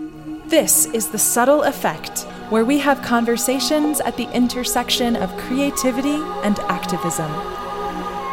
This 0.00 0.86
is 0.86 1.08
The 1.08 1.18
Subtle 1.18 1.64
Effect, 1.64 2.20
where 2.48 2.64
we 2.64 2.78
have 2.78 3.02
conversations 3.02 4.00
at 4.00 4.16
the 4.16 4.30
intersection 4.32 5.14
of 5.14 5.36
creativity 5.36 6.22
and 6.42 6.58
activism. 6.60 7.30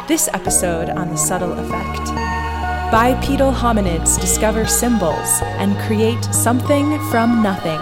This 0.08 0.30
episode 0.32 0.88
on 0.88 1.10
The 1.10 1.18
Subtle 1.18 1.52
Effect. 1.52 2.06
Bipedal 2.90 3.52
hominids 3.52 4.18
discover 4.18 4.66
symbols 4.66 5.42
and 5.42 5.78
create 5.86 6.24
something 6.32 6.98
from 7.10 7.42
nothing. 7.42 7.78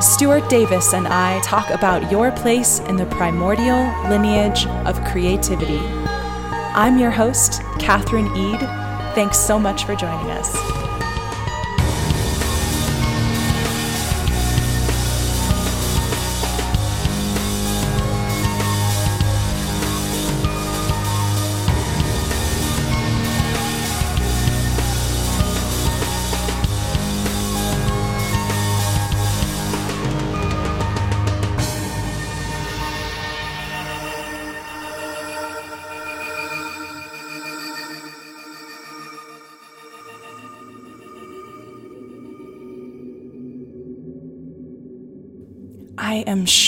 Stuart 0.00 0.48
Davis 0.48 0.94
and 0.94 1.06
I 1.06 1.40
talk 1.40 1.68
about 1.68 2.10
your 2.10 2.32
place 2.32 2.78
in 2.80 2.96
the 2.96 3.04
primordial 3.06 3.84
lineage 4.08 4.66
of 4.86 5.04
creativity. 5.04 5.80
I'm 6.74 6.98
your 6.98 7.10
host, 7.10 7.60
Katherine 7.78 8.28
Eid. 8.28 8.60
Thanks 9.14 9.38
so 9.38 9.58
much 9.58 9.84
for 9.84 9.94
joining 9.94 10.30
us. 10.30 10.69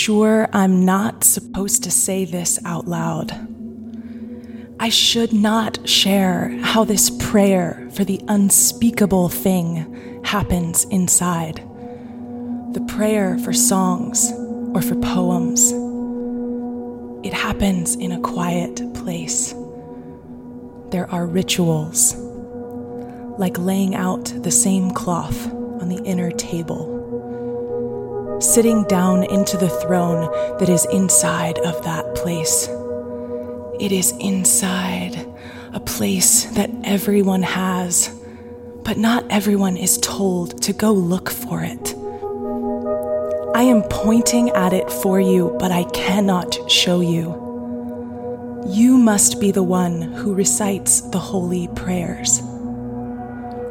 Sure 0.03 0.49
I'm 0.51 0.83
not 0.83 1.23
supposed 1.23 1.85
to 1.85 1.91
say 1.91 2.25
this 2.25 2.59
out 2.65 2.89
loud. 2.89 3.31
I 4.77 4.89
should 4.89 5.31
not 5.31 5.87
share 5.87 6.49
how 6.61 6.83
this 6.83 7.09
prayer 7.09 7.87
for 7.93 8.03
the 8.03 8.19
unspeakable 8.27 9.29
thing 9.29 10.21
happens 10.25 10.83
inside. 10.91 11.63
The 12.73 12.85
prayer 12.85 13.37
for 13.37 13.53
songs 13.53 14.29
or 14.73 14.81
for 14.81 14.95
poems. 14.95 15.71
It 17.25 17.31
happens 17.31 17.95
in 17.95 18.11
a 18.11 18.19
quiet 18.19 18.81
place. 18.93 19.53
There 20.89 21.09
are 21.11 21.25
rituals, 21.25 22.13
like 23.39 23.57
laying 23.57 23.95
out 23.95 24.25
the 24.43 24.51
same 24.51 24.91
cloth 24.91 25.47
on 25.81 25.87
the 25.87 26.03
inner 26.03 26.31
table 26.31 26.92
sitting 28.43 28.83
down 28.83 29.23
into 29.23 29.55
the 29.55 29.69
throne 29.69 30.29
that 30.59 30.67
is 30.67 30.85
inside 30.91 31.57
of 31.59 31.81
that 31.83 32.13
place. 32.13 32.67
It 33.79 33.91
is 33.91 34.13
inside 34.19 35.25
a 35.73 35.79
place 35.79 36.45
that 36.55 36.69
everyone 36.83 37.41
has, 37.43 38.09
but 38.83 38.97
not 38.97 39.25
everyone 39.29 39.77
is 39.77 39.97
told 39.97 40.61
to 40.63 40.73
go 40.73 40.91
look 40.91 41.29
for 41.29 41.63
it. 41.63 41.95
I 43.55 43.63
am 43.63 43.83
pointing 43.83 44.49
at 44.49 44.73
it 44.73 44.91
for 44.91 45.21
you, 45.21 45.55
but 45.59 45.71
I 45.71 45.85
cannot 45.85 46.69
show 46.69 46.99
you. 46.99 47.41
You 48.67 48.97
must 48.97 49.39
be 49.39 49.51
the 49.51 49.63
one 49.63 50.01
who 50.01 50.33
recites 50.33 51.01
the 51.01 51.19
holy 51.19 51.69
prayers. 51.69 52.41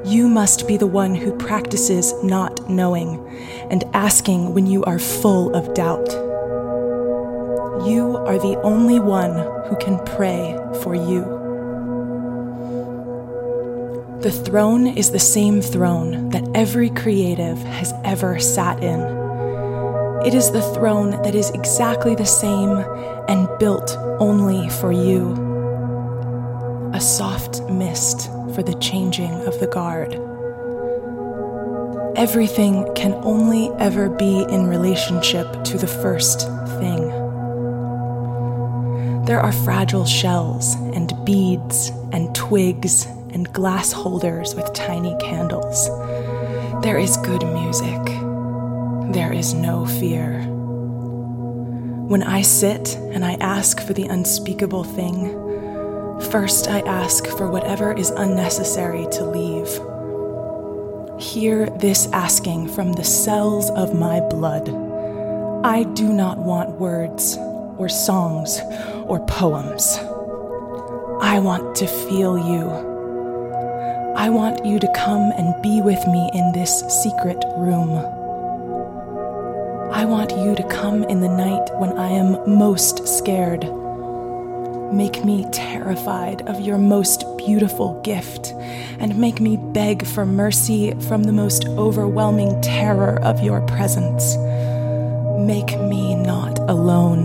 You 0.04 0.28
must 0.28 0.66
be 0.66 0.76
the 0.76 0.86
one 0.86 1.14
who 1.14 1.30
practices 1.38 2.12
not 2.24 2.68
knowing 2.68 3.24
and 3.70 3.84
asking 3.94 4.52
when 4.52 4.66
you 4.66 4.82
are 4.82 4.98
full 4.98 5.54
of 5.54 5.74
doubt. 5.74 6.10
You 7.86 8.16
are 8.26 8.36
the 8.36 8.60
only 8.64 8.98
one 8.98 9.34
who 9.68 9.76
can 9.76 10.04
pray 10.04 10.58
for 10.82 10.96
you. 10.96 11.22
The 14.22 14.32
throne 14.32 14.88
is 14.88 15.12
the 15.12 15.20
same 15.20 15.62
throne 15.62 16.30
that 16.30 16.48
every 16.52 16.90
creative 16.90 17.58
has 17.58 17.94
ever 18.04 18.40
sat 18.40 18.82
in. 18.82 19.00
It 20.26 20.34
is 20.34 20.50
the 20.50 20.62
throne 20.74 21.12
that 21.22 21.36
is 21.36 21.50
exactly 21.50 22.16
the 22.16 22.26
same 22.26 22.78
and 23.28 23.48
built 23.60 23.96
only 24.18 24.68
for 24.68 24.90
you. 24.90 25.32
A 26.92 27.00
soft 27.00 27.62
mist 27.70 28.28
for 28.54 28.62
the 28.62 28.74
changing 28.74 29.32
of 29.46 29.58
the 29.60 29.66
guard. 29.66 30.14
Everything 32.16 32.92
can 32.94 33.14
only 33.24 33.70
ever 33.78 34.08
be 34.08 34.42
in 34.50 34.66
relationship 34.66 35.64
to 35.64 35.78
the 35.78 35.86
first 35.86 36.42
thing. 36.78 37.08
There 39.24 39.40
are 39.40 39.52
fragile 39.52 40.04
shells 40.04 40.74
and 40.94 41.12
beads 41.24 41.90
and 42.12 42.34
twigs 42.34 43.06
and 43.32 43.50
glass 43.52 43.92
holders 43.92 44.54
with 44.54 44.72
tiny 44.74 45.16
candles. 45.20 45.88
There 46.82 46.98
is 46.98 47.16
good 47.18 47.44
music. 47.44 48.04
There 49.14 49.32
is 49.32 49.54
no 49.54 49.86
fear. 49.86 50.42
When 52.08 52.22
I 52.22 52.42
sit 52.42 52.96
and 52.96 53.24
I 53.24 53.34
ask 53.34 53.80
for 53.80 53.94
the 53.94 54.04
unspeakable 54.04 54.84
thing, 54.84 55.41
First, 56.30 56.68
I 56.68 56.80
ask 56.80 57.26
for 57.26 57.50
whatever 57.50 57.92
is 57.92 58.10
unnecessary 58.10 59.06
to 59.12 59.24
leave. 59.24 59.68
Hear 61.20 61.66
this 61.70 62.06
asking 62.12 62.68
from 62.68 62.92
the 62.92 63.04
cells 63.04 63.70
of 63.70 63.94
my 63.94 64.20
blood. 64.20 64.68
I 65.64 65.84
do 65.94 66.12
not 66.12 66.38
want 66.38 66.80
words 66.80 67.36
or 67.76 67.88
songs 67.88 68.60
or 69.06 69.24
poems. 69.26 69.98
I 71.20 71.38
want 71.38 71.76
to 71.76 71.86
feel 71.86 72.38
you. 72.38 72.70
I 74.16 74.28
want 74.30 74.64
you 74.64 74.78
to 74.78 74.92
come 74.94 75.32
and 75.32 75.62
be 75.62 75.80
with 75.80 76.06
me 76.06 76.30
in 76.34 76.52
this 76.52 76.80
secret 77.02 77.44
room. 77.56 77.90
I 79.92 80.04
want 80.04 80.30
you 80.32 80.54
to 80.54 80.68
come 80.68 81.04
in 81.04 81.20
the 81.20 81.28
night 81.28 81.68
when 81.78 81.98
I 81.98 82.08
am 82.08 82.58
most 82.58 83.06
scared 83.06 83.64
Make 84.92 85.24
me 85.24 85.46
terrified 85.52 86.42
of 86.42 86.60
your 86.60 86.76
most 86.76 87.24
beautiful 87.38 87.98
gift, 88.02 88.52
and 89.00 89.16
make 89.16 89.40
me 89.40 89.56
beg 89.56 90.06
for 90.06 90.26
mercy 90.26 90.92
from 91.08 91.22
the 91.22 91.32
most 91.32 91.66
overwhelming 91.66 92.60
terror 92.60 93.18
of 93.22 93.42
your 93.42 93.62
presence. 93.62 94.36
Make 95.38 95.80
me 95.80 96.14
not 96.14 96.58
alone. 96.68 97.24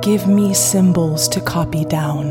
Give 0.00 0.26
me 0.26 0.54
symbols 0.54 1.28
to 1.28 1.42
copy 1.42 1.84
down. 1.84 2.30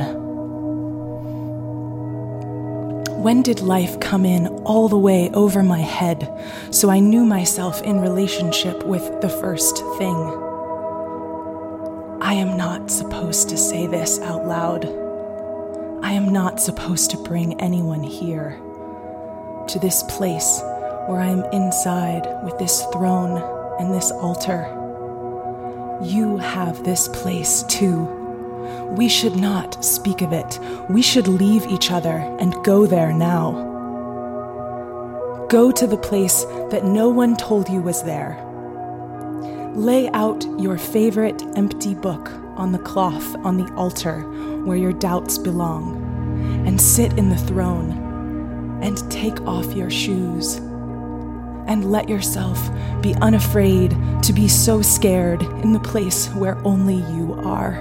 When 3.21 3.43
did 3.43 3.59
life 3.59 3.99
come 3.99 4.25
in 4.25 4.47
all 4.65 4.89
the 4.89 4.97
way 4.97 5.29
over 5.35 5.61
my 5.61 5.81
head 5.81 6.27
so 6.71 6.89
I 6.89 6.99
knew 6.99 7.25
myself 7.25 7.83
in 7.83 7.99
relationship 7.99 8.83
with 8.87 9.21
the 9.21 9.29
first 9.29 9.77
thing? 9.99 10.46
I 12.27 12.33
am 12.33 12.57
not 12.57 12.91
supposed 12.91 13.47
to 13.47 13.57
say 13.57 13.87
this 13.87 14.19
out 14.19 14.45
loud. 14.45 14.83
I 16.03 16.11
am 16.11 16.33
not 16.33 16.59
supposed 16.59 17.09
to 17.11 17.17
bring 17.17 17.57
anyone 17.61 18.03
here 18.03 18.59
to 19.69 19.79
this 19.79 20.03
place 20.09 20.59
where 21.07 21.21
I 21.21 21.27
am 21.27 21.45
inside 21.53 22.27
with 22.43 22.57
this 22.57 22.83
throne 22.91 23.41
and 23.79 23.93
this 23.93 24.11
altar. 24.11 24.67
You 26.03 26.35
have 26.35 26.83
this 26.83 27.07
place 27.07 27.63
too. 27.63 28.03
We 28.97 29.07
should 29.07 29.37
not 29.37 29.81
speak 29.81 30.21
of 30.21 30.33
it. 30.33 30.59
We 30.89 31.01
should 31.01 31.29
leave 31.29 31.65
each 31.67 31.91
other 31.91 32.17
and 32.41 32.61
go 32.65 32.85
there 32.85 33.13
now. 33.13 33.53
Go 35.47 35.71
to 35.71 35.87
the 35.87 35.95
place 35.95 36.43
that 36.71 36.83
no 36.83 37.07
one 37.07 37.37
told 37.37 37.69
you 37.69 37.81
was 37.81 38.03
there 38.03 38.46
Lay 39.77 40.09
out 40.09 40.43
your 40.59 40.75
favorite 40.75 41.43
empty 41.55 41.93
book 41.93 42.31
on 42.55 42.71
the 42.71 42.79
cloth 42.79 43.35
on 43.45 43.57
the 43.57 43.71
altar 43.75 44.21
where 44.65 44.75
your 44.75 44.91
doubts 44.91 45.37
belong, 45.37 46.65
and 46.65 46.81
sit 46.81 47.13
in 47.13 47.29
the 47.29 47.37
throne, 47.37 47.91
and 48.81 48.97
take 49.11 49.39
off 49.41 49.71
your 49.75 49.91
shoes, 49.91 50.55
and 51.67 51.91
let 51.91 52.09
yourself 52.09 52.59
be 53.03 53.13
unafraid 53.21 53.95
to 54.23 54.33
be 54.33 54.47
so 54.47 54.81
scared 54.81 55.43
in 55.43 55.73
the 55.73 55.79
place 55.79 56.27
where 56.29 56.57
only 56.65 56.95
you 57.15 57.35
are. 57.45 57.73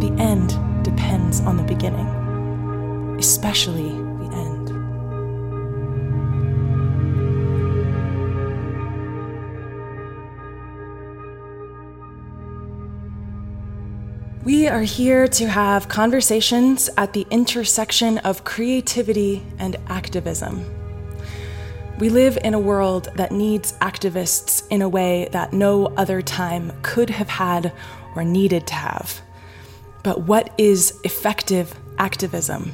The 0.00 0.14
end 0.22 0.50
depends 0.84 1.40
on 1.40 1.56
the 1.56 1.62
beginning, 1.62 2.06
especially 3.18 4.09
We 14.42 14.68
are 14.68 14.80
here 14.80 15.28
to 15.28 15.48
have 15.50 15.88
conversations 15.88 16.88
at 16.96 17.12
the 17.12 17.26
intersection 17.30 18.16
of 18.18 18.42
creativity 18.42 19.42
and 19.58 19.76
activism. 19.88 20.64
We 21.98 22.08
live 22.08 22.38
in 22.42 22.54
a 22.54 22.58
world 22.58 23.10
that 23.16 23.32
needs 23.32 23.74
activists 23.80 24.66
in 24.70 24.80
a 24.80 24.88
way 24.88 25.28
that 25.32 25.52
no 25.52 25.88
other 25.88 26.22
time 26.22 26.72
could 26.80 27.10
have 27.10 27.28
had 27.28 27.70
or 28.16 28.24
needed 28.24 28.66
to 28.68 28.74
have. 28.74 29.20
But 30.02 30.22
what 30.22 30.54
is 30.56 30.98
effective 31.04 31.78
activism? 31.98 32.72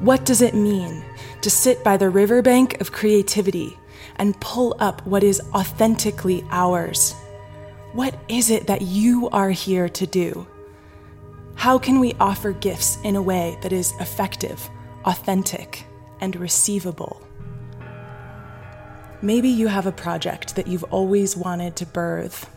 What 0.00 0.24
does 0.24 0.40
it 0.40 0.54
mean 0.54 1.04
to 1.42 1.50
sit 1.50 1.84
by 1.84 1.98
the 1.98 2.08
riverbank 2.08 2.80
of 2.80 2.92
creativity 2.92 3.76
and 4.16 4.40
pull 4.40 4.74
up 4.78 5.06
what 5.06 5.22
is 5.22 5.42
authentically 5.52 6.46
ours? 6.50 7.12
What 7.92 8.18
is 8.28 8.48
it 8.48 8.68
that 8.68 8.80
you 8.80 9.28
are 9.28 9.50
here 9.50 9.90
to 9.90 10.06
do? 10.06 10.46
How 11.58 11.76
can 11.76 11.98
we 11.98 12.14
offer 12.20 12.52
gifts 12.52 12.98
in 13.02 13.16
a 13.16 13.20
way 13.20 13.58
that 13.62 13.72
is 13.72 13.92
effective, 13.98 14.70
authentic, 15.04 15.84
and 16.20 16.36
receivable? 16.36 17.20
Maybe 19.22 19.48
you 19.48 19.66
have 19.66 19.84
a 19.84 19.90
project 19.90 20.54
that 20.54 20.68
you've 20.68 20.84
always 20.84 21.36
wanted 21.36 21.74
to 21.74 21.86
birth. 21.86 22.48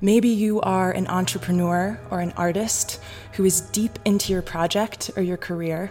Maybe 0.00 0.28
you 0.28 0.60
are 0.60 0.92
an 0.92 1.08
entrepreneur 1.08 1.98
or 2.08 2.20
an 2.20 2.32
artist 2.36 3.00
who 3.32 3.44
is 3.44 3.62
deep 3.62 3.98
into 4.04 4.32
your 4.32 4.42
project 4.42 5.10
or 5.16 5.24
your 5.24 5.36
career. 5.36 5.90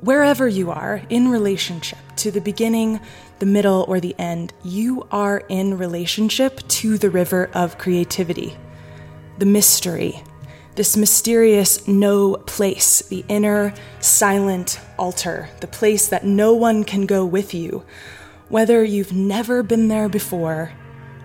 Wherever 0.00 0.48
you 0.48 0.72
are 0.72 1.02
in 1.08 1.28
relationship 1.28 2.00
to 2.16 2.32
the 2.32 2.40
beginning, 2.40 2.98
the 3.38 3.46
middle, 3.46 3.84
or 3.86 4.00
the 4.00 4.16
end, 4.18 4.52
you 4.64 5.06
are 5.12 5.44
in 5.48 5.78
relationship 5.78 6.66
to 6.66 6.98
the 6.98 7.10
river 7.10 7.48
of 7.54 7.78
creativity, 7.78 8.56
the 9.38 9.46
mystery, 9.46 10.24
this 10.78 10.96
mysterious 10.96 11.88
no 11.88 12.36
place, 12.36 13.02
the 13.08 13.24
inner 13.26 13.74
silent 13.98 14.78
altar, 14.96 15.48
the 15.58 15.66
place 15.66 16.06
that 16.06 16.24
no 16.24 16.54
one 16.54 16.84
can 16.84 17.04
go 17.04 17.26
with 17.26 17.52
you, 17.52 17.82
whether 18.48 18.84
you've 18.84 19.12
never 19.12 19.64
been 19.64 19.88
there 19.88 20.08
before 20.08 20.70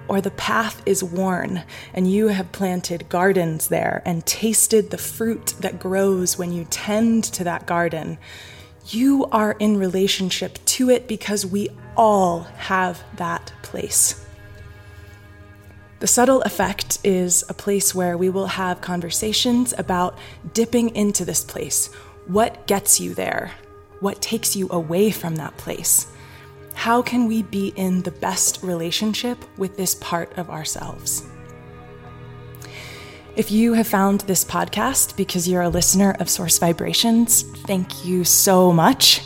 or 0.08 0.20
the 0.20 0.32
path 0.32 0.82
is 0.88 1.04
worn 1.04 1.62
and 1.94 2.12
you 2.12 2.30
have 2.30 2.52
planted 2.52 3.08
gardens 3.10 3.68
there 3.68 4.02
and 4.06 4.26
tasted 4.26 4.90
the 4.90 4.98
fruit 4.98 5.54
that 5.60 5.80
grows 5.80 6.36
when 6.36 6.52
you 6.52 6.66
tend 6.72 7.24
to 7.24 7.44
that 7.44 7.68
garden, 7.68 8.18
you 8.88 9.26
are 9.26 9.56
in 9.60 9.78
relationship 9.78 10.58
to 10.66 10.90
it 10.90 11.08
because 11.08 11.46
we 11.46 11.70
all 11.96 12.40
have 12.58 13.04
that 13.18 13.54
place. 13.62 14.23
The 16.04 16.08
subtle 16.08 16.42
effect 16.42 16.98
is 17.06 17.46
a 17.48 17.54
place 17.54 17.96
where 17.96 18.18
we 18.18 18.30
will 18.30 18.48
have 18.48 18.82
conversations 18.82 19.74
about 19.78 20.18
dipping 20.54 20.94
into 20.98 21.24
this 21.24 21.46
place. 21.46 21.88
What 22.28 22.68
gets 22.68 23.00
you 23.00 23.14
there? 23.14 23.52
What 24.02 24.22
takes 24.22 24.54
you 24.54 24.68
away 24.70 25.12
from 25.12 25.38
that 25.38 25.56
place? 25.56 26.08
How 26.74 27.02
can 27.02 27.26
we 27.26 27.44
be 27.44 27.70
in 27.78 28.02
the 28.02 28.12
best 28.12 28.62
relationship 28.62 29.38
with 29.58 29.78
this 29.78 29.96
part 29.96 30.38
of 30.38 30.50
ourselves? 30.50 31.26
If 33.38 33.50
you 33.50 33.72
have 33.72 33.88
found 33.88 34.22
this 34.28 34.44
podcast 34.44 35.16
because 35.16 35.48
you're 35.48 35.62
a 35.62 35.70
listener 35.70 36.18
of 36.20 36.30
Source 36.30 36.58
Vibrations, 36.58 37.44
thank 37.66 38.06
you 38.06 38.26
so 38.26 38.74
much. 38.74 39.22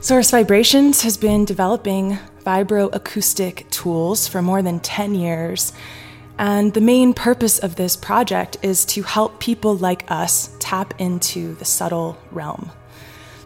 Source 0.00 0.32
Vibrations 0.32 1.02
has 1.02 1.16
been 1.16 1.44
developing 1.44 2.18
vibroacoustic 2.44 3.68
tools 3.70 4.28
for 4.28 4.42
more 4.42 4.62
than 4.62 4.80
10 4.80 5.14
years. 5.14 5.72
And 6.38 6.74
the 6.74 6.80
main 6.80 7.14
purpose 7.14 7.58
of 7.58 7.76
this 7.76 7.96
project 7.96 8.56
is 8.62 8.84
to 8.86 9.02
help 9.02 9.40
people 9.40 9.76
like 9.76 10.10
us 10.10 10.54
tap 10.58 10.94
into 11.00 11.54
the 11.56 11.64
subtle 11.64 12.18
realm 12.30 12.70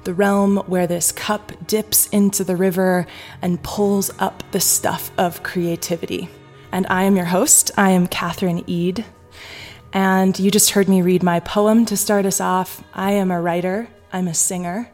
the 0.06 0.14
realm 0.14 0.58
where 0.68 0.86
this 0.86 1.10
cup 1.10 1.50
dips 1.66 2.06
into 2.10 2.44
the 2.44 2.54
river 2.54 3.08
and 3.42 3.60
pulls 3.64 4.08
up 4.20 4.44
the 4.52 4.60
stuff 4.60 5.10
of 5.18 5.42
creativity. 5.42 6.28
And 6.70 6.86
I 6.88 7.02
am 7.02 7.16
your 7.16 7.24
host. 7.24 7.72
I 7.76 7.90
am 7.90 8.06
Katherine 8.06 8.64
Eid. 8.70 9.04
And 9.92 10.38
you 10.38 10.52
just 10.52 10.70
heard 10.70 10.88
me 10.88 11.02
read 11.02 11.24
my 11.24 11.40
poem 11.40 11.84
to 11.86 11.96
start 11.96 12.24
us 12.24 12.40
off. 12.40 12.84
I 12.94 13.12
am 13.12 13.32
a 13.32 13.40
writer, 13.40 13.88
I'm 14.12 14.28
a 14.28 14.34
singer. 14.34 14.88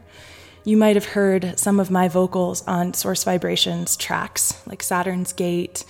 You 0.65 0.77
might 0.77 0.95
have 0.95 1.05
heard 1.05 1.59
some 1.59 1.81
of 1.81 1.91
my 1.91 2.07
vocals 2.07 2.65
on 2.65 2.93
Source 2.93 3.25
Vibrations 3.25 3.97
tracks 3.97 4.61
like 4.65 4.81
Saturn's 4.81 5.33
Gate, 5.33 5.83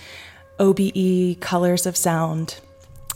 OBE, 0.58 1.38
Colors 1.38 1.86
of 1.86 1.96
Sound. 1.96 2.58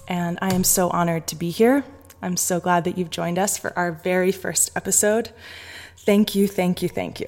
And 0.06 0.38
I 0.40 0.54
am 0.54 0.62
so 0.62 0.88
honored 0.90 1.26
to 1.26 1.36
be 1.36 1.50
here. 1.50 1.84
I'm 2.22 2.36
so 2.36 2.60
glad 2.60 2.84
that 2.84 2.96
you've 2.96 3.10
joined 3.10 3.40
us 3.40 3.58
for 3.58 3.76
our 3.76 3.90
very 3.90 4.30
first 4.30 4.70
episode. 4.76 5.30
Thank 5.96 6.36
you, 6.36 6.46
thank 6.46 6.80
you, 6.80 6.88
thank 6.88 7.18
you. 7.18 7.26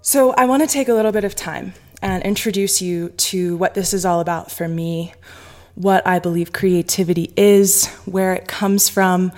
So, 0.00 0.32
I 0.32 0.46
want 0.46 0.62
to 0.62 0.68
take 0.68 0.88
a 0.88 0.94
little 0.94 1.12
bit 1.12 1.24
of 1.24 1.34
time 1.34 1.74
and 2.00 2.22
introduce 2.22 2.80
you 2.80 3.10
to 3.10 3.56
what 3.58 3.74
this 3.74 3.92
is 3.92 4.06
all 4.06 4.20
about 4.20 4.50
for 4.50 4.66
me, 4.66 5.12
what 5.74 6.06
I 6.06 6.20
believe 6.20 6.52
creativity 6.52 7.34
is, 7.36 7.86
where 8.06 8.32
it 8.32 8.48
comes 8.48 8.88
from, 8.88 9.32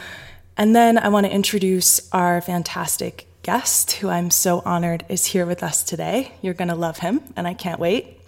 and 0.59 0.75
then 0.75 0.99
I 0.99 1.09
want 1.09 1.25
to 1.25 1.33
introduce 1.33 2.13
our 2.13 2.41
fantastic 2.41 3.29
guest, 3.45 3.93
who 3.93 4.09
I'm 4.09 4.31
so 4.31 4.61
honored 4.65 5.07
is 5.09 5.25
here 5.25 5.47
with 5.47 5.63
us 5.63 5.85
today. 5.85 6.33
You're 6.43 6.53
going 6.53 6.69
to 6.69 6.75
love 6.75 6.99
him, 6.99 7.23
and 7.37 7.47
I 7.47 7.55
can't 7.55 7.79
wait. 7.79 8.21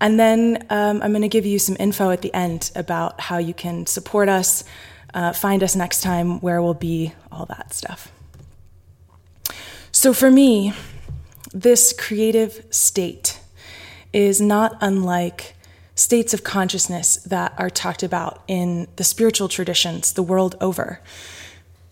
And 0.00 0.18
then 0.18 0.64
um, 0.70 1.02
I'm 1.02 1.10
going 1.10 1.22
to 1.22 1.28
give 1.28 1.44
you 1.44 1.58
some 1.58 1.76
info 1.80 2.10
at 2.10 2.22
the 2.22 2.32
end 2.32 2.70
about 2.76 3.20
how 3.20 3.38
you 3.38 3.52
can 3.52 3.84
support 3.86 4.28
us, 4.28 4.62
uh, 5.12 5.32
find 5.32 5.64
us 5.64 5.74
next 5.74 6.02
time, 6.02 6.40
where 6.40 6.62
we'll 6.62 6.72
be, 6.72 7.12
all 7.32 7.46
that 7.46 7.74
stuff. 7.74 8.12
So 9.90 10.14
for 10.14 10.30
me, 10.30 10.72
this 11.52 11.92
creative 11.92 12.64
state 12.70 13.40
is 14.12 14.40
not 14.40 14.78
unlike 14.80 15.56
states 15.96 16.32
of 16.32 16.44
consciousness 16.44 17.16
that 17.16 17.52
are 17.58 17.68
talked 17.68 18.02
about 18.02 18.42
in 18.46 18.86
the 18.96 19.04
spiritual 19.04 19.48
traditions 19.48 20.12
the 20.12 20.22
world 20.22 20.54
over. 20.60 21.00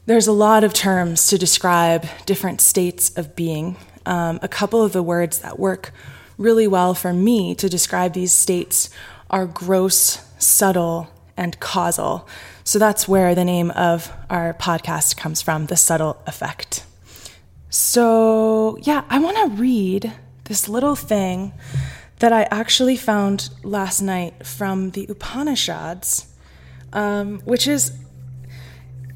There's 0.09 0.27
a 0.27 0.33
lot 0.33 0.65
of 0.65 0.73
terms 0.73 1.27
to 1.27 1.37
describe 1.37 2.07
different 2.25 2.63
states 2.63 3.15
of 3.19 3.37
being. 3.37 3.77
Um, 4.07 4.39
a 4.41 4.49
couple 4.49 4.83
of 4.83 4.95
the 4.95 5.03
words 5.03 5.41
that 5.41 5.59
work 5.59 5.93
really 6.39 6.67
well 6.67 6.95
for 6.95 7.13
me 7.13 7.55
to 7.57 7.69
describe 7.69 8.15
these 8.15 8.33
states 8.33 8.89
are 9.29 9.45
gross, 9.45 10.27
subtle, 10.39 11.09
and 11.37 11.61
causal. 11.61 12.27
So 12.65 12.79
that's 12.79 13.07
where 13.07 13.35
the 13.35 13.45
name 13.45 13.71
of 13.73 14.11
our 14.31 14.55
podcast 14.55 15.19
comes 15.19 15.43
from 15.43 15.67
the 15.67 15.77
subtle 15.77 16.23
effect. 16.27 16.87
So, 17.69 18.79
yeah, 18.81 19.05
I 19.11 19.19
want 19.19 19.37
to 19.37 19.61
read 19.61 20.15
this 20.45 20.71
little 20.71 20.97
thing 20.97 21.53
that 22.21 22.33
I 22.33 22.45
actually 22.45 22.97
found 22.97 23.51
last 23.63 24.01
night 24.01 24.47
from 24.47 24.93
the 24.93 25.05
Upanishads, 25.11 26.29
um, 26.95 27.41
which 27.41 27.69
is, 27.69 27.93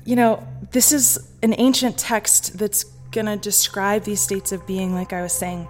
you 0.04 0.16
know, 0.16 0.46
this 0.72 0.92
is 0.92 1.30
an 1.42 1.54
ancient 1.58 1.98
text 1.98 2.58
that's 2.58 2.84
going 3.10 3.26
to 3.26 3.36
describe 3.36 4.04
these 4.04 4.20
states 4.20 4.52
of 4.52 4.66
being, 4.66 4.94
like 4.94 5.12
I 5.12 5.22
was 5.22 5.32
saying. 5.32 5.68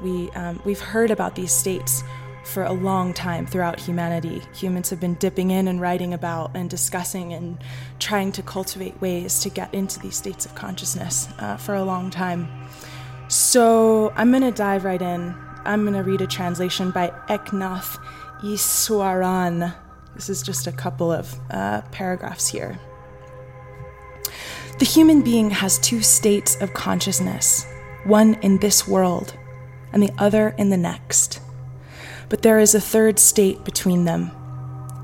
We, 0.00 0.30
um, 0.30 0.60
we've 0.64 0.80
heard 0.80 1.10
about 1.10 1.34
these 1.34 1.52
states 1.52 2.02
for 2.44 2.64
a 2.64 2.72
long 2.72 3.12
time 3.12 3.46
throughout 3.46 3.78
humanity. 3.78 4.42
Humans 4.54 4.90
have 4.90 5.00
been 5.00 5.14
dipping 5.14 5.50
in 5.50 5.68
and 5.68 5.80
writing 5.80 6.14
about 6.14 6.50
and 6.54 6.68
discussing 6.68 7.32
and 7.32 7.58
trying 7.98 8.32
to 8.32 8.42
cultivate 8.42 9.00
ways 9.00 9.40
to 9.40 9.50
get 9.50 9.72
into 9.74 10.00
these 10.00 10.16
states 10.16 10.46
of 10.46 10.54
consciousness 10.54 11.28
uh, 11.38 11.56
for 11.56 11.74
a 11.74 11.84
long 11.84 12.10
time. 12.10 12.48
So 13.28 14.12
I'm 14.16 14.30
going 14.30 14.42
to 14.42 14.50
dive 14.50 14.84
right 14.84 15.00
in. 15.00 15.34
I'm 15.64 15.82
going 15.82 15.94
to 15.94 16.02
read 16.02 16.22
a 16.22 16.26
translation 16.26 16.90
by 16.90 17.10
Eknath 17.28 17.98
Easwaran. 18.40 19.74
This 20.14 20.28
is 20.28 20.42
just 20.42 20.66
a 20.66 20.72
couple 20.72 21.12
of 21.12 21.32
uh, 21.50 21.82
paragraphs 21.92 22.48
here. 22.48 22.78
The 24.80 24.86
human 24.86 25.20
being 25.20 25.50
has 25.50 25.78
two 25.78 26.00
states 26.00 26.56
of 26.62 26.72
consciousness 26.72 27.66
one 28.04 28.32
in 28.40 28.56
this 28.56 28.88
world 28.88 29.36
and 29.92 30.02
the 30.02 30.10
other 30.16 30.54
in 30.56 30.70
the 30.70 30.78
next. 30.78 31.38
But 32.30 32.40
there 32.40 32.58
is 32.58 32.74
a 32.74 32.80
third 32.80 33.18
state 33.18 33.62
between 33.62 34.06
them, 34.06 34.30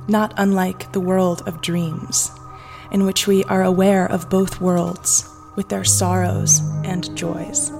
not 0.08 0.32
unlike 0.38 0.92
the 0.92 1.00
world 1.00 1.42
of 1.46 1.60
dreams, 1.60 2.30
in 2.90 3.04
which 3.04 3.26
we 3.26 3.44
are 3.44 3.64
aware 3.64 4.06
of 4.06 4.30
both 4.30 4.62
worlds 4.62 5.28
with 5.56 5.68
their 5.68 5.84
sorrows 5.84 6.60
and 6.82 7.14
joys. 7.14 7.70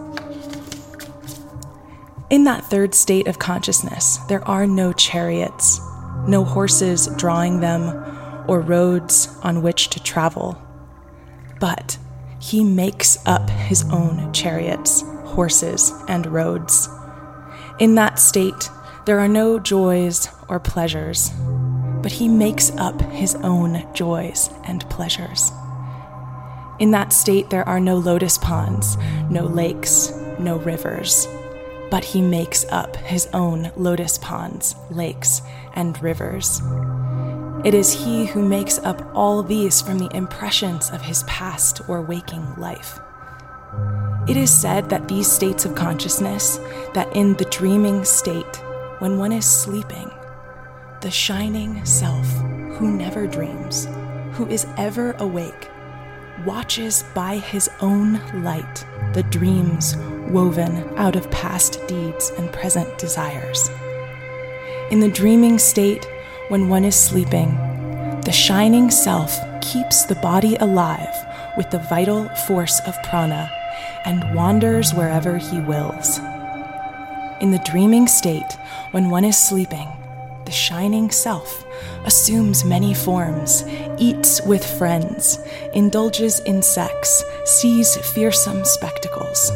In 2.29 2.45
that 2.45 2.67
third 2.67 2.95
state 2.95 3.26
of 3.26 3.38
consciousness, 3.38 4.19
there 4.29 4.47
are 4.47 4.67
no 4.67 4.93
chariots, 4.93 5.81
no 6.29 6.45
horses 6.45 7.09
drawing 7.17 7.61
them, 7.61 8.45
or 8.47 8.61
roads 8.61 9.35
on 9.43 9.62
which 9.62 9.88
to 9.88 10.03
travel. 10.03 10.61
But 11.61 11.99
he 12.39 12.63
makes 12.63 13.19
up 13.27 13.49
his 13.51 13.85
own 13.91 14.33
chariots, 14.33 15.03
horses, 15.25 15.93
and 16.09 16.27
roads. 16.27 16.89
In 17.79 17.95
that 17.97 18.19
state, 18.19 18.71
there 19.05 19.19
are 19.19 19.29
no 19.29 19.59
joys 19.59 20.29
or 20.49 20.61
pleasures, 20.61 21.31
but 22.03 22.13
he 22.13 22.29
makes 22.29 22.71
up 22.77 23.01
his 23.03 23.35
own 23.37 23.87
joys 23.95 24.51
and 24.65 24.89
pleasures. 24.91 25.51
In 26.79 26.91
that 26.91 27.13
state, 27.13 27.49
there 27.51 27.67
are 27.69 27.81
no 27.81 27.97
lotus 27.97 28.39
ponds, 28.39 28.97
no 29.31 29.45
lakes, 29.45 30.13
no 30.39 30.59
rivers. 30.59 31.27
but 31.91 32.05
he 32.05 32.21
makes 32.21 32.65
up 32.71 32.97
his 32.97 33.29
own 33.33 33.71
lotus 33.77 34.19
ponds, 34.19 34.75
lakes, 34.91 35.41
and 35.75 36.01
rivers. 36.03 36.61
It 37.67 37.75
is 37.75 37.93
he 37.93 38.27
who 38.27 38.49
makes 38.49 38.79
up 38.79 39.03
all 39.13 39.43
these 39.43 39.83
from 39.83 39.99
the 39.99 40.17
impressions 40.17 40.89
of 40.91 41.03
his 41.03 41.25
past 41.25 41.81
or 41.89 42.01
waking 42.01 42.55
life. 42.55 43.01
It 44.29 44.37
is 44.37 44.53
said 44.53 44.89
that 44.89 45.09
these 45.09 45.27
states 45.29 45.65
of 45.65 45.75
consciousness, 45.75 46.61
that 46.95 47.09
in 47.17 47.35
the 47.35 47.45
dreaming 47.47 48.05
state, 48.05 48.63
when 49.01 49.19
one 49.19 49.33
is 49.33 49.45
sleeping, 49.45 50.09
the 51.01 51.11
shining 51.11 51.85
self 51.85 52.29
who 52.79 52.97
never 52.97 53.27
dreams, 53.27 53.89
who 54.35 54.47
is 54.47 54.65
ever 54.77 55.17
awake, 55.19 55.69
watches 56.45 57.03
by 57.17 57.39
his 57.39 57.69
own 57.81 58.21
light 58.45 58.87
the 59.13 59.25
dreams 59.25 59.97
woven 60.29 60.89
out 60.97 61.17
of 61.17 61.29
past 61.33 61.85
deeds 61.89 62.31
and 62.39 62.53
present 62.53 62.97
desires. 62.97 63.71
In 64.93 65.01
the 65.01 65.11
dreaming 65.11 65.59
state, 65.59 66.07
when 66.49 66.69
one 66.69 66.85
is 66.85 66.95
sleeping, 66.95 67.50
the 68.25 68.33
shining 68.33 68.88
self 68.88 69.37
keeps 69.61 70.05
the 70.05 70.15
body 70.17 70.55
alive 70.57 71.26
with 71.57 71.69
the 71.71 71.81
vital 71.91 72.29
force 72.47 72.81
of 72.87 73.03
prana 73.03 73.50
and 74.05 74.33
wanders 74.33 74.95
wherever 74.95 75.38
he 75.38 75.59
wills. 75.61 76.19
In 77.41 77.50
the 77.50 77.62
dreaming 77.65 78.07
state, 78.07 78.57
when 78.93 79.11
one 79.11 79.25
is 79.25 79.37
sleeping, 79.37 79.88
the 80.45 80.53
shining 80.53 81.11
self 81.11 81.67
assumes 82.05 82.65
many 82.65 82.95
forms, 82.95 83.65
eats 83.99 84.41
with 84.43 84.65
friends, 84.65 85.41
indulges 85.75 86.38
in 86.41 86.62
sex, 86.62 87.25
sees 87.45 87.97
fearsome 87.97 88.65
spectacles. 88.65 89.50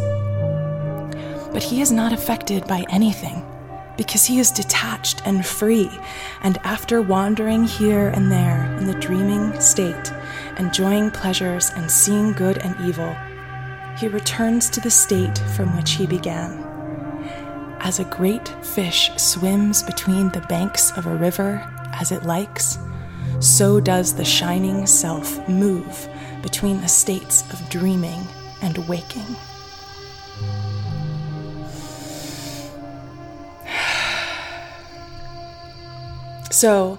But 1.53 1.63
he 1.63 1.81
is 1.81 1.93
not 1.93 2.13
affected 2.13 2.67
by 2.67 2.85
anything 2.91 3.45
because 4.01 4.25
he 4.25 4.39
is 4.39 4.51
detached 4.51 5.21
and 5.27 5.45
free, 5.45 5.91
and 6.41 6.57
after 6.65 7.03
wandering 7.03 7.65
here 7.65 8.09
and 8.09 8.33
there 8.33 8.65
in 8.79 8.87
the 8.87 8.95
dreaming 8.95 9.61
state, 9.61 10.11
enjoying 10.57 11.11
pleasures 11.11 11.69
and 11.77 11.91
seeing 11.91 12.33
good 12.33 12.57
and 12.65 12.75
evil, 12.81 13.15
he 13.99 14.09
returns 14.09 14.71
to 14.71 14.81
the 14.81 14.91
state 14.91 15.37
from 15.55 15.77
which 15.77 15.91
he 15.91 16.07
began. 16.07 16.65
As 17.81 17.99
a 17.99 18.05
great 18.05 18.49
fish 18.65 19.11
swims 19.19 19.83
between 19.83 20.31
the 20.31 20.47
banks 20.49 20.97
of 20.97 21.05
a 21.05 21.17
river 21.17 21.63
as 21.93 22.11
it 22.11 22.23
likes, 22.23 22.79
so 23.39 23.81
does 23.81 24.15
the 24.15 24.25
shining 24.25 24.87
self 24.87 25.47
move 25.47 26.09
between 26.41 26.81
the 26.81 26.89
states 26.89 27.43
of 27.53 27.69
dreaming 27.69 28.23
and 28.63 28.79
waking. 28.89 29.37
So, 36.61 36.99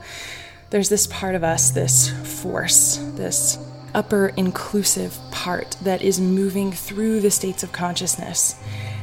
there's 0.72 0.90
this 0.90 1.06
part 1.06 1.36
of 1.36 1.44
us, 1.44 1.70
this 1.70 2.10
force, 2.42 2.98
this 3.14 3.60
upper 3.94 4.30
inclusive 4.36 5.16
part 5.30 5.78
that 5.84 6.02
is 6.02 6.20
moving 6.20 6.72
through 6.72 7.20
the 7.20 7.30
states 7.30 7.62
of 7.62 7.72
consciousness 7.72 8.56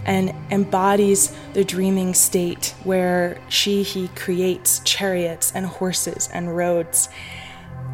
and 0.04 0.34
embodies 0.50 1.32
the 1.52 1.62
dreaming 1.62 2.12
state 2.12 2.74
where 2.82 3.40
she, 3.48 3.84
he 3.84 4.08
creates 4.08 4.80
chariots 4.80 5.52
and 5.54 5.64
horses 5.64 6.28
and 6.34 6.56
roads. 6.56 7.08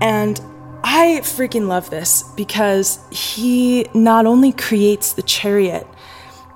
And 0.01 0.41
I 0.83 1.21
freaking 1.23 1.69
love 1.69 1.91
this 1.91 2.25
because 2.35 2.99
he 3.11 3.91
not 3.93 4.25
only 4.25 4.53
creates 4.53 5.13
the 5.13 5.23
chariot, 5.23 5.87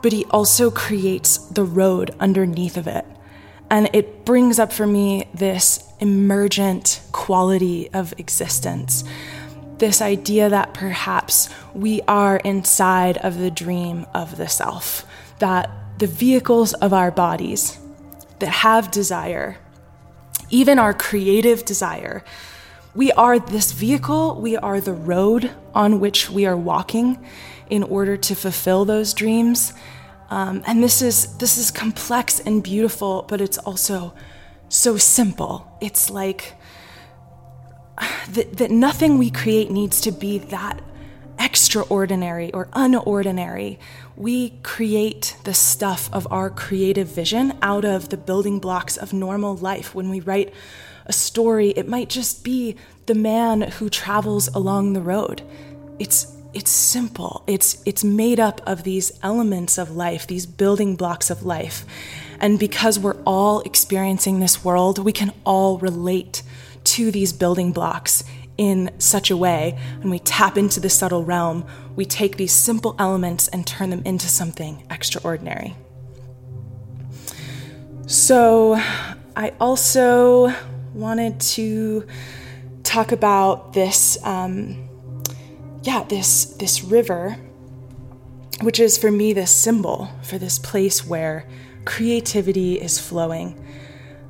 but 0.03 0.12
he 0.12 0.25
also 0.31 0.71
creates 0.71 1.37
the 1.37 1.65
road 1.65 2.17
underneath 2.19 2.79
of 2.79 2.87
it. 2.87 3.05
And 3.71 3.91
it 3.93 4.25
brings 4.25 4.59
up 4.59 4.73
for 4.73 4.87
me 4.87 5.29
this 5.35 5.85
emergent 6.00 7.00
quality 7.12 7.90
of 7.93 8.14
existence. 8.19 9.05
This 9.78 10.02
idea 10.02 10.49
that 10.49 10.75
perhaps 10.75 11.49
we 11.75 12.00
are 12.02 12.38
inside 12.38 13.17
of 13.19 13.38
the 13.38 13.50
dream 13.50 14.07
of 14.14 14.37
the 14.37 14.49
self 14.49 15.07
that 15.38 15.71
the 15.99 16.07
vehicles 16.07 16.75
of 16.75 16.93
our 16.93 17.11
bodies 17.11 17.78
that 18.38 18.49
have 18.49 18.90
desire, 18.90 19.57
even 20.50 20.78
our 20.78 20.95
creative 20.95 21.64
desire, 21.64 22.25
we 22.95 23.12
are 23.12 23.38
this 23.38 23.73
vehicle, 23.73 24.40
we 24.40 24.57
are 24.57 24.81
the 24.81 24.93
road 24.93 25.50
on 25.75 26.00
which 26.00 26.31
we 26.31 26.47
are 26.47 26.57
walking 26.57 27.25
in 27.71 27.83
order 27.83 28.17
to 28.17 28.35
fulfill 28.35 28.85
those 28.85 29.14
dreams. 29.14 29.73
Um, 30.31 30.62
and 30.67 30.83
this 30.83 31.00
is 31.00 31.37
this 31.38 31.59
is 31.59 31.71
complex 31.71 32.40
and 32.40 32.62
beautiful, 32.62 33.25
but 33.28 33.40
it's 33.40 33.59
also 33.59 34.14
so 34.68 34.96
simple. 34.96 35.70
It's 35.80 36.10
like 36.10 36.54
that, 38.30 38.56
that 38.56 38.70
nothing 38.70 39.18
we 39.18 39.30
create 39.30 39.70
needs 39.70 40.00
to 40.02 40.12
be 40.12 40.38
that 40.38 40.80
extraordinary 41.38 42.52
or 42.52 42.66
unordinary. 42.66 43.78
We 44.16 44.50
create 44.62 45.37
the 45.44 45.54
stuff 45.54 46.10
of 46.12 46.26
our 46.30 46.50
creative 46.50 47.08
vision 47.08 47.56
out 47.62 47.84
of 47.84 48.08
the 48.08 48.16
building 48.16 48.58
blocks 48.58 48.96
of 48.96 49.12
normal 49.12 49.56
life. 49.56 49.94
When 49.94 50.10
we 50.10 50.20
write 50.20 50.52
a 51.06 51.12
story, 51.12 51.70
it 51.70 51.88
might 51.88 52.08
just 52.08 52.44
be 52.44 52.76
the 53.06 53.14
man 53.14 53.62
who 53.62 53.88
travels 53.88 54.48
along 54.48 54.92
the 54.92 55.00
road. 55.00 55.42
It's 55.98 56.34
it's 56.54 56.70
simple. 56.70 57.44
It's 57.46 57.82
it's 57.84 58.02
made 58.02 58.40
up 58.40 58.60
of 58.66 58.82
these 58.82 59.12
elements 59.22 59.78
of 59.78 59.90
life, 59.90 60.26
these 60.26 60.46
building 60.46 60.96
blocks 60.96 61.30
of 61.30 61.44
life. 61.44 61.84
And 62.40 62.59
because 62.59 62.99
we're 62.99 63.21
all 63.25 63.61
experiencing 63.61 64.40
this 64.40 64.64
world, 64.64 64.99
we 64.99 65.12
can 65.12 65.33
all 65.45 65.78
relate 65.78 66.42
to 66.85 67.11
these 67.11 67.33
building 67.33 67.73
blocks 67.73 68.25
in 68.57 68.90
such 68.99 69.30
a 69.30 69.37
way, 69.37 69.78
and 70.02 70.11
we 70.11 70.18
tap 70.18 70.59
into 70.59 70.80
the 70.80 70.90
subtle 70.90 71.25
realm, 71.25 71.64
we 71.95 72.04
take 72.04 72.37
these 72.37 72.52
simple 72.52 72.97
elements 72.99 73.47
and 73.49 73.64
turn 73.66 73.90
them 73.90 74.02
into 74.04 74.26
something 74.26 74.85
extraordinary. 74.90 75.76
So, 78.07 78.75
I 79.37 79.52
also 79.61 80.52
wanted 80.92 81.38
to 81.40 82.04
talk 82.83 83.12
about 83.12 83.75
this, 83.75 84.18
um, 84.25 84.88
yeah, 85.83 86.02
this 86.04 86.47
this 86.47 86.83
river, 86.83 87.37
which 88.62 88.80
is 88.80 88.99
for 88.99 89.11
me 89.11 89.33
this 89.33 89.52
symbol 89.52 90.09
for 90.23 90.38
this 90.38 90.59
place 90.59 91.07
where 91.07 91.47
creativity 91.85 92.80
is 92.80 92.99
flowing. 92.99 93.64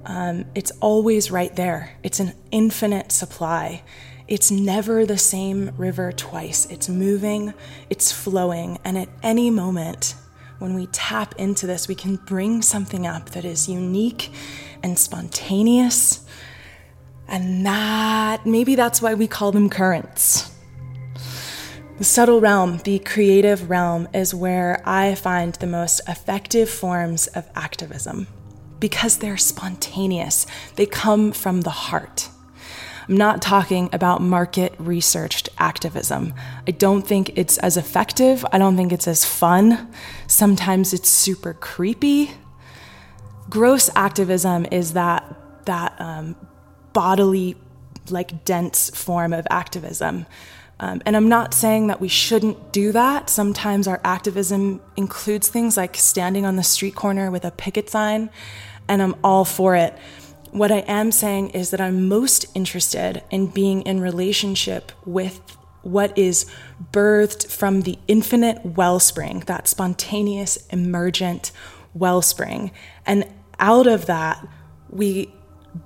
Um, 0.04 0.46
it's 0.54 0.70
always 0.80 1.30
right 1.30 1.54
there. 1.54 1.92
It's 2.02 2.20
an 2.20 2.32
infinite 2.50 3.12
supply. 3.12 3.82
It's 4.26 4.50
never 4.50 5.06
the 5.06 5.18
same 5.18 5.72
river 5.76 6.12
twice. 6.12 6.66
It's 6.66 6.88
moving, 6.88 7.54
it's 7.88 8.12
flowing, 8.12 8.78
and 8.84 8.98
at 8.98 9.08
any 9.22 9.50
moment, 9.50 10.14
when 10.58 10.74
we 10.74 10.86
tap 10.88 11.34
into 11.38 11.66
this, 11.66 11.88
we 11.88 11.94
can 11.94 12.16
bring 12.16 12.62
something 12.62 13.06
up 13.06 13.30
that 13.30 13.44
is 13.44 13.68
unique 13.68 14.30
and 14.82 14.98
spontaneous. 14.98 16.26
And 17.28 17.64
that, 17.64 18.44
maybe 18.44 18.74
that's 18.74 19.00
why 19.00 19.14
we 19.14 19.26
call 19.28 19.52
them 19.52 19.70
currents. 19.70 20.50
The 21.98 22.04
subtle 22.04 22.40
realm, 22.40 22.78
the 22.84 23.00
creative 23.00 23.68
realm, 23.68 24.06
is 24.14 24.32
where 24.32 24.80
I 24.86 25.16
find 25.16 25.54
the 25.54 25.66
most 25.66 26.00
effective 26.06 26.70
forms 26.70 27.26
of 27.26 27.50
activism 27.56 28.28
because 28.78 29.18
they're 29.18 29.36
spontaneous. 29.36 30.46
They 30.76 30.86
come 30.86 31.32
from 31.32 31.62
the 31.62 31.70
heart. 31.70 32.28
I'm 33.08 33.16
not 33.16 33.42
talking 33.42 33.90
about 33.92 34.22
market 34.22 34.76
researched 34.78 35.48
activism. 35.58 36.34
I 36.68 36.70
don't 36.70 37.04
think 37.04 37.36
it's 37.36 37.58
as 37.58 37.76
effective. 37.76 38.46
I 38.52 38.58
don't 38.58 38.76
think 38.76 38.92
it's 38.92 39.08
as 39.08 39.24
fun. 39.24 39.92
Sometimes 40.28 40.92
it's 40.92 41.08
super 41.08 41.52
creepy. 41.52 42.30
Gross 43.50 43.90
activism 43.96 44.66
is 44.70 44.92
that 44.92 45.34
that 45.64 46.00
um, 46.00 46.36
bodily, 46.92 47.56
like 48.08 48.44
dense 48.44 48.88
form 48.90 49.32
of 49.32 49.48
activism. 49.50 50.26
Um, 50.80 51.02
and 51.04 51.16
I'm 51.16 51.28
not 51.28 51.54
saying 51.54 51.88
that 51.88 52.00
we 52.00 52.08
shouldn't 52.08 52.72
do 52.72 52.92
that. 52.92 53.28
Sometimes 53.28 53.88
our 53.88 54.00
activism 54.04 54.80
includes 54.96 55.48
things 55.48 55.76
like 55.76 55.96
standing 55.96 56.46
on 56.46 56.56
the 56.56 56.62
street 56.62 56.94
corner 56.94 57.30
with 57.30 57.44
a 57.44 57.50
picket 57.50 57.90
sign, 57.90 58.30
and 58.88 59.02
I'm 59.02 59.16
all 59.24 59.44
for 59.44 59.74
it. 59.74 59.96
What 60.52 60.70
I 60.70 60.78
am 60.78 61.10
saying 61.10 61.50
is 61.50 61.70
that 61.70 61.80
I'm 61.80 62.08
most 62.08 62.46
interested 62.54 63.22
in 63.30 63.48
being 63.48 63.82
in 63.82 64.00
relationship 64.00 64.92
with 65.04 65.40
what 65.82 66.16
is 66.16 66.46
birthed 66.92 67.50
from 67.50 67.82
the 67.82 67.98
infinite 68.08 68.64
wellspring, 68.64 69.40
that 69.40 69.68
spontaneous, 69.68 70.56
emergent 70.68 71.50
wellspring. 71.94 72.70
And 73.04 73.26
out 73.58 73.86
of 73.86 74.06
that, 74.06 74.46
we 74.90 75.32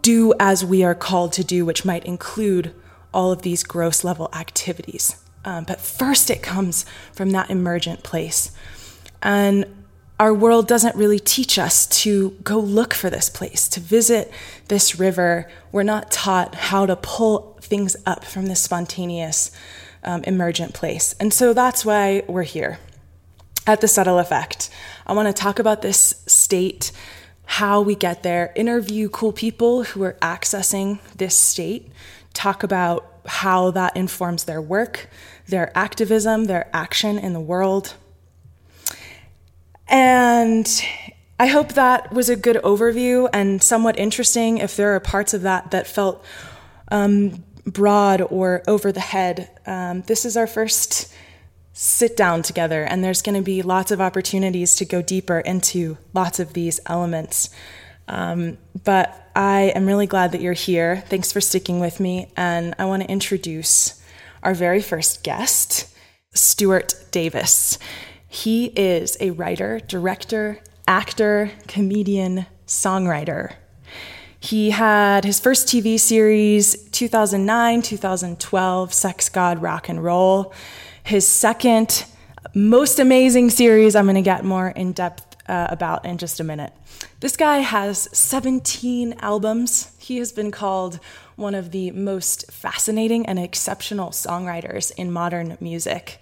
do 0.02 0.32
as 0.38 0.64
we 0.64 0.84
are 0.84 0.94
called 0.94 1.32
to 1.34 1.44
do, 1.44 1.64
which 1.64 1.84
might 1.84 2.04
include 2.04 2.74
all 3.12 3.32
of 3.32 3.42
these 3.42 3.62
gross 3.62 4.04
level 4.04 4.28
activities. 4.32 5.16
Um, 5.44 5.64
but 5.64 5.80
first, 5.80 6.30
it 6.30 6.42
comes 6.42 6.84
from 7.12 7.30
that 7.30 7.50
emergent 7.50 8.02
place. 8.02 8.52
And 9.22 9.66
our 10.20 10.32
world 10.32 10.68
doesn't 10.68 10.94
really 10.94 11.18
teach 11.18 11.58
us 11.58 11.86
to 11.86 12.30
go 12.44 12.58
look 12.58 12.94
for 12.94 13.10
this 13.10 13.28
place, 13.28 13.68
to 13.70 13.80
visit 13.80 14.30
this 14.68 14.98
river. 14.98 15.50
We're 15.72 15.82
not 15.82 16.12
taught 16.12 16.54
how 16.54 16.86
to 16.86 16.94
pull 16.94 17.58
things 17.60 17.96
up 18.06 18.24
from 18.24 18.46
this 18.46 18.60
spontaneous, 18.60 19.50
um, 20.04 20.22
emergent 20.24 20.74
place. 20.74 21.14
And 21.18 21.32
so 21.32 21.52
that's 21.52 21.84
why 21.84 22.22
we're 22.28 22.42
here 22.44 22.78
at 23.66 23.80
the 23.80 23.88
subtle 23.88 24.18
effect. 24.18 24.70
I 25.06 25.12
want 25.12 25.34
to 25.34 25.42
talk 25.42 25.58
about 25.58 25.82
this 25.82 26.22
state, 26.26 26.92
how 27.44 27.80
we 27.80 27.94
get 27.94 28.22
there, 28.22 28.52
interview 28.54 29.08
cool 29.08 29.32
people 29.32 29.84
who 29.84 30.02
are 30.02 30.16
accessing 30.22 31.00
this 31.16 31.36
state, 31.36 31.90
talk 32.32 32.62
about 32.62 33.08
how 33.26 33.70
that 33.70 33.96
informs 33.96 34.44
their 34.44 34.60
work, 34.60 35.08
their 35.46 35.76
activism, 35.76 36.44
their 36.46 36.68
action 36.72 37.18
in 37.18 37.32
the 37.32 37.40
world. 37.40 37.94
And 39.88 40.68
I 41.38 41.46
hope 41.46 41.74
that 41.74 42.12
was 42.12 42.28
a 42.28 42.36
good 42.36 42.56
overview 42.56 43.28
and 43.32 43.62
somewhat 43.62 43.98
interesting. 43.98 44.58
If 44.58 44.76
there 44.76 44.94
are 44.94 45.00
parts 45.00 45.34
of 45.34 45.42
that 45.42 45.70
that 45.72 45.86
felt 45.86 46.24
um, 46.90 47.44
broad 47.66 48.20
or 48.20 48.62
over 48.66 48.92
the 48.92 49.00
head, 49.00 49.50
um, 49.66 50.02
this 50.02 50.24
is 50.24 50.36
our 50.36 50.46
first 50.46 51.12
sit 51.74 52.16
down 52.16 52.42
together, 52.42 52.84
and 52.84 53.02
there's 53.02 53.22
going 53.22 53.34
to 53.34 53.42
be 53.42 53.62
lots 53.62 53.90
of 53.90 54.00
opportunities 54.00 54.76
to 54.76 54.84
go 54.84 55.00
deeper 55.00 55.40
into 55.40 55.96
lots 56.12 56.38
of 56.38 56.52
these 56.52 56.80
elements. 56.86 57.48
Um, 58.12 58.58
but 58.84 59.30
I 59.34 59.72
am 59.74 59.86
really 59.86 60.06
glad 60.06 60.32
that 60.32 60.42
you're 60.42 60.52
here. 60.52 61.02
Thanks 61.08 61.32
for 61.32 61.40
sticking 61.40 61.80
with 61.80 61.98
me. 61.98 62.28
And 62.36 62.74
I 62.78 62.84
want 62.84 63.02
to 63.02 63.10
introduce 63.10 64.00
our 64.42 64.52
very 64.52 64.82
first 64.82 65.24
guest, 65.24 65.88
Stuart 66.34 66.94
Davis. 67.10 67.78
He 68.28 68.66
is 68.66 69.16
a 69.18 69.30
writer, 69.30 69.80
director, 69.80 70.60
actor, 70.86 71.52
comedian, 71.68 72.44
songwriter. 72.66 73.54
He 74.38 74.70
had 74.70 75.24
his 75.24 75.40
first 75.40 75.66
TV 75.66 75.98
series 75.98 76.90
2009, 76.90 77.80
2012, 77.80 78.92
Sex, 78.92 79.28
God, 79.30 79.62
Rock 79.62 79.88
and 79.88 80.04
Roll. 80.04 80.52
His 81.02 81.26
second 81.26 82.04
most 82.54 82.98
amazing 82.98 83.48
series, 83.48 83.96
I'm 83.96 84.04
going 84.04 84.16
to 84.16 84.22
get 84.22 84.44
more 84.44 84.68
in 84.68 84.92
depth 84.92 85.31
uh, 85.52 85.66
about 85.68 86.06
in 86.06 86.16
just 86.16 86.40
a 86.40 86.44
minute. 86.44 86.72
This 87.20 87.36
guy 87.36 87.58
has 87.58 88.08
17 88.16 89.16
albums. 89.20 89.94
He 89.98 90.16
has 90.16 90.32
been 90.32 90.50
called 90.50 90.98
one 91.36 91.54
of 91.54 91.72
the 91.72 91.90
most 91.90 92.50
fascinating 92.50 93.26
and 93.26 93.38
exceptional 93.38 94.10
songwriters 94.10 94.92
in 94.96 95.12
modern 95.12 95.58
music. 95.60 96.18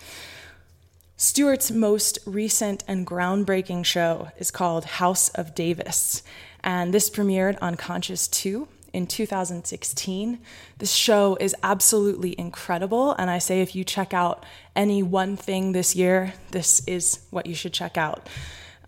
Stuart's 1.16 1.70
most 1.70 2.18
recent 2.26 2.82
and 2.88 3.06
groundbreaking 3.06 3.84
show 3.84 4.30
is 4.36 4.50
called 4.50 4.84
House 4.84 5.28
of 5.28 5.54
Davis, 5.54 6.24
and 6.64 6.92
this 6.92 7.08
premiered 7.08 7.56
on 7.62 7.76
Conscious 7.76 8.26
2 8.26 8.66
in 8.92 9.06
2016. 9.06 10.40
This 10.78 10.92
show 10.92 11.36
is 11.38 11.54
absolutely 11.62 12.34
incredible, 12.36 13.12
and 13.12 13.30
I 13.30 13.38
say 13.38 13.60
if 13.60 13.76
you 13.76 13.84
check 13.84 14.12
out 14.12 14.44
any 14.74 15.04
one 15.04 15.36
thing 15.36 15.70
this 15.70 15.94
year, 15.94 16.34
this 16.50 16.82
is 16.88 17.20
what 17.30 17.46
you 17.46 17.54
should 17.54 17.72
check 17.72 17.96
out. 17.96 18.28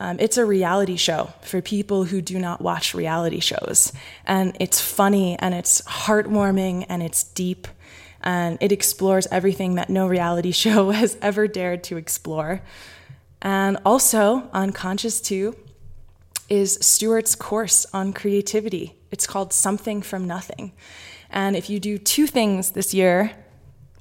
Um, 0.02 0.16
it's 0.18 0.36
a 0.36 0.44
reality 0.44 0.96
show 0.96 1.32
for 1.42 1.62
people 1.62 2.02
who 2.02 2.20
do 2.20 2.36
not 2.36 2.60
watch 2.60 2.92
reality 2.92 3.38
shows. 3.38 3.92
And 4.26 4.56
it's 4.58 4.80
funny 4.80 5.38
and 5.38 5.54
it's 5.54 5.80
heartwarming 5.82 6.86
and 6.88 7.04
it's 7.04 7.22
deep 7.22 7.68
and 8.20 8.58
it 8.60 8.72
explores 8.72 9.28
everything 9.28 9.76
that 9.76 9.88
no 9.88 10.08
reality 10.08 10.50
show 10.64 10.90
has 10.90 11.16
ever 11.22 11.46
dared 11.46 11.84
to 11.84 11.98
explore. 11.98 12.62
And 13.42 13.78
also, 13.84 14.50
Unconscious 14.52 15.20
2 15.20 15.54
is 16.48 16.78
Stuart's 16.80 17.36
course 17.36 17.86
on 17.92 18.12
creativity. 18.12 18.96
It's 19.12 19.28
called 19.28 19.52
Something 19.52 20.02
from 20.02 20.26
Nothing. 20.26 20.72
And 21.30 21.54
if 21.54 21.70
you 21.70 21.78
do 21.78 21.96
two 21.96 22.26
things 22.26 22.72
this 22.72 22.92
year, 22.92 23.30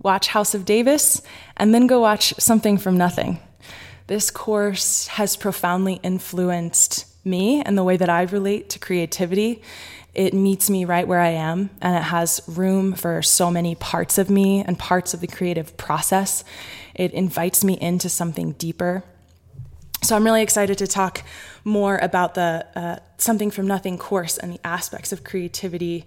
watch 0.02 0.30
House 0.30 0.56
of 0.56 0.66
Davis 0.66 1.22
and 1.58 1.76
then 1.76 1.86
go 1.86 2.02
watch 2.02 2.34
Something 2.40 2.80
from 2.80 2.98
Nothing. 2.98 3.40
This 4.12 4.30
course 4.30 5.08
has 5.08 5.38
profoundly 5.38 6.02
influenced 6.04 7.06
me 7.26 7.62
and 7.62 7.78
the 7.78 7.84
way 7.86 7.96
that 7.96 8.10
I 8.10 8.24
relate 8.24 8.70
to 8.72 8.78
creativity. 8.78 9.62
It 10.14 10.34
meets 10.34 10.70
me 10.70 10.84
right 10.84 11.08
where 11.08 11.22
I 11.22 11.30
am, 11.30 11.70
and 11.82 11.96
it 11.96 12.04
has 12.04 12.42
room 12.46 12.92
for 12.92 13.22
so 13.22 13.50
many 13.50 13.74
parts 13.74 14.18
of 14.18 14.30
me 14.30 14.66
and 14.66 14.78
parts 14.78 15.14
of 15.14 15.22
the 15.22 15.28
creative 15.28 15.78
process. 15.78 16.44
It 16.94 17.14
invites 17.14 17.64
me 17.64 17.80
into 17.80 18.10
something 18.10 18.52
deeper. 18.52 19.06
So 20.04 20.18
I'm 20.18 20.26
really 20.26 20.42
excited 20.42 20.78
to 20.80 20.88
talk 20.88 21.24
more 21.64 21.98
about 21.98 22.36
the 22.36 22.68
uh, 22.76 23.00
Something 23.18 23.50
from 23.50 23.66
Nothing 23.66 23.98
course 23.98 24.38
and 24.38 24.52
the 24.52 24.68
aspects 24.68 25.14
of 25.14 25.24
creativity 25.24 26.06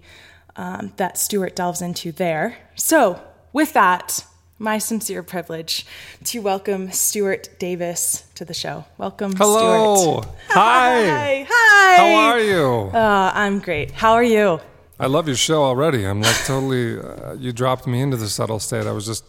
um, 0.57 0.93
that 0.97 1.17
Stuart 1.17 1.55
delves 1.55 1.81
into 1.81 2.11
there. 2.11 2.55
So, 2.75 3.19
with 3.51 3.73
that, 3.73 4.25
my 4.57 4.77
sincere 4.77 5.21
privilege 5.21 5.85
to 6.23 6.39
welcome 6.41 6.91
Stuart 6.91 7.49
Davis 7.59 8.23
to 8.35 8.45
the 8.45 8.53
show. 8.53 8.85
Welcome, 8.97 9.33
Hello. 9.35 10.21
Stuart. 10.21 10.35
Hi. 10.49 11.45
Hi. 11.49 11.97
How 11.97 12.29
are 12.29 12.39
you? 12.39 12.89
Uh, 12.93 13.31
I'm 13.33 13.59
great. 13.59 13.91
How 13.91 14.13
are 14.13 14.23
you? 14.23 14.61
I 14.97 15.07
love 15.07 15.27
your 15.27 15.35
show 15.35 15.63
already. 15.63 16.05
I'm 16.05 16.21
like 16.21 16.37
totally, 16.45 16.99
uh, 16.99 17.33
you 17.33 17.51
dropped 17.51 17.85
me 17.85 17.99
into 18.01 18.15
the 18.15 18.29
subtle 18.29 18.59
state. 18.59 18.87
I 18.87 18.93
was 18.93 19.05
just 19.05 19.25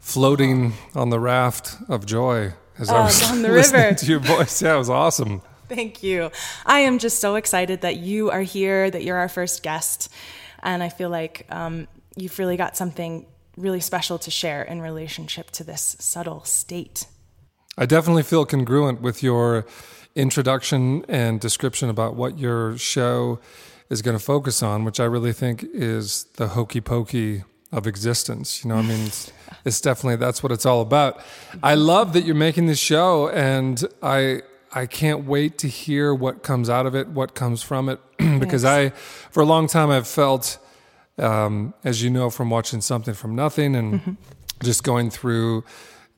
floating 0.00 0.74
on 0.94 1.10
the 1.10 1.18
raft 1.18 1.74
of 1.88 2.06
joy 2.06 2.52
as 2.78 2.88
I 2.88 2.98
Oh, 3.00 3.04
was 3.04 3.20
down 3.20 3.42
the 3.42 3.48
listening 3.48 3.82
river. 3.82 3.94
to 3.96 4.06
your 4.06 4.20
voice. 4.20 4.62
Yeah, 4.62 4.76
it 4.76 4.78
was 4.78 4.90
awesome. 4.90 5.42
Thank 5.68 6.04
you. 6.04 6.30
I 6.64 6.80
am 6.80 7.00
just 7.00 7.18
so 7.18 7.34
excited 7.34 7.80
that 7.80 7.96
you 7.96 8.30
are 8.30 8.42
here, 8.42 8.88
that 8.88 9.02
you're 9.02 9.16
our 9.16 9.28
first 9.28 9.64
guest. 9.64 10.08
And 10.62 10.84
I 10.84 10.88
feel 10.88 11.10
like 11.10 11.46
um, 11.50 11.88
you've 12.14 12.38
really 12.38 12.56
got 12.56 12.76
something 12.76 13.26
really 13.56 13.80
special 13.80 14.18
to 14.18 14.30
share 14.30 14.62
in 14.62 14.82
relationship 14.82 15.50
to 15.52 15.64
this 15.64 15.96
subtle 15.98 16.44
state. 16.44 17.06
I 17.78 17.86
definitely 17.86 18.22
feel 18.22 18.46
congruent 18.46 19.00
with 19.00 19.22
your 19.22 19.66
introduction 20.14 21.04
and 21.08 21.40
description 21.40 21.88
about 21.90 22.14
what 22.14 22.38
your 22.38 22.78
show 22.78 23.38
is 23.90 24.02
going 24.02 24.16
to 24.16 24.22
focus 24.22 24.62
on, 24.62 24.84
which 24.84 24.98
I 24.98 25.04
really 25.04 25.32
think 25.32 25.64
is 25.72 26.24
the 26.36 26.48
hokey 26.48 26.80
pokey 26.80 27.44
of 27.72 27.86
existence. 27.86 28.64
You 28.64 28.70
know, 28.70 28.76
I 28.76 28.82
mean, 28.82 29.06
it's, 29.06 29.32
it's 29.64 29.80
definitely 29.80 30.16
that's 30.16 30.42
what 30.42 30.52
it's 30.52 30.66
all 30.66 30.80
about. 30.80 31.20
I 31.62 31.74
love 31.74 32.12
that 32.14 32.24
you're 32.24 32.34
making 32.34 32.66
this 32.66 32.78
show, 32.78 33.28
and 33.28 33.82
I 34.02 34.42
I 34.72 34.86
can't 34.86 35.24
wait 35.24 35.58
to 35.58 35.68
hear 35.68 36.14
what 36.14 36.42
comes 36.42 36.68
out 36.68 36.86
of 36.86 36.94
it, 36.94 37.08
what 37.08 37.34
comes 37.34 37.62
from 37.62 37.88
it, 37.88 37.98
because 38.18 38.64
I, 38.64 38.90
for 39.30 39.42
a 39.42 39.46
long 39.46 39.68
time, 39.68 39.90
I've 39.90 40.06
felt, 40.06 40.58
um, 41.18 41.74
as 41.84 42.02
you 42.02 42.10
know, 42.10 42.30
from 42.30 42.50
watching 42.50 42.80
something 42.80 43.14
from 43.14 43.34
nothing 43.34 43.74
and 43.74 44.16
just 44.62 44.84
going 44.84 45.10
through 45.10 45.64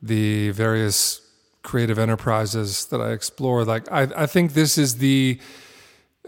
the 0.01 0.51
various 0.51 1.21
creative 1.63 1.99
enterprises 1.99 2.85
that 2.85 3.01
I 3.01 3.11
explore. 3.11 3.65
Like 3.65 3.91
I, 3.91 4.03
I 4.15 4.25
think 4.25 4.53
this 4.53 4.77
is 4.77 4.97
the 4.97 5.39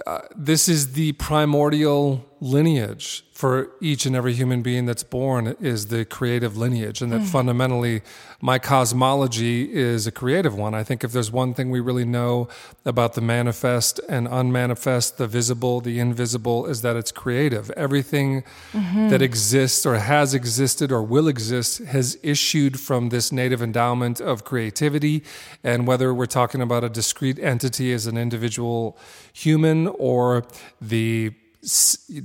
uh, 0.06 0.22
this 0.36 0.68
is 0.68 0.94
the 0.94 1.12
primordial 1.14 2.26
lineage 2.42 3.24
for 3.34 3.72
each 3.82 4.08
and 4.08 4.16
every 4.16 4.34
human 4.34 4.64
being 4.64 4.88
that's 4.88 5.04
born 5.04 5.56
is 5.60 5.88
the 5.88 6.04
creative 6.04 6.58
lineage 6.58 7.02
and 7.02 7.12
that 7.12 7.22
mm. 7.22 7.26
fundamentally 7.26 8.02
my 8.42 8.58
cosmology 8.58 9.72
is 9.72 10.08
a 10.08 10.12
creative 10.12 10.56
one. 10.56 10.74
I 10.74 10.84
think 10.84 11.04
if 11.04 11.12
there's 11.12 11.32
one 11.32 11.54
thing 11.54 11.70
we 11.70 11.80
really 11.80 12.04
know 12.04 12.48
about 12.84 13.14
the 13.14 13.22
manifest 13.22 14.00
and 14.10 14.28
unmanifest 14.28 15.18
the 15.18 15.28
visible 15.28 15.82
the 15.82 16.00
invisible 16.00 16.66
is 16.66 16.82
that 16.82 16.96
it's 16.96 17.12
creative. 17.12 17.70
Everything 17.72 18.44
mm-hmm. 18.74 19.10
that 19.10 19.22
exists 19.22 19.86
or 19.86 19.98
has 19.98 20.34
existed 20.34 20.92
or 20.92 21.04
will 21.04 21.28
exist 21.28 21.78
has 21.80 22.18
issued 22.24 22.80
from 22.80 23.10
this 23.10 23.32
native 23.32 23.62
endowment 23.62 24.20
of 24.20 24.44
creativity 24.44 25.24
and 25.64 25.86
whether 25.86 26.12
we're 26.12 26.26
talking 26.26 26.62
about 26.62 26.84
a 26.84 26.90
discrete 26.90 27.38
entity 27.38 27.94
as 27.94 28.08
an 28.08 28.18
individual 28.18 28.98
human 29.32 29.88
or 29.88 30.44
the 30.82 31.32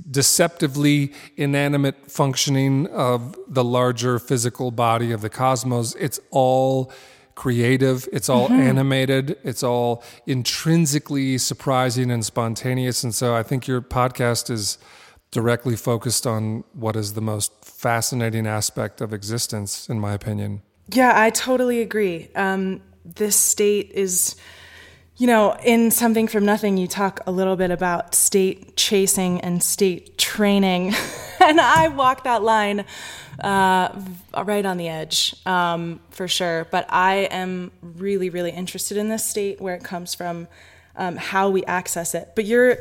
deceptively 0.09 1.13
inanimate 1.35 2.09
functioning 2.09 2.87
of 2.87 3.37
the 3.47 3.63
larger 3.63 4.19
physical 4.19 4.71
body 4.71 5.11
of 5.11 5.21
the 5.21 5.29
cosmos. 5.29 5.95
It's 5.95 6.19
all 6.31 6.91
creative, 7.35 8.09
it's 8.11 8.29
all 8.29 8.51
animated, 8.51 9.37
it's 9.43 9.61
all 9.61 10.03
intrinsically 10.25 11.37
surprising 11.37 12.09
and 12.09 12.25
spontaneous. 12.25 13.03
And 13.03 13.13
so 13.13 13.35
I 13.35 13.43
think 13.43 13.67
your 13.67 13.79
podcast 13.79 14.49
is 14.49 14.79
directly 15.29 15.75
focused 15.75 16.25
on 16.25 16.63
what 16.73 16.95
is 16.95 17.13
the 17.13 17.21
most 17.21 17.51
fascinating 17.63 18.47
aspect 18.47 19.01
of 19.01 19.13
existence, 19.13 19.87
in 19.87 19.99
my 19.99 20.13
opinion. 20.13 20.63
Yeah, 20.89 21.13
I 21.15 21.29
totally 21.29 21.81
agree. 21.81 22.29
Um, 22.35 22.81
this 23.05 23.35
state 23.35 23.91
is, 23.93 24.35
you 25.17 25.25
know, 25.25 25.57
in 25.63 25.89
Something 25.89 26.27
from 26.27 26.45
Nothing, 26.45 26.77
you 26.77 26.87
talk 26.87 27.21
a 27.25 27.31
little 27.31 27.55
bit 27.55 27.71
about 27.71 28.13
state 28.13 28.75
chasing 28.77 29.41
and 29.41 29.63
state 29.63 30.17
training. 30.17 30.93
and 31.39 31.59
I 31.59 31.87
walk 31.87 32.23
that 32.25 32.43
line 32.43 32.85
uh, 33.39 33.99
right 34.43 34.65
on 34.65 34.77
the 34.77 34.87
edge 34.87 35.35
um, 35.47 35.99
for 36.11 36.27
sure. 36.27 36.67
But 36.69 36.85
I 36.89 37.27
am 37.31 37.71
really, 37.81 38.29
really 38.29 38.51
interested 38.51 38.95
in 38.95 39.09
this 39.09 39.25
state, 39.25 39.59
where 39.59 39.73
it 39.73 39.83
comes 39.83 40.13
from, 40.13 40.47
um, 40.95 41.15
how 41.15 41.49
we 41.49 41.65
access 41.65 42.13
it. 42.13 42.33
But 42.35 42.45
you're 42.45 42.77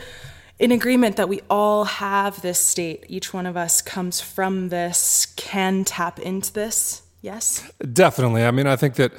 in 0.59 0.73
agreement 0.73 1.17
that 1.17 1.31
we 1.31 1.41
all 1.49 1.85
have 1.85 2.43
this 2.43 2.59
state. 2.59 3.07
Each 3.09 3.33
one 3.33 3.47
of 3.47 3.57
us 3.57 3.81
comes 3.81 4.21
from 4.21 4.69
this, 4.69 5.27
can 5.37 5.85
tap 5.85 6.19
into 6.19 6.53
this. 6.53 7.01
Yes? 7.23 7.71
Definitely. 7.93 8.45
I 8.45 8.51
mean, 8.51 8.67
I 8.67 8.77
think 8.77 8.95
that 8.97 9.13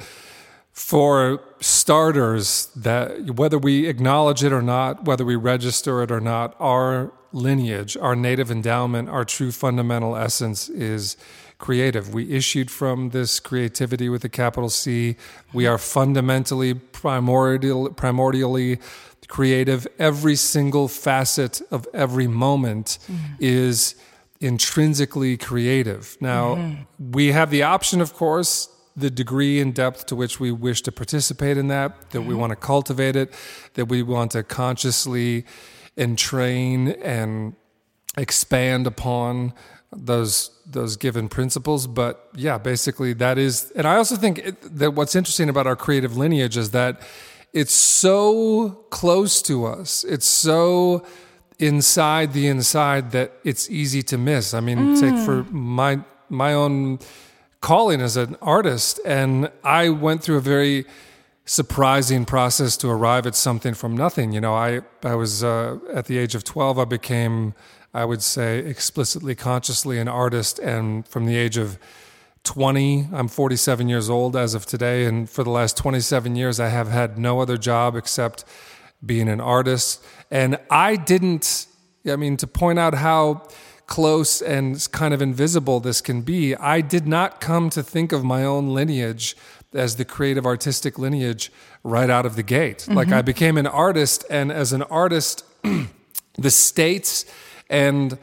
for 0.78 1.42
starters, 1.58 2.66
that 2.76 3.32
whether 3.32 3.58
we 3.58 3.88
acknowledge 3.88 4.44
it 4.44 4.52
or 4.52 4.62
not, 4.62 5.04
whether 5.06 5.24
we 5.24 5.34
register 5.34 6.04
it 6.04 6.10
or 6.12 6.20
not, 6.20 6.54
our 6.60 7.12
lineage, 7.32 7.96
our 7.96 8.14
native 8.14 8.48
endowment, 8.48 9.08
our 9.08 9.24
true 9.24 9.50
fundamental 9.50 10.14
essence 10.14 10.68
is 10.68 11.16
creative. 11.58 12.14
We 12.14 12.30
issued 12.30 12.70
from 12.70 13.10
this 13.10 13.40
creativity 13.40 14.08
with 14.08 14.24
a 14.24 14.28
capital 14.28 14.70
C. 14.70 15.16
We 15.52 15.66
are 15.66 15.78
fundamentally 15.78 16.74
primordial, 16.74 17.90
primordially 17.90 18.80
creative. 19.26 19.84
Every 19.98 20.36
single 20.36 20.86
facet 20.86 21.60
of 21.72 21.88
every 21.92 22.28
moment 22.28 22.98
mm-hmm. 23.10 23.34
is 23.40 23.96
intrinsically 24.40 25.36
creative. 25.36 26.16
Now, 26.20 26.54
mm-hmm. 26.54 27.10
we 27.10 27.32
have 27.32 27.50
the 27.50 27.64
option, 27.64 28.00
of 28.00 28.14
course, 28.14 28.68
the 28.98 29.10
degree 29.10 29.60
and 29.60 29.74
depth 29.74 30.06
to 30.06 30.16
which 30.16 30.40
we 30.40 30.50
wish 30.52 30.82
to 30.82 30.92
participate 30.92 31.56
in 31.56 31.68
that, 31.68 32.10
that 32.10 32.18
mm-hmm. 32.18 32.28
we 32.28 32.34
want 32.34 32.50
to 32.50 32.56
cultivate 32.56 33.16
it, 33.16 33.32
that 33.74 33.86
we 33.86 34.02
want 34.02 34.32
to 34.32 34.42
consciously 34.42 35.44
entrain 35.96 36.88
and 37.02 37.54
expand 38.16 38.86
upon 38.86 39.52
those 39.90 40.50
those 40.66 40.96
given 40.96 41.28
principles 41.30 41.86
but 41.86 42.28
yeah 42.34 42.58
basically 42.58 43.14
that 43.14 43.38
is 43.38 43.72
and 43.74 43.86
i 43.86 43.96
also 43.96 44.16
think 44.16 44.38
it, 44.38 44.60
that 44.78 44.90
what's 44.90 45.14
interesting 45.14 45.48
about 45.48 45.66
our 45.66 45.74
creative 45.74 46.14
lineage 46.14 46.58
is 46.58 46.72
that 46.72 47.00
it's 47.52 47.74
so 47.74 48.84
close 48.90 49.40
to 49.42 49.64
us. 49.64 50.04
It's 50.04 50.26
so 50.26 51.04
inside 51.58 52.32
the 52.32 52.46
inside 52.46 53.10
that 53.12 53.32
it's 53.42 53.70
easy 53.70 54.02
to 54.04 54.18
miss. 54.18 54.54
I 54.54 54.60
mean, 54.60 54.78
mm. 54.78 55.00
take 55.00 55.24
for 55.24 55.44
my 55.52 56.00
my 56.28 56.52
own 56.52 56.98
calling 57.60 58.00
as 58.00 58.16
an 58.16 58.36
artist, 58.40 59.00
and 59.04 59.50
I 59.64 59.88
went 59.88 60.22
through 60.22 60.36
a 60.36 60.42
very 60.42 60.84
surprising 61.44 62.24
process 62.24 62.76
to 62.76 62.88
arrive 62.88 63.26
at 63.26 63.34
something 63.34 63.74
from 63.74 63.96
nothing. 63.96 64.32
You 64.32 64.40
know, 64.40 64.54
I 64.54 64.82
I 65.02 65.14
was 65.14 65.42
uh, 65.42 65.78
at 65.92 66.06
the 66.06 66.18
age 66.18 66.34
of 66.34 66.44
twelve. 66.44 66.78
I 66.78 66.84
became, 66.84 67.54
I 67.94 68.04
would 68.04 68.22
say, 68.22 68.58
explicitly, 68.58 69.34
consciously 69.34 69.98
an 69.98 70.08
artist, 70.08 70.58
and 70.58 71.06
from 71.06 71.26
the 71.26 71.36
age 71.36 71.56
of 71.56 71.78
20. 72.44 73.08
I'm 73.12 73.28
47 73.28 73.90
years 73.90 74.08
old 74.08 74.34
as 74.34 74.54
of 74.54 74.64
today. 74.64 75.04
And 75.04 75.28
for 75.28 75.44
the 75.44 75.50
last 75.50 75.76
27 75.76 76.34
years, 76.34 76.58
I 76.58 76.68
have 76.68 76.88
had 76.88 77.18
no 77.18 77.40
other 77.40 77.58
job 77.58 77.94
except 77.94 78.44
being 79.04 79.28
an 79.28 79.40
artist. 79.40 80.02
And 80.30 80.58
I 80.70 80.96
didn't, 80.96 81.66
I 82.06 82.16
mean, 82.16 82.38
to 82.38 82.46
point 82.46 82.78
out 82.78 82.94
how 82.94 83.48
close 83.88 84.40
and 84.40 84.86
kind 84.92 85.12
of 85.12 85.20
invisible 85.20 85.80
this 85.80 86.00
can 86.00 86.20
be, 86.20 86.54
I 86.54 86.80
did 86.80 87.08
not 87.08 87.40
come 87.40 87.70
to 87.70 87.82
think 87.82 88.12
of 88.12 88.22
my 88.22 88.44
own 88.44 88.68
lineage 88.68 89.36
as 89.72 89.96
the 89.96 90.04
creative 90.04 90.46
artistic 90.46 90.98
lineage 90.98 91.50
right 91.82 92.08
out 92.08 92.24
of 92.24 92.36
the 92.36 92.42
gate. 92.42 92.78
Mm-hmm. 92.78 92.94
Like 92.94 93.08
I 93.10 93.22
became 93.22 93.58
an 93.58 93.66
artist, 93.66 94.24
and 94.30 94.52
as 94.52 94.72
an 94.72 94.82
artist, 94.82 95.44
the 96.38 96.50
states 96.50 97.24
and 97.68 98.18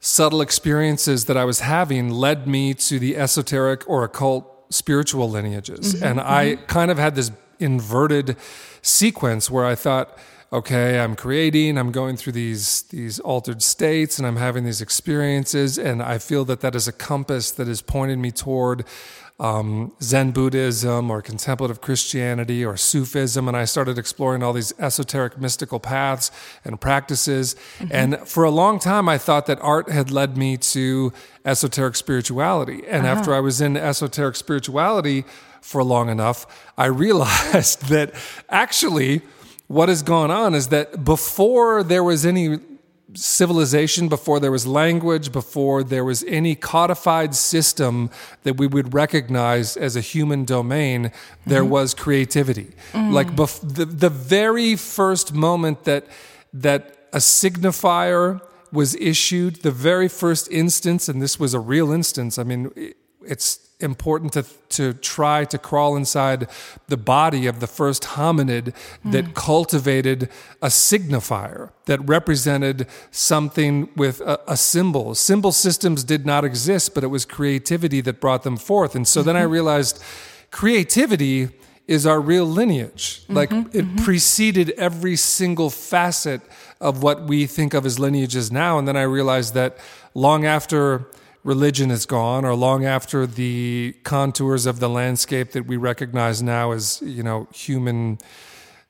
subtle 0.00 0.40
experiences 0.40 1.26
that 1.26 1.36
I 1.36 1.44
was 1.44 1.60
having 1.60 2.10
led 2.10 2.46
me 2.48 2.74
to 2.74 2.98
the 2.98 3.16
esoteric 3.16 3.88
or 3.88 4.04
occult 4.04 4.46
spiritual 4.70 5.30
lineages. 5.30 5.94
Mm-hmm, 5.94 6.04
and 6.04 6.20
I 6.20 6.54
mm-hmm. 6.54 6.64
kind 6.64 6.90
of 6.90 6.98
had 6.98 7.14
this 7.14 7.30
inverted 7.58 8.36
sequence 8.80 9.50
where 9.50 9.66
I 9.66 9.74
thought, 9.74 10.18
okay, 10.52 10.98
I'm 10.98 11.14
creating, 11.14 11.78
I'm 11.78 11.92
going 11.92 12.16
through 12.16 12.32
these 12.32 12.82
these 12.82 13.20
altered 13.20 13.62
states 13.62 14.18
and 14.18 14.26
I'm 14.26 14.36
having 14.36 14.64
these 14.64 14.80
experiences 14.80 15.78
and 15.78 16.02
I 16.02 16.18
feel 16.18 16.44
that 16.46 16.60
that 16.60 16.74
is 16.74 16.88
a 16.88 16.92
compass 16.92 17.50
that 17.52 17.68
is 17.68 17.82
pointing 17.82 18.20
me 18.20 18.30
toward 18.30 18.84
um, 19.40 19.92
Zen 20.02 20.32
Buddhism 20.32 21.10
or 21.10 21.22
contemplative 21.22 21.80
Christianity 21.80 22.62
or 22.62 22.76
Sufism, 22.76 23.48
and 23.48 23.56
I 23.56 23.64
started 23.64 23.96
exploring 23.96 24.42
all 24.42 24.52
these 24.52 24.74
esoteric 24.78 25.40
mystical 25.40 25.80
paths 25.80 26.30
and 26.62 26.78
practices. 26.78 27.56
Mm-hmm. 27.78 27.88
And 27.90 28.18
for 28.28 28.44
a 28.44 28.50
long 28.50 28.78
time, 28.78 29.08
I 29.08 29.16
thought 29.16 29.46
that 29.46 29.58
art 29.62 29.88
had 29.88 30.10
led 30.10 30.36
me 30.36 30.58
to 30.58 31.14
esoteric 31.46 31.96
spirituality. 31.96 32.86
And 32.86 33.06
uh-huh. 33.06 33.18
after 33.18 33.34
I 33.34 33.40
was 33.40 33.62
in 33.62 33.78
esoteric 33.78 34.36
spirituality 34.36 35.24
for 35.62 35.82
long 35.82 36.10
enough, 36.10 36.68
I 36.76 36.86
realized 37.06 37.88
that 37.88 38.12
actually 38.50 39.22
what 39.70 39.88
has 39.88 40.02
gone 40.02 40.32
on 40.32 40.52
is 40.52 40.66
that 40.66 41.04
before 41.04 41.84
there 41.84 42.02
was 42.02 42.26
any 42.26 42.58
civilization, 43.14 44.08
before 44.08 44.40
there 44.40 44.50
was 44.50 44.66
language, 44.66 45.30
before 45.30 45.84
there 45.84 46.04
was 46.04 46.24
any 46.24 46.56
codified 46.56 47.36
system 47.36 48.10
that 48.42 48.56
we 48.56 48.66
would 48.66 48.92
recognize 48.92 49.76
as 49.76 49.94
a 49.94 50.00
human 50.00 50.44
domain, 50.44 51.12
there 51.46 51.62
mm-hmm. 51.62 51.70
was 51.70 51.94
creativity. 51.94 52.72
Mm. 52.92 53.12
Like 53.12 53.28
bef- 53.36 53.60
the, 53.76 53.84
the 53.84 54.10
very 54.10 54.74
first 54.74 55.32
moment 55.32 55.84
that 55.84 56.04
that 56.52 57.06
a 57.12 57.18
signifier 57.18 58.40
was 58.72 58.96
issued, 58.96 59.62
the 59.62 59.70
very 59.70 60.08
first 60.08 60.50
instance, 60.50 61.08
and 61.08 61.22
this 61.22 61.38
was 61.38 61.54
a 61.54 61.60
real 61.60 61.92
instance. 61.92 62.40
I 62.40 62.42
mean, 62.42 62.72
it's 63.24 63.69
important 63.80 64.32
to 64.34 64.44
to 64.70 64.92
try 64.94 65.44
to 65.44 65.58
crawl 65.58 65.96
inside 65.96 66.48
the 66.88 66.96
body 66.96 67.46
of 67.46 67.60
the 67.60 67.66
first 67.66 68.02
hominid 68.04 68.74
that 69.04 69.24
mm. 69.24 69.34
cultivated 69.34 70.28
a 70.62 70.68
signifier 70.68 71.70
that 71.86 71.98
represented 72.08 72.86
something 73.10 73.88
with 73.96 74.20
a, 74.20 74.40
a, 74.46 74.56
symbol. 74.56 75.14
Symbol 75.14 75.50
systems 75.50 76.04
did 76.04 76.24
not 76.24 76.44
exist, 76.44 76.94
but 76.94 77.02
it 77.02 77.08
was 77.08 77.24
creativity 77.24 78.00
that 78.02 78.20
brought 78.20 78.44
them 78.44 78.56
forth. 78.56 78.94
And 78.94 79.06
so 79.08 79.20
mm-hmm. 79.20 79.26
then 79.26 79.36
I 79.36 79.42
mm-hmm. 79.42 79.52
realized 79.52 80.02
creativity 80.52 81.48
is 81.88 82.06
our 82.06 82.20
real 82.20 82.46
lineage. 82.46 83.22
Mm-hmm, 83.24 83.34
like 83.34 83.50
it 83.50 83.84
mm-hmm. 83.84 84.04
preceded 84.04 84.70
every 84.70 85.16
single 85.16 85.70
facet 85.70 86.40
of 86.80 87.02
what 87.02 87.24
we 87.26 87.46
think 87.46 87.74
of 87.74 87.84
as 87.84 87.98
lineages 87.98 88.52
now. 88.52 88.78
And 88.78 88.86
then 88.86 88.96
I 88.96 89.02
realized 89.02 89.54
that 89.54 89.76
long 90.14 90.46
after 90.46 91.06
religion 91.42 91.90
is 91.90 92.06
gone 92.06 92.44
or 92.44 92.54
long 92.54 92.84
after 92.84 93.26
the 93.26 93.94
contours 94.04 94.66
of 94.66 94.80
the 94.80 94.88
landscape 94.88 95.52
that 95.52 95.66
we 95.66 95.76
recognize 95.76 96.42
now 96.42 96.72
as 96.72 97.00
you 97.02 97.22
know 97.22 97.48
human 97.52 98.18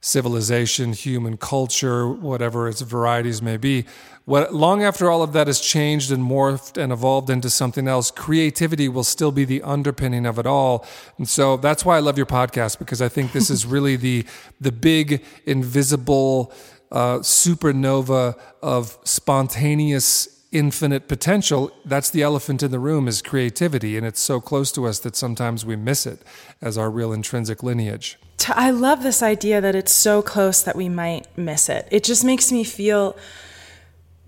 civilization 0.00 0.92
human 0.92 1.36
culture 1.36 2.08
whatever 2.08 2.68
its 2.68 2.80
varieties 2.80 3.40
may 3.42 3.56
be 3.56 3.84
what, 4.24 4.54
long 4.54 4.84
after 4.84 5.10
all 5.10 5.22
of 5.22 5.32
that 5.32 5.48
has 5.48 5.60
changed 5.60 6.12
and 6.12 6.22
morphed 6.22 6.80
and 6.80 6.92
evolved 6.92 7.30
into 7.30 7.50
something 7.50 7.88
else 7.88 8.10
creativity 8.10 8.88
will 8.88 9.04
still 9.04 9.32
be 9.32 9.44
the 9.44 9.60
underpinning 9.62 10.24
of 10.24 10.38
it 10.38 10.46
all. 10.46 10.86
And 11.18 11.28
so 11.28 11.56
that's 11.56 11.84
why 11.84 11.96
i 11.96 12.00
love 12.00 12.16
your 12.16 12.26
podcast 12.26 12.78
because 12.78 13.02
i 13.02 13.08
think 13.08 13.32
this 13.32 13.50
is 13.50 13.66
really 13.76 13.96
the 13.96 14.24
the 14.60 14.72
big 14.72 15.24
invisible 15.46 16.52
uh, 16.92 17.18
supernova 17.18 18.38
of 18.62 18.98
spontaneous 19.04 20.39
infinite 20.52 21.06
potential 21.06 21.70
that's 21.84 22.10
the 22.10 22.22
elephant 22.22 22.62
in 22.62 22.72
the 22.72 22.78
room 22.78 23.06
is 23.06 23.22
creativity 23.22 23.96
and 23.96 24.04
it's 24.04 24.20
so 24.20 24.40
close 24.40 24.72
to 24.72 24.84
us 24.84 24.98
that 24.98 25.14
sometimes 25.14 25.64
we 25.64 25.76
miss 25.76 26.06
it 26.06 26.22
as 26.60 26.76
our 26.76 26.90
real 26.90 27.12
intrinsic 27.12 27.62
lineage. 27.62 28.18
I 28.48 28.70
love 28.70 29.02
this 29.02 29.22
idea 29.22 29.60
that 29.60 29.74
it's 29.74 29.92
so 29.92 30.22
close 30.22 30.62
that 30.62 30.74
we 30.74 30.88
might 30.88 31.26
miss 31.36 31.68
it. 31.68 31.86
It 31.90 32.02
just 32.02 32.24
makes 32.24 32.50
me 32.50 32.64
feel 32.64 33.16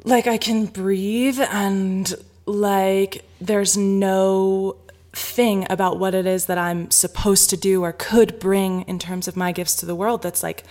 like 0.04 0.26
i 0.26 0.36
can 0.36 0.66
breathe 0.66 1.40
and 1.40 2.14
like 2.46 3.24
there's 3.40 3.76
no 3.76 4.76
thing 5.12 5.66
about 5.70 5.98
what 5.98 6.14
it 6.14 6.26
is 6.26 6.46
that 6.46 6.58
i'm 6.58 6.90
supposed 6.90 7.50
to 7.50 7.56
do 7.56 7.84
or 7.84 7.92
could 7.92 8.38
bring 8.40 8.82
in 8.82 8.98
terms 8.98 9.28
of 9.28 9.36
my 9.36 9.52
gifts 9.52 9.76
to 9.76 9.86
the 9.86 9.94
world 9.94 10.22
that's 10.22 10.42
like 10.42 10.64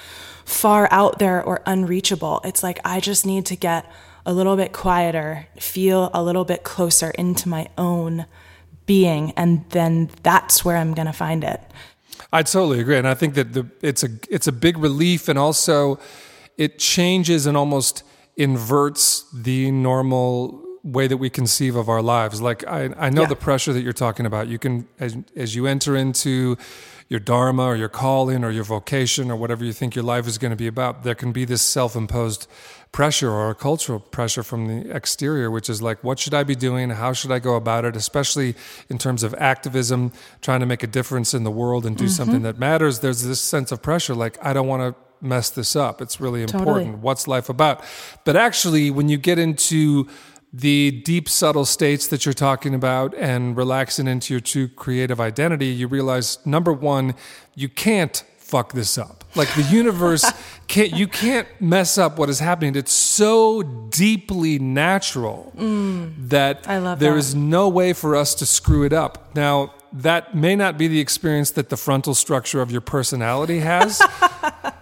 far 0.44 0.88
out 0.92 1.20
there 1.20 1.42
or 1.44 1.62
unreachable. 1.66 2.42
It's 2.44 2.64
like 2.64 2.80
i 2.84 3.00
just 3.00 3.26
need 3.26 3.46
to 3.48 3.56
get 3.56 3.86
a 4.26 4.34
little 4.34 4.56
bit 4.56 4.74
quieter, 4.74 5.48
feel 5.60 6.10
a 6.14 6.24
little 6.24 6.46
bit 6.46 6.64
closer 6.64 7.12
into 7.12 7.50
my 7.50 7.68
own 7.78 8.26
being, 8.86 9.32
and 9.32 9.66
then 9.70 10.10
that's 10.24 10.66
where 10.66 10.78
I'm 10.78 10.94
going 10.94 11.08
to 11.08 11.14
find 11.14 11.44
it. 11.44 11.62
I 12.34 12.44
totally 12.44 12.80
agree, 12.80 12.98
and 12.98 13.08
I 13.08 13.14
think 13.14 13.34
that 13.36 13.54
the, 13.54 13.68
it's 13.82 14.04
a 14.04 14.10
it's 14.30 14.48
a 14.48 14.52
big 14.52 14.78
relief, 14.78 15.28
and 15.28 15.38
also 15.38 16.00
it 16.58 16.80
changes 16.80 17.46
and 17.46 17.58
almost 17.58 18.04
inverts 18.38 19.26
the 19.34 19.72
normal 19.72 20.62
way 20.84 21.08
that 21.08 21.18
we 21.18 21.30
conceive 21.30 21.76
of 21.76 21.90
our 21.90 22.02
lives. 22.02 22.42
Like 22.42 22.66
I, 22.68 22.90
I 22.98 23.10
know 23.10 23.22
yeah. 23.22 23.28
the 23.28 23.36
pressure 23.36 23.74
that 23.74 23.82
you're 23.82 23.94
talking 23.94 24.26
about. 24.26 24.48
You 24.48 24.60
can 24.60 24.88
as 25.00 25.18
as 25.36 25.56
you 25.56 25.68
enter 25.68 25.96
into 25.96 26.58
your 27.12 27.20
dharma 27.20 27.66
or 27.66 27.76
your 27.76 27.90
calling 27.90 28.42
or 28.42 28.52
your 28.52 28.64
vocation 28.64 29.30
or 29.30 29.36
whatever 29.36 29.66
you 29.66 29.74
think 29.74 29.96
your 29.96 30.04
life 30.04 30.26
is 30.28 30.38
going 30.38 30.52
to 30.52 30.56
be 30.56 30.66
about, 30.66 31.04
there 31.04 31.14
can 31.14 31.34
be 31.34 31.44
this 31.44 31.62
self 31.62 31.94
imposed 31.94 32.48
pressure 32.94 33.30
or 33.30 33.50
a 33.50 33.56
cultural 33.56 34.00
pressure 34.00 34.44
from 34.44 34.68
the 34.70 34.96
exterior, 34.96 35.52
which 35.52 35.70
is 35.70 35.82
like, 35.82 36.02
what 36.06 36.20
should 36.20 36.34
I 36.34 36.44
be 36.44 36.56
doing? 36.56 36.90
How 36.90 37.12
should 37.12 37.34
I 37.34 37.40
go 37.40 37.56
about 37.56 37.84
it? 37.84 37.98
Especially 37.98 38.56
in 38.88 38.98
terms 38.98 39.24
of 39.24 39.34
activism, 39.34 40.14
trying 40.40 40.62
to 40.62 40.66
make 40.66 40.84
a 40.84 40.88
difference 40.88 41.34
in 41.34 41.44
the 41.44 41.52
world 41.52 41.86
and 41.86 41.98
do 41.98 42.06
mm-hmm. 42.06 42.12
something 42.12 42.44
that 42.44 42.58
matters. 42.58 43.02
There's 43.02 43.24
this 43.24 43.42
sense 43.42 43.74
of 43.74 43.82
pressure 43.82 44.16
like, 44.16 44.38
I 44.42 44.54
don't 44.54 44.68
want 44.68 44.96
to 44.96 45.02
mess 45.22 45.50
this 45.50 45.76
up. 45.76 46.02
It's 46.02 46.22
really 46.22 46.44
important. 46.44 46.68
Totally. 46.68 46.92
What's 46.92 47.28
life 47.28 47.50
about? 47.50 47.84
But 48.24 48.38
actually, 48.38 48.90
when 48.90 49.10
you 49.10 49.18
get 49.18 49.38
into 49.38 50.08
the 50.54 50.92
deep, 51.06 51.30
subtle 51.30 51.66
states 51.66 52.08
that 52.08 52.26
you're 52.26 52.34
talking 52.34 52.76
about 52.76 53.16
and 53.16 53.56
relaxing 53.56 54.08
into 54.08 54.34
your 54.34 54.42
true 54.42 54.68
creative 54.68 55.22
identity, 55.22 55.68
you 55.68 55.88
realize 55.88 56.46
number 56.46 56.74
one, 56.74 57.16
you 57.56 57.70
can't 57.70 58.24
fuck 58.38 58.74
this 58.74 58.98
up. 58.98 59.24
Like 59.34 59.54
the 59.56 59.64
universe 59.64 60.30
can't, 60.68 60.92
you 60.92 61.08
can't 61.08 61.48
mess 61.62 61.98
up 61.98 62.18
what 62.18 62.30
is 62.30 62.40
happening. 62.40 62.76
It's 62.76 62.92
so 62.92 63.64
deeply 63.64 64.60
natural 64.60 65.54
mm, 65.56 66.14
that 66.30 66.64
there 66.64 66.96
that. 66.96 67.16
is 67.16 67.34
no 67.34 67.70
way 67.70 67.94
for 67.94 68.16
us 68.16 68.36
to 68.36 68.46
screw 68.46 68.84
it 68.84 68.92
up. 68.92 69.34
Now, 69.34 69.74
that 69.94 70.36
may 70.36 70.56
not 70.56 70.78
be 70.78 70.88
the 70.88 71.00
experience 71.00 71.52
that 71.52 71.70
the 71.70 71.78
frontal 71.78 72.14
structure 72.14 72.62
of 72.62 72.72
your 72.72 72.82
personality 72.82 73.60
has. 73.60 74.02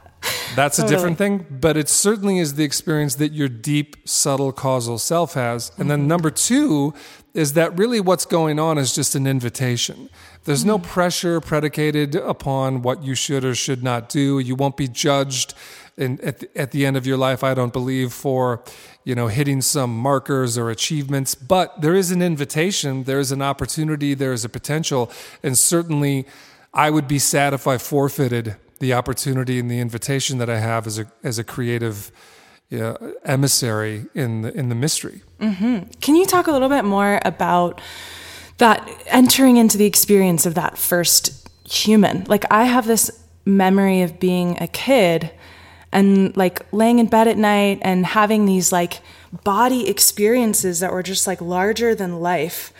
That's 0.59 0.77
a 0.77 0.85
different 0.85 1.17
thing, 1.17 1.45
but 1.49 1.77
it 1.77 1.87
certainly 1.87 2.37
is 2.37 2.55
the 2.55 2.65
experience 2.65 3.15
that 3.15 3.31
your 3.31 3.47
deep, 3.47 3.95
subtle 4.03 4.51
causal 4.51 4.97
self 4.97 5.35
has. 5.35 5.71
And 5.77 5.89
then 5.89 5.99
mm-hmm. 5.99 6.09
number 6.09 6.29
two 6.29 6.93
is 7.33 7.53
that 7.53 7.77
really 7.79 8.01
what's 8.01 8.25
going 8.25 8.59
on 8.59 8.77
is 8.77 8.93
just 8.93 9.15
an 9.15 9.25
invitation. 9.25 10.09
There's 10.43 10.65
no 10.65 10.77
mm-hmm. 10.77 10.91
pressure 10.91 11.39
predicated 11.39 12.13
upon 12.13 12.81
what 12.81 13.03
you 13.03 13.15
should 13.15 13.45
or 13.45 13.55
should 13.55 13.83
not 13.83 14.09
do. 14.09 14.39
You 14.39 14.55
won't 14.55 14.75
be 14.75 14.89
judged 14.89 15.53
in, 15.95 16.19
at, 16.19 16.39
the, 16.39 16.57
at 16.57 16.71
the 16.71 16.85
end 16.85 16.97
of 16.97 17.07
your 17.07 17.15
life, 17.15 17.41
I 17.41 17.53
don't 17.53 17.71
believe, 17.71 18.11
for 18.11 18.61
you 19.05 19.15
know 19.15 19.27
hitting 19.27 19.61
some 19.61 19.97
markers 19.97 20.57
or 20.57 20.69
achievements. 20.69 21.35
But 21.35 21.79
there 21.79 21.95
is 21.95 22.11
an 22.11 22.21
invitation, 22.21 23.05
there 23.05 23.21
is 23.21 23.31
an 23.31 23.41
opportunity, 23.41 24.13
there 24.13 24.33
is 24.33 24.43
a 24.43 24.49
potential, 24.49 25.09
and 25.41 25.57
certainly 25.57 26.25
I 26.73 26.89
would 26.89 27.07
be 27.07 27.17
sad 27.17 27.53
if 27.53 27.65
I 27.65 27.77
forfeited 27.77 28.57
the 28.79 28.93
opportunity 28.93 29.59
and 29.59 29.69
the 29.69 29.79
invitation 29.79 30.37
that 30.39 30.49
I 30.49 30.59
have 30.59 30.87
as 30.87 30.99
a 30.99 31.07
as 31.23 31.37
a 31.37 31.43
creative 31.43 32.11
yeah, 32.69 32.97
emissary 33.25 34.05
in 34.13 34.41
the 34.41 34.53
in 34.57 34.69
the 34.69 34.75
mystery. 34.75 35.23
Mm-hmm. 35.39 35.89
Can 36.01 36.15
you 36.15 36.25
talk 36.25 36.47
a 36.47 36.51
little 36.51 36.69
bit 36.69 36.85
more 36.85 37.19
about 37.25 37.81
that 38.57 38.87
entering 39.07 39.57
into 39.57 39.77
the 39.77 39.85
experience 39.85 40.45
of 40.45 40.55
that 40.55 40.77
first 40.77 41.49
human? 41.67 42.25
Like 42.25 42.45
I 42.51 42.65
have 42.65 42.85
this 42.85 43.23
memory 43.45 44.01
of 44.01 44.19
being 44.19 44.61
a 44.61 44.67
kid 44.67 45.31
and 45.91 46.35
like 46.37 46.71
laying 46.71 46.99
in 46.99 47.07
bed 47.07 47.27
at 47.27 47.37
night 47.37 47.79
and 47.81 48.05
having 48.05 48.45
these 48.45 48.71
like 48.71 49.01
body 49.43 49.87
experiences 49.87 50.79
that 50.79 50.91
were 50.91 51.03
just 51.03 51.25
like 51.25 51.41
larger 51.41 51.95
than 51.95 52.19
life 52.19 52.71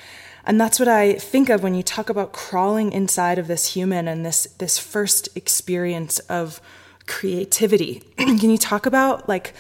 and 0.50 0.60
that's 0.60 0.80
what 0.80 0.88
I 0.88 1.14
think 1.14 1.50
of 1.50 1.62
when 1.62 1.76
you 1.76 1.84
talk 1.84 2.10
about 2.10 2.32
crawling 2.32 2.92
inside 2.92 3.38
of 3.38 3.46
this 3.46 3.76
human 3.76 4.08
and 4.08 4.26
this 4.26 4.46
this 4.58 4.80
first 4.80 5.30
experience 5.38 6.18
of 6.22 6.60
creativity. 7.06 8.02
Can 8.18 8.50
you 8.50 8.58
talk 8.58 8.88
about 8.88 9.30
like 9.30 9.54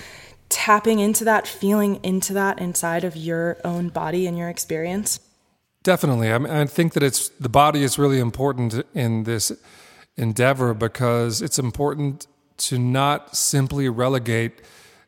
tapping 0.49 0.97
into 0.97 1.23
that, 1.25 1.45
feeling 1.45 1.99
into 2.01 2.33
that 2.33 2.57
inside 2.59 3.03
of 3.03 3.15
your 3.15 3.57
own 3.63 3.89
body 3.89 4.25
and 4.25 4.35
your 4.35 4.49
experience? 4.49 5.19
Definitely. 5.83 6.31
I, 6.33 6.39
mean, 6.39 6.51
I 6.51 6.65
think 6.65 6.93
that 6.93 7.03
it's 7.03 7.29
the 7.29 7.49
body 7.49 7.83
is 7.83 7.99
really 7.99 8.19
important 8.19 8.83
in 8.95 9.25
this 9.25 9.51
endeavor 10.17 10.73
because 10.73 11.43
it's 11.43 11.59
important 11.59 12.25
to 12.57 12.79
not 12.79 13.37
simply 13.37 13.89
relegate 13.89 14.63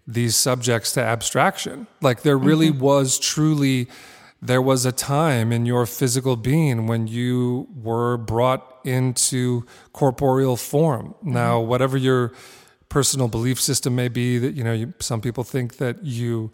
these 0.06 0.36
subjects 0.36 0.94
to 0.94 1.02
abstraction. 1.02 1.88
Like 2.02 2.22
there 2.22 2.38
really 2.38 2.70
mm-hmm. 2.70 2.82
was 2.82 3.18
truly 3.18 3.88
there 4.42 4.62
was 4.62 4.86
a 4.86 4.92
time 4.92 5.52
in 5.52 5.66
your 5.66 5.86
physical 5.86 6.36
being 6.36 6.88
when 6.88 7.08
you 7.08 7.68
were 7.76 8.18
brought 8.18 8.80
into 8.84 9.66
corporeal 9.94 10.58
form. 10.58 11.10
Mm-hmm. 11.20 11.34
Now, 11.34 11.60
whatever 11.60 11.98
your 11.98 12.32
personal 12.90 13.28
belief 13.28 13.62
system 13.62 13.96
may 13.96 14.08
be, 14.08 14.38
that 14.40 14.56
you 14.56 14.64
know, 14.64 14.74
you, 14.74 14.94
some 15.00 15.22
people 15.22 15.44
think 15.44 15.78
that 15.78 16.04
you 16.04 16.52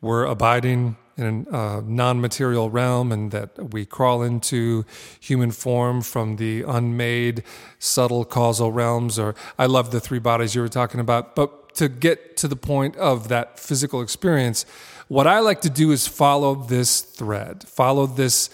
were 0.00 0.24
abiding 0.24 0.96
in 1.16 1.46
a 1.50 1.56
uh, 1.56 1.82
non-material 1.84 2.70
realm 2.70 3.10
and 3.10 3.32
that 3.32 3.72
we 3.72 3.84
crawl 3.84 4.22
into 4.22 4.84
human 5.20 5.50
form 5.50 6.00
from 6.00 6.36
the 6.36 6.62
unmade 6.62 7.42
subtle 7.80 8.24
causal 8.24 8.70
realms 8.70 9.18
or 9.18 9.34
i 9.58 9.66
love 9.66 9.90
the 9.90 9.98
three 9.98 10.20
bodies 10.20 10.54
you 10.54 10.60
were 10.60 10.68
talking 10.68 11.00
about 11.00 11.34
but 11.34 11.74
to 11.74 11.88
get 11.88 12.36
to 12.36 12.46
the 12.46 12.54
point 12.54 12.94
of 12.96 13.26
that 13.28 13.58
physical 13.58 14.00
experience 14.00 14.64
what 15.08 15.26
I 15.26 15.40
like 15.40 15.62
to 15.62 15.70
do 15.70 15.90
is 15.90 16.06
follow 16.06 16.54
this 16.54 17.00
thread, 17.00 17.66
follow 17.66 18.06
this 18.06 18.50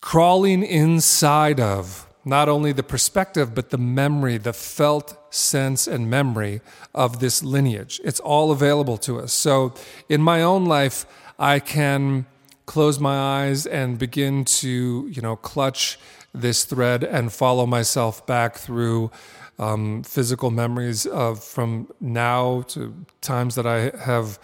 crawling 0.00 0.62
inside 0.62 1.60
of 1.60 2.06
not 2.24 2.48
only 2.48 2.72
the 2.72 2.82
perspective, 2.82 3.54
but 3.54 3.70
the 3.70 3.78
memory, 3.78 4.38
the 4.38 4.52
felt 4.52 5.16
sense 5.32 5.86
and 5.86 6.10
memory 6.10 6.60
of 6.94 7.20
this 7.20 7.42
lineage. 7.42 8.00
It's 8.04 8.20
all 8.20 8.50
available 8.50 8.96
to 8.98 9.20
us. 9.20 9.32
So 9.32 9.74
in 10.08 10.22
my 10.22 10.42
own 10.42 10.64
life, 10.64 11.06
I 11.38 11.58
can 11.58 12.26
close 12.66 12.98
my 12.98 13.44
eyes 13.44 13.66
and 13.66 13.98
begin 13.98 14.44
to, 14.44 15.08
you 15.10 15.20
know, 15.20 15.36
clutch 15.36 15.98
this 16.32 16.64
thread 16.64 17.04
and 17.04 17.32
follow 17.32 17.66
myself 17.66 18.26
back 18.26 18.56
through 18.56 19.10
um, 19.58 20.02
physical 20.02 20.50
memories 20.50 21.06
of 21.06 21.42
from 21.42 21.88
now 22.00 22.62
to 22.68 22.94
times 23.20 23.54
that 23.54 23.66
I 23.66 23.96
have 23.98 24.38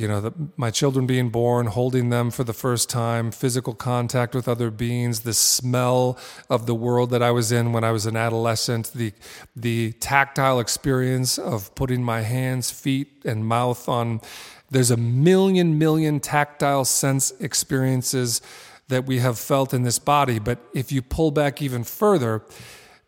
you 0.00 0.08
know, 0.08 0.20
the, 0.22 0.32
my 0.56 0.70
children 0.70 1.06
being 1.06 1.28
born, 1.28 1.66
holding 1.66 2.08
them 2.08 2.30
for 2.30 2.42
the 2.42 2.54
first 2.54 2.88
time, 2.88 3.30
physical 3.30 3.74
contact 3.74 4.34
with 4.34 4.48
other 4.48 4.70
beings, 4.70 5.20
the 5.20 5.34
smell 5.34 6.18
of 6.48 6.64
the 6.64 6.74
world 6.74 7.10
that 7.10 7.22
I 7.22 7.30
was 7.32 7.52
in 7.52 7.74
when 7.74 7.84
I 7.84 7.90
was 7.90 8.06
an 8.06 8.16
adolescent, 8.16 8.92
the 8.94 9.12
the 9.54 9.92
tactile 9.92 10.58
experience 10.58 11.38
of 11.38 11.74
putting 11.74 12.02
my 12.02 12.22
hands, 12.22 12.70
feet, 12.70 13.08
and 13.26 13.44
mouth 13.44 13.88
on. 13.88 14.22
There's 14.70 14.90
a 14.90 14.96
million 14.96 15.78
million 15.78 16.18
tactile 16.18 16.86
sense 16.86 17.32
experiences 17.38 18.40
that 18.88 19.04
we 19.04 19.18
have 19.18 19.38
felt 19.38 19.74
in 19.74 19.82
this 19.82 19.98
body, 19.98 20.38
but 20.38 20.58
if 20.72 20.90
you 20.90 21.02
pull 21.02 21.30
back 21.30 21.60
even 21.60 21.84
further 21.84 22.42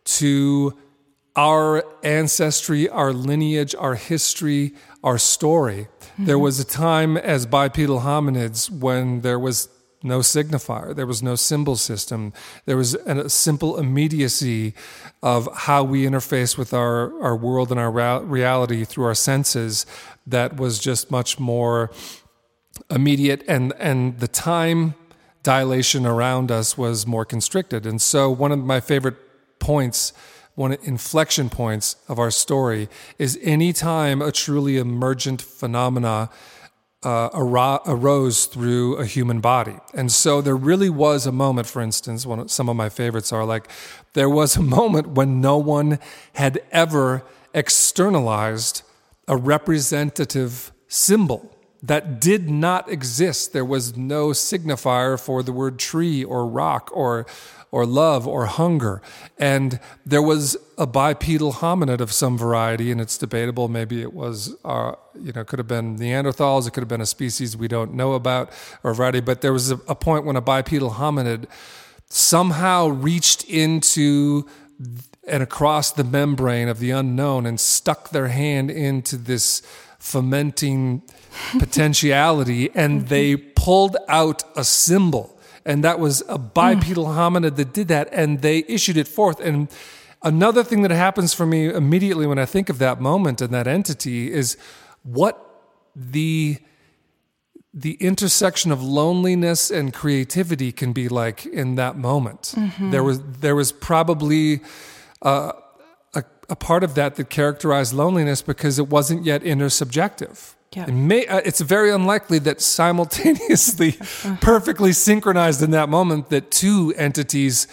to 0.05 0.77
our 1.35 1.83
ancestry, 2.03 2.87
our 2.89 3.11
lineage, 3.11 3.73
our 3.75 3.95
history, 3.95 4.73
our 5.03 5.17
story. 5.17 5.87
There 6.17 6.39
was 6.39 6.59
a 6.59 6.63
time 6.63 7.17
as 7.17 7.45
bipedal 7.45 8.01
hominids 8.01 8.69
when 8.69 9.21
there 9.21 9.39
was 9.39 9.69
no 10.03 10.19
signifier, 10.19 10.93
there 10.93 11.07
was 11.07 11.23
no 11.23 11.35
symbol 11.35 11.77
system, 11.77 12.33
there 12.65 12.75
was 12.75 12.93
a 12.93 13.29
simple 13.29 13.79
immediacy 13.79 14.73
of 15.21 15.47
how 15.53 15.83
we 15.83 16.03
interface 16.03 16.57
with 16.57 16.73
our, 16.73 17.21
our 17.23 17.35
world 17.35 17.71
and 17.71 17.79
our 17.79 18.21
reality 18.21 18.83
through 18.83 19.05
our 19.05 19.15
senses 19.15 19.85
that 20.27 20.57
was 20.57 20.77
just 20.77 21.09
much 21.09 21.39
more 21.39 21.89
immediate, 22.89 23.43
and, 23.47 23.73
and 23.79 24.19
the 24.19 24.27
time 24.27 24.93
dilation 25.41 26.05
around 26.05 26.51
us 26.51 26.77
was 26.77 27.07
more 27.07 27.25
constricted. 27.25 27.85
And 27.85 28.01
so, 28.01 28.29
one 28.29 28.51
of 28.51 28.59
my 28.59 28.79
favorite 28.79 29.15
points 29.59 30.13
one 30.55 30.77
inflection 30.83 31.49
points 31.49 31.95
of 32.07 32.19
our 32.19 32.31
story 32.31 32.89
is 33.17 33.39
anytime 33.41 34.21
a 34.21 34.31
truly 34.31 34.77
emergent 34.77 35.41
phenomena 35.41 36.29
uh, 37.03 37.29
arose 37.85 38.45
through 38.45 38.95
a 38.95 39.05
human 39.05 39.41
body. 39.41 39.75
And 39.93 40.11
so 40.11 40.41
there 40.41 40.55
really 40.55 40.89
was 40.89 41.25
a 41.27 41.31
moment, 41.31 41.67
for 41.67 41.81
instance, 41.81 42.25
one 42.25 42.39
of, 42.39 42.51
some 42.51 42.69
of 42.69 42.75
my 42.75 42.89
favorites 42.89 43.33
are 43.33 43.45
like, 43.45 43.67
there 44.13 44.29
was 44.29 44.55
a 44.55 44.61
moment 44.61 45.09
when 45.09 45.41
no 45.41 45.57
one 45.57 45.99
had 46.33 46.63
ever 46.71 47.23
externalized 47.53 48.83
a 49.27 49.35
representative 49.35 50.71
symbol 50.87 51.53
that 51.81 52.21
did 52.21 52.49
not 52.49 52.89
exist. 52.89 53.51
There 53.51 53.65
was 53.65 53.97
no 53.97 54.27
signifier 54.29 55.19
for 55.19 55.43
the 55.43 55.51
word 55.51 55.79
tree 55.79 56.23
or 56.23 56.47
rock 56.47 56.89
or 56.93 57.25
or 57.73 57.87
love 57.87 58.27
or 58.27 58.45
hunger. 58.45 59.01
And 59.39 59.79
there 60.05 60.21
was 60.21 60.55
a 60.77 60.85
bipedal 60.85 61.53
hominid 61.53 62.01
of 62.01 62.11
some 62.11 62.37
variety, 62.37 62.91
and 62.91 63.01
it's 63.01 63.17
debatable. 63.17 63.67
Maybe 63.67 64.03
it 64.03 64.13
was, 64.13 64.55
uh, 64.63 64.93
you 65.19 65.33
know, 65.33 65.43
could 65.43 65.57
have 65.57 65.67
been 65.67 65.97
Neanderthals, 65.97 66.67
it 66.67 66.73
could 66.73 66.81
have 66.81 66.87
been 66.87 67.01
a 67.01 67.07
species 67.07 67.57
we 67.57 67.67
don't 67.67 67.95
know 67.95 68.13
about 68.13 68.51
or 68.83 68.93
variety. 68.93 69.21
But 69.21 69.41
there 69.41 69.51
was 69.51 69.71
a, 69.71 69.79
a 69.87 69.95
point 69.95 70.23
when 70.23 70.35
a 70.35 70.41
bipedal 70.41 70.91
hominid 70.91 71.47
somehow 72.09 72.89
reached 72.89 73.43
into 73.45 74.47
and 75.27 75.41
across 75.41 75.91
the 75.91 76.03
membrane 76.03 76.67
of 76.67 76.77
the 76.77 76.91
unknown 76.91 77.47
and 77.47 77.59
stuck 77.59 78.11
their 78.11 78.27
hand 78.27 78.69
into 78.69 79.17
this 79.17 79.63
fermenting 79.97 81.01
potentiality 81.57 82.69
and 82.75 83.07
they 83.07 83.35
pulled 83.35 83.97
out 84.07 84.43
a 84.55 84.63
symbol 84.63 85.32
and 85.65 85.83
that 85.83 85.99
was 85.99 86.23
a 86.27 86.37
bipedal 86.37 87.05
mm. 87.05 87.15
hominid 87.15 87.55
that 87.55 87.73
did 87.73 87.87
that, 87.87 88.09
and 88.11 88.41
they 88.41 88.65
issued 88.67 88.97
it 88.97 89.07
forth. 89.07 89.39
And 89.39 89.69
another 90.21 90.63
thing 90.63 90.81
that 90.81 90.91
happens 90.91 91.33
for 91.33 91.45
me 91.45 91.67
immediately 91.67 92.27
when 92.27 92.39
I 92.39 92.45
think 92.45 92.69
of 92.69 92.79
that 92.79 92.99
moment 92.99 93.41
and 93.41 93.53
that 93.53 93.67
entity 93.67 94.31
is 94.31 94.57
what 95.03 95.39
the 95.95 96.57
the 97.73 97.93
intersection 97.93 98.71
of 98.71 98.83
loneliness 98.83 99.71
and 99.71 99.93
creativity 99.93 100.71
can 100.71 100.93
be 100.93 101.09
like 101.09 101.45
in 101.47 101.73
that 101.75 101.97
moment. 101.97 102.53
Mm-hmm. 102.55 102.91
There 102.91 103.03
was 103.03 103.21
there 103.39 103.55
was 103.55 103.71
probably 103.71 104.61
uh, 105.23 105.53
a, 106.13 106.23
a 106.49 106.55
part 106.55 106.83
of 106.83 106.93
that 106.95 107.15
that 107.15 107.29
characterized 107.29 107.93
loneliness 107.93 108.41
because 108.41 108.77
it 108.77 108.89
wasn't 108.89 109.25
yet 109.25 109.41
intersubjective. 109.43 110.52
Yeah. 110.75 110.85
It 110.87 110.93
may, 110.93 111.25
uh, 111.27 111.41
it's 111.45 111.61
very 111.61 111.91
unlikely 111.91 112.39
that 112.39 112.61
simultaneously, 112.61 113.91
perfectly 114.41 114.93
synchronized 114.93 115.61
in 115.61 115.71
that 115.71 115.89
moment, 115.89 116.29
that 116.29 116.51
two 116.51 116.93
entities 116.97 117.67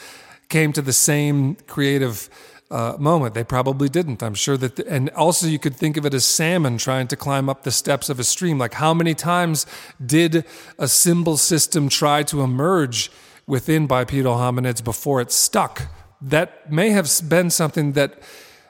came 0.48 0.72
to 0.72 0.82
the 0.82 0.92
same 0.92 1.54
creative 1.66 2.28
uh, 2.70 2.96
moment. 2.98 3.34
They 3.34 3.44
probably 3.44 3.88
didn't. 3.88 4.22
I'm 4.22 4.34
sure 4.34 4.56
that, 4.56 4.76
the, 4.76 4.86
and 4.88 5.10
also 5.10 5.46
you 5.46 5.58
could 5.58 5.76
think 5.76 5.96
of 5.96 6.06
it 6.06 6.14
as 6.14 6.24
salmon 6.24 6.78
trying 6.78 7.08
to 7.08 7.16
climb 7.16 7.48
up 7.48 7.62
the 7.62 7.70
steps 7.70 8.08
of 8.08 8.20
a 8.20 8.24
stream. 8.24 8.58
Like 8.58 8.74
how 8.74 8.94
many 8.94 9.14
times 9.14 9.66
did 10.04 10.44
a 10.78 10.86
symbol 10.86 11.36
system 11.36 11.88
try 11.88 12.22
to 12.24 12.42
emerge 12.42 13.10
within 13.46 13.86
bipedal 13.86 14.36
hominids 14.36 14.82
before 14.82 15.20
it 15.20 15.32
stuck? 15.32 15.88
That 16.20 16.70
may 16.70 16.90
have 16.90 17.10
been 17.28 17.50
something 17.50 17.92
that 17.92 18.22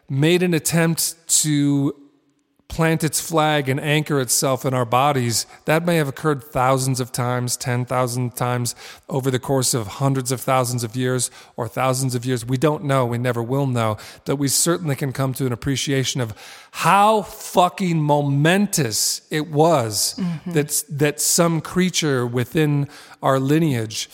made 0.09 0.43
an 0.43 0.55
attempt 0.55 1.17
to 1.43 1.95
plant 2.71 3.03
its 3.03 3.21
flag 3.21 3.69
and 3.69 3.81
anchor 3.81 4.21
itself 4.21 4.65
in 4.65 4.73
our 4.73 4.85
bodies, 4.85 5.45
that 5.65 5.85
may 5.85 5.97
have 5.97 6.09
occurred 6.09 6.43
thousands 6.43 7.01
of 7.01 7.11
times, 7.11 7.57
10,000 7.57 8.37
times 8.37 8.77
over 9.09 9.29
the 9.29 9.41
course 9.41 9.75
of 9.75 9.89
hundreds 9.89 10.31
of 10.31 10.41
thousands 10.41 10.85
of 10.85 10.95
years 10.95 11.33
or 11.57 11.67
thousands 11.67 12.15
of 12.15 12.25
years. 12.25 12.47
We 12.47 12.57
don't 12.57 12.85
know. 12.85 13.05
We 13.05 13.19
never 13.19 13.43
will 13.43 13.67
know. 13.67 13.99
But 14.25 14.37
we 14.37 14.47
certainly 14.47 14.95
can 14.95 15.13
come 15.13 15.35
to 15.35 15.47
an 15.47 15.53
appreciation 15.53 16.21
of 16.21 16.33
how 16.71 17.23
fucking 17.23 18.01
momentous 18.01 19.23
it 19.31 19.49
was 19.49 20.15
mm-hmm. 20.17 20.53
that, 20.53 20.85
that 20.89 21.21
some 21.21 21.61
creature 21.61 22.25
within 22.25 22.89
our 23.21 23.41
lineage 23.41 24.09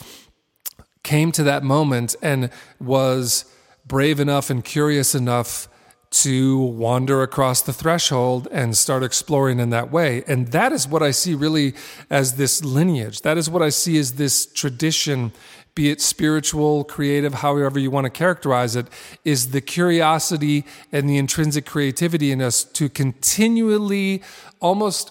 came 1.03 1.31
to 1.33 1.43
that 1.43 1.63
moment 1.63 2.17
and 2.23 2.51
was 2.81 3.45
brave 3.87 4.19
enough 4.19 4.49
and 4.49 4.65
curious 4.65 5.15
enough 5.15 5.69
to 6.11 6.59
wander 6.59 7.23
across 7.23 7.63
the 7.63 7.73
threshold 7.73 8.49
and 8.51 8.77
start 8.77 9.03
exploring 9.03 9.59
in 9.59 9.71
that 9.71 9.91
way. 9.91 10.23
And 10.27 10.49
that 10.49 10.73
is 10.73 10.87
what 10.87 11.03
I 11.03 11.11
see 11.11 11.35
really 11.35 11.75
as 12.11 12.35
this 12.35 12.65
lineage. 12.65 13.23
That 13.23 13.37
is 13.37 13.51
what 13.51 13.63
I 13.63 13.71
see 13.71 13.99
as 13.99 14.13
this 14.13 14.47
tradition, 14.47 15.33
be 15.75 15.91
it 15.91 16.01
spiritual, 16.01 16.85
creative, 16.85 17.35
however 17.35 17.79
you 17.79 17.91
want 17.91 18.05
to 18.05 18.11
characterize 18.11 18.77
it, 18.77 18.87
is 19.25 19.51
the 19.51 19.61
curiosity 19.61 20.65
and 20.93 21.09
the 21.09 21.19
intrinsic 21.19 21.67
creativity 21.67 22.31
in 22.33 22.41
us 22.41 22.65
to 22.65 22.89
continually 22.89 24.23
almost 24.61 25.11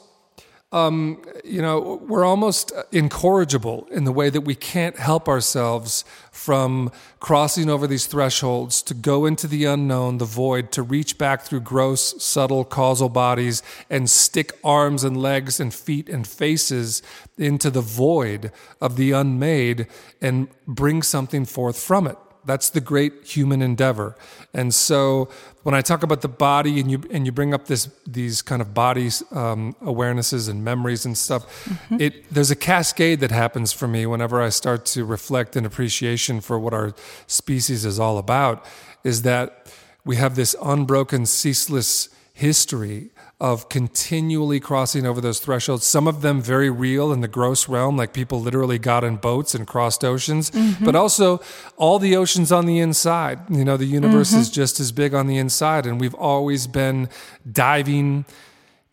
um, 0.76 1.22
you 1.46 1.62
know, 1.62 2.02
we're 2.06 2.26
almost 2.26 2.74
incorrigible 2.92 3.88
in 3.92 4.04
the 4.04 4.12
way 4.12 4.30
that 4.30 4.42
we 4.42 4.56
can't 4.56 4.98
help 4.98 5.30
ourselves 5.30 6.04
from 6.34 6.92
crossing 7.22 7.70
over 7.70 7.88
these 7.88 8.08
thresholds 8.08 8.84
to 8.84 8.94
go 8.94 9.26
into 9.26 9.48
the 9.48 9.64
unknown, 9.64 10.18
the 10.18 10.26
void, 10.26 10.74
to 10.74 10.84
reach 10.84 11.18
back 11.18 11.44
through 11.44 11.62
gross, 11.62 12.22
subtle 12.22 12.66
causal 12.66 13.08
bodies 13.08 13.64
and 13.90 14.10
stick 14.10 14.52
arms 14.66 15.06
and 15.06 15.16
legs 15.16 15.62
and 15.62 15.74
feet 15.74 16.10
and 16.10 16.28
faces 16.28 17.02
into 17.38 17.70
the 17.70 17.80
void 17.80 18.52
of 18.82 18.98
the 18.98 19.14
unmade 19.14 19.88
and 20.22 20.50
bring 20.68 21.02
something 21.02 21.46
forth 21.46 21.80
from 21.80 22.06
it. 22.06 22.18
That's 22.46 22.70
the 22.70 22.82
great 22.82 23.26
human 23.26 23.62
endeavor. 23.62 24.16
And 24.54 24.74
so 24.74 25.30
when 25.64 25.74
I 25.74 25.82
talk 25.82 26.04
about 26.04 26.22
the 26.22 26.28
body 26.28 26.80
and 26.80 26.90
you 26.92 27.04
and 27.10 27.26
you 27.26 27.32
bring 27.32 27.54
up 27.54 27.66
this 27.66 27.90
these 28.06 28.42
kind 28.42 28.62
of 28.62 28.74
body 28.74 29.10
um, 29.32 29.76
awarenesses 29.82 30.48
and 30.50 30.64
memories 30.64 31.06
and 31.06 31.18
stuff, 31.18 31.66
mm-hmm. 31.66 32.00
it 32.00 32.32
there's 32.32 32.52
a 32.52 32.56
cascade 32.56 33.20
that 33.20 33.32
happens 33.32 33.74
for 33.74 33.88
me 33.88 34.06
whenever 34.06 34.42
I 34.42 34.50
start 34.50 34.86
to 34.88 35.04
reflect 35.04 35.56
in 35.56 35.66
appreciation 35.66 36.42
for 36.42 36.60
what 36.60 36.74
our 36.74 36.94
species 37.28 37.84
is 37.86 38.00
all 38.00 38.18
about. 38.18 38.64
Is 39.04 39.24
that 39.24 39.72
we 40.04 40.16
have 40.18 40.36
this 40.36 40.56
unbroken, 40.62 41.26
ceaseless 41.26 42.10
history 42.34 43.10
of 43.40 43.68
continually 43.68 44.60
crossing 44.60 45.06
over 45.06 45.20
those 45.20 45.40
thresholds. 45.40 45.86
Some 45.86 46.08
of 46.08 46.22
them 46.22 46.42
very 46.42 46.70
real 46.70 47.12
in 47.12 47.22
the 47.22 47.28
gross 47.28 47.68
realm, 47.68 47.98
like 47.98 48.14
people 48.14 48.40
literally 48.40 48.80
got 48.80 49.04
in 49.04 49.18
boats 49.18 49.54
and 49.54 49.68
crossed 49.68 50.06
oceans, 50.06 50.52
mm-hmm. 50.52 50.86
but 50.86 50.96
also 50.96 51.42
all 51.76 52.00
the 52.00 52.16
oceans 52.16 52.52
on 52.52 52.66
the 52.66 52.80
inside. 52.80 53.40
You 53.50 53.66
know, 53.66 53.76
the 53.76 53.86
universe 53.86 54.32
mm-hmm. 54.32 54.40
is 54.40 54.50
just 54.50 54.80
as 54.80 54.92
big 54.92 55.14
on 55.14 55.28
the 55.28 55.38
inside, 55.38 55.86
and 55.86 56.00
we've 56.00 56.16
always 56.16 56.66
been 56.66 57.10
diving 57.52 58.26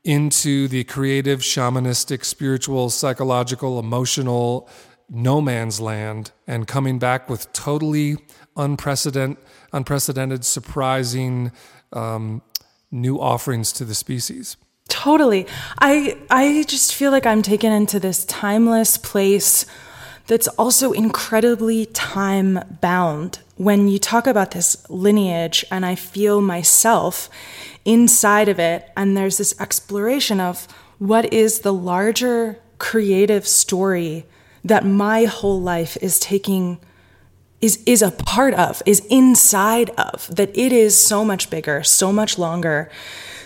into 0.02 0.66
the 0.66 0.82
creative, 0.84 1.40
shamanistic, 1.40 2.24
spiritual, 2.24 2.90
psychological, 2.90 3.78
emotional 3.78 4.68
no 5.12 5.40
man's 5.40 5.80
land 5.80 6.32
and 6.46 6.66
coming 6.66 6.98
back 6.98 7.28
with 7.28 7.52
totally 7.52 8.16
unprecedented, 8.56 9.36
unprecedented, 9.72 10.44
surprising, 10.44 11.52
um, 11.92 12.40
new 12.92 13.18
offerings 13.18 13.72
to 13.72 13.84
the 13.84 13.94
species. 13.94 14.56
Totally. 14.88 15.46
I 15.80 16.18
I 16.30 16.64
just 16.68 16.94
feel 16.94 17.10
like 17.10 17.26
I'm 17.26 17.42
taken 17.42 17.72
into 17.72 17.98
this 17.98 18.24
timeless 18.26 18.98
place 18.98 19.64
that's 20.26 20.48
also 20.48 20.92
incredibly 20.92 21.86
time 21.86 22.60
bound. 22.80 23.40
When 23.56 23.88
you 23.88 23.98
talk 23.98 24.26
about 24.26 24.52
this 24.52 24.88
lineage 24.88 25.64
and 25.70 25.84
I 25.84 25.94
feel 25.94 26.40
myself 26.40 27.28
inside 27.84 28.48
of 28.48 28.58
it 28.58 28.90
and 28.96 29.16
there's 29.16 29.38
this 29.38 29.58
exploration 29.60 30.40
of 30.40 30.68
what 30.98 31.32
is 31.32 31.60
the 31.60 31.72
larger 31.72 32.60
creative 32.78 33.46
story 33.46 34.26
that 34.64 34.84
my 34.84 35.24
whole 35.24 35.60
life 35.60 35.96
is 36.00 36.20
taking 36.20 36.78
is 37.62 37.82
is 37.86 38.02
a 38.02 38.10
part 38.10 38.52
of, 38.54 38.82
is 38.84 39.00
inside 39.08 39.90
of, 39.90 40.28
that 40.34 40.50
it 40.56 40.72
is 40.72 41.00
so 41.00 41.24
much 41.24 41.48
bigger, 41.48 41.82
so 41.82 42.12
much 42.12 42.36
longer, 42.36 42.90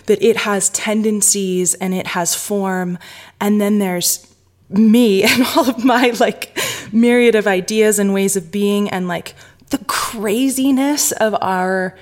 that 0.06 0.20
it 0.22 0.38
has 0.38 0.70
tendencies 0.70 1.74
and 1.74 1.94
it 1.94 2.08
has 2.08 2.34
form, 2.34 2.98
and 3.40 3.60
then 3.60 3.78
there's 3.78 4.34
me 4.68 5.22
and 5.30 5.42
all 5.54 5.68
of 5.68 5.84
my 5.84 6.10
like 6.18 6.58
myriad 6.92 7.34
of 7.34 7.46
ideas 7.46 7.98
and 7.98 8.12
ways 8.12 8.36
of 8.36 8.50
being 8.50 8.88
and 8.90 9.06
like 9.06 9.34
the 9.70 9.78
craziness 9.86 11.12
of 11.12 11.36
our 11.40 11.96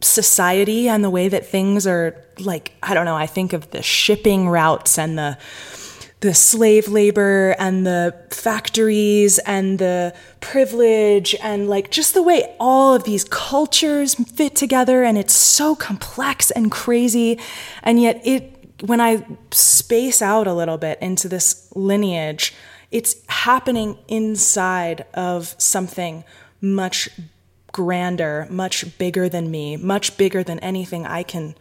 society 0.00 0.88
and 0.88 1.04
the 1.04 1.10
way 1.10 1.28
that 1.28 1.46
things 1.46 1.86
are 1.86 2.24
like 2.38 2.72
I 2.82 2.94
don't 2.94 3.04
know, 3.04 3.16
I 3.16 3.26
think 3.26 3.52
of 3.52 3.70
the 3.70 3.82
shipping 3.82 4.48
routes 4.48 4.98
and 4.98 5.18
the 5.18 5.38
the 6.20 6.34
slave 6.34 6.88
labor 6.88 7.56
and 7.58 7.86
the 7.86 8.14
factories 8.30 9.38
and 9.40 9.78
the 9.78 10.14
privilege 10.40 11.34
and 11.42 11.68
like 11.68 11.90
just 11.90 12.14
the 12.14 12.22
way 12.22 12.54
all 12.60 12.94
of 12.94 13.04
these 13.04 13.24
cultures 13.24 14.14
fit 14.14 14.54
together 14.54 15.02
and 15.02 15.16
it's 15.16 15.32
so 15.32 15.74
complex 15.74 16.50
and 16.50 16.70
crazy. 16.70 17.38
And 17.82 18.00
yet 18.00 18.20
it 18.24 18.56
when 18.82 18.98
i 18.98 19.22
space 19.50 20.22
out 20.22 20.46
a 20.46 20.54
little 20.54 20.78
bit 20.78 20.98
into 21.02 21.28
this 21.28 21.70
lineage 21.76 22.54
it's 22.90 23.14
happening 23.28 23.98
inside 24.08 25.04
of 25.12 25.54
something 25.58 26.24
much 26.62 27.10
grander 27.72 28.46
much 28.48 28.96
bigger 28.96 29.28
than 29.28 29.50
me 29.50 29.76
much 29.76 30.16
bigger 30.16 30.42
than 30.42 30.58
anything 30.60 31.04
i 31.04 31.22
can 31.22 31.54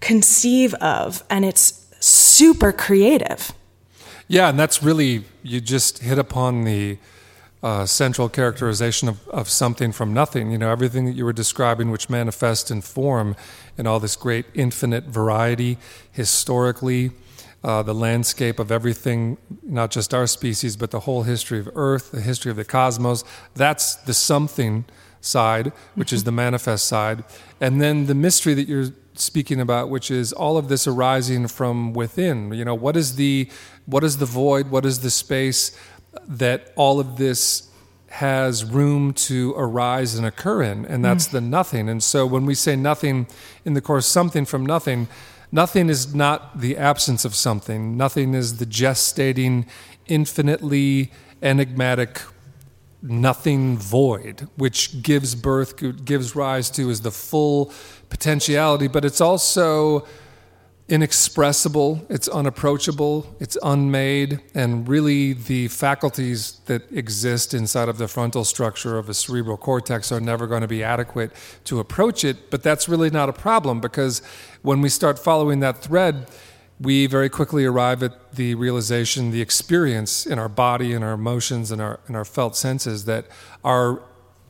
conceive 0.00 0.74
of. 0.74 1.22
And 1.30 1.44
it's 1.44 1.86
super 2.00 2.72
creative 2.72 3.52
yeah, 4.30 4.48
and 4.48 4.56
that's 4.56 4.80
really, 4.80 5.24
you 5.42 5.60
just 5.60 5.98
hit 5.98 6.16
upon 6.16 6.62
the 6.62 6.98
uh, 7.64 7.84
central 7.84 8.28
characterization 8.28 9.08
of, 9.08 9.26
of 9.28 9.48
something 9.48 9.90
from 9.90 10.14
nothing. 10.14 10.52
You 10.52 10.58
know, 10.58 10.70
everything 10.70 11.06
that 11.06 11.16
you 11.16 11.24
were 11.24 11.32
describing, 11.32 11.90
which 11.90 12.08
manifests 12.08 12.70
in 12.70 12.80
form 12.80 13.34
in 13.76 13.88
all 13.88 13.98
this 13.98 14.14
great 14.14 14.46
infinite 14.54 15.06
variety 15.06 15.78
historically. 16.12 17.10
Uh, 17.64 17.82
the 17.82 17.92
landscape 17.92 18.60
of 18.60 18.70
everything, 18.70 19.36
not 19.64 19.90
just 19.90 20.14
our 20.14 20.28
species, 20.28 20.76
but 20.76 20.92
the 20.92 21.00
whole 21.00 21.24
history 21.24 21.58
of 21.58 21.68
Earth, 21.74 22.12
the 22.12 22.20
history 22.20 22.52
of 22.52 22.56
the 22.56 22.64
cosmos. 22.64 23.24
That's 23.56 23.96
the 23.96 24.14
something 24.14 24.84
side, 25.20 25.72
which 25.94 26.12
is 26.12 26.24
the 26.24 26.32
manifest 26.32 26.86
side. 26.86 27.24
And 27.60 27.80
then 27.80 28.06
the 28.06 28.14
mystery 28.14 28.54
that 28.54 28.68
you're 28.68 28.90
speaking 29.14 29.60
about, 29.60 29.90
which 29.90 30.10
is 30.10 30.32
all 30.32 30.56
of 30.56 30.68
this 30.68 30.86
arising 30.86 31.48
from 31.48 31.92
within. 31.92 32.52
You 32.52 32.64
know, 32.64 32.74
what 32.74 32.96
is 32.96 33.16
the 33.16 33.48
what 33.86 34.04
is 34.04 34.18
the 34.18 34.26
void? 34.26 34.70
What 34.70 34.84
is 34.84 35.00
the 35.00 35.10
space 35.10 35.76
that 36.26 36.72
all 36.76 37.00
of 37.00 37.16
this 37.16 37.68
has 38.08 38.64
room 38.64 39.12
to 39.12 39.54
arise 39.56 40.14
and 40.14 40.26
occur 40.26 40.62
in? 40.62 40.84
And 40.86 41.04
that's 41.04 41.28
mm. 41.28 41.32
the 41.32 41.40
nothing. 41.40 41.88
And 41.88 42.02
so 42.02 42.26
when 42.26 42.46
we 42.46 42.54
say 42.54 42.76
nothing 42.76 43.26
in 43.64 43.74
the 43.74 43.80
course, 43.80 44.06
something 44.06 44.44
from 44.44 44.64
nothing, 44.64 45.08
nothing 45.52 45.88
is 45.88 46.14
not 46.14 46.60
the 46.60 46.76
absence 46.76 47.24
of 47.24 47.34
something. 47.34 47.96
Nothing 47.96 48.34
is 48.34 48.58
the 48.58 48.66
gestating, 48.66 49.66
infinitely 50.06 51.12
enigmatic 51.42 52.20
nothing 53.02 53.78
void, 53.78 54.48
which 54.56 55.02
gives 55.02 55.34
birth, 55.34 56.04
gives 56.04 56.36
rise 56.36 56.70
to 56.70 56.90
is 56.90 57.00
the 57.00 57.10
full 57.10 57.72
potentiality, 58.08 58.88
but 58.88 59.04
it's 59.04 59.20
also 59.20 60.06
inexpressible, 60.90 62.04
it's 62.10 62.26
unapproachable, 62.26 63.24
it's 63.38 63.56
unmade, 63.62 64.40
and 64.54 64.88
really 64.88 65.32
the 65.32 65.68
faculties 65.68 66.60
that 66.66 66.82
exist 66.90 67.54
inside 67.54 67.88
of 67.88 67.96
the 67.96 68.08
frontal 68.08 68.44
structure 68.44 68.98
of 68.98 69.08
a 69.08 69.14
cerebral 69.14 69.56
cortex 69.56 70.10
are 70.10 70.20
never 70.20 70.48
going 70.48 70.62
to 70.62 70.68
be 70.68 70.82
adequate 70.82 71.30
to 71.62 71.78
approach 71.78 72.24
it. 72.24 72.50
But 72.50 72.64
that's 72.64 72.88
really 72.88 73.08
not 73.08 73.28
a 73.28 73.32
problem 73.32 73.80
because 73.80 74.20
when 74.62 74.80
we 74.80 74.88
start 74.88 75.16
following 75.16 75.60
that 75.60 75.78
thread, 75.78 76.26
we 76.80 77.06
very 77.06 77.28
quickly 77.28 77.66
arrive 77.66 78.02
at 78.02 78.34
the 78.34 78.54
realization, 78.54 79.30
the 79.30 79.42
experience 79.42 80.24
in 80.24 80.38
our 80.38 80.48
body 80.48 80.94
and 80.94 81.04
our 81.04 81.12
emotions 81.12 81.70
and 81.70 81.80
our, 81.80 82.00
and 82.06 82.16
our 82.16 82.24
felt 82.24 82.56
senses 82.56 83.04
that 83.04 83.26
our 83.64 84.02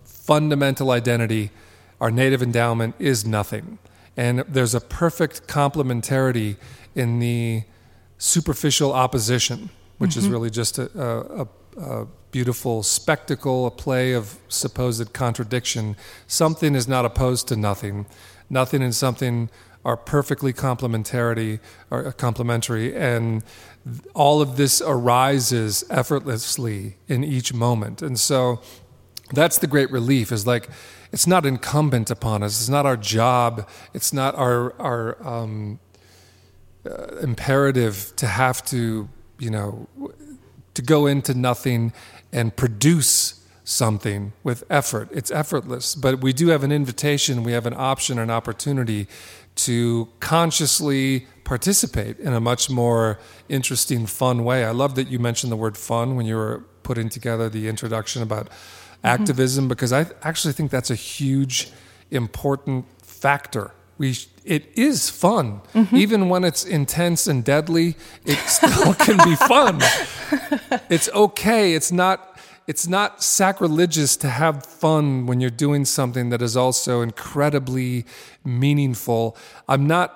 fundamental 0.05 0.93
identity, 0.93 1.51
our 2.01 2.11
native 2.11 2.41
endowment, 2.41 2.95
is 3.01 3.27
nothing. 3.27 3.79
And 4.17 4.41
there's 4.41 4.75
a 4.75 4.81
perfect 4.81 5.49
complementarity 5.49 6.57
in 6.95 7.19
the 7.19 7.65
superficial 8.19 8.93
opposition, 8.93 9.71
which 9.99 10.13
mm-hmm. 10.13 10.21
is 10.21 10.29
really 10.29 10.51
just 10.51 10.79
a, 10.79 10.91
a, 10.97 11.49
a, 11.81 12.07
beautiful 12.31 12.85
spectacle, 12.85 13.67
a 13.67 13.73
play 13.73 14.13
of 14.13 14.39
supposed 14.47 15.13
contradiction. 15.13 15.97
Something 16.29 16.77
is 16.77 16.87
not 16.87 17.05
opposed 17.05 17.49
to 17.49 17.57
nothing. 17.57 18.07
Nothing 18.49 18.85
and 18.85 18.95
something 18.95 19.51
are 19.85 19.97
perfectly 19.97 20.53
complementarity 20.53 21.59
or 21.91 22.07
uh, 22.07 22.13
complementary 22.13 22.95
and 22.95 23.43
all 24.15 24.43
of 24.43 24.57
this 24.57 24.83
arises 24.83 25.85
effortlessly 25.91 26.97
in 27.09 27.25
each 27.25 27.55
moment 27.55 28.03
and 28.03 28.19
so 28.19 28.61
that's 29.33 29.59
the 29.59 29.67
great 29.67 29.91
relief 29.91 30.31
is 30.33 30.47
like 30.47 30.69
it's 31.13 31.27
not 31.27 31.47
incumbent 31.47 32.11
upon 32.11 32.43
us 32.43 32.61
it's 32.61 32.69
not 32.69 32.85
our 32.85 32.97
job 32.97 33.69
it's 33.95 34.13
not 34.13 34.35
our 34.35 34.75
our 34.81 35.27
um, 35.27 35.79
uh, 36.85 37.17
imperative 37.23 38.13
to 38.17 38.27
have 38.27 38.65
to 38.65 39.09
you 39.39 39.51
know 39.51 39.89
to 40.75 40.83
go 40.83 41.07
into 41.07 41.35
nothing 41.35 41.93
and 42.33 42.55
produce 42.57 43.41
something 43.65 44.33
with 44.43 44.65
effort. 44.69 45.09
It's 45.13 45.31
effortless, 45.31 45.95
but 45.95 46.21
we 46.21 46.33
do 46.33 46.49
have 46.49 46.65
an 46.65 46.73
invitation, 46.73 47.45
we 47.45 47.53
have 47.53 47.67
an 47.67 47.75
option, 47.77 48.19
an 48.19 48.31
opportunity 48.31 49.07
to 49.65 50.09
consciously 50.21 51.27
participate 51.45 52.19
in 52.19 52.33
a 52.33 52.41
much 52.41 52.71
more 52.71 53.19
interesting, 53.49 54.07
fun 54.07 54.45
way. 54.45 54.65
I 54.65 54.71
love 54.71 54.95
that 54.95 55.09
you 55.09 55.19
mentioned 55.19 55.51
the 55.51 55.57
word 55.57 55.77
fun 55.77 56.17
when 56.17 56.27
you 56.27 56.37
were 56.37 56.65
putting 56.83 57.09
together 57.09 57.49
the 57.49 57.69
introduction 57.69 58.23
about 58.23 58.47
mm-hmm. 58.47 59.07
activism, 59.07 59.69
because 59.69 59.93
I 59.93 60.07
actually 60.23 60.53
think 60.53 60.71
that's 60.71 60.91
a 60.91 60.95
huge, 60.95 61.71
important 62.11 62.87
factor. 63.03 63.73
We, 63.99 64.17
it 64.45 64.67
is 64.75 65.11
fun. 65.11 65.61
Mm-hmm. 65.75 65.97
Even 65.97 66.29
when 66.29 66.45
it's 66.45 66.65
intense 66.65 67.27
and 67.27 67.45
deadly, 67.45 67.97
it 68.25 68.39
still 68.47 68.95
can 69.07 69.19
be 69.29 69.37
fun. 69.37 69.81
It's 70.89 71.09
okay. 71.11 71.75
It's 71.75 71.93
not 71.93 72.30
it's 72.71 72.87
not 72.87 73.21
sacrilegious 73.21 74.17
to 74.17 74.29
have 74.29 74.65
fun 74.65 75.27
when 75.27 75.41
you're 75.41 75.51
doing 75.51 75.85
something 75.85 76.31
that 76.31 76.41
is 76.41 76.57
also 76.57 77.01
incredibly 77.01 78.05
meaningful. 78.45 79.37
I'm 79.69 79.89
not 79.89 80.09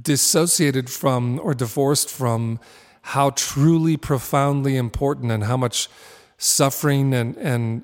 dissociated 0.00 0.88
from 0.88 1.38
or 1.40 1.52
divorced 1.52 2.08
from 2.08 2.60
how 3.02 3.28
truly 3.36 3.98
profoundly 3.98 4.78
important 4.78 5.30
and 5.30 5.44
how 5.44 5.58
much 5.58 5.90
suffering 6.38 7.12
and, 7.12 7.36
and 7.36 7.82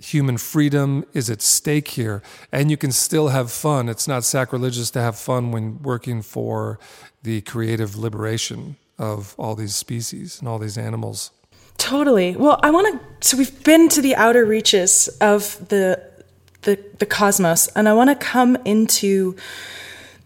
human 0.00 0.36
freedom 0.36 1.04
is 1.12 1.30
at 1.30 1.42
stake 1.42 1.86
here. 1.90 2.24
And 2.50 2.72
you 2.72 2.76
can 2.76 2.90
still 2.90 3.28
have 3.28 3.52
fun. 3.52 3.88
It's 3.88 4.08
not 4.08 4.24
sacrilegious 4.24 4.90
to 4.90 5.00
have 5.00 5.16
fun 5.16 5.52
when 5.52 5.80
working 5.80 6.22
for 6.22 6.80
the 7.22 7.40
creative 7.42 7.96
liberation 7.96 8.78
of 8.98 9.36
all 9.38 9.54
these 9.54 9.76
species 9.76 10.40
and 10.40 10.48
all 10.48 10.58
these 10.58 10.76
animals. 10.76 11.30
Totally. 11.78 12.36
Well, 12.36 12.58
I 12.62 12.70
want 12.70 13.00
to. 13.00 13.26
So 13.26 13.36
we've 13.36 13.62
been 13.64 13.88
to 13.90 14.02
the 14.02 14.14
outer 14.16 14.44
reaches 14.44 15.08
of 15.20 15.68
the 15.68 16.02
the, 16.62 16.78
the 16.98 17.06
cosmos, 17.06 17.68
and 17.68 17.88
I 17.88 17.92
want 17.92 18.10
to 18.10 18.16
come 18.16 18.56
into 18.64 19.36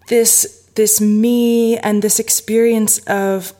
this 0.08 0.68
this 0.74 1.00
me 1.00 1.78
and 1.78 2.02
this 2.02 2.18
experience 2.18 2.98
of 3.06 3.54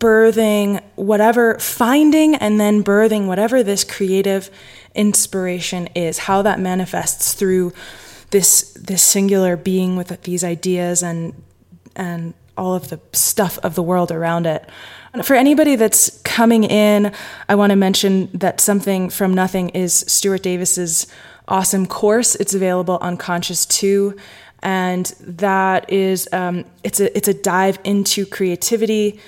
birthing 0.00 0.82
whatever, 0.96 1.58
finding 1.58 2.34
and 2.34 2.60
then 2.60 2.82
birthing 2.82 3.26
whatever 3.26 3.62
this 3.62 3.84
creative 3.84 4.50
inspiration 4.94 5.88
is. 5.94 6.18
How 6.18 6.42
that 6.42 6.60
manifests 6.60 7.34
through 7.34 7.72
this 8.30 8.72
this 8.74 9.02
singular 9.02 9.56
being 9.56 9.96
with 9.96 10.22
these 10.22 10.42
ideas 10.42 11.02
and 11.02 11.40
and 11.96 12.34
all 12.56 12.74
of 12.74 12.88
the 12.88 13.00
stuff 13.12 13.58
of 13.62 13.74
the 13.74 13.82
world 13.82 14.10
around 14.10 14.46
it. 14.46 14.68
For 15.22 15.34
anybody 15.34 15.76
that's 15.76 16.20
coming 16.22 16.64
in, 16.64 17.12
I 17.48 17.54
want 17.54 17.70
to 17.70 17.76
mention 17.76 18.30
that 18.34 18.60
Something 18.60 19.10
from 19.10 19.32
Nothing 19.32 19.68
is 19.70 20.04
Stuart 20.08 20.42
Davis's 20.42 21.06
awesome 21.46 21.86
course. 21.86 22.34
It's 22.34 22.54
available 22.54 22.98
on 23.00 23.16
Conscious 23.16 23.64
2 23.66 24.16
and 24.64 25.14
that 25.20 25.92
is 25.92 26.26
um, 26.32 26.64
it's 26.82 26.98
a 26.98 27.14
it's 27.16 27.28
a 27.28 27.34
dive 27.34 27.78
into 27.84 28.24
creativity. 28.24 29.20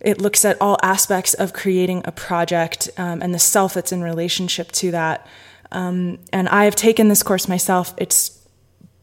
It 0.00 0.20
looks 0.20 0.44
at 0.44 0.60
all 0.60 0.76
aspects 0.82 1.32
of 1.32 1.54
creating 1.54 2.02
a 2.04 2.12
project 2.12 2.90
um, 2.98 3.22
and 3.22 3.32
the 3.32 3.38
self 3.38 3.72
that's 3.74 3.92
in 3.92 4.02
relationship 4.02 4.72
to 4.72 4.90
that. 4.90 5.26
Um, 5.70 6.18
and 6.32 6.48
I 6.48 6.64
have 6.64 6.74
taken 6.74 7.08
this 7.08 7.22
course 7.22 7.48
myself. 7.48 7.94
It's 7.96 8.33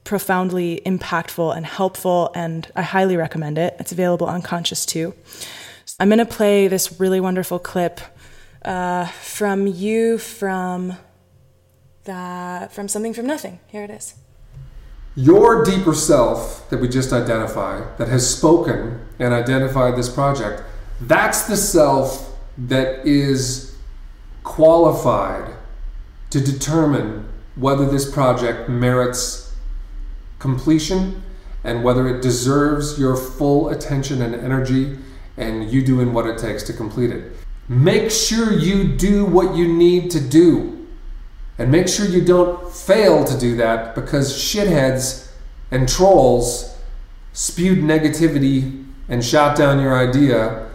profoundly 0.04 0.82
impactful 0.86 1.56
and 1.56 1.66
helpful, 1.66 2.32
and 2.36 2.72
I 2.76 2.82
highly 2.82 3.18
recommend 3.18 3.58
it. 3.58 3.76
It's 3.80 3.92
available 3.92 4.28
on 4.28 4.42
Conscious 4.42 4.86
too. 4.86 5.14
I'm 6.00 6.10
going 6.10 6.20
to 6.20 6.26
play 6.26 6.68
this 6.68 7.00
really 7.00 7.20
wonderful 7.20 7.60
clip 7.60 8.02
uh, 8.64 9.08
from 9.08 9.68
you 9.68 10.18
from 10.18 10.98
that 12.06 12.72
from 12.72 12.88
something 12.88 13.14
from 13.14 13.28
nothing. 13.28 13.60
Here 13.68 13.84
it 13.84 13.90
is. 13.90 14.16
Your 15.16 15.64
deeper 15.66 15.94
self 15.94 16.70
that 16.70 16.80
we 16.80 16.88
just 16.88 17.12
identified, 17.12 17.98
that 17.98 18.08
has 18.08 18.28
spoken 18.28 19.06
and 19.20 19.34
identified 19.34 19.98
this 19.98 20.10
project, 20.10 20.64
that's 21.02 21.48
the 21.48 21.58
self 21.58 22.34
that 22.58 23.06
is 23.06 23.76
qualified 24.44 25.54
to 26.30 26.40
determine 26.40 27.28
whether 27.56 27.86
this 27.86 28.10
project 28.10 28.70
merits 28.70 29.51
completion 30.42 31.24
and 31.64 31.84
whether 31.84 32.08
it 32.08 32.22
deserves 32.22 33.00
your 33.00 33.16
full 33.16 33.70
attention 33.70 34.22
and 34.22 34.36
energy 34.36 34.98
and 35.38 35.72
you 35.72 35.86
doing 35.86 36.12
what 36.14 36.26
it 36.26 36.38
takes 36.38 36.64
to 36.64 36.74
complete 36.74 37.12
it. 37.12 37.32
Make 37.70 38.12
sure 38.12 38.52
you 38.52 38.84
do 38.84 39.24
what 39.24 39.56
you 39.56 39.68
need 39.68 40.12
to 40.12 40.20
do. 40.20 40.88
And 41.58 41.72
make 41.72 41.88
sure 41.88 42.06
you 42.06 42.26
don't 42.26 42.72
fail 42.72 43.24
to 43.24 43.38
do 43.38 43.56
that 43.58 43.94
because 43.94 44.34
shitheads 44.34 45.32
and 45.70 45.88
trolls 45.88 46.76
spewed 47.34 47.80
negativity 47.80 48.84
and 49.08 49.24
shot 49.24 49.56
down 49.56 49.80
your 49.80 49.96
idea. 49.96 50.70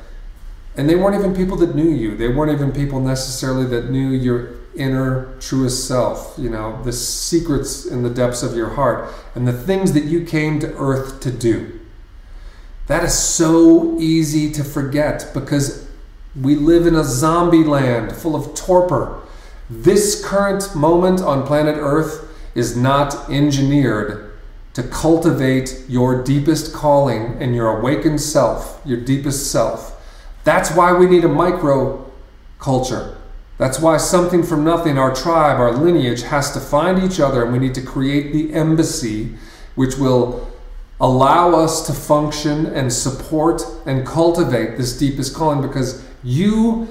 And 0.77 0.89
they 0.89 0.95
weren't 0.95 1.17
even 1.17 1.35
people 1.35 1.57
that 1.59 1.75
knew 1.75 1.91
you. 1.91 2.17
They 2.17 2.29
weren't 2.29 2.53
even 2.53 2.71
people 2.71 3.01
necessarily 3.01 3.67
that 3.67 3.91
knew 3.91 4.11
your 4.11 4.56
inner 4.77 5.35
truest 5.41 5.87
self, 5.87 6.35
you 6.39 6.51
know, 6.51 6.83
the 6.83 6.93
secrets 6.93 7.87
in 7.87 8.03
the 8.03 8.11
depths 8.11 8.43
of 8.43 8.57
your 8.57 8.71
heart 8.71 9.13
and 9.35 9.47
the 9.47 9.53
things 9.53 9.93
that 9.93 10.05
you 10.05 10.25
came 10.25 10.59
to 10.61 10.75
earth 10.77 11.21
to 11.21 11.31
do. 11.31 11.81
That 12.87 13.03
is 13.03 13.19
so 13.19 13.99
easy 13.99 14.53
to 14.53 14.63
forget 14.63 15.31
because 15.35 15.89
we 16.41 16.55
live 16.55 16.87
in 16.87 16.95
a 16.95 17.05
zombie 17.05 17.65
land 17.65 18.13
full 18.13 18.37
of 18.37 18.55
torpor. 18.55 19.23
This 19.69 20.25
current 20.25 20.75
moment 20.77 21.21
on 21.21 21.47
planet 21.47 21.77
Earth 21.79 22.29
is 22.55 22.77
not 22.77 23.29
engineered 23.29 24.33
to 24.75 24.83
cultivate 24.83 25.85
your 25.89 26.23
deepest 26.23 26.73
calling 26.73 27.41
and 27.41 27.55
your 27.55 27.79
awakened 27.79 28.21
self, 28.21 28.81
your 28.85 29.01
deepest 29.01 29.51
self. 29.51 29.93
That's 30.45 30.71
why 30.71 30.93
we 30.93 31.07
need 31.07 31.25
a 31.25 31.29
micro 31.29 32.09
culture. 32.59 33.17
That's 33.59 33.81
why 33.81 33.97
something 33.97 34.43
from 34.43 34.65
nothing, 34.65 34.99
our 34.99 35.15
tribe, 35.15 35.59
our 35.59 35.73
lineage, 35.73 36.23
has 36.23 36.53
to 36.53 36.61
find 36.61 37.03
each 37.03 37.19
other, 37.21 37.43
and 37.43 37.53
we 37.53 37.59
need 37.59 37.75
to 37.75 37.83
create 37.83 38.33
the 38.33 38.53
embassy 38.53 39.35
which 39.75 39.97
will 39.97 40.51
allow 41.01 41.55
us 41.55 41.87
to 41.87 41.93
function 41.93 42.67
and 42.67 42.93
support 42.93 43.63
and 43.87 44.07
cultivate 44.07 44.77
this 44.77 44.99
deepest 44.99 45.35
calling 45.35 45.61
because 45.61 46.05
you 46.23 46.89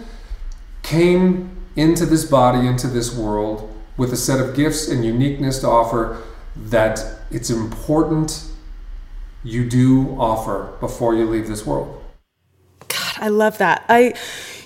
came 0.84 1.56
into 1.76 2.06
this 2.06 2.26
body, 2.26 2.68
into 2.68 2.88
this 2.88 3.16
world 3.16 3.72
with 3.98 4.14
a 4.14 4.18
set 4.18 4.40
of 4.40 4.56
gifts 4.56 4.88
and 4.88 5.04
uniqueness 5.04 5.60
to 5.60 5.68
offer 5.68 6.22
that 6.56 7.04
it's 7.32 7.50
important 7.50 8.46
you 9.44 9.68
do 9.68 10.16
offer 10.20 10.74
before 10.80 11.16
you 11.16 11.26
leave 11.26 11.48
this 11.48 11.66
world. 11.66 12.02
God, 12.88 13.14
I 13.18 13.28
love 13.30 13.58
that. 13.60 13.86
I 13.90 14.14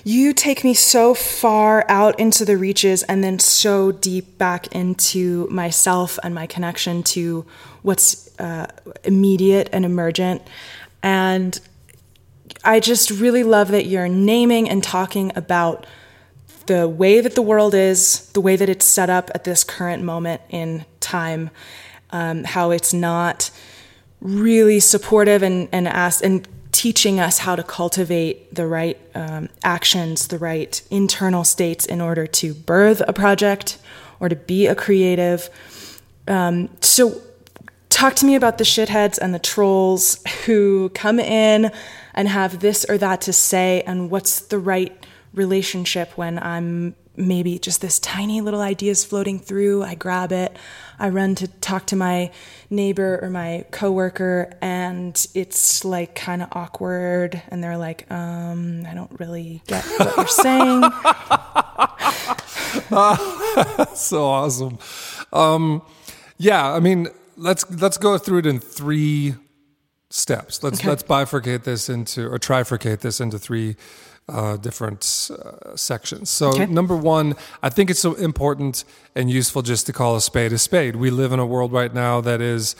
you 0.04 0.32
take 0.32 0.64
me 0.64 0.74
so 0.74 1.14
far 1.14 1.84
out 1.88 2.18
into 2.18 2.44
the 2.44 2.56
reaches 2.56 3.02
and 3.04 3.22
then 3.22 3.38
so 3.38 3.92
deep 3.92 4.38
back 4.38 4.66
into 4.68 5.46
myself 5.50 6.18
and 6.22 6.34
my 6.34 6.46
connection 6.46 7.02
to 7.02 7.44
what's 7.82 8.38
uh, 8.38 8.66
immediate 9.04 9.68
and 9.72 9.84
emergent. 9.84 10.42
And 11.02 11.58
I 12.64 12.80
just 12.80 13.10
really 13.10 13.42
love 13.42 13.68
that 13.68 13.86
you're 13.86 14.08
naming 14.08 14.68
and 14.68 14.82
talking 14.82 15.32
about 15.36 15.86
the 16.66 16.88
way 16.88 17.20
that 17.20 17.34
the 17.34 17.42
world 17.42 17.74
is, 17.74 18.30
the 18.32 18.40
way 18.40 18.56
that 18.56 18.68
it's 18.68 18.84
set 18.84 19.10
up 19.10 19.30
at 19.34 19.44
this 19.44 19.64
current 19.64 20.02
moment 20.02 20.40
in 20.50 20.84
time, 21.00 21.50
um, 22.10 22.44
how 22.44 22.70
it's 22.70 22.92
not 22.92 23.50
really 24.20 24.78
supportive 24.80 25.42
and 25.42 25.68
and 25.72 25.88
ask 25.88 26.22
and 26.22 26.46
teaching 26.80 27.20
us 27.20 27.40
how 27.40 27.54
to 27.54 27.62
cultivate 27.62 28.54
the 28.54 28.66
right 28.66 28.98
um, 29.14 29.50
actions, 29.62 30.28
the 30.28 30.38
right 30.38 30.80
internal 30.90 31.44
states 31.44 31.84
in 31.84 32.00
order 32.00 32.26
to 32.26 32.54
birth 32.54 33.02
a 33.06 33.12
project 33.12 33.76
or 34.18 34.30
to 34.30 34.34
be 34.34 34.66
a 34.66 34.74
creative. 34.74 35.50
Um, 36.26 36.70
so, 36.80 37.20
talk 37.90 38.14
to 38.14 38.24
me 38.24 38.34
about 38.34 38.56
the 38.56 38.64
shitheads 38.64 39.18
and 39.18 39.34
the 39.34 39.38
trolls 39.38 40.24
who 40.46 40.88
come 40.94 41.20
in 41.20 41.70
and 42.14 42.28
have 42.28 42.60
this 42.60 42.86
or 42.88 42.96
that 42.96 43.20
to 43.20 43.32
say, 43.34 43.82
and 43.82 44.10
what's 44.10 44.40
the 44.40 44.58
right 44.58 45.06
relationship 45.34 46.16
when 46.16 46.38
I'm 46.38 46.94
maybe 47.14 47.58
just 47.58 47.82
this 47.82 47.98
tiny 47.98 48.40
little 48.40 48.62
idea 48.62 48.90
is 48.90 49.04
floating 49.04 49.38
through. 49.38 49.82
I 49.82 49.96
grab 49.96 50.32
it, 50.32 50.56
I 51.00 51.08
run 51.08 51.34
to 51.36 51.48
talk 51.48 51.86
to 51.86 51.96
my 51.96 52.30
neighbor 52.68 53.18
or 53.22 53.30
my 53.30 53.64
coworker, 53.70 54.52
and 54.60 55.26
it's 55.34 55.84
like 55.84 56.14
kind 56.14 56.42
of 56.42 56.48
awkward. 56.52 57.42
And 57.48 57.64
they're 57.64 57.78
like, 57.78 58.10
um, 58.10 58.84
I 58.86 58.94
don't 58.94 59.18
really 59.18 59.62
get 59.66 59.84
what 59.84 60.16
you're 60.16 60.26
saying. 60.28 60.82
so 63.96 64.26
awesome. 64.26 64.78
Um, 65.32 65.82
yeah, 66.36 66.72
I 66.72 66.80
mean, 66.80 67.08
let's 67.36 67.68
let's 67.70 67.96
go 67.98 68.18
through 68.18 68.40
it 68.40 68.46
in 68.46 68.60
three 68.60 69.34
steps. 70.10 70.62
Let's 70.62 70.80
okay. 70.80 70.88
let's 70.88 71.02
bifurcate 71.02 71.64
this 71.64 71.88
into 71.88 72.26
or 72.26 72.38
trifurcate 72.38 73.00
this 73.00 73.20
into 73.20 73.38
three 73.38 73.76
uh, 74.28 74.56
different 74.56 75.30
uh, 75.30 75.76
sections. 75.76 76.30
So, 76.30 76.50
okay. 76.50 76.66
number 76.66 76.96
one, 76.96 77.34
I 77.62 77.68
think 77.68 77.90
it's 77.90 78.00
so 78.00 78.14
important 78.14 78.84
and 79.14 79.30
useful 79.30 79.62
just 79.62 79.86
to 79.86 79.92
call 79.92 80.16
a 80.16 80.20
spade 80.20 80.52
a 80.52 80.58
spade. 80.58 80.96
We 80.96 81.10
live 81.10 81.32
in 81.32 81.38
a 81.38 81.46
world 81.46 81.72
right 81.72 81.92
now 81.92 82.20
that 82.20 82.40
is 82.40 82.76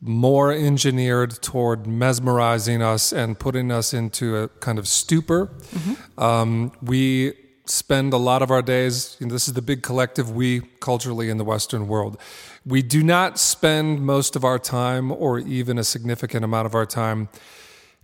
more 0.00 0.52
engineered 0.52 1.40
toward 1.42 1.86
mesmerizing 1.86 2.82
us 2.82 3.12
and 3.12 3.38
putting 3.38 3.70
us 3.70 3.94
into 3.94 4.36
a 4.36 4.48
kind 4.48 4.78
of 4.78 4.88
stupor. 4.88 5.46
Mm-hmm. 5.46 6.20
Um, 6.20 6.72
we 6.82 7.34
spend 7.66 8.12
a 8.12 8.16
lot 8.16 8.42
of 8.42 8.50
our 8.50 8.62
days, 8.62 9.16
you 9.20 9.26
know, 9.26 9.32
this 9.32 9.46
is 9.46 9.54
the 9.54 9.62
big 9.62 9.82
collective 9.82 10.30
we 10.30 10.60
culturally 10.80 11.30
in 11.30 11.38
the 11.38 11.44
Western 11.44 11.86
world. 11.86 12.18
We 12.66 12.82
do 12.82 13.02
not 13.02 13.38
spend 13.38 14.02
most 14.02 14.34
of 14.34 14.44
our 14.44 14.58
time 14.58 15.12
or 15.12 15.38
even 15.38 15.78
a 15.78 15.84
significant 15.84 16.44
amount 16.44 16.66
of 16.66 16.74
our 16.74 16.86
time 16.86 17.28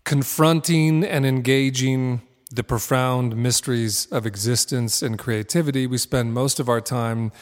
confronting 0.05 1.05
and 1.05 1.27
engaging 1.27 2.23
the 2.51 2.65
profound 2.65 3.37
mysteries 3.37 4.07
of 4.07 4.27
existence 4.27 5.03
and 5.03 5.19
creativity. 5.19 5.87
We 5.87 5.99
spend 5.99 6.33
most 6.33 6.61
of 6.61 6.69
our 6.69 6.81
time 6.81 7.33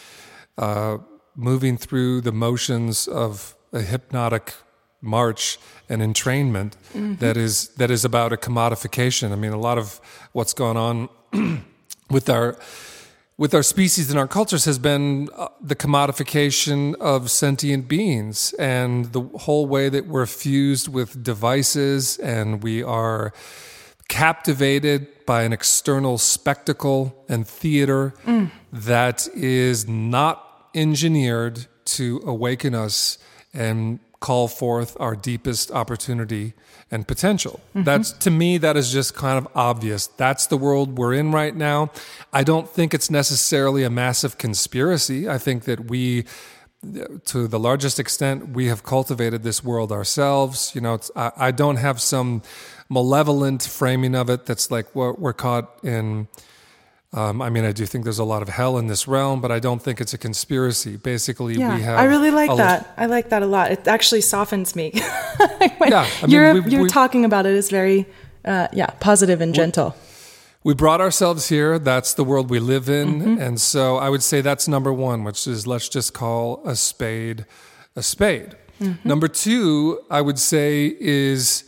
uh, 0.58 0.98
moving 1.36 1.76
through 1.76 2.22
the 2.22 2.32
motions 2.32 3.06
of 3.06 3.54
a 3.72 3.82
hypnotic 3.82 4.54
march 5.00 5.58
and 5.88 6.02
entrainment 6.02 6.72
mm-hmm. 6.92 7.16
that 7.16 7.36
is 7.36 7.68
that 7.76 7.90
is 7.90 8.04
about 8.04 8.32
a 8.32 8.36
commodification. 8.36 9.32
I 9.32 9.36
mean, 9.36 9.52
a 9.52 9.60
lot 9.60 9.78
of 9.78 10.00
what's 10.32 10.52
gone 10.52 10.76
on 10.76 11.08
with 12.10 12.28
our 12.28 12.56
with 13.38 13.54
our 13.54 13.62
species 13.62 14.08
and 14.10 14.18
our 14.18 14.26
cultures 14.26 14.64
has 14.64 14.78
been 14.78 15.28
uh, 15.36 15.48
the 15.60 15.76
commodification 15.76 16.94
of 16.96 17.30
sentient 17.30 17.86
beings 17.86 18.54
and 18.54 19.12
the 19.12 19.20
whole 19.20 19.66
way 19.66 19.90
that 19.90 20.06
we're 20.06 20.26
fused 20.26 20.88
with 20.88 21.22
devices 21.22 22.18
and 22.18 22.62
we 22.62 22.82
are 22.82 23.32
captivated 24.08 25.26
by 25.26 25.42
an 25.42 25.52
external 25.52 26.18
spectacle 26.18 27.24
and 27.28 27.46
theater 27.46 28.14
mm. 28.24 28.50
that 28.72 29.28
is 29.34 29.88
not 29.88 30.68
engineered 30.74 31.66
to 31.84 32.20
awaken 32.24 32.74
us 32.74 33.18
and 33.52 33.98
call 34.20 34.48
forth 34.48 34.96
our 35.00 35.14
deepest 35.14 35.70
opportunity 35.70 36.54
and 36.90 37.06
potential. 37.06 37.60
Mm-hmm. 37.70 37.84
That's 37.84 38.12
to 38.12 38.30
me 38.30 38.58
that 38.58 38.76
is 38.76 38.92
just 38.92 39.14
kind 39.14 39.38
of 39.38 39.48
obvious. 39.54 40.06
That's 40.06 40.46
the 40.46 40.56
world 40.56 40.98
we're 40.98 41.14
in 41.14 41.32
right 41.32 41.54
now. 41.54 41.90
I 42.32 42.44
don't 42.44 42.68
think 42.68 42.94
it's 42.94 43.10
necessarily 43.10 43.82
a 43.82 43.90
massive 43.90 44.38
conspiracy. 44.38 45.28
I 45.28 45.38
think 45.38 45.64
that 45.64 45.90
we 45.90 46.24
to 47.24 47.48
the 47.48 47.58
largest 47.58 47.98
extent 47.98 48.50
we 48.50 48.66
have 48.66 48.82
cultivated 48.84 49.42
this 49.42 49.64
world 49.64 49.90
ourselves. 49.90 50.72
You 50.74 50.80
know, 50.80 50.98
I, 51.16 51.32
I 51.36 51.50
don't 51.50 51.76
have 51.76 52.00
some 52.00 52.42
malevolent 52.88 53.62
framing 53.62 54.14
of 54.14 54.30
it 54.30 54.46
that's 54.46 54.70
like 54.70 54.94
we're, 54.94 55.12
we're 55.12 55.32
caught 55.32 55.78
in. 55.82 56.28
Um, 57.12 57.40
I 57.40 57.50
mean, 57.50 57.64
I 57.64 57.72
do 57.72 57.86
think 57.86 58.04
there's 58.04 58.18
a 58.18 58.24
lot 58.24 58.42
of 58.42 58.48
hell 58.48 58.76
in 58.76 58.88
this 58.88 59.08
realm, 59.08 59.40
but 59.40 59.50
I 59.50 59.58
don't 59.58 59.80
think 59.80 60.00
it's 60.00 60.12
a 60.12 60.18
conspiracy. 60.18 60.96
Basically, 60.96 61.54
yeah, 61.54 61.74
we 61.74 61.82
have. 61.82 61.98
I 61.98 62.04
really 62.04 62.30
like 62.30 62.54
that. 62.56 62.92
I 62.96 63.06
like 63.06 63.30
that 63.30 63.42
a 63.42 63.46
lot. 63.46 63.70
It 63.70 63.88
actually 63.88 64.20
softens 64.20 64.76
me. 64.76 64.90
yeah, 64.94 66.06
I 66.22 66.22
mean, 66.22 66.30
you're 66.30 66.54
we, 66.54 66.70
you're 66.70 66.82
we, 66.82 66.88
talking 66.88 67.24
about 67.24 67.46
it 67.46 67.54
is 67.54 67.70
very, 67.70 68.06
uh, 68.44 68.68
yeah, 68.72 68.86
positive 69.00 69.40
and 69.40 69.54
gentle. 69.54 69.96
We 70.62 70.74
brought 70.74 71.00
ourselves 71.00 71.48
here. 71.48 71.78
That's 71.78 72.12
the 72.12 72.24
world 72.24 72.50
we 72.50 72.58
live 72.58 72.88
in, 72.88 73.20
mm-hmm. 73.20 73.40
and 73.40 73.60
so 73.60 73.96
I 73.96 74.10
would 74.10 74.22
say 74.22 74.40
that's 74.40 74.68
number 74.68 74.92
one, 74.92 75.24
which 75.24 75.46
is 75.46 75.66
let's 75.66 75.88
just 75.88 76.12
call 76.12 76.60
a 76.66 76.76
spade 76.76 77.46
a 77.94 78.02
spade. 78.02 78.56
Mm-hmm. 78.80 79.08
Number 79.08 79.26
two, 79.26 80.00
I 80.10 80.20
would 80.20 80.38
say 80.38 80.94
is 81.00 81.64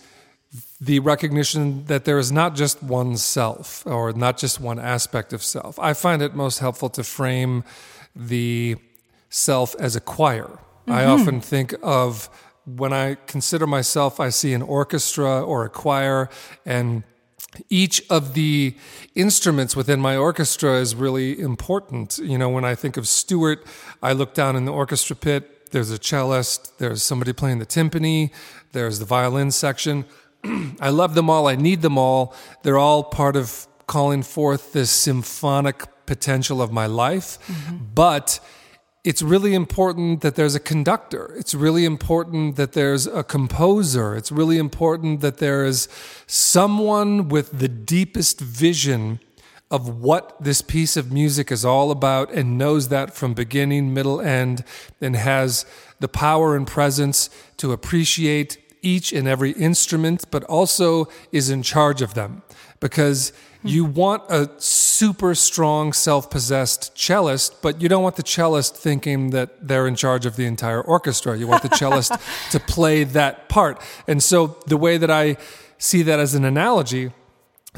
the 0.80 1.00
recognition 1.00 1.84
that 1.86 2.04
there 2.04 2.18
is 2.18 2.30
not 2.30 2.54
just 2.54 2.82
one 2.82 3.16
self 3.16 3.84
or 3.86 4.12
not 4.12 4.38
just 4.38 4.60
one 4.60 4.78
aspect 4.78 5.32
of 5.32 5.42
self. 5.42 5.78
I 5.78 5.92
find 5.92 6.22
it 6.22 6.34
most 6.34 6.60
helpful 6.60 6.88
to 6.90 7.02
frame 7.02 7.64
the 8.14 8.76
self 9.28 9.74
as 9.78 9.96
a 9.96 10.00
choir. 10.00 10.44
Mm-hmm. 10.46 10.92
I 10.92 11.04
often 11.04 11.40
think 11.40 11.74
of 11.82 12.30
when 12.64 12.92
I 12.92 13.16
consider 13.26 13.66
myself, 13.66 14.20
I 14.20 14.28
see 14.28 14.52
an 14.52 14.62
orchestra 14.62 15.42
or 15.42 15.64
a 15.64 15.68
choir, 15.68 16.28
and 16.66 17.02
each 17.70 18.02
of 18.10 18.34
the 18.34 18.76
instruments 19.14 19.74
within 19.74 20.00
my 20.00 20.16
orchestra 20.16 20.74
is 20.74 20.94
really 20.94 21.40
important. 21.40 22.18
You 22.18 22.38
know, 22.38 22.48
when 22.48 22.64
I 22.64 22.74
think 22.74 22.96
of 22.96 23.08
Stuart, 23.08 23.64
I 24.02 24.12
look 24.12 24.34
down 24.34 24.54
in 24.54 24.64
the 24.64 24.72
orchestra 24.72 25.16
pit, 25.16 25.70
there's 25.70 25.90
a 25.90 25.98
cellist, 25.98 26.78
there's 26.78 27.02
somebody 27.02 27.32
playing 27.32 27.58
the 27.58 27.66
timpani, 27.66 28.30
there's 28.72 28.98
the 28.98 29.04
violin 29.04 29.50
section. 29.50 30.04
I 30.80 30.90
love 30.90 31.14
them 31.14 31.28
all. 31.30 31.48
I 31.48 31.56
need 31.56 31.82
them 31.82 31.98
all. 31.98 32.34
They're 32.62 32.78
all 32.78 33.04
part 33.04 33.36
of 33.36 33.66
calling 33.86 34.22
forth 34.22 34.72
this 34.72 34.90
symphonic 34.90 35.84
potential 36.06 36.60
of 36.62 36.72
my 36.72 36.86
life. 36.86 37.38
Mm-hmm. 37.46 37.76
But 37.94 38.40
it's 39.04 39.22
really 39.22 39.54
important 39.54 40.20
that 40.20 40.34
there's 40.34 40.54
a 40.54 40.60
conductor. 40.60 41.34
It's 41.38 41.54
really 41.54 41.84
important 41.84 42.56
that 42.56 42.72
there's 42.72 43.06
a 43.06 43.22
composer. 43.22 44.14
It's 44.16 44.30
really 44.30 44.58
important 44.58 45.20
that 45.20 45.38
there 45.38 45.64
is 45.64 45.88
someone 46.26 47.28
with 47.28 47.58
the 47.58 47.68
deepest 47.68 48.40
vision 48.40 49.20
of 49.70 50.00
what 50.00 50.36
this 50.42 50.62
piece 50.62 50.96
of 50.96 51.12
music 51.12 51.52
is 51.52 51.64
all 51.64 51.90
about 51.90 52.32
and 52.32 52.56
knows 52.56 52.88
that 52.88 53.14
from 53.14 53.34
beginning, 53.34 53.92
middle, 53.92 54.20
end, 54.20 54.64
and 55.00 55.14
has 55.14 55.66
the 56.00 56.08
power 56.08 56.56
and 56.56 56.66
presence 56.66 57.28
to 57.58 57.72
appreciate 57.72 58.58
each 58.82 59.12
and 59.12 59.26
every 59.28 59.52
instrument, 59.52 60.24
but 60.30 60.44
also 60.44 61.08
is 61.32 61.50
in 61.50 61.62
charge 61.62 62.02
of 62.02 62.14
them. 62.14 62.42
Because 62.80 63.32
hmm. 63.62 63.68
you 63.68 63.84
want 63.84 64.22
a 64.28 64.50
super 64.58 65.34
strong, 65.34 65.92
self 65.92 66.30
possessed 66.30 66.96
cellist, 66.96 67.60
but 67.62 67.80
you 67.82 67.88
don't 67.88 68.02
want 68.02 68.16
the 68.16 68.22
cellist 68.22 68.76
thinking 68.76 69.30
that 69.30 69.66
they're 69.66 69.86
in 69.86 69.96
charge 69.96 70.26
of 70.26 70.36
the 70.36 70.46
entire 70.46 70.80
orchestra. 70.80 71.36
You 71.36 71.46
want 71.46 71.62
the 71.62 71.76
cellist 71.76 72.12
to 72.52 72.60
play 72.60 73.04
that 73.04 73.48
part. 73.48 73.80
And 74.06 74.22
so 74.22 74.58
the 74.66 74.76
way 74.76 74.96
that 74.96 75.10
I 75.10 75.36
see 75.78 76.02
that 76.02 76.18
as 76.18 76.34
an 76.34 76.44
analogy 76.44 77.12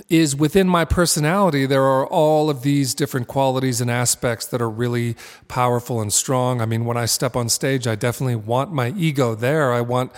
is 0.09 0.35
within 0.35 0.69
my 0.69 0.85
personality, 0.85 1.67
there 1.67 1.85
are 1.85 2.07
all 2.07 2.49
of 2.49 2.63
these 2.63 2.95
different 2.95 3.27
qualities 3.27 3.81
and 3.81 3.91
aspects 3.91 4.47
that 4.47 4.63
are 4.63 4.71
really 4.71 5.17
powerful 5.49 6.01
and 6.01 6.13
strong. 6.13 6.61
I 6.61 6.67
mean, 6.67 6.85
when 6.85 6.97
I 6.97 7.07
step 7.07 7.37
on 7.37 7.49
stage, 7.49 7.87
I 7.87 7.97
definitely 7.97 8.37
want 8.37 8.73
my 8.73 8.95
ego 8.97 9.35
there. 9.35 9.73
I 9.73 9.81
want 9.81 10.13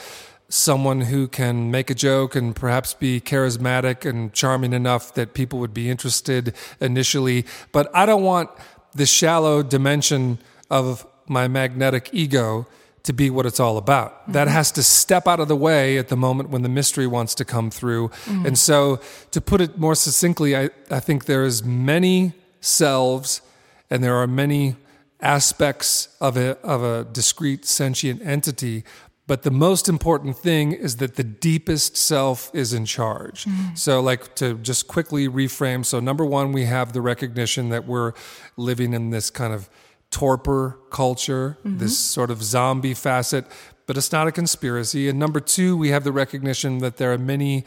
someone 0.53 1.01
who 1.01 1.27
can 1.27 1.71
make 1.71 1.89
a 1.89 1.95
joke 1.95 2.37
and 2.37 2.55
perhaps 2.55 2.93
be 2.93 3.21
charismatic 3.21 4.05
and 4.05 4.35
charming 4.35 4.75
enough 4.75 5.15
that 5.15 5.33
people 5.33 5.59
would 5.59 5.73
be 5.73 5.89
interested 5.89 6.55
initially. 6.79 7.47
But 7.73 7.91
I 7.95 8.05
don't 8.05 8.23
want 8.23 8.51
the 8.95 9.07
shallow 9.07 9.63
dimension 9.63 10.39
of 10.71 11.07
my 11.27 11.49
magnetic 11.49 12.11
ego 12.13 12.67
to 13.05 13.15
be 13.15 13.31
what 13.31 13.47
it's 13.47 13.61
all 13.61 13.79
about. 13.79 14.23
Mm-hmm. 14.23 14.33
That 14.33 14.49
has 14.49 14.71
to 14.73 14.83
step 14.83 15.27
out 15.27 15.41
of 15.41 15.49
the 15.49 15.57
way 15.57 15.97
at 15.97 16.09
the 16.09 16.17
moment 16.17 16.51
when 16.51 16.61
the 16.61 16.69
mystery 16.69 17.07
wants 17.07 17.35
to 17.37 17.47
come 17.47 17.71
through. 17.71 18.09
Mm-hmm. 18.09 18.47
And 18.47 18.59
so, 18.59 19.01
to 19.31 19.41
put 19.41 19.63
it 19.63 19.79
more 19.79 19.95
succinctly, 19.95 20.55
I, 20.55 20.69
I 20.91 21.01
think 21.01 21.25
there 21.25 21.45
is 21.45 21.65
many 21.65 22.35
selves 22.61 23.41
and 23.89 24.05
there 24.05 24.17
are 24.17 24.27
many 24.27 24.77
aspects 25.23 26.09
of 26.21 26.37
a, 26.37 26.59
of 26.61 26.83
a 26.83 27.05
discrete 27.05 27.65
sentient 27.65 28.21
entity. 28.23 28.85
But 29.33 29.45
the 29.45 29.51
most 29.51 29.89
important 29.89 30.37
thing 30.37 30.73
is 30.73 30.97
that 30.97 31.17
the 31.17 31.25
deepest 31.25 31.97
self 31.97 32.51
is 32.53 32.75
in 32.75 32.85
charge. 32.85 33.47
Mm-hmm. 33.47 33.77
So, 33.77 33.99
like 34.03 34.35
to 34.35 34.59
just 34.59 34.89
quickly 34.89 35.27
reframe. 35.27 35.87
So, 35.87 36.01
number 36.01 36.23
one, 36.23 36.53
we 36.53 36.67
have 36.67 36.93
the 36.93 37.01
recognition 37.01 37.71
that 37.71 37.87
we're 37.87 38.13
living 38.59 38.93
in 38.93 39.09
this 39.09 39.31
kind 39.31 39.55
of 39.55 39.71
torpor 40.11 40.79
culture, 40.91 41.57
mm-hmm. 41.65 41.79
this 41.79 41.99
sort 41.99 42.31
of 42.31 42.43
zombie 42.43 42.93
facet, 42.93 43.47
but 43.87 43.97
it's 43.97 44.13
not 44.13 44.29
a 44.29 44.33
conspiracy. 44.33 45.09
And 45.09 45.19
number 45.19 45.41
two, 45.41 45.79
we 45.79 45.89
have 45.89 46.05
the 46.05 46.13
recognition 46.13 46.81
that 46.81 46.99
there 46.99 47.11
are 47.11 47.17
many 47.17 47.65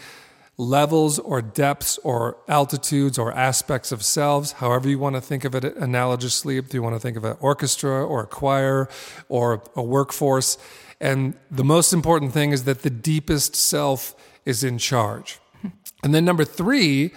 levels 0.57 1.17
or 1.17 1.41
depths 1.41 1.97
or 2.03 2.37
altitudes 2.47 3.17
or 3.17 3.33
aspects 3.33 3.91
of 3.91 4.05
selves, 4.05 4.51
however 4.51 4.87
you 4.87 4.99
want 4.99 5.15
to 5.15 5.21
think 5.21 5.43
of 5.43 5.55
it 5.55 5.63
analogously, 5.79 6.59
if 6.59 6.71
you 6.75 6.83
want 6.83 6.93
to 6.93 6.99
think 6.99 7.17
of 7.17 7.25
an 7.25 7.37
orchestra 7.39 8.05
or 8.05 8.21
a 8.21 8.27
choir 8.27 8.87
or 9.29 9.63
a 9.75 9.81
workforce. 9.81 10.59
And 11.01 11.35
the 11.51 11.63
most 11.63 11.93
important 11.93 12.33
thing 12.33 12.51
is 12.51 12.63
that 12.63 12.81
the 12.81 12.89
deepest 12.89 13.55
self 13.55 14.15
is 14.45 14.63
in 14.63 14.77
charge. 14.77 15.39
And 16.03 16.13
then 16.13 16.23
number 16.23 16.45
three, 16.45 17.13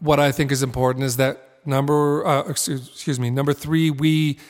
what 0.00 0.18
I 0.18 0.32
think 0.32 0.50
is 0.50 0.60
important 0.60 1.04
is 1.04 1.18
that 1.18 1.60
number, 1.64 2.26
uh, 2.26 2.48
excuse 2.48 3.20
me, 3.20 3.30
number 3.30 3.52
three, 3.52 3.90
we 3.90 4.40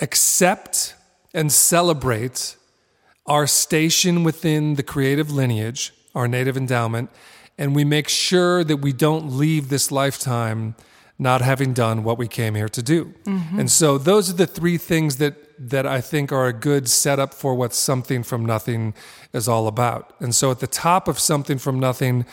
accept 0.00 0.94
and 1.32 1.50
celebrate 1.50 2.56
our 3.26 3.46
station 3.46 4.22
within 4.22 4.74
the 4.74 4.82
creative 4.82 5.30
lineage, 5.30 5.94
our 6.14 6.28
native 6.28 6.58
endowment, 6.58 7.08
and 7.56 7.74
we 7.74 7.84
make 7.84 8.08
sure 8.08 8.64
that 8.64 8.78
we 8.78 8.92
don't 8.92 9.30
leave 9.30 9.68
this 9.68 9.90
lifetime 9.90 10.74
not 11.18 11.40
having 11.40 11.72
done 11.72 12.02
what 12.02 12.18
we 12.18 12.26
came 12.26 12.54
here 12.54 12.68
to 12.68 12.82
do. 12.82 13.14
Mm-hmm. 13.24 13.60
And 13.60 13.70
so 13.70 13.98
those 13.98 14.28
are 14.28 14.34
the 14.34 14.46
three 14.46 14.76
things 14.78 15.16
that 15.16 15.36
that 15.58 15.86
I 15.86 16.00
think 16.00 16.32
are 16.32 16.46
a 16.46 16.52
good 16.52 16.88
setup 16.88 17.34
for 17.34 17.54
what 17.54 17.74
something 17.74 18.22
from 18.22 18.44
nothing 18.44 18.94
is 19.32 19.48
all 19.48 19.66
about. 19.66 20.14
And 20.20 20.34
so 20.34 20.50
at 20.50 20.60
the 20.60 20.66
top 20.66 21.08
of 21.08 21.18
something 21.18 21.58
from 21.58 21.78
nothing, 21.78 22.26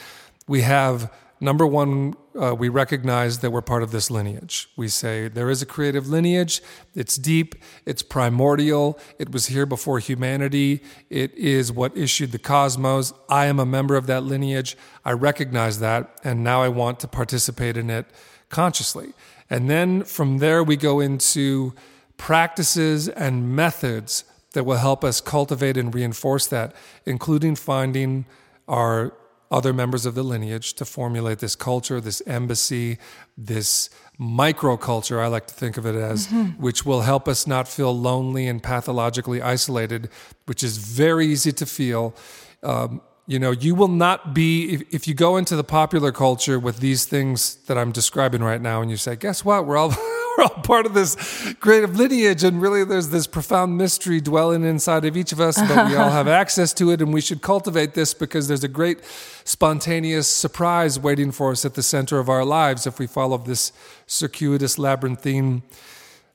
we 0.48 0.62
have 0.62 1.12
Number 1.44 1.66
one, 1.66 2.14
uh, 2.40 2.54
we 2.54 2.70
recognize 2.70 3.40
that 3.40 3.50
we're 3.50 3.64
part 3.64 3.82
of 3.82 3.90
this 3.90 4.12
lineage. 4.12 4.70
We 4.78 4.88
say 4.88 5.28
there 5.28 5.50
is 5.50 5.64
a 5.64 5.66
creative 5.66 6.08
lineage. 6.08 6.62
It's 6.94 7.18
deep, 7.18 7.56
it's 7.84 8.04
primordial, 8.04 9.00
it 9.18 9.32
was 9.32 9.48
here 9.48 9.66
before 9.66 9.98
humanity, 9.98 10.84
it 11.10 11.34
is 11.34 11.72
what 11.72 11.98
issued 11.98 12.32
the 12.32 12.38
cosmos. 12.38 13.12
I 13.28 13.48
am 13.48 13.60
a 13.60 13.66
member 13.66 13.96
of 13.96 14.06
that 14.06 14.22
lineage. 14.22 14.78
I 15.04 15.14
recognize 15.14 15.80
that, 15.80 16.16
and 16.24 16.44
now 16.44 16.62
I 16.62 16.68
want 16.68 17.00
to 17.00 17.08
participate 17.08 17.76
in 17.76 17.90
it 17.90 18.06
consciously. 18.50 19.14
And 19.50 19.68
then 19.68 20.04
from 20.04 20.38
there, 20.38 20.64
we 20.64 20.78
go 20.78 21.00
into 21.00 21.74
practices 22.22 23.10
and 23.10 23.56
methods 23.56 24.26
that 24.54 24.64
will 24.64 24.78
help 24.78 25.04
us 25.04 25.20
cultivate 25.20 25.76
and 25.76 25.94
reinforce 25.96 26.46
that, 26.46 26.72
including 27.04 27.56
finding 27.56 28.26
our 28.68 29.12
other 29.50 29.74
members 29.74 30.06
of 30.06 30.14
the 30.14 30.22
lineage 30.22 30.76
to 30.76 30.86
formulate 30.86 31.40
this 31.40 31.56
culture, 31.56 32.00
this 32.00 32.22
embassy, 32.28 33.00
this 33.36 33.90
microculture, 34.20 35.20
I 35.20 35.28
like 35.28 35.48
to 35.48 35.54
think 35.56 35.78
of 35.78 35.88
it 35.88 35.96
as, 35.96 36.28
mm-hmm. 36.28 36.62
which 36.62 36.86
will 36.86 37.02
help 37.02 37.28
us 37.28 37.48
not 37.48 37.68
feel 37.68 37.92
lonely 37.92 38.48
and 38.48 38.62
pathologically 38.62 39.42
isolated, 39.42 40.08
which 40.46 40.64
is 40.64 40.78
very 40.78 41.26
easy 41.26 41.52
to 41.54 41.66
feel. 41.66 42.16
Um, 42.62 43.02
you 43.26 43.40
know, 43.40 43.50
you 43.50 43.74
will 43.74 43.88
not 43.88 44.36
be, 44.36 44.76
if, 44.76 44.94
if 44.94 45.08
you 45.08 45.16
go 45.16 45.38
into 45.38 45.56
the 45.56 45.64
popular 45.64 46.12
culture 46.12 46.60
with 46.60 46.82
these 46.82 47.06
things 47.06 47.56
that 47.66 47.80
I'm 47.80 47.92
describing 47.92 48.44
right 48.44 48.62
now, 48.62 48.80
and 48.84 48.92
you 48.92 48.98
say, 48.98 49.16
guess 49.16 49.44
what? 49.44 49.66
We're 49.66 49.78
all. 49.78 49.96
we're 50.38 50.44
all 50.44 50.50
part 50.64 50.86
of 50.86 50.94
this 50.94 51.54
creative 51.60 51.96
lineage, 51.96 52.44
and 52.44 52.62
really 52.62 52.84
there's 52.84 53.10
this 53.10 53.28
profound 53.28 53.78
mystery 53.78 54.22
dwelling 54.22 54.64
inside 54.64 55.06
of 55.06 55.18
each 55.18 55.32
of 55.32 55.40
us, 55.40 55.58
but 55.58 55.90
we 55.90 55.96
all 55.96 56.10
have 56.10 56.28
access 56.42 56.74
to 56.74 56.92
it, 56.92 57.02
and 57.02 57.14
we 57.14 57.22
should 57.22 57.42
cultivate 57.42 57.94
this 57.94 58.14
because 58.14 58.48
there's 58.48 58.64
a 58.64 58.68
great 58.68 59.00
spontaneous 59.44 60.28
surprise 60.28 61.00
waiting 61.00 61.32
for 61.32 61.52
us 61.52 61.66
at 61.66 61.74
the 61.74 61.84
center 61.84 62.20
of 62.20 62.30
our 62.30 62.46
lives 62.46 62.86
if 62.86 63.00
we 63.00 63.08
follow 63.08 63.38
this 63.38 63.72
circuitous 64.08 64.78
labyrinthine 64.78 65.64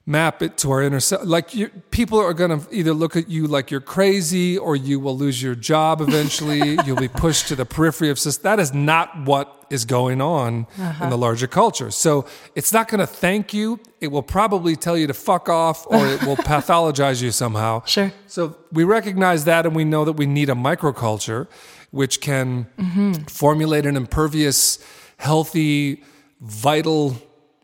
map 0.09 0.41
it 0.41 0.57
to 0.57 0.71
our 0.71 0.83
inner 0.83 1.01
self. 1.01 1.25
Like 1.25 1.55
you, 1.55 1.69
people 1.91 2.19
are 2.21 2.33
going 2.33 2.61
to 2.61 2.75
either 2.75 2.95
look 2.95 3.17
at 3.17 3.29
you 3.29 3.49
like 3.49 3.73
you're 3.73 3.81
crazy, 3.81 4.57
or 4.57 4.77
you 4.77 5.01
will 5.01 5.19
lose 5.19 5.43
your 5.43 5.57
job 5.57 6.01
eventually. 6.01 6.79
You'll 6.87 6.97
be 6.97 7.09
pushed 7.09 7.49
to 7.49 7.57
the 7.57 7.67
periphery 7.67 8.11
of 8.11 8.19
society. 8.19 8.45
That 8.45 8.61
is 8.61 8.73
not 8.73 9.25
what 9.25 9.67
is 9.69 9.85
going 9.85 10.21
on 10.21 10.69
uh-huh. 10.79 11.05
in 11.05 11.11
the 11.11 11.19
larger 11.19 11.49
culture. 11.49 11.91
So 11.91 12.25
it's 12.55 12.73
not 12.73 12.87
going 12.87 13.01
to 13.01 13.07
thank 13.07 13.53
you. 13.53 13.81
It 14.01 14.09
will 14.09 14.23
probably 14.23 14.77
tell 14.77 14.97
you 14.97 15.09
to 15.09 15.15
fuck 15.15 15.49
off, 15.49 15.85
or 15.89 16.07
it 16.07 16.23
will 16.25 16.37
pathologize 16.53 17.21
you 17.21 17.33
somehow. 17.33 17.85
Sure. 17.85 18.13
So 18.29 18.57
we 18.71 18.85
recognize 18.85 19.45
that, 19.47 19.67
and 19.67 19.75
we 19.75 19.85
know 19.85 20.05
that 20.05 20.13
we 20.13 20.27
need 20.27 20.49
a 20.49 20.55
microculture, 20.55 21.49
which 21.91 22.21
can 22.21 22.67
mm-hmm. 22.79 23.25
formulate 23.25 23.87
an 23.87 23.97
impervious, 23.97 24.79
healthy, 25.17 26.05
vital 26.41 27.17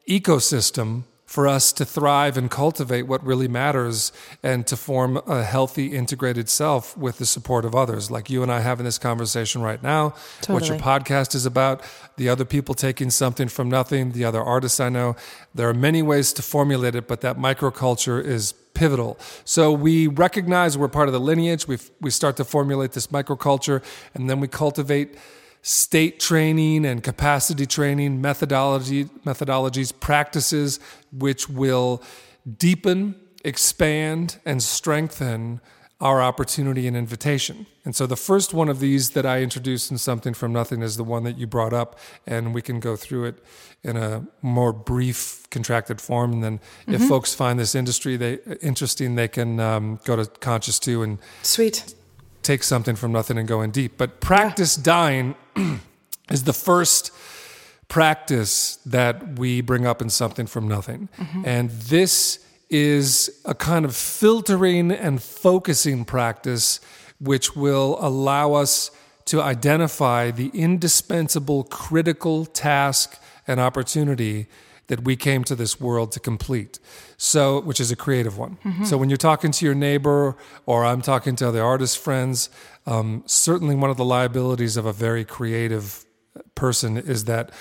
ecosystem 0.09 1.05
for 1.33 1.49
us 1.49 1.73
to 1.73 1.83
thrive 1.83 2.37
and 2.37 2.51
cultivate 2.51 3.05
what 3.05 3.25
really 3.25 3.49
matters 3.49 4.13
and 4.43 4.67
to 4.67 4.77
form 4.77 5.17
a 5.27 5.43
healthy, 5.43 5.97
integrated 5.97 6.47
self 6.47 6.95
with 6.95 7.17
the 7.17 7.25
support 7.25 7.65
of 7.65 7.75
others, 7.75 8.11
like 8.11 8.29
you 8.29 8.43
and 8.43 8.53
I 8.53 8.61
having 8.61 8.85
this 8.85 8.99
conversation 8.99 9.63
right 9.63 9.83
now, 9.83 10.11
totally. 10.43 10.61
what 10.61 10.69
your 10.69 10.79
podcast 10.79 11.35
is 11.35 11.47
about, 11.47 11.83
the 12.19 12.29
other 12.29 12.45
people 12.45 12.75
taking 12.75 13.09
something 13.09 13.49
from 13.49 13.71
nothing, 13.71 14.13
the 14.13 14.27
other 14.27 14.43
artists 14.43 14.79
I 14.79 14.91
know. 14.91 15.17
There 15.55 15.71
are 15.71 15.75
many 15.75 16.03
ways 16.03 16.35
to 16.35 16.43
formulate 16.43 16.95
it, 16.95 17.09
but 17.09 17.23
that 17.23 17.39
microculture 17.39 18.23
is 18.23 18.53
pivotal. 18.75 19.19
So 19.47 19.73
we 19.73 20.09
recognize 20.09 20.77
we're 20.77 20.89
part 20.89 21.09
of 21.09 21.15
the 21.15 21.21
lineage, 21.21 21.67
we 21.67 21.79
we 22.03 22.11
start 22.11 22.37
to 22.37 22.45
formulate 22.45 22.93
this 22.93 23.07
microculture, 23.07 23.83
and 24.13 24.29
then 24.29 24.39
we 24.39 24.49
cultivate 24.49 25.17
state 25.63 26.19
training 26.19 26.85
and 26.85 27.03
capacity 27.03 27.67
training 27.67 28.21
methodology 28.21 29.05
methodologies 29.25 29.93
practices 29.99 30.81
which 31.13 31.49
will 31.49 32.03
deepen 32.59 33.15
expand 33.45 34.39
and 34.45 34.63
strengthen 34.63 35.61
our 36.01 36.21
opportunity 36.21 36.89
and 36.89 36.97
invitation. 36.97 37.65
And 37.85 37.95
so 37.95 38.07
the 38.07 38.17
first 38.17 38.53
one 38.53 38.69
of 38.69 38.81
these 38.81 39.11
that 39.11 39.25
I 39.25 39.41
introduced 39.41 39.93
in 39.93 39.99
something 39.99 40.35
from 40.35 40.53
nothing 40.53 40.83
is 40.83 40.97
the 40.97 41.05
one 41.05 41.23
that 41.25 41.39
you 41.39 41.47
brought 41.47 41.73
up 41.73 41.97
and 42.27 42.53
we 42.53 42.61
can 42.61 42.81
go 42.81 42.97
through 42.97 43.27
it 43.27 43.45
in 43.85 43.97
a 43.97 44.27
more 44.43 44.73
brief 44.73 45.49
contracted 45.51 46.01
form 46.01 46.33
and 46.33 46.43
then 46.43 46.59
mm-hmm. 46.59 46.95
if 46.95 47.09
folks 47.09 47.35
find 47.35 47.59
this 47.59 47.75
industry 47.75 48.17
they 48.17 48.39
interesting 48.63 49.17
they 49.17 49.29
can 49.29 49.61
um, 49.61 50.01
go 50.05 50.17
to 50.17 50.25
conscious 50.41 50.79
2 50.79 51.03
and 51.03 51.19
sweet 51.43 51.95
take 52.43 52.63
something 52.63 52.97
from 52.97 53.13
nothing 53.13 53.39
and 53.39 53.49
go 53.49 53.63
in 53.63 53.71
deep. 53.71 53.97
But 53.97 54.21
practice 54.21 54.77
yeah. 54.77 54.85
dying 54.85 55.35
is 56.31 56.45
the 56.45 56.53
first 56.53 57.13
practice 57.89 58.77
that 58.87 59.39
we 59.39 59.61
bring 59.61 59.87
up 59.87 60.01
in 60.01 60.11
something 60.11 60.47
from 60.47 60.67
nothing. 60.67 61.09
Mm-hmm. 61.19 61.43
And 61.45 61.71
this 61.71 62.45
is 62.71 63.41
a 63.45 63.55
kind 63.55 63.85
of 63.85 63.95
filtering 63.95 64.91
and 64.91 65.23
focusing 65.23 66.05
practice 66.05 66.81
which 67.21 67.55
will 67.55 67.99
allow 68.01 68.55
us 68.55 68.91
to 69.27 69.41
identify 69.41 70.31
the 70.31 70.51
indispensable 70.55 71.65
critical 71.65 72.47
task 72.47 73.21
and 73.47 73.61
opportunity 73.61 74.47
that 74.93 75.05
we 75.05 75.17
came 75.17 75.43
to 75.43 75.55
this 75.55 75.81
world 75.81 76.13
to 76.13 76.21
complete. 76.21 76.79
So, 77.17 77.63
which 77.63 77.81
is 77.81 77.91
a 77.91 77.97
creative 77.97 78.37
one. 78.37 78.59
Mm-hmm. 78.63 78.85
So, 78.85 78.99
when 78.99 79.09
you're 79.09 79.17
talking 79.17 79.51
to 79.51 79.65
your 79.65 79.75
neighbor 79.75 80.37
or 80.67 80.85
I'm 80.85 81.01
talking 81.01 81.35
to 81.37 81.49
other 81.49 81.63
artist 81.63 81.97
friends, 81.97 82.51
um, 82.85 83.23
certainly 83.25 83.75
one 83.75 83.89
of 83.89 83.97
the 83.97 84.05
liabilities 84.05 84.77
of 84.77 84.85
a 84.85 84.93
very 84.93 85.25
creative 85.25 86.05
person 86.55 86.99
is 86.99 87.25
that 87.25 87.53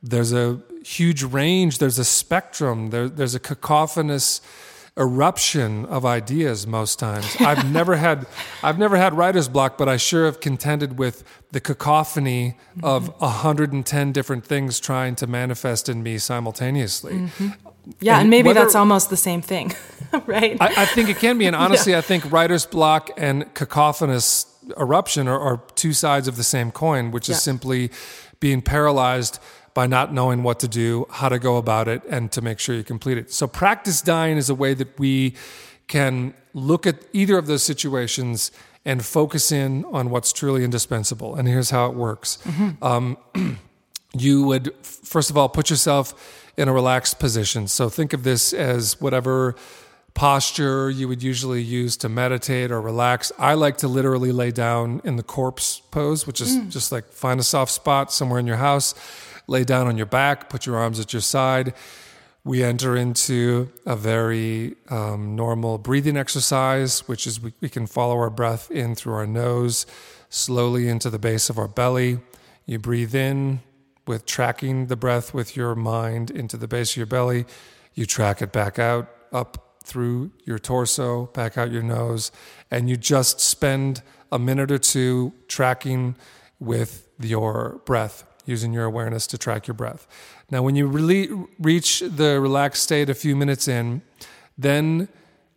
there's 0.00 0.32
a 0.32 0.60
huge 0.84 1.24
range, 1.24 1.78
there's 1.78 1.98
a 1.98 2.04
spectrum, 2.04 2.90
there, 2.90 3.08
there's 3.08 3.34
a 3.34 3.40
cacophonous 3.40 4.40
eruption 4.98 5.84
of 5.86 6.06
ideas 6.06 6.66
most 6.66 6.98
times. 6.98 7.36
I've 7.40 7.70
never 7.72 7.96
had 7.96 8.26
I've 8.62 8.78
never 8.78 8.96
had 8.96 9.14
writer's 9.14 9.48
block, 9.48 9.76
but 9.76 9.88
I 9.88 9.96
sure 9.96 10.24
have 10.24 10.40
contended 10.40 10.98
with 10.98 11.22
the 11.52 11.60
cacophony 11.60 12.56
of 12.82 13.08
110 13.20 14.12
different 14.12 14.44
things 14.44 14.80
trying 14.80 15.14
to 15.16 15.26
manifest 15.26 15.88
in 15.88 16.02
me 16.02 16.18
simultaneously. 16.18 17.14
Mm-hmm. 17.14 17.48
Yeah, 18.00 18.14
and, 18.14 18.22
and 18.22 18.30
maybe 18.30 18.48
whether, 18.48 18.60
that's 18.60 18.74
almost 18.74 19.10
the 19.10 19.16
same 19.16 19.42
thing, 19.42 19.72
right? 20.26 20.56
I, 20.60 20.82
I, 20.82 20.86
think 20.86 21.08
it 21.08 21.18
can 21.18 21.38
be, 21.38 21.46
and 21.46 21.54
honestly, 21.56 21.92
yeah. 21.92 21.98
I 21.98 22.00
think 22.00 22.32
writer's 22.32 22.66
block 22.66 23.10
and 23.16 23.54
cacophonous 23.54 24.46
eruption 24.76 25.28
are, 25.28 25.38
are 25.38 25.62
two 25.76 25.92
sides 25.92 26.26
of 26.26 26.36
the 26.36 26.42
same 26.42 26.72
coin, 26.72 27.12
which 27.12 27.28
is 27.28 27.40
simply 27.40 27.90
being 28.40 28.60
paralyzed 28.60 29.38
by 29.76 29.86
not 29.86 30.10
knowing 30.10 30.42
what 30.42 30.58
to 30.58 30.66
do, 30.66 31.04
how 31.10 31.28
to 31.28 31.38
go 31.38 31.58
about 31.58 31.86
it, 31.86 32.02
and 32.08 32.32
to 32.32 32.40
make 32.40 32.58
sure 32.58 32.74
you 32.74 32.82
complete 32.82 33.18
it. 33.18 33.30
So, 33.30 33.46
practice 33.46 34.00
dying 34.00 34.38
is 34.38 34.48
a 34.48 34.54
way 34.54 34.72
that 34.72 34.98
we 34.98 35.34
can 35.86 36.32
look 36.54 36.86
at 36.86 36.96
either 37.12 37.36
of 37.36 37.46
those 37.46 37.62
situations 37.62 38.50
and 38.86 39.04
focus 39.04 39.52
in 39.52 39.84
on 39.92 40.08
what's 40.08 40.32
truly 40.32 40.64
indispensable. 40.64 41.34
And 41.34 41.46
here's 41.46 41.68
how 41.68 41.90
it 41.90 41.94
works. 41.94 42.38
Um, 42.80 43.18
you 44.16 44.44
would, 44.44 44.74
first 44.82 45.28
of 45.28 45.36
all, 45.36 45.50
put 45.50 45.68
yourself 45.68 46.14
in 46.56 46.68
a 46.68 46.72
relaxed 46.72 47.18
position. 47.18 47.68
So 47.68 47.90
think 47.90 48.14
of 48.14 48.22
this 48.22 48.54
as 48.54 48.98
whatever 48.98 49.56
posture 50.14 50.88
you 50.88 51.06
would 51.06 51.22
usually 51.22 51.60
use 51.60 51.98
to 51.98 52.08
meditate 52.08 52.70
or 52.70 52.80
relax. 52.80 53.30
I 53.38 53.52
like 53.52 53.76
to 53.78 53.88
literally 53.88 54.32
lay 54.32 54.52
down 54.52 55.02
in 55.04 55.16
the 55.16 55.22
corpse 55.22 55.82
pose, 55.90 56.26
which 56.26 56.40
is 56.40 56.56
just 56.72 56.90
like 56.90 57.12
find 57.12 57.38
a 57.38 57.42
soft 57.42 57.72
spot 57.72 58.10
somewhere 58.10 58.40
in 58.40 58.46
your 58.46 58.56
house, 58.56 58.94
lay 59.46 59.64
down 59.64 59.86
on 59.86 59.96
your 59.96 60.06
back, 60.06 60.48
put 60.48 60.66
your 60.66 60.76
arms 60.76 61.00
at 61.00 61.12
your 61.12 61.22
side. 61.22 61.74
We 62.44 62.62
enter 62.62 62.96
into 62.96 63.70
a 63.84 63.96
very 63.96 64.76
um, 64.88 65.34
normal 65.34 65.78
breathing 65.78 66.16
exercise, 66.16 67.00
which 67.08 67.26
is 67.26 67.40
we, 67.40 67.52
we 67.60 67.68
can 67.68 67.86
follow 67.86 68.16
our 68.16 68.30
breath 68.30 68.70
in 68.70 68.94
through 68.94 69.14
our 69.14 69.26
nose, 69.26 69.84
slowly 70.28 70.88
into 70.88 71.10
the 71.10 71.18
base 71.18 71.50
of 71.50 71.58
our 71.58 71.68
belly. 71.68 72.20
You 72.64 72.78
breathe 72.78 73.14
in 73.14 73.60
with 74.06 74.26
tracking 74.26 74.86
the 74.86 74.96
breath 74.96 75.34
with 75.34 75.56
your 75.56 75.74
mind 75.74 76.30
into 76.30 76.56
the 76.56 76.68
base 76.68 76.92
of 76.92 76.98
your 76.98 77.06
belly. 77.06 77.46
You 77.94 78.06
track 78.06 78.40
it 78.42 78.52
back 78.52 78.78
out, 78.78 79.08
up 79.32 79.66
through 79.82 80.32
your 80.44 80.58
torso, 80.58 81.26
back 81.26 81.56
out 81.56 81.70
your 81.70 81.82
nose, 81.82 82.30
and 82.70 82.88
you 82.88 82.96
just 82.96 83.40
spend 83.40 84.02
a 84.30 84.38
minute 84.38 84.70
or 84.70 84.78
two 84.78 85.32
tracking 85.48 86.16
with 86.58 87.08
your 87.20 87.80
breath, 87.84 88.24
using 88.46 88.72
your 88.72 88.84
awareness 88.84 89.26
to 89.28 89.38
track 89.38 89.66
your 89.66 89.74
breath. 89.74 90.06
Now, 90.50 90.62
when 90.62 90.76
you 90.76 90.86
really 90.86 91.28
reach 91.58 92.00
the 92.00 92.40
relaxed 92.40 92.82
state 92.82 93.10
a 93.10 93.14
few 93.14 93.36
minutes 93.36 93.68
in, 93.68 94.02
then 94.56 95.08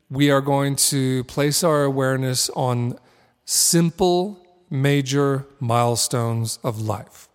we 0.10 0.32
are 0.32 0.42
going 0.42 0.76
to 0.76 1.24
place 1.26 1.64
our 1.64 1.84
awareness 1.84 2.50
on 2.52 3.00
simple, 3.46 4.46
major 4.70 5.46
milestones 5.60 6.60
of 6.64 6.82
life. 6.82 7.30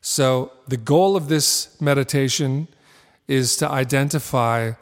So, 0.00 0.52
the 0.68 0.76
goal 0.76 1.16
of 1.16 1.28
this 1.28 1.80
meditation 1.80 2.68
is 3.26 3.56
to 3.56 3.68
identify 3.68 4.72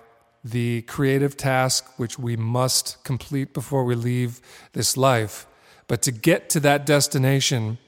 the 0.44 0.82
creative 0.82 1.36
task 1.36 1.84
which 1.96 2.18
we 2.18 2.36
must 2.36 3.02
complete 3.02 3.52
before 3.52 3.84
we 3.84 3.94
leave 3.94 4.40
this 4.72 4.96
life. 4.96 5.46
But 5.88 6.02
to 6.02 6.12
get 6.12 6.48
to 6.50 6.60
that 6.60 6.86
destination, 6.86 7.78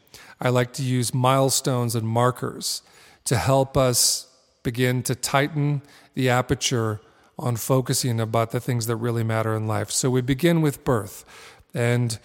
I 0.40 0.50
like 0.50 0.72
to 0.74 0.82
use 0.82 1.12
milestones 1.12 1.94
and 1.94 2.06
markers 2.06 2.82
to 3.24 3.36
help 3.36 3.76
us 3.76 4.28
begin 4.62 5.02
to 5.04 5.14
tighten 5.14 5.82
the 6.14 6.28
aperture 6.28 7.00
on 7.38 7.56
focusing 7.56 8.20
about 8.20 8.50
the 8.50 8.60
things 8.60 8.86
that 8.86 8.96
really 8.96 9.22
matter 9.22 9.54
in 9.56 9.66
life. 9.66 9.90
So 9.90 10.10
we 10.10 10.20
begin 10.20 10.60
with 10.60 10.84
birth. 10.84 11.24
And 11.72 12.18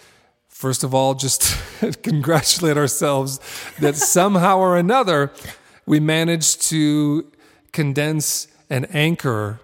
first 0.47 0.84
of 0.84 0.93
all, 0.93 1.14
just 1.14 1.55
congratulate 2.03 2.78
ourselves 2.78 3.39
that 3.80 3.95
somehow 3.95 4.57
or 4.59 4.78
another 4.78 5.32
we 5.86 5.99
managed 5.99 6.61
to 6.70 7.32
condense 7.72 8.47
and 8.70 8.88
anchor 8.95 9.59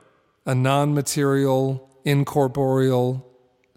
a 0.46 0.56
non 0.56 0.94
material, 0.94 1.90
incorporeal, 2.06 3.26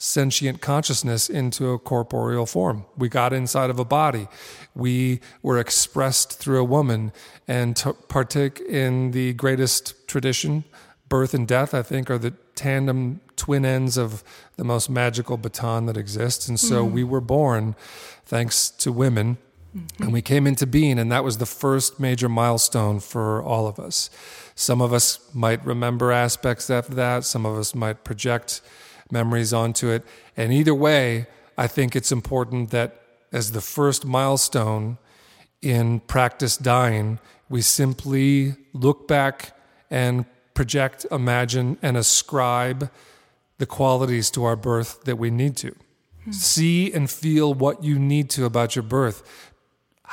sentient 0.02 0.60
consciousness 0.60 1.30
into 1.30 1.70
a 1.70 1.78
corporeal 1.78 2.44
form. 2.44 2.84
We 2.96 3.08
got 3.08 3.32
inside 3.32 3.70
of 3.70 3.78
a 3.78 3.84
body. 3.84 4.26
We 4.74 5.20
were 5.42 5.60
expressed 5.60 6.40
through 6.40 6.60
a 6.60 6.64
woman 6.64 7.12
and 7.46 7.76
t- 7.76 7.92
partake 8.08 8.58
in 8.58 9.12
the 9.12 9.32
greatest 9.34 10.08
tradition. 10.08 10.64
Birth 11.08 11.34
and 11.34 11.46
death, 11.46 11.72
I 11.72 11.82
think, 11.82 12.10
are 12.10 12.18
the 12.18 12.32
tandem 12.56 13.20
twin 13.36 13.64
ends 13.64 13.96
of 13.96 14.24
the 14.56 14.64
most 14.64 14.90
magical 14.90 15.36
baton 15.36 15.86
that 15.86 15.96
exists. 15.96 16.48
And 16.48 16.58
so 16.58 16.84
mm. 16.84 16.90
we 16.90 17.04
were 17.04 17.20
born 17.20 17.76
thanks 18.24 18.70
to 18.70 18.90
women. 18.90 19.38
Mm-hmm. 19.76 20.02
And 20.02 20.12
we 20.12 20.20
came 20.20 20.48
into 20.48 20.66
being, 20.66 20.98
and 20.98 21.12
that 21.12 21.22
was 21.22 21.38
the 21.38 21.46
first 21.46 22.00
major 22.00 22.28
milestone 22.28 22.98
for 22.98 23.40
all 23.40 23.68
of 23.68 23.78
us. 23.78 24.10
Some 24.56 24.80
of 24.80 24.92
us 24.92 25.20
might 25.32 25.64
remember 25.64 26.10
aspects 26.10 26.68
of 26.68 26.96
that, 26.96 27.24
some 27.24 27.46
of 27.46 27.56
us 27.56 27.72
might 27.72 28.02
project 28.02 28.62
memories 29.12 29.52
onto 29.52 29.90
it. 29.90 30.04
And 30.36 30.52
either 30.52 30.74
way, 30.74 31.26
I 31.56 31.66
think 31.66 31.94
it's 31.94 32.10
important 32.10 32.70
that 32.70 33.00
as 33.32 33.52
the 33.52 33.60
first 33.60 34.04
milestone 34.04 34.98
in 35.60 36.00
practice 36.00 36.56
dying, 36.56 37.18
we 37.48 37.60
simply 37.62 38.56
look 38.72 39.06
back 39.06 39.56
and 39.90 40.24
project, 40.54 41.06
imagine, 41.10 41.78
and 41.82 41.96
ascribe 41.96 42.90
the 43.58 43.66
qualities 43.66 44.30
to 44.30 44.44
our 44.44 44.56
birth 44.56 45.04
that 45.04 45.16
we 45.16 45.30
need 45.30 45.56
to. 45.58 45.74
Hmm. 46.24 46.32
See 46.32 46.92
and 46.92 47.10
feel 47.10 47.54
what 47.54 47.84
you 47.84 47.98
need 47.98 48.30
to 48.30 48.44
about 48.44 48.74
your 48.74 48.82
birth 48.82 49.22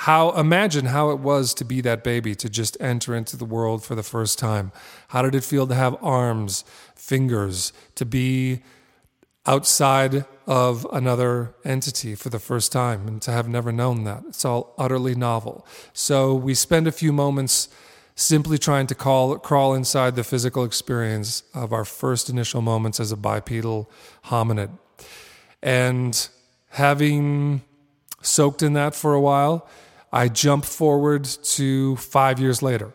how 0.03 0.31
imagine 0.31 0.85
how 0.85 1.09
it 1.09 1.19
was 1.19 1.53
to 1.53 1.65
be 1.65 1.81
that 1.81 2.05
baby 2.05 2.33
to 2.33 2.47
just 2.47 2.77
enter 2.79 3.13
into 3.13 3.35
the 3.35 3.43
world 3.43 3.83
for 3.83 3.95
the 3.95 4.03
first 4.03 4.39
time 4.39 4.71
how 5.09 5.21
did 5.21 5.35
it 5.35 5.43
feel 5.43 5.67
to 5.67 5.75
have 5.75 5.93
arms 6.01 6.63
fingers 6.95 7.73
to 7.95 8.05
be 8.05 8.61
outside 9.45 10.25
of 10.45 10.85
another 10.91 11.53
entity 11.63 12.15
for 12.15 12.29
the 12.29 12.39
first 12.39 12.71
time 12.71 13.07
and 13.07 13.21
to 13.21 13.31
have 13.31 13.47
never 13.47 13.71
known 13.71 14.03
that. 14.03 14.23
It's 14.27 14.45
all 14.45 14.73
utterly 14.77 15.15
novel. 15.15 15.65
So 15.93 16.33
we 16.33 16.53
spend 16.53 16.87
a 16.87 16.91
few 16.91 17.13
moments 17.13 17.69
simply 18.15 18.57
trying 18.57 18.87
to 18.87 18.95
call, 18.95 19.37
crawl 19.37 19.73
inside 19.73 20.15
the 20.15 20.23
physical 20.23 20.63
experience 20.63 21.43
of 21.53 21.71
our 21.71 21.85
first 21.85 22.29
initial 22.29 22.61
moments 22.61 22.99
as 22.99 23.11
a 23.11 23.17
bipedal 23.17 23.89
hominid. 24.25 24.71
And 25.63 26.27
having 26.69 27.61
soaked 28.21 28.61
in 28.61 28.73
that 28.73 28.93
for 28.93 29.13
a 29.13 29.21
while 29.21 29.67
I 30.11 30.27
jump 30.27 30.65
forward 30.65 31.23
to 31.23 31.95
five 31.97 32.39
years 32.39 32.61
later. 32.61 32.91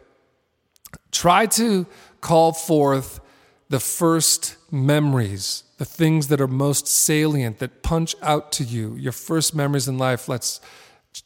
Try 1.13 1.47
to 1.47 1.87
call 2.21 2.53
forth 2.53 3.21
the 3.69 3.81
first 3.81 4.57
memories, 4.75 5.65
the 5.79 5.85
things 5.85 6.29
that 6.29 6.41
are 6.41 6.49
most 6.49 6.87
salient, 6.87 7.59
that 7.61 7.83
punch 7.83 8.15
out 8.21 8.53
to 8.53 8.65
you, 8.65 8.95
your 8.97 9.13
first 9.13 9.55
memories 9.55 9.89
in 9.89 9.97
life. 9.97 10.29
Let's, 10.29 10.61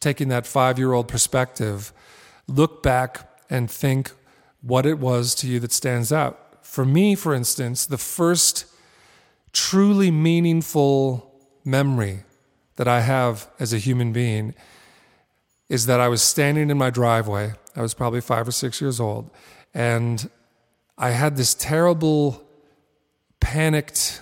taking 0.01 0.29
that 0.29 0.47
five 0.47 0.79
year 0.79 0.93
old 0.93 1.09
perspective, 1.09 1.93
look 2.47 2.83
back 2.83 3.29
and 3.51 3.71
think 3.71 4.13
what 4.61 4.87
it 4.87 4.99
was 4.99 5.35
to 5.37 5.47
you 5.47 5.59
that 5.61 5.73
stands 5.73 6.13
out. 6.13 6.65
For 6.65 6.85
me, 6.85 7.15
for 7.15 7.35
instance, 7.35 7.87
the 7.87 7.99
first 7.99 8.67
truly 9.53 10.11
meaningful 10.11 11.33
memory 11.65 12.25
that 12.77 12.87
I 12.87 13.01
have 13.01 13.49
as 13.59 13.73
a 13.73 13.79
human 13.79 14.13
being 14.13 14.55
is 15.69 15.87
that 15.87 16.01
I 16.01 16.09
was 16.09 16.23
standing 16.23 16.71
in 16.71 16.79
my 16.79 16.91
driveway. 16.91 17.53
I 17.77 17.83
was 17.83 17.95
probably 17.95 18.21
five 18.21 18.49
or 18.49 18.53
six 18.53 18.81
years 18.81 19.01
old. 19.01 19.31
And 19.75 20.31
I 20.97 21.11
had 21.11 21.37
this 21.37 21.55
terrible, 21.55 22.48
panicked 23.41 24.21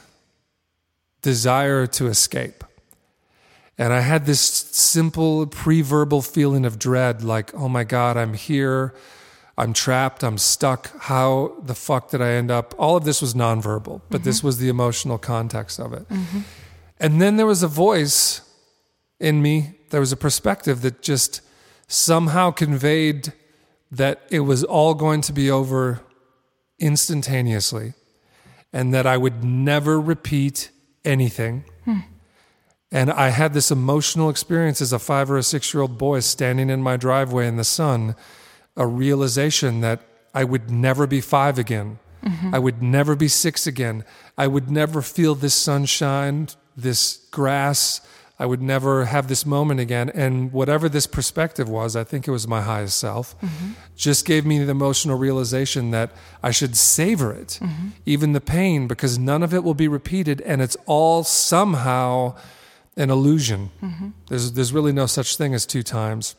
desire 1.22 1.86
to 1.86 2.06
escape. 2.06 2.64
And 3.78 3.92
I 3.92 4.00
had 4.00 4.26
this 4.26 4.40
simple 4.40 5.46
pre 5.46 5.82
verbal 5.82 6.22
feeling 6.22 6.64
of 6.64 6.78
dread 6.78 7.22
like, 7.22 7.54
oh 7.54 7.68
my 7.68 7.84
God, 7.84 8.16
I'm 8.16 8.34
here. 8.34 8.94
I'm 9.58 9.72
trapped. 9.72 10.22
I'm 10.22 10.38
stuck. 10.38 10.98
How 11.00 11.54
the 11.62 11.74
fuck 11.74 12.10
did 12.10 12.20
I 12.20 12.32
end 12.32 12.50
up? 12.50 12.74
All 12.78 12.96
of 12.96 13.04
this 13.04 13.22
was 13.22 13.34
nonverbal, 13.34 14.02
but 14.10 14.18
mm-hmm. 14.18 14.24
this 14.24 14.42
was 14.42 14.58
the 14.58 14.68
emotional 14.68 15.18
context 15.18 15.80
of 15.80 15.92
it. 15.92 16.08
Mm-hmm. 16.08 16.40
And 17.00 17.20
then 17.20 17.36
there 17.36 17.46
was 17.46 17.62
a 17.62 17.68
voice 17.68 18.42
in 19.18 19.40
me 19.42 19.76
there 19.90 20.00
was 20.00 20.12
a 20.12 20.16
perspective 20.16 20.82
that 20.82 21.02
just 21.02 21.40
somehow 21.86 22.50
conveyed 22.50 23.32
that 23.90 24.22
it 24.30 24.40
was 24.40 24.64
all 24.64 24.94
going 24.94 25.20
to 25.22 25.32
be 25.32 25.50
over 25.50 26.00
instantaneously 26.78 27.94
and 28.76 28.92
that 28.92 29.06
I 29.06 29.16
would 29.16 29.42
never 29.42 29.98
repeat 29.98 30.70
anything. 31.02 31.64
Hmm. 31.86 32.00
And 32.92 33.10
I 33.10 33.30
had 33.30 33.54
this 33.54 33.70
emotional 33.70 34.28
experience 34.28 34.82
as 34.82 34.92
a 34.92 34.98
five 34.98 35.30
or 35.30 35.38
a 35.38 35.42
six 35.42 35.72
year 35.72 35.80
old 35.80 35.96
boy 35.96 36.20
standing 36.20 36.68
in 36.68 36.82
my 36.82 36.98
driveway 36.98 37.48
in 37.48 37.56
the 37.56 37.64
sun, 37.64 38.14
a 38.76 38.86
realization 38.86 39.80
that 39.80 40.00
I 40.34 40.44
would 40.44 40.70
never 40.70 41.06
be 41.06 41.22
five 41.22 41.58
again. 41.58 41.98
Mm-hmm. 42.22 42.54
I 42.54 42.58
would 42.58 42.82
never 42.82 43.16
be 43.16 43.28
six 43.28 43.66
again. 43.66 44.04
I 44.36 44.46
would 44.46 44.70
never 44.70 45.00
feel 45.00 45.34
this 45.34 45.54
sunshine, 45.54 46.48
this 46.76 47.26
grass, 47.30 48.02
I 48.38 48.44
would 48.44 48.60
never 48.60 49.06
have 49.06 49.28
this 49.28 49.46
moment 49.46 49.80
again. 49.80 50.10
And 50.10 50.52
whatever 50.52 50.88
this 50.88 51.06
perspective 51.06 51.68
was, 51.68 51.96
I 51.96 52.04
think 52.04 52.28
it 52.28 52.30
was 52.30 52.46
my 52.46 52.60
highest 52.60 52.98
self, 52.98 53.38
mm-hmm. 53.40 53.72
just 53.96 54.26
gave 54.26 54.44
me 54.44 54.62
the 54.62 54.70
emotional 54.70 55.16
realization 55.16 55.90
that 55.92 56.10
I 56.42 56.50
should 56.50 56.76
savor 56.76 57.32
it, 57.32 57.58
mm-hmm. 57.62 57.88
even 58.04 58.32
the 58.32 58.40
pain, 58.40 58.88
because 58.88 59.18
none 59.18 59.42
of 59.42 59.54
it 59.54 59.64
will 59.64 59.74
be 59.74 59.88
repeated. 59.88 60.42
And 60.42 60.60
it's 60.60 60.76
all 60.84 61.24
somehow 61.24 62.36
an 62.96 63.10
illusion. 63.10 63.70
Mm-hmm. 63.82 64.08
There's, 64.28 64.52
there's 64.52 64.72
really 64.72 64.92
no 64.92 65.06
such 65.06 65.36
thing 65.36 65.54
as 65.54 65.64
two 65.64 65.82
times. 65.82 66.34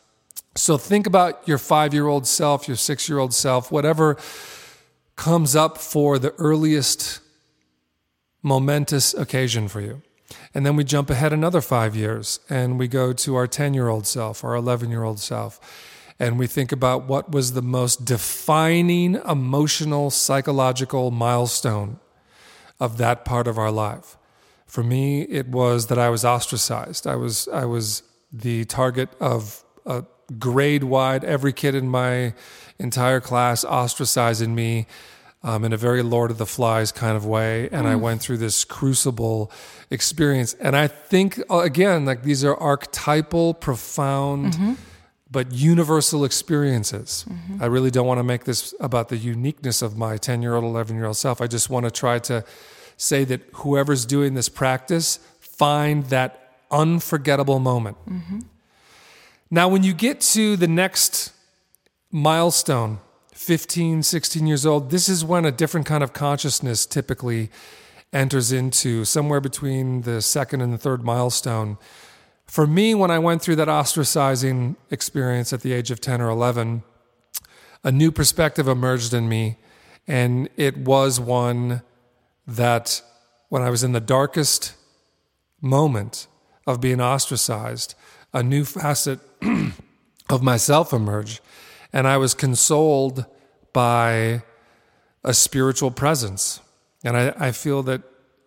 So 0.54 0.78
think 0.78 1.06
about 1.06 1.46
your 1.46 1.58
five 1.58 1.92
year 1.94 2.06
old 2.06 2.26
self, 2.26 2.68
your 2.68 2.76
six 2.76 3.08
year 3.08 3.18
old 3.18 3.34
self, 3.34 3.72
whatever 3.72 4.16
comes 5.16 5.56
up 5.56 5.78
for 5.78 6.18
the 6.18 6.32
earliest 6.38 7.20
momentous 8.42 9.14
occasion 9.14 9.66
for 9.66 9.80
you. 9.80 10.02
And 10.54 10.66
then 10.66 10.76
we 10.76 10.84
jump 10.84 11.10
ahead 11.10 11.32
another 11.32 11.60
five 11.60 11.96
years 11.96 12.40
and 12.48 12.78
we 12.78 12.88
go 12.88 13.12
to 13.12 13.36
our 13.36 13.46
10 13.46 13.74
year 13.74 13.88
old 13.88 14.06
self, 14.06 14.44
our 14.44 14.54
11 14.54 14.90
year 14.90 15.02
old 15.02 15.20
self, 15.20 15.60
and 16.18 16.38
we 16.38 16.46
think 16.46 16.72
about 16.72 17.04
what 17.04 17.30
was 17.30 17.52
the 17.52 17.62
most 17.62 18.04
defining 18.04 19.14
emotional, 19.28 20.10
psychological 20.10 21.10
milestone 21.10 22.00
of 22.80 22.98
that 22.98 23.24
part 23.24 23.46
of 23.46 23.56
our 23.56 23.70
life. 23.70 24.16
For 24.66 24.82
me, 24.82 25.22
it 25.22 25.48
was 25.48 25.86
that 25.86 25.98
I 25.98 26.08
was 26.08 26.24
ostracized. 26.24 27.06
I 27.06 27.16
was, 27.16 27.48
I 27.48 27.64
was 27.64 28.02
the 28.32 28.64
target 28.66 29.08
of 29.20 29.64
a 29.86 30.04
grade 30.38 30.84
wide, 30.84 31.24
every 31.24 31.52
kid 31.52 31.74
in 31.74 31.88
my 31.88 32.34
entire 32.78 33.20
class 33.20 33.64
ostracizing 33.64 34.50
me 34.50 34.86
um, 35.42 35.64
in 35.64 35.72
a 35.72 35.76
very 35.76 36.02
Lord 36.02 36.30
of 36.30 36.38
the 36.38 36.46
Flies 36.46 36.92
kind 36.92 37.16
of 37.16 37.24
way. 37.24 37.68
And 37.70 37.86
mm. 37.86 37.90
I 37.90 37.96
went 37.96 38.20
through 38.20 38.38
this 38.38 38.64
crucible 38.64 39.50
experience. 39.90 40.54
And 40.54 40.76
I 40.76 40.88
think, 40.88 41.40
uh, 41.50 41.58
again, 41.58 42.04
like 42.04 42.22
these 42.22 42.44
are 42.44 42.56
archetypal, 42.56 43.54
profound, 43.54 44.54
mm-hmm. 44.54 44.72
but 45.30 45.52
universal 45.52 46.24
experiences. 46.24 47.24
Mm-hmm. 47.28 47.62
I 47.62 47.66
really 47.66 47.90
don't 47.90 48.06
want 48.06 48.18
to 48.18 48.24
make 48.24 48.44
this 48.44 48.74
about 48.80 49.08
the 49.08 49.16
uniqueness 49.16 49.80
of 49.80 49.96
my 49.96 50.16
10 50.16 50.42
year 50.42 50.54
old, 50.54 50.64
11 50.64 50.96
year 50.96 51.06
old 51.06 51.16
self. 51.16 51.40
I 51.40 51.46
just 51.46 51.70
want 51.70 51.84
to 51.84 51.90
try 51.90 52.18
to 52.20 52.44
say 52.96 53.24
that 53.24 53.42
whoever's 53.52 54.04
doing 54.04 54.34
this 54.34 54.48
practice, 54.48 55.20
find 55.38 56.04
that 56.06 56.56
unforgettable 56.70 57.60
moment. 57.60 57.96
Mm-hmm. 58.08 58.40
Now, 59.50 59.68
when 59.68 59.82
you 59.82 59.94
get 59.94 60.20
to 60.20 60.56
the 60.56 60.68
next 60.68 61.32
milestone, 62.10 62.98
15, 63.38 64.02
16 64.02 64.46
years 64.48 64.66
old, 64.66 64.90
this 64.90 65.08
is 65.08 65.24
when 65.24 65.44
a 65.44 65.52
different 65.52 65.86
kind 65.86 66.02
of 66.02 66.12
consciousness 66.12 66.84
typically 66.84 67.50
enters 68.12 68.50
into 68.50 69.04
somewhere 69.04 69.40
between 69.40 70.02
the 70.02 70.20
second 70.20 70.60
and 70.60 70.72
the 70.72 70.76
third 70.76 71.04
milestone. 71.04 71.78
For 72.46 72.66
me, 72.66 72.96
when 72.96 73.12
I 73.12 73.20
went 73.20 73.40
through 73.40 73.54
that 73.56 73.68
ostracizing 73.68 74.74
experience 74.90 75.52
at 75.52 75.60
the 75.60 75.72
age 75.72 75.92
of 75.92 76.00
10 76.00 76.20
or 76.20 76.28
11, 76.28 76.82
a 77.84 77.92
new 77.92 78.10
perspective 78.10 78.66
emerged 78.66 79.14
in 79.14 79.28
me. 79.28 79.56
And 80.08 80.48
it 80.56 80.76
was 80.76 81.20
one 81.20 81.82
that 82.44 83.00
when 83.50 83.62
I 83.62 83.70
was 83.70 83.84
in 83.84 83.92
the 83.92 84.00
darkest 84.00 84.74
moment 85.60 86.26
of 86.66 86.80
being 86.80 87.00
ostracized, 87.00 87.94
a 88.34 88.42
new 88.42 88.64
facet 88.64 89.20
of 90.28 90.42
myself 90.42 90.92
emerged. 90.92 91.40
And 91.92 92.06
I 92.06 92.16
was 92.16 92.34
consoled 92.34 93.26
by 93.72 94.42
a 95.24 95.34
spiritual 95.34 95.90
presence. 95.90 96.60
And 97.04 97.16
I, 97.16 97.34
I 97.38 97.52
feel 97.52 97.82
that 97.84 98.02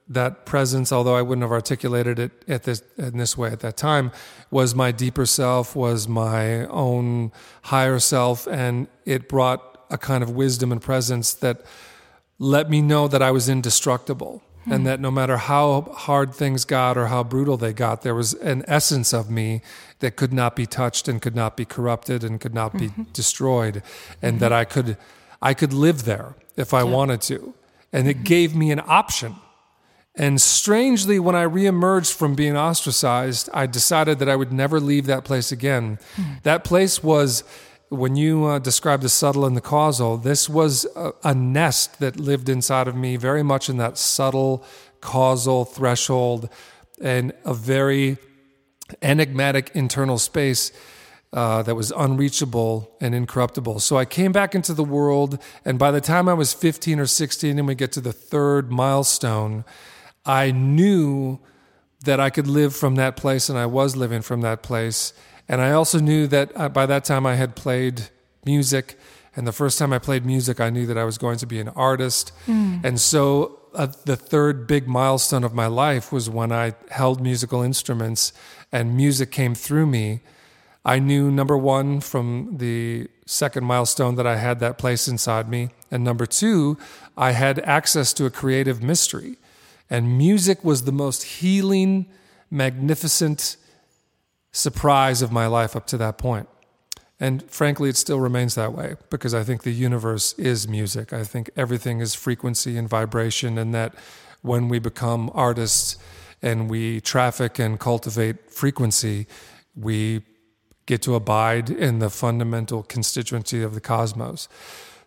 that 0.08 0.46
presence, 0.46 0.92
although 0.92 1.16
I 1.16 1.22
wouldn't 1.22 1.44
have 1.44 1.52
articulated 1.52 2.20
it 2.20 2.32
at 2.48 2.64
this, 2.64 2.84
in 2.98 3.18
this 3.18 3.38
way 3.38 3.50
at 3.50 3.62
that 3.62 3.78
time, 3.78 4.12
was 4.50 4.76
my 4.76 4.92
deeper 4.92 5.26
self, 5.26 5.76
was 5.76 6.08
my 6.08 6.66
own 6.66 7.32
higher 7.64 7.98
self, 7.98 8.46
and 8.48 8.88
it 9.06 9.30
brought 9.30 9.86
a 9.90 9.98
kind 9.98 10.22
of 10.22 10.32
wisdom 10.32 10.72
and 10.72 10.82
presence 10.82 11.34
that 11.36 11.66
let 12.40 12.70
me 12.70 12.82
know 12.82 13.08
that 13.08 13.22
I 13.22 13.32
was 13.32 13.48
indestructible 13.48 14.42
hmm. 14.66 14.74
and 14.74 14.88
that 14.88 15.00
no 15.00 15.12
matter 15.12 15.38
how 15.38 15.82
hard 15.94 16.34
things 16.34 16.66
got 16.66 16.98
or 16.98 17.08
how 17.08 17.24
brutal 17.24 17.56
they 17.56 17.72
got, 17.72 18.02
there 18.02 18.16
was 18.16 18.34
an 18.34 18.66
essence 18.68 19.14
of 19.14 19.30
me 19.30 19.62
that 20.02 20.16
could 20.16 20.34
not 20.34 20.56
be 20.56 20.66
touched 20.66 21.08
and 21.08 21.22
could 21.22 21.36
not 21.36 21.56
be 21.56 21.66
corrupted 21.66 22.24
and 22.24 22.40
could 22.40 22.54
not 22.54 22.78
be 22.78 22.90
mm-hmm. 22.90 23.04
destroyed, 23.14 23.82
and 24.22 24.34
mm-hmm. 24.34 24.40
that 24.40 24.54
I 24.54 24.66
could 24.66 24.98
I 25.42 25.54
could 25.54 25.74
live 25.74 26.06
there 26.06 26.36
if 26.56 26.74
I 26.74 26.84
yeah. 26.84 26.92
wanted 26.92 27.22
to, 27.22 27.54
and 27.92 28.08
it 28.08 28.18
mm-hmm. 28.18 28.24
gave 28.24 28.56
me 28.56 28.72
an 28.72 28.82
option. 28.86 29.36
And 30.16 30.42
strangely, 30.42 31.20
when 31.20 31.36
I 31.36 31.46
reemerged 31.46 32.14
from 32.14 32.36
being 32.36 32.58
ostracized, 32.58 33.50
I 33.54 33.66
decided 33.66 34.20
that 34.20 34.28
I 34.28 34.36
would 34.36 34.52
never 34.52 34.80
leave 34.80 35.06
that 35.06 35.24
place 35.24 35.54
again. 35.54 36.00
Hmm. 36.16 36.34
That 36.44 36.66
place 36.66 37.02
was 37.02 37.46
when 37.88 38.16
you 38.18 38.46
uh, 38.46 38.60
described 38.60 39.04
the 39.04 39.10
subtle 39.10 39.46
and 39.46 39.56
the 39.56 39.62
causal, 39.62 40.18
this 40.18 40.50
was 40.50 40.86
a, 40.96 41.14
a, 41.24 41.34
nest 41.34 42.00
that 42.00 42.18
lived 42.18 42.50
inside 42.50 42.88
of 42.88 42.96
me, 42.96 43.18
very 43.18 43.44
much 43.44 43.70
in 43.70 43.78
that 43.78 43.98
subtle 43.98 44.64
causal 45.02 45.66
threshold 45.66 46.50
and 47.02 47.34
a 47.44 47.54
very 47.54 48.18
enigmatic 49.02 49.72
internal 49.74 50.18
space 50.18 50.72
uh, 51.34 51.64
that 51.64 51.76
was 51.76 51.92
unreachable 51.92 52.92
and 53.00 53.16
incorruptible. 53.16 53.80
So 53.80 53.98
I 53.98 54.06
came 54.06 54.32
back 54.32 54.54
into 54.54 54.74
the 54.74 54.84
world, 54.84 55.42
and 55.64 55.80
by 55.80 55.92
the 55.92 56.02
time 56.02 56.28
I 56.28 56.34
was 56.34 56.54
15 56.54 57.00
or 57.00 57.06
16 57.06 57.58
and 57.58 57.68
we 57.68 57.76
get 57.76 57.92
to 57.94 58.02
the 58.02 58.14
third 58.14 58.72
milestone, 58.72 59.64
I 60.26 60.52
knew 60.52 61.40
that 62.04 62.20
I 62.20 62.30
could 62.30 62.48
live 62.48 62.76
from 62.76 62.96
that 62.96 63.16
place, 63.16 63.48
and 63.48 63.58
I 63.58 63.66
was 63.66 63.96
living 63.96 64.22
from 64.22 64.42
that 64.42 64.62
place 64.62 65.14
and 65.52 65.62
I 65.62 65.72
also 65.72 66.00
knew 66.00 66.28
that 66.28 66.52
uh, 66.56 66.70
by 66.70 66.86
that 66.86 67.04
time 67.04 67.26
I 67.26 67.36
had 67.36 67.58
played 67.58 68.04
music. 68.46 68.98
And 69.36 69.46
the 69.46 69.52
first 69.52 69.78
time 69.78 69.92
I 69.92 70.00
played 70.00 70.26
music, 70.26 70.62
I 70.62 70.70
knew 70.70 70.86
that 70.86 70.98
I 70.98 71.04
was 71.04 71.18
going 71.18 71.38
to 71.40 71.46
be 71.46 71.60
an 71.60 71.68
artist. 71.70 72.32
Mm. 72.48 72.86
And 72.86 73.00
so 73.00 73.60
uh, 73.74 73.88
the 74.06 74.16
third 74.16 74.68
big 74.68 74.88
milestone 74.88 75.44
of 75.44 75.54
my 75.54 75.68
life 75.68 76.12
was 76.12 76.30
when 76.30 76.52
I 76.52 76.74
held 76.90 77.22
musical 77.22 77.62
instruments 77.62 78.34
and 78.72 78.96
music 78.96 79.32
came 79.32 79.56
through 79.56 79.88
me. 79.88 80.22
I 80.84 81.00
knew 81.00 81.32
number 81.32 81.58
one 81.58 82.00
from 82.02 82.58
the 82.58 83.08
second 83.26 83.66
milestone 83.66 84.16
that 84.16 84.28
I 84.28 84.38
had 84.38 84.60
that 84.60 84.78
place 84.78 85.08
inside 85.08 85.48
me. 85.48 85.70
And 85.90 86.04
number 86.04 86.26
two, 86.26 86.78
I 87.18 87.32
had 87.32 87.60
access 87.60 88.14
to 88.14 88.26
a 88.26 88.30
creative 88.30 88.82
mystery. 88.82 89.38
And 89.90 90.18
music 90.18 90.64
was 90.64 90.84
the 90.84 90.92
most 90.92 91.24
healing, 91.24 92.08
magnificent, 92.50 93.58
surprise 94.52 95.22
of 95.22 95.32
my 95.32 95.48
life 95.48 95.76
up 95.76 95.88
to 95.88 95.98
that 95.98 96.18
point. 96.18 96.48
And 97.22 97.44
frankly, 97.52 97.88
it 97.88 97.98
still 97.98 98.20
remains 98.20 98.56
that 98.56 98.74
way 98.74 98.96
because 99.12 99.36
I 99.36 99.44
think 99.44 99.62
the 99.62 99.72
universe 99.72 100.34
is 100.40 100.68
music. 100.68 101.14
I 101.14 101.24
think 101.24 101.52
everything 101.56 102.00
is 102.00 102.16
frequency 102.16 102.78
and 102.78 102.90
vibration, 102.90 103.60
and 103.60 103.76
that 103.76 103.94
when 104.42 104.68
we 104.68 104.80
become 104.80 105.30
artists 105.36 105.98
and 106.42 106.68
we 106.68 107.00
traffic 107.00 107.60
and 107.60 107.80
cultivate 107.80 108.50
frequency, 108.50 109.28
we 109.76 110.24
get 110.88 111.04
to 111.04 111.14
abide 111.14 111.70
in 111.70 112.00
the 112.00 112.10
fundamental 112.10 112.82
constituency 112.82 113.62
of 113.62 113.76
the 113.76 113.82
cosmos. 113.82 114.50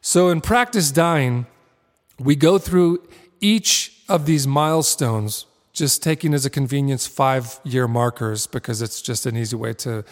So, 0.00 0.28
in 0.28 0.40
practice 0.40 0.92
dying, 0.92 1.46
we 2.20 2.36
go 2.36 2.58
through 2.58 3.02
each 3.40 4.04
of 4.08 4.24
these 4.24 4.46
milestones 4.46 5.46
just 5.72 6.00
taking 6.00 6.32
as 6.32 6.46
a 6.46 6.50
convenience 6.50 7.08
five 7.08 7.58
year 7.64 7.88
markers 7.88 8.46
because 8.46 8.80
it's 8.80 9.02
just 9.02 9.26
an 9.26 9.36
easy 9.36 9.56
way 9.56 9.72
to 9.72 10.04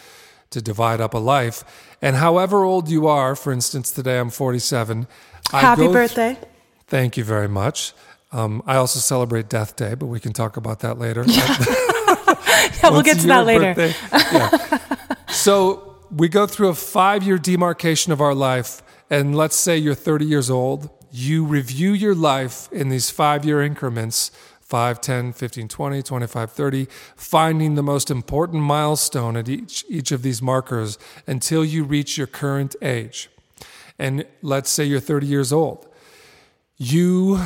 to 0.53 0.62
divide 0.62 1.00
up 1.00 1.14
a 1.14 1.18
life. 1.18 1.64
And 2.00 2.16
however 2.16 2.62
old 2.62 2.88
you 2.88 3.07
are, 3.07 3.36
for 3.36 3.53
instance, 3.53 3.90
today 3.90 4.18
I'm 4.18 4.30
47. 4.30 5.07
Happy 5.50 5.88
birthday. 5.88 6.34
Th- 6.34 6.46
thank 6.86 7.16
you 7.16 7.24
very 7.24 7.48
much. 7.48 7.92
Um, 8.32 8.62
I 8.66 8.76
also 8.76 8.98
celebrate 8.98 9.48
Death 9.48 9.76
Day, 9.76 9.94
but 9.94 10.07
we 10.07 10.18
can 10.18 10.32
talk 10.32 10.57
about 10.57 10.80
that 10.80 10.98
later. 10.98 11.24
Yeah, 11.26 11.57
yeah 12.82 12.90
we'll 12.90 13.03
get 13.03 13.18
to 13.20 13.26
that 13.26 13.44
later. 13.44 13.94
yeah. 14.11 14.78
So 15.28 15.96
we 16.11 16.28
go 16.28 16.46
through 16.46 16.68
a 16.68 16.74
five 16.74 17.22
year 17.22 17.38
demarcation 17.38 18.12
of 18.12 18.20
our 18.20 18.34
life. 18.34 18.82
And 19.11 19.36
let's 19.36 19.57
say 19.57 19.76
you're 19.76 19.94
30 19.94 20.24
years 20.24 20.50
old. 20.50 20.88
You 21.11 21.44
review 21.44 21.92
your 21.92 22.14
life 22.14 22.72
in 22.72 22.88
these 22.88 23.11
five 23.11 23.44
year 23.44 23.61
increments 23.62 24.30
5, 24.72 25.02
10, 25.02 25.34
15, 25.34 25.68
20, 25.68 26.02
25, 26.02 26.50
30, 26.50 26.86
finding 27.14 27.74
the 27.74 27.82
most 27.82 28.10
important 28.10 28.62
milestone 28.62 29.36
at 29.36 29.46
each, 29.46 29.84
each 29.86 30.10
of 30.12 30.22
these 30.22 30.40
markers 30.40 30.98
until 31.26 31.62
you 31.62 31.84
reach 31.84 32.16
your 32.16 32.26
current 32.26 32.74
age. 32.80 33.28
And 33.98 34.24
let's 34.40 34.70
say 34.70 34.84
you're 34.84 34.98
30 34.98 35.26
years 35.26 35.52
old. 35.52 35.86
You, 36.78 37.38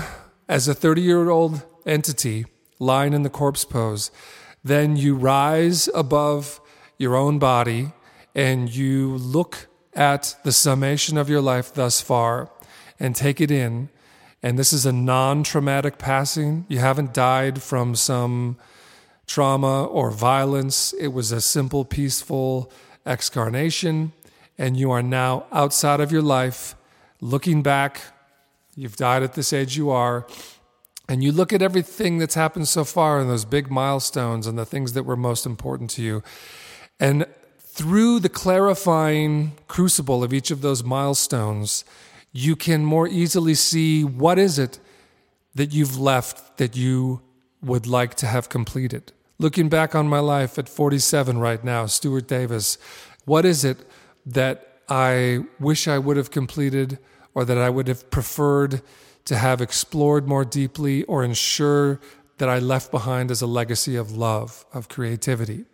as 0.48 0.68
a 0.68 0.74
30 0.74 1.02
year 1.02 1.28
old 1.28 1.64
entity, 1.84 2.46
lying 2.78 3.12
in 3.12 3.24
the 3.24 3.28
corpse 3.28 3.64
pose, 3.64 4.12
then 4.62 4.96
you 4.96 5.16
rise 5.16 5.88
above 5.96 6.60
your 6.96 7.16
own 7.16 7.40
body 7.40 7.90
and 8.36 8.72
you 8.72 9.16
look 9.16 9.66
at 9.94 10.36
the 10.44 10.52
summation 10.52 11.18
of 11.18 11.28
your 11.28 11.40
life 11.40 11.74
thus 11.74 12.00
far 12.00 12.52
and 13.00 13.16
take 13.16 13.40
it 13.40 13.50
in 13.50 13.88
and 14.42 14.58
this 14.58 14.72
is 14.72 14.86
a 14.86 14.92
non 14.92 15.42
traumatic 15.42 15.98
passing. 15.98 16.66
You 16.68 16.78
haven't 16.78 17.14
died 17.14 17.62
from 17.62 17.94
some 17.94 18.56
trauma 19.26 19.84
or 19.84 20.10
violence. 20.10 20.92
It 20.94 21.08
was 21.08 21.32
a 21.32 21.40
simple, 21.40 21.84
peaceful 21.84 22.70
excarnation. 23.04 24.12
And 24.58 24.76
you 24.76 24.90
are 24.90 25.02
now 25.02 25.46
outside 25.52 26.00
of 26.00 26.10
your 26.10 26.22
life, 26.22 26.74
looking 27.20 27.62
back. 27.62 28.02
You've 28.74 28.96
died 28.96 29.22
at 29.22 29.34
this 29.34 29.52
age 29.52 29.76
you 29.76 29.90
are. 29.90 30.26
And 31.08 31.22
you 31.22 31.30
look 31.30 31.52
at 31.52 31.62
everything 31.62 32.18
that's 32.18 32.34
happened 32.34 32.68
so 32.68 32.84
far 32.84 33.20
and 33.20 33.30
those 33.30 33.44
big 33.44 33.70
milestones 33.70 34.46
and 34.46 34.58
the 34.58 34.64
things 34.64 34.92
that 34.94 35.04
were 35.04 35.16
most 35.16 35.46
important 35.46 35.90
to 35.90 36.02
you. 36.02 36.22
And 36.98 37.26
through 37.58 38.20
the 38.20 38.28
clarifying 38.28 39.52
crucible 39.68 40.24
of 40.24 40.32
each 40.32 40.50
of 40.50 40.62
those 40.62 40.82
milestones, 40.82 41.84
you 42.32 42.56
can 42.56 42.84
more 42.84 43.08
easily 43.08 43.54
see 43.54 44.04
what 44.04 44.38
is 44.38 44.58
it 44.58 44.78
that 45.54 45.72
you've 45.72 45.98
left 45.98 46.58
that 46.58 46.76
you 46.76 47.22
would 47.62 47.86
like 47.86 48.14
to 48.16 48.26
have 48.26 48.48
completed? 48.48 49.12
Looking 49.38 49.68
back 49.68 49.94
on 49.94 50.08
my 50.08 50.20
life 50.20 50.58
at 50.58 50.68
47 50.68 51.38
right 51.38 51.62
now, 51.62 51.86
Stuart 51.86 52.26
Davis, 52.26 52.78
what 53.24 53.44
is 53.44 53.64
it 53.64 53.78
that 54.24 54.80
I 54.88 55.40
wish 55.58 55.88
I 55.88 55.98
would 55.98 56.16
have 56.16 56.30
completed 56.30 56.98
or 57.34 57.44
that 57.44 57.58
I 57.58 57.68
would 57.68 57.88
have 57.88 58.10
preferred 58.10 58.82
to 59.26 59.36
have 59.36 59.60
explored 59.60 60.26
more 60.26 60.44
deeply 60.44 61.02
or 61.04 61.24
ensure 61.24 62.00
that 62.38 62.48
I 62.48 62.58
left 62.58 62.90
behind 62.90 63.30
as 63.30 63.42
a 63.42 63.46
legacy 63.46 63.96
of 63.96 64.12
love, 64.12 64.64
of 64.72 64.88
creativity? 64.88 65.64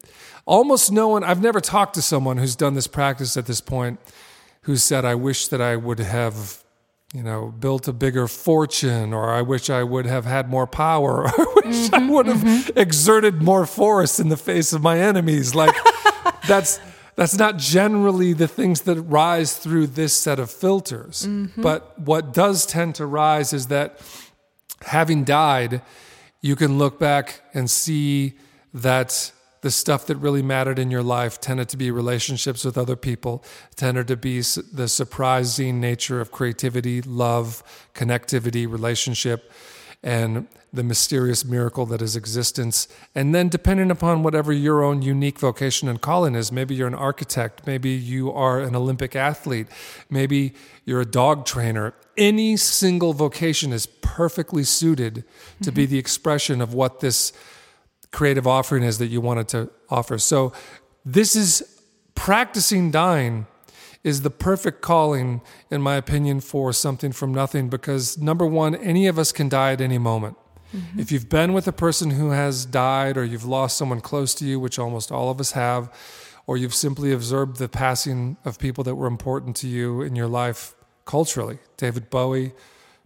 Almost 0.47 0.91
no 0.91 1.09
one, 1.09 1.23
I've 1.23 1.43
never 1.43 1.61
talked 1.61 1.95
to 1.95 2.03
someone 2.03 2.39
who's 2.39 2.57
done 2.57 2.75
this 2.75 2.87
practice 2.87 3.37
at 3.37 3.47
this 3.47 3.61
point 3.61 4.01
who 4.63 4.77
said, 4.77 5.05
I 5.05 5.15
wish 5.15 5.49
that 5.49 5.61
I 5.61 5.77
would 5.77 5.99
have 5.99 6.63
you 7.13 7.23
know, 7.23 7.53
built 7.61 7.87
a 7.89 7.93
bigger 7.93 8.27
fortune, 8.27 9.13
or 9.13 9.31
I 9.31 9.43
wish 9.43 9.69
I 9.69 9.83
would 9.83 10.07
have 10.07 10.25
had 10.25 10.49
more 10.49 10.67
power, 10.67 11.25
or 11.25 11.29
I 11.29 11.45
wish 11.57 11.77
mm-hmm, 11.91 11.95
I 11.95 12.11
would 12.11 12.27
have 12.27 12.39
mm-hmm. 12.39 12.79
exerted 12.79 13.43
more 13.43 13.67
force 13.67 14.19
in 14.19 14.31
the 14.31 14.37
face 14.37 14.73
of 14.73 14.83
my 14.83 14.99
enemies. 14.99 15.55
Like 15.55 15.75
that's 16.49 16.81
that's 17.15 17.37
not 17.37 17.59
generally 17.59 18.33
the 18.33 18.49
things 18.49 18.83
that 18.83 19.01
rise 19.03 19.59
through 19.59 19.89
this 19.89 20.15
set 20.17 20.39
of 20.39 20.51
filters. 20.51 21.27
Mm-hmm. 21.27 21.61
But 21.61 21.99
what 21.99 22.33
does 22.33 22.65
tend 22.65 22.95
to 22.95 23.05
rise 23.05 23.53
is 23.53 23.67
that 23.67 24.01
having 24.81 25.25
died, 25.25 25.83
you 26.41 26.57
can 26.57 26.79
look 26.79 26.99
back 26.99 27.43
and 27.53 27.69
see 27.71 28.35
that 28.73 29.33
the 29.63 29.71
stuff 29.71 30.07
that 30.07 30.17
really 30.17 30.43
mattered 30.43 30.79
in 30.79 30.91
your 30.91 31.03
life 31.03 31.41
tended 31.41 31.69
to 31.71 31.77
be 31.77 31.91
relationships 31.91 32.65
with 32.65 32.77
other 32.77 32.97
people, 32.97 33.43
tended 33.77 34.09
to 34.09 34.17
be 34.17 34.41
the 34.41 34.89
surprising 34.89 35.81
nature 35.81 36.21
of 36.21 36.31
creativity, 36.31 37.01
love, 37.01 37.63
connectivity, 37.95 38.71
relationship, 38.71 39.51
and 40.03 40.49
the 40.73 40.83
mysterious 40.83 41.45
miracle 41.45 41.87
that 41.87 42.03
is 42.03 42.17
existence. 42.17 42.89
And 43.15 43.33
then, 43.33 43.49
depending 43.49 43.91
upon 43.91 44.25
whatever 44.25 44.53
your 44.53 44.83
own 44.83 45.01
unique 45.01 45.39
vocation 45.39 45.89
and 45.89 46.01
calling 46.01 46.35
is, 46.35 46.51
maybe 46.51 46.75
you're 46.75 46.89
an 46.89 46.95
architect, 46.95 47.65
maybe 47.65 47.91
you 47.91 48.33
are 48.33 48.59
an 48.59 48.75
Olympic 48.75 49.15
athlete, 49.15 49.69
maybe 50.11 50.55
you're 50.85 51.03
a 51.03 51.07
dog 51.07 51.47
trainer. 51.47 51.95
Any 52.17 52.57
single 52.57 53.13
vocation 53.13 53.73
is 53.73 53.87
perfectly 53.87 54.65
suited 54.65 55.15
to 55.63 55.71
mm-hmm. 55.71 55.75
be 55.77 55.87
the 55.87 55.99
expression 55.99 56.61
of 56.61 56.75
what 56.75 56.99
this 56.99 57.33
creative 58.13 58.47
offering 58.47 58.83
is 58.83 58.99
that 58.99 59.07
you 59.07 59.21
wanted 59.21 59.49
to 59.49 59.71
offer. 59.89 60.19
So, 60.19 60.53
this 61.05 61.35
is 61.35 61.81
practicing 62.15 62.91
dying 62.91 63.47
is 64.05 64.23
the 64.23 64.31
perfect 64.31 64.83
calling, 64.83 65.41
in 65.71 65.81
my 65.81 65.97
opinion, 65.97 66.41
for 66.41 66.73
something 66.73 67.13
from 67.13 67.33
nothing 67.33 67.69
because 67.69 68.19
number 68.19 68.47
one, 68.47 68.75
any 68.75 69.07
of 69.07 69.19
us 69.19 69.33
can 69.33 69.49
die 69.49 69.73
at 69.73 69.81
any 69.81 69.99
moment. 69.99 70.37
Mm-hmm. 70.75 71.01
If 71.01 71.13
you've 71.13 71.29
been 71.29 71.53
with 71.53 71.69
a 71.69 71.73
person 71.73 72.11
who 72.11 72.31
has 72.31 72.67
died 72.67 73.17
or 73.17 73.25
you've 73.25 73.45
lost 73.45 73.77
someone 73.77 74.01
close 74.01 74.35
to 74.37 74.45
you, 74.45 74.59
which 74.59 74.79
almost 74.79 75.13
all 75.13 75.31
of 75.31 75.39
us 75.39 75.53
have, 75.53 75.93
or 76.47 76.57
you've 76.57 76.75
simply 76.75 77.13
observed 77.13 77.59
the 77.59 77.69
passing 77.69 78.37
of 78.45 78.59
people 78.59 78.83
that 78.85 78.97
were 78.97 79.07
important 79.07 79.55
to 79.57 79.69
you 79.69 80.03
in 80.03 80.17
your 80.17 80.27
life 80.27 80.75
culturally, 81.05 81.59
David 81.77 82.11
Bowie, 82.11 82.53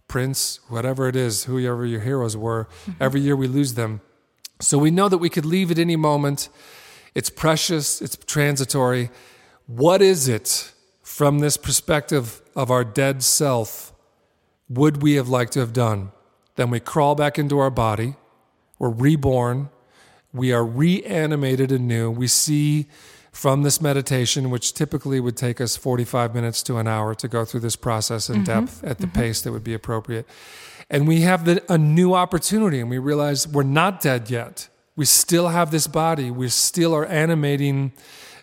Prince, 0.07 0.61
whatever 0.69 1.07
it 1.07 1.15
is, 1.15 1.43
whoever 1.43 1.85
your 1.85 2.01
heroes 2.01 2.37
were, 2.37 2.65
mm-hmm. 2.65 3.03
every 3.03 3.21
year 3.21 3.35
we 3.35 3.47
lose 3.47 3.73
them. 3.73 4.01
So 4.59 4.77
we 4.77 4.91
know 4.91 5.07
that 5.09 5.19
we 5.19 5.29
could 5.29 5.45
leave 5.45 5.71
at 5.71 5.77
any 5.77 5.95
moment. 5.95 6.49
It's 7.13 7.29
precious, 7.29 8.01
it's 8.01 8.15
transitory. 8.15 9.09
What 9.67 10.01
is 10.01 10.27
it 10.27 10.71
from 11.03 11.39
this 11.39 11.57
perspective 11.57 12.41
of 12.55 12.71
our 12.71 12.83
dead 12.83 13.23
self 13.23 13.93
would 14.69 15.01
we 15.01 15.15
have 15.15 15.29
liked 15.29 15.53
to 15.53 15.59
have 15.59 15.73
done? 15.73 16.11
Then 16.55 16.69
we 16.69 16.79
crawl 16.79 17.15
back 17.15 17.37
into 17.37 17.59
our 17.59 17.69
body, 17.69 18.15
we're 18.79 18.89
reborn, 18.89 19.69
we 20.33 20.51
are 20.51 20.65
reanimated 20.65 21.71
anew. 21.71 22.11
We 22.11 22.27
see 22.27 22.87
from 23.31 23.63
this 23.63 23.79
meditation, 23.79 24.49
which 24.49 24.73
typically 24.73 25.19
would 25.19 25.37
take 25.37 25.61
us 25.61 25.77
45 25.77 26.33
minutes 26.33 26.63
to 26.63 26.77
an 26.77 26.87
hour 26.87 27.13
to 27.15 27.27
go 27.27 27.45
through 27.45 27.59
this 27.59 27.75
process 27.75 28.29
in 28.29 28.37
mm-hmm. 28.37 28.65
depth 28.65 28.83
at 28.83 28.97
the 28.97 29.07
mm-hmm. 29.07 29.19
pace 29.19 29.41
that 29.41 29.51
would 29.51 29.63
be 29.63 29.73
appropriate 29.73 30.27
and 30.89 31.07
we 31.07 31.21
have 31.21 31.45
the, 31.45 31.63
a 31.71 31.77
new 31.77 32.13
opportunity 32.13 32.79
and 32.79 32.89
we 32.89 32.97
realize 32.97 33.47
we're 33.47 33.63
not 33.63 34.01
dead 34.01 34.29
yet. 34.29 34.69
We 34.95 35.05
still 35.05 35.49
have 35.49 35.71
this 35.71 35.85
body. 35.87 36.31
We 36.31 36.49
still 36.49 36.95
are 36.95 37.05
animating 37.05 37.91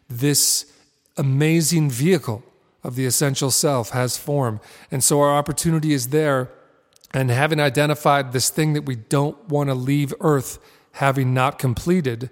this 0.08 0.70
amazing 1.16 1.90
vehicle 1.90 2.44
of 2.82 2.96
the 2.96 3.06
essential 3.06 3.50
self 3.50 3.90
has 3.90 4.18
form. 4.18 4.60
And 4.90 5.02
so 5.02 5.20
our 5.20 5.34
opportunity 5.34 5.92
is 5.92 6.08
there. 6.08 6.50
And 7.12 7.30
having 7.30 7.60
identified 7.60 8.32
this 8.32 8.50
thing 8.50 8.74
that 8.74 8.82
we 8.82 8.96
don't 8.96 9.48
want 9.48 9.70
to 9.70 9.74
leave 9.74 10.12
Earth 10.20 10.58
having 10.92 11.32
not 11.32 11.58
completed, 11.58 12.28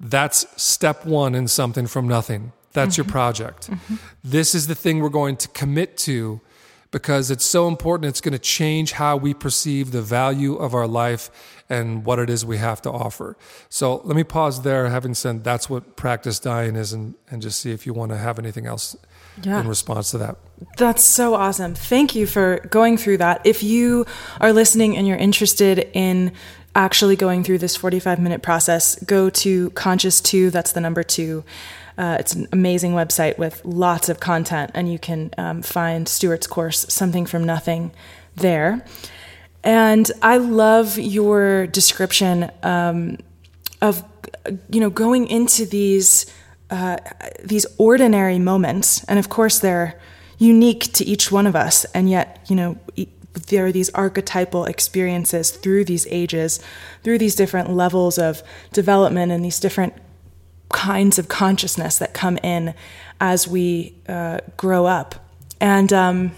that's 0.00 0.46
step 0.60 1.06
one 1.06 1.34
in 1.34 1.46
something 1.46 1.86
from 1.86 2.08
nothing. 2.08 2.52
That's 2.72 2.94
mm-hmm. 2.94 3.06
your 3.06 3.12
project. 3.12 3.70
Mm-hmm. 3.70 3.96
This 4.24 4.54
is 4.54 4.66
the 4.66 4.74
thing 4.74 5.00
we're 5.00 5.10
going 5.10 5.36
to 5.36 5.48
commit 5.48 5.96
to 5.98 6.40
because 6.94 7.28
it's 7.28 7.44
so 7.44 7.66
important. 7.66 8.08
It's 8.08 8.20
going 8.20 8.34
to 8.34 8.38
change 8.38 8.92
how 8.92 9.16
we 9.16 9.34
perceive 9.34 9.90
the 9.90 10.00
value 10.00 10.54
of 10.54 10.74
our 10.74 10.86
life 10.86 11.28
and 11.68 12.04
what 12.04 12.20
it 12.20 12.30
is 12.30 12.44
we 12.44 12.58
have 12.58 12.80
to 12.82 12.90
offer. 12.92 13.36
So 13.68 13.96
let 14.04 14.14
me 14.14 14.22
pause 14.22 14.62
there, 14.62 14.88
having 14.88 15.12
said 15.14 15.42
that's 15.42 15.68
what 15.68 15.96
practice 15.96 16.38
dying 16.38 16.76
is, 16.76 16.92
and, 16.92 17.16
and 17.28 17.42
just 17.42 17.60
see 17.60 17.72
if 17.72 17.84
you 17.84 17.92
want 17.94 18.12
to 18.12 18.16
have 18.16 18.38
anything 18.38 18.66
else 18.66 18.96
yeah. 19.42 19.58
in 19.58 19.66
response 19.66 20.12
to 20.12 20.18
that. 20.18 20.36
That's 20.76 21.02
so 21.02 21.34
awesome. 21.34 21.74
Thank 21.74 22.14
you 22.14 22.28
for 22.28 22.64
going 22.70 22.96
through 22.96 23.18
that. 23.18 23.44
If 23.44 23.64
you 23.64 24.06
are 24.40 24.52
listening 24.52 24.96
and 24.96 25.04
you're 25.04 25.16
interested 25.16 25.90
in 25.94 26.30
actually 26.76 27.16
going 27.16 27.42
through 27.42 27.58
this 27.58 27.74
45 27.74 28.20
minute 28.20 28.40
process, 28.40 28.94
go 29.02 29.30
to 29.30 29.70
Conscious 29.70 30.20
2, 30.20 30.50
that's 30.50 30.70
the 30.70 30.80
number 30.80 31.02
2 31.02 31.42
uh, 31.96 32.16
it's 32.18 32.34
an 32.34 32.48
amazing 32.52 32.92
website 32.92 33.38
with 33.38 33.64
lots 33.64 34.08
of 34.08 34.20
content, 34.20 34.70
and 34.74 34.90
you 34.90 34.98
can 34.98 35.30
um, 35.38 35.62
find 35.62 36.08
Stuart's 36.08 36.46
course, 36.46 36.86
Something 36.88 37.26
from 37.26 37.44
Nothing, 37.44 37.92
there. 38.34 38.84
And 39.62 40.10
I 40.20 40.36
love 40.36 40.98
your 40.98 41.66
description 41.66 42.50
um, 42.62 43.18
of, 43.80 44.04
you 44.70 44.80
know, 44.80 44.90
going 44.90 45.28
into 45.28 45.64
these 45.66 46.26
uh, 46.70 46.96
these 47.44 47.66
ordinary 47.78 48.38
moments, 48.38 49.04
and 49.04 49.18
of 49.18 49.28
course 49.28 49.58
they're 49.60 50.00
unique 50.38 50.92
to 50.94 51.04
each 51.04 51.30
one 51.30 51.46
of 51.46 51.54
us, 51.54 51.84
and 51.94 52.10
yet, 52.10 52.44
you 52.48 52.56
know, 52.56 52.76
there 53.48 53.66
are 53.66 53.72
these 53.72 53.90
archetypal 53.90 54.64
experiences 54.64 55.50
through 55.50 55.84
these 55.84 56.06
ages, 56.10 56.60
through 57.02 57.18
these 57.18 57.34
different 57.34 57.70
levels 57.70 58.18
of 58.18 58.42
development 58.72 59.30
and 59.30 59.44
these 59.44 59.60
different 59.60 59.94
kinds 60.74 61.18
of 61.18 61.28
consciousness 61.28 61.98
that 61.98 62.12
come 62.12 62.36
in 62.38 62.74
as 63.20 63.48
we 63.48 63.94
uh, 64.08 64.38
grow 64.56 64.84
up. 64.84 65.14
And, 65.60 65.92
um, 65.92 66.32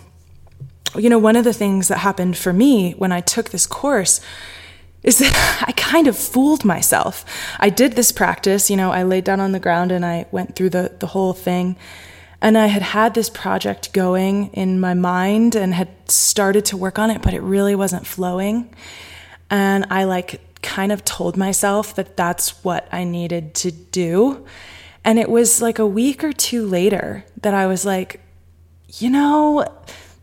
you 0.95 1.11
know, 1.11 1.19
one 1.19 1.35
of 1.35 1.45
the 1.45 1.53
things 1.53 1.89
that 1.89 1.99
happened 1.99 2.37
for 2.37 2.53
me 2.53 2.93
when 2.93 3.11
I 3.11 3.21
took 3.21 3.51
this 3.51 3.67
course 3.67 4.21
is 5.03 5.19
that 5.19 5.65
I 5.67 5.73
kind 5.73 6.07
of 6.07 6.17
fooled 6.17 6.65
myself. 6.65 7.25
I 7.59 7.71
did 7.71 7.93
this 7.93 8.13
practice, 8.13 8.71
you 8.71 8.77
know, 8.77 8.93
I 8.93 9.03
laid 9.03 9.25
down 9.25 9.41
on 9.41 9.53
the 9.53 9.61
ground 9.61 9.91
and 9.91 10.05
I 10.05 10.27
went 10.31 10.55
through 10.55 10.71
the, 10.71 10.93
the 11.01 11.09
whole 11.09 11.33
thing. 11.33 11.77
And 12.43 12.59
I 12.59 12.67
had 12.67 12.83
had 12.83 13.15
this 13.15 13.31
project 13.31 13.95
going 13.95 14.49
in 14.53 14.79
my 14.79 14.93
mind 14.93 15.57
and 15.57 15.73
had 15.73 15.89
started 16.11 16.67
to 16.67 16.77
work 16.77 16.99
on 16.99 17.11
it, 17.11 17.23
but 17.23 17.33
it 17.33 17.41
really 17.41 17.75
wasn't 17.75 18.07
flowing. 18.07 18.69
And 19.49 19.87
I 19.91 20.05
like 20.05 20.41
kind 20.67 20.91
of 20.91 21.05
told 21.05 21.37
myself 21.37 21.95
that 21.95 22.17
that's 22.17 22.65
what 22.65 22.89
I 22.91 23.05
needed 23.05 23.55
to 23.55 23.71
do. 23.71 24.45
And 25.05 25.19
it 25.19 25.31
was 25.31 25.63
like 25.63 25.79
a 25.79 25.87
week 25.87 26.25
or 26.25 26.33
two 26.33 26.67
later 26.67 27.25
that 27.41 27.55
I 27.55 27.67
was 27.67 27.87
like, 27.87 28.21
you 28.89 29.09
know, 29.09 29.65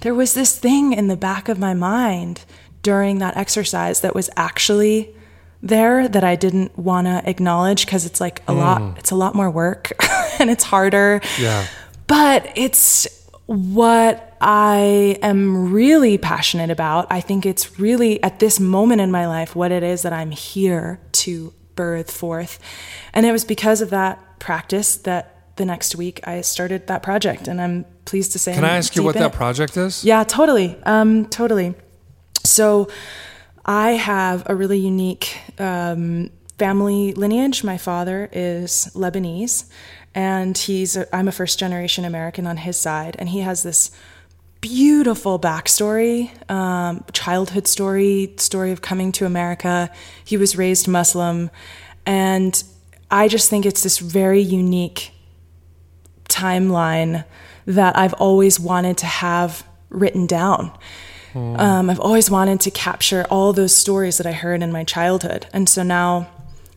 there 0.02 0.14
was 0.14 0.34
this 0.34 0.60
thing 0.60 0.92
in 0.92 1.08
the 1.08 1.16
back 1.16 1.48
of 1.48 1.58
my 1.58 1.74
mind 1.74 2.44
during 2.82 3.20
that 3.20 3.38
exercise 3.38 4.02
that 4.02 4.14
was 4.14 4.30
actually 4.36 5.16
there 5.62 6.10
that 6.10 6.26
I 6.26 6.36
didn't 6.36 6.78
want 6.78 7.08
to 7.08 7.22
acknowledge 7.28 7.86
because 7.86 8.06
it's 8.06 8.20
like 8.20 8.42
a 8.42 8.52
mm. 8.52 8.58
lot 8.58 8.98
it's 9.00 9.12
a 9.12 9.16
lot 9.16 9.34
more 9.34 9.50
work 9.50 9.94
and 10.40 10.50
it's 10.50 10.66
harder. 10.66 11.22
Yeah. 11.40 11.66
But 12.08 12.52
it's 12.58 13.08
what 13.54 14.36
I 14.42 15.20
am 15.22 15.72
really 15.72 16.18
passionate 16.18 16.72
about. 16.72 17.06
I 17.12 17.22
think 17.22 17.46
it's 17.46 17.80
really 17.80 18.22
at 18.24 18.40
this 18.40 18.60
moment 18.60 19.00
in 19.00 19.12
my 19.12 19.28
life 19.28 19.56
what 19.56 19.72
it 19.72 19.84
is 19.84 20.02
that 20.02 20.12
I'm 20.12 20.32
here 20.32 21.00
to 21.14 21.54
birth 21.76 22.10
forth. 22.10 22.60
And 23.14 23.28
it 23.28 23.32
was 23.32 23.46
because 23.46 23.82
of 23.82 23.92
that 23.92 24.40
practice 24.40 24.98
that 24.98 25.56
the 25.56 25.66
next 25.66 25.96
week 25.96 26.20
I 26.28 26.42
started 26.42 26.88
that 26.88 27.04
project. 27.04 27.48
And 27.48 27.62
I'm 27.62 27.86
pleased 28.06 28.32
to 28.32 28.40
say. 28.40 28.56
Can 28.56 28.64
I'm 28.64 28.72
i 28.72 28.78
ask 28.78 28.96
you 28.96 29.04
what 29.04 29.16
that 29.16 29.34
project 29.34 29.78
is? 29.78 30.04
Yeah, 30.04 30.24
totally. 30.24 30.76
Um, 30.84 31.28
totally. 31.28 31.76
So 32.44 32.90
I 33.66 33.92
have 33.92 34.44
a 34.48 34.56
really 34.56 34.80
unique 34.80 35.38
um, 35.60 36.32
family 36.58 37.14
lineage. 37.14 37.64
My 37.64 37.78
father 37.78 38.30
is 38.32 38.90
Lebanese 38.96 39.70
and 40.16 40.58
he's 40.58 40.96
a, 40.96 41.16
I'm 41.16 41.28
a 41.28 41.32
first 41.32 41.60
generation 41.60 42.06
American 42.06 42.48
on 42.48 42.58
his 42.58 42.78
side, 42.78 43.16
and 43.20 43.30
he 43.30 43.40
has 43.40 43.64
this 43.64 43.92
beautiful 44.64 45.38
backstory, 45.38 46.32
um, 46.50 47.04
childhood 47.12 47.68
story, 47.68 48.34
story 48.38 48.72
of 48.72 48.82
coming 48.82 49.12
to 49.12 49.26
America. 49.26 49.92
He 50.24 50.38
was 50.38 50.56
raised 50.56 50.88
Muslim. 50.88 51.50
And 52.06 52.64
I 53.12 53.28
just 53.28 53.50
think 53.50 53.66
it's 53.66 53.84
this 53.84 54.00
very 54.00 54.40
unique 54.40 55.12
timeline 56.30 57.26
that 57.66 57.98
I've 57.98 58.14
always 58.14 58.58
wanted 58.58 58.98
to 59.00 59.06
have 59.06 59.68
written 59.90 60.28
down. 60.28 60.72
Mm. 61.34 61.60
Um, 61.60 61.90
I've 61.90 62.00
always 62.00 62.30
wanted 62.30 62.62
to 62.62 62.72
capture 62.72 63.26
all 63.30 63.52
those 63.52 63.76
stories 63.76 64.18
that 64.18 64.26
I 64.26 64.32
heard 64.32 64.64
in 64.64 64.72
my 64.72 64.86
childhood. 64.86 65.46
And 65.52 65.68
so 65.68 65.84
now 65.84 66.30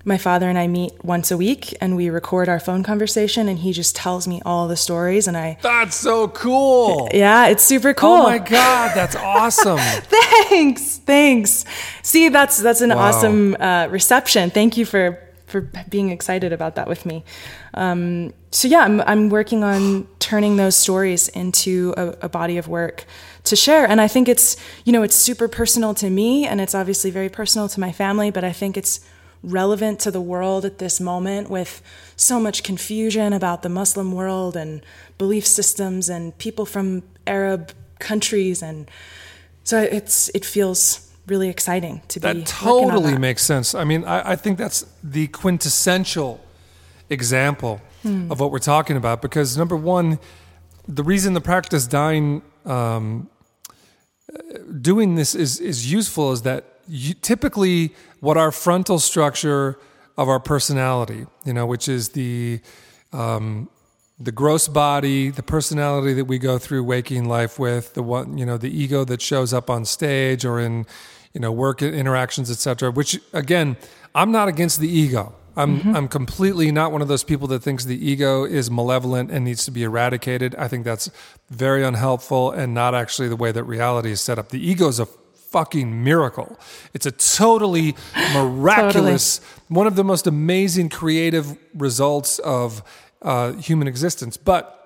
my 0.06 0.16
father 0.16 0.48
and 0.48 0.56
I 0.56 0.68
meet 0.68 1.04
once 1.04 1.32
a 1.32 1.36
week 1.36 1.76
and 1.80 1.96
we 1.96 2.08
record 2.10 2.48
our 2.48 2.60
phone 2.60 2.84
conversation 2.84 3.48
and 3.48 3.58
he 3.58 3.72
just 3.72 3.96
tells 3.96 4.28
me 4.28 4.40
all 4.46 4.68
the 4.68 4.76
stories 4.76 5.26
and 5.26 5.36
I 5.36 5.58
That's 5.62 5.96
so 5.96 6.28
cool. 6.28 7.08
Yeah, 7.12 7.48
it's 7.48 7.64
super 7.64 7.92
cool. 7.92 8.10
Oh 8.10 8.22
my 8.22 8.38
god, 8.38 8.94
that's 8.94 9.16
awesome. 9.16 9.78
thanks. 9.78 10.98
Thanks. 10.98 11.64
See, 12.02 12.28
that's 12.28 12.62
that's 12.62 12.80
an 12.80 12.90
wow. 12.90 12.98
awesome 12.98 13.56
uh, 13.58 13.88
reception. 13.90 14.50
Thank 14.50 14.76
you 14.76 14.86
for 14.86 15.18
for 15.46 15.60
being 15.88 16.10
excited 16.10 16.52
about 16.52 16.76
that 16.76 16.88
with 16.88 17.04
me. 17.04 17.24
Um, 17.74 18.32
so 18.52 18.68
yeah, 18.68 18.80
I'm 18.80 19.00
I'm 19.00 19.28
working 19.28 19.64
on 19.64 20.06
turning 20.20 20.56
those 20.56 20.76
stories 20.76 21.28
into 21.28 21.94
a, 21.96 22.08
a 22.22 22.28
body 22.28 22.58
of 22.58 22.68
work 22.68 23.04
to 23.44 23.56
share. 23.56 23.86
And 23.88 24.00
I 24.00 24.08
think 24.08 24.28
it's, 24.28 24.56
you 24.84 24.92
know, 24.92 25.02
it's 25.02 25.14
super 25.14 25.46
personal 25.48 25.94
to 25.94 26.10
me 26.10 26.46
and 26.46 26.60
it's 26.60 26.74
obviously 26.74 27.10
very 27.10 27.28
personal 27.28 27.68
to 27.68 27.80
my 27.80 27.92
family, 27.92 28.30
but 28.30 28.44
I 28.44 28.52
think 28.52 28.76
it's 28.76 29.00
relevant 29.42 30.00
to 30.00 30.10
the 30.10 30.20
world 30.20 30.64
at 30.64 30.78
this 30.78 31.00
moment 31.00 31.48
with 31.48 31.82
so 32.16 32.40
much 32.40 32.62
confusion 32.62 33.32
about 33.32 33.62
the 33.62 33.68
Muslim 33.68 34.12
world 34.12 34.56
and 34.56 34.82
belief 35.18 35.46
systems 35.46 36.08
and 36.08 36.36
people 36.38 36.66
from 36.66 37.02
Arab 37.26 37.72
countries 37.98 38.62
and 38.62 38.90
so 39.64 39.80
it's 39.80 40.28
it 40.34 40.44
feels 40.44 41.10
really 41.26 41.48
exciting 41.48 42.02
to 42.08 42.20
be 42.20 42.22
that 42.22 42.46
totally 42.46 43.12
that. 43.12 43.20
makes 43.20 43.42
sense 43.42 43.74
i 43.74 43.84
mean 43.84 44.04
I, 44.04 44.32
I, 44.32 44.36
think 44.36 44.58
that's 44.58 44.84
the 45.02 45.28
quintessential 45.28 46.40
example 47.08 47.80
hmm. 48.02 48.30
of 48.30 48.38
what 48.38 48.50
we're 48.52 48.58
talking 48.58 48.96
about 48.96 49.22
because 49.22 49.56
number 49.56 49.76
one 49.76 50.18
the 50.86 51.02
reason 51.02 51.32
the 51.32 51.40
practice 51.40 51.86
dying 51.86 52.42
um, 52.64 53.28
doing 54.80 55.14
this 55.14 55.34
is 55.34 55.58
is 55.58 55.90
useful 55.90 56.32
is 56.32 56.42
that 56.42 56.75
you, 56.88 57.14
typically 57.14 57.94
what 58.20 58.36
our 58.36 58.52
frontal 58.52 58.98
structure 58.98 59.78
of 60.16 60.28
our 60.28 60.40
personality, 60.40 61.26
you 61.44 61.52
know, 61.52 61.66
which 61.66 61.88
is 61.88 62.10
the 62.10 62.60
um, 63.12 63.68
the 64.18 64.32
gross 64.32 64.66
body, 64.66 65.28
the 65.28 65.42
personality 65.42 66.14
that 66.14 66.24
we 66.24 66.38
go 66.38 66.58
through 66.58 66.82
waking 66.84 67.28
life 67.28 67.58
with, 67.58 67.94
the 67.94 68.02
one, 68.02 68.38
you 68.38 68.46
know, 68.46 68.56
the 68.56 68.70
ego 68.70 69.04
that 69.04 69.20
shows 69.20 69.52
up 69.52 69.68
on 69.68 69.84
stage 69.84 70.44
or 70.44 70.58
in, 70.58 70.86
you 71.34 71.40
know, 71.40 71.52
work 71.52 71.82
interactions, 71.82 72.50
etc. 72.50 72.90
Which 72.90 73.20
again, 73.32 73.76
I'm 74.14 74.32
not 74.32 74.48
against 74.48 74.80
the 74.80 74.88
ego. 74.88 75.34
I'm 75.58 75.80
mm-hmm. 75.80 75.96
I'm 75.96 76.08
completely 76.08 76.70
not 76.70 76.92
one 76.92 77.02
of 77.02 77.08
those 77.08 77.24
people 77.24 77.48
that 77.48 77.62
thinks 77.62 77.84
the 77.84 78.10
ego 78.10 78.44
is 78.44 78.70
malevolent 78.70 79.30
and 79.30 79.44
needs 79.44 79.64
to 79.64 79.70
be 79.70 79.82
eradicated. 79.82 80.54
I 80.56 80.68
think 80.68 80.84
that's 80.84 81.10
very 81.50 81.82
unhelpful 81.82 82.50
and 82.50 82.74
not 82.74 82.94
actually 82.94 83.28
the 83.28 83.36
way 83.36 83.52
that 83.52 83.64
reality 83.64 84.10
is 84.10 84.20
set 84.20 84.38
up. 84.38 84.50
The 84.50 84.66
ego 84.66 84.88
is 84.88 85.00
a 85.00 85.08
fucking 85.56 86.04
miracle. 86.04 86.58
It's 86.92 87.06
a 87.06 87.10
totally 87.10 87.96
miraculous, 88.34 89.38
totally. 89.38 89.64
one 89.68 89.86
of 89.86 89.96
the 89.96 90.04
most 90.04 90.26
amazing 90.26 90.90
creative 90.90 91.56
results 91.72 92.38
of 92.40 92.82
uh, 93.22 93.52
human 93.52 93.88
existence. 93.88 94.36
But 94.36 94.76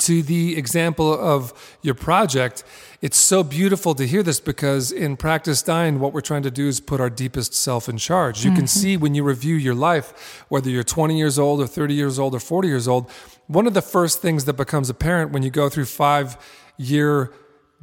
to 0.00 0.22
the 0.22 0.58
example 0.58 1.10
of 1.18 1.54
your 1.80 1.94
project, 1.94 2.62
it's 3.00 3.16
so 3.16 3.42
beautiful 3.42 3.94
to 3.94 4.06
hear 4.06 4.22
this 4.22 4.38
because 4.38 4.92
in 4.92 5.16
Practice 5.16 5.62
Dying, 5.62 5.98
what 5.98 6.12
we're 6.12 6.20
trying 6.20 6.42
to 6.42 6.50
do 6.50 6.68
is 6.68 6.78
put 6.78 7.00
our 7.00 7.08
deepest 7.08 7.54
self 7.54 7.88
in 7.88 7.96
charge. 7.96 8.44
You 8.44 8.50
mm-hmm. 8.50 8.58
can 8.58 8.66
see 8.66 8.98
when 8.98 9.14
you 9.14 9.22
review 9.22 9.54
your 9.54 9.74
life, 9.74 10.44
whether 10.50 10.68
you're 10.68 10.84
20 10.84 11.16
years 11.16 11.38
old 11.38 11.58
or 11.62 11.66
30 11.66 11.94
years 11.94 12.18
old 12.18 12.34
or 12.34 12.40
40 12.40 12.68
years 12.68 12.86
old, 12.86 13.10
one 13.46 13.66
of 13.66 13.72
the 13.72 13.80
first 13.80 14.20
things 14.20 14.44
that 14.44 14.58
becomes 14.58 14.90
apparent 14.90 15.32
when 15.32 15.42
you 15.42 15.50
go 15.50 15.70
through 15.70 15.86
five 15.86 16.36
year 16.76 17.32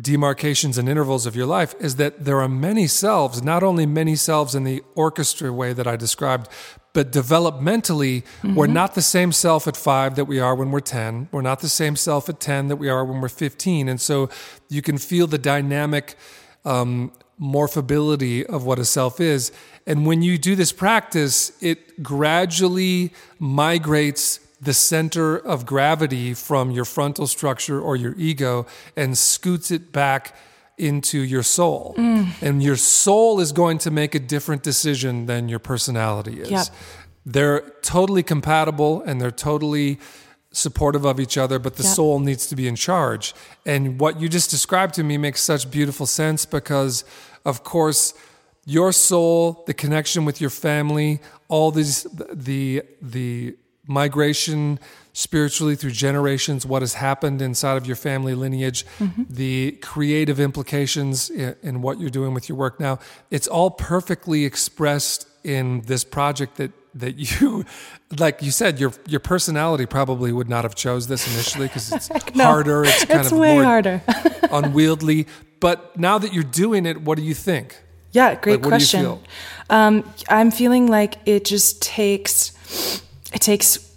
demarcations 0.02 0.78
and 0.78 0.88
intervals 0.88 1.26
of 1.26 1.36
your 1.36 1.46
life 1.46 1.76
is 1.80 1.98
that 1.98 2.24
there 2.24 2.40
are 2.40 2.48
many 2.48 2.88
selves, 2.88 3.44
not 3.44 3.64
only 3.64 3.86
many 3.86 4.16
selves 4.16 4.56
in 4.56 4.64
the 4.64 4.82
orchestra 4.96 5.52
way 5.52 5.74
that 5.74 5.88
I 5.88 5.96
described, 5.96 6.48
but 6.94 7.12
developmentally, 7.12 8.24
mm-hmm. 8.24 8.56
we're 8.56 8.68
not 8.68 8.96
the 8.96 9.02
same 9.02 9.32
self 9.32 9.68
at 9.68 9.78
five 9.78 10.16
that 10.16 10.26
we 10.26 10.40
are 10.40 10.56
when 10.56 10.72
we're 10.72 10.80
10. 10.80 11.30
We're 11.32 11.42
not 11.42 11.60
the 11.60 11.70
same 11.70 11.96
self 11.96 12.30
at 12.30 12.40
10 12.40 12.70
that 12.70 12.78
we 12.78 12.90
are 12.90 13.06
when 13.06 13.22
we're 13.22 13.30
15. 13.30 13.90
And 13.90 14.02
so 14.02 14.30
you 14.70 14.82
can 14.82 14.98
feel 14.98 15.28
the 15.28 15.38
dynamic 15.38 16.16
um, 16.66 17.12
morphability 17.40 18.46
of 18.46 18.66
what 18.66 18.80
a 18.80 18.86
self 18.86 19.20
is. 19.20 19.52
And 19.86 20.06
when 20.06 20.22
you 20.22 20.38
do 20.38 20.56
this 20.56 20.72
practice, 20.72 21.52
it 21.62 22.02
gradually 22.02 23.14
migrates 23.38 24.40
the 24.62 24.74
center 24.74 25.38
of 25.38 25.66
gravity 25.66 26.34
from 26.34 26.72
your 26.72 26.86
frontal 26.86 27.28
structure 27.28 27.80
or 27.80 27.96
your 27.96 28.14
ego 28.18 28.66
and 28.96 29.18
scoots 29.18 29.72
it 29.72 29.92
back 29.92 30.36
into 30.78 31.20
your 31.20 31.44
soul. 31.44 31.96
Mm. 31.98 32.42
And 32.42 32.64
your 32.64 32.76
soul 32.76 33.40
is 33.40 33.52
going 33.52 33.78
to 33.80 33.92
make 33.92 34.16
a 34.16 34.20
different 34.20 34.64
decision 34.64 35.26
than 35.26 35.50
your 35.50 35.60
personality 35.60 36.42
is. 36.42 36.50
Yep. 36.50 36.68
They're 37.26 37.62
totally 37.82 38.24
compatible 38.24 39.02
and 39.02 39.22
they're 39.22 39.32
totally 39.32 40.00
supportive 40.52 41.06
of 41.06 41.20
each 41.20 41.38
other, 41.38 41.60
but 41.60 41.76
the 41.76 41.84
yep. 41.84 41.94
soul 41.94 42.20
needs 42.20 42.48
to 42.48 42.56
be 42.56 42.68
in 42.68 42.76
charge. 42.76 43.36
And 43.66 44.00
what 44.00 44.20
you 44.20 44.28
just 44.30 44.50
described 44.50 44.96
to 44.96 45.04
me 45.04 45.18
makes 45.18 45.42
such 45.42 45.70
beautiful 45.70 46.06
sense 46.06 46.46
because, 46.46 47.04
of 47.46 47.64
course, 47.64 48.14
your 48.66 48.92
soul, 48.92 49.64
the 49.68 49.74
connection 49.74 50.26
with 50.26 50.42
your 50.42 50.50
family, 50.50 51.20
all 51.50 51.72
these 51.72 52.04
the 52.32 52.84
the 53.02 53.56
migration 53.90 54.80
spiritually 55.14 55.76
through 55.76 55.92
generations, 55.92 56.66
what 56.66 56.82
has 56.82 56.94
happened 56.94 57.42
inside 57.42 57.76
of 57.76 57.86
your 57.86 57.96
family 57.96 58.36
lineage, 58.36 58.86
mm-hmm. 59.00 59.24
the 59.30 59.72
creative 59.82 60.40
implications 60.40 61.30
in, 61.30 61.56
in, 61.64 61.82
what 61.82 62.00
you're 62.00 62.10
doing 62.10 62.34
with 62.34 62.48
your 62.48 62.58
work 62.58 62.80
now. 62.80 63.00
It's 63.32 63.48
all 63.48 63.72
perfectly 63.72 64.46
expressed 64.46 65.28
in 65.44 65.82
this 65.82 66.04
project 66.04 66.56
that 66.58 66.72
that 66.96 67.16
you 67.18 67.66
like 68.18 68.42
you 68.42 68.52
said 68.52 68.80
your 68.80 68.92
your 69.08 69.20
personality 69.20 69.86
probably 69.86 70.32
would 70.32 70.50
not 70.50 70.64
have 70.64 70.76
chose 70.76 71.08
this 71.08 71.28
initially 71.34 71.68
because 71.68 71.92
it's 71.92 72.10
no, 72.36 72.46
harder 72.46 72.84
it's 72.84 73.06
kind 73.06 73.20
it's 73.20 73.32
of 73.32 73.38
way 73.38 73.54
more 73.54 73.64
harder 73.64 74.02
unwieldy 74.52 75.28
but 75.60 75.98
now 75.98 76.18
that 76.18 76.34
you're 76.34 76.44
doing 76.44 76.88
it 76.88 77.00
what 77.02 77.16
do 77.16 77.24
you 77.24 77.36
think 77.36 77.80
yeah 78.12 78.34
great 78.34 78.62
like, 78.62 78.68
question 78.68 79.02
feel? 79.02 79.24
Um, 79.70 80.04
i'm 80.30 80.50
feeling 80.50 80.88
like 80.88 81.18
it 81.28 81.46
just 81.46 81.80
takes 81.82 82.52
it 83.34 83.42
takes 83.42 83.94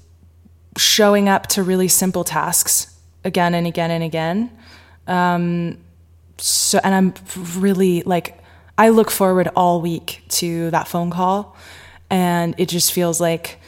showing 0.76 1.28
up 1.28 1.46
to 1.48 1.62
really 1.62 1.88
simple 1.88 2.24
tasks 2.24 2.94
again 3.24 3.54
and 3.54 3.66
again 3.66 3.90
and 3.90 4.02
again. 4.02 4.50
Um, 5.06 5.78
so, 6.38 6.80
and 6.82 6.94
I'm 6.94 7.14
really 7.60 8.02
like, 8.02 8.38
I 8.78 8.88
look 8.88 9.10
forward 9.10 9.48
all 9.54 9.80
week 9.80 10.22
to 10.30 10.70
that 10.70 10.88
phone 10.88 11.10
call, 11.10 11.56
and 12.10 12.54
it 12.58 12.68
just 12.68 12.92
feels 12.92 13.20
like 13.20 13.58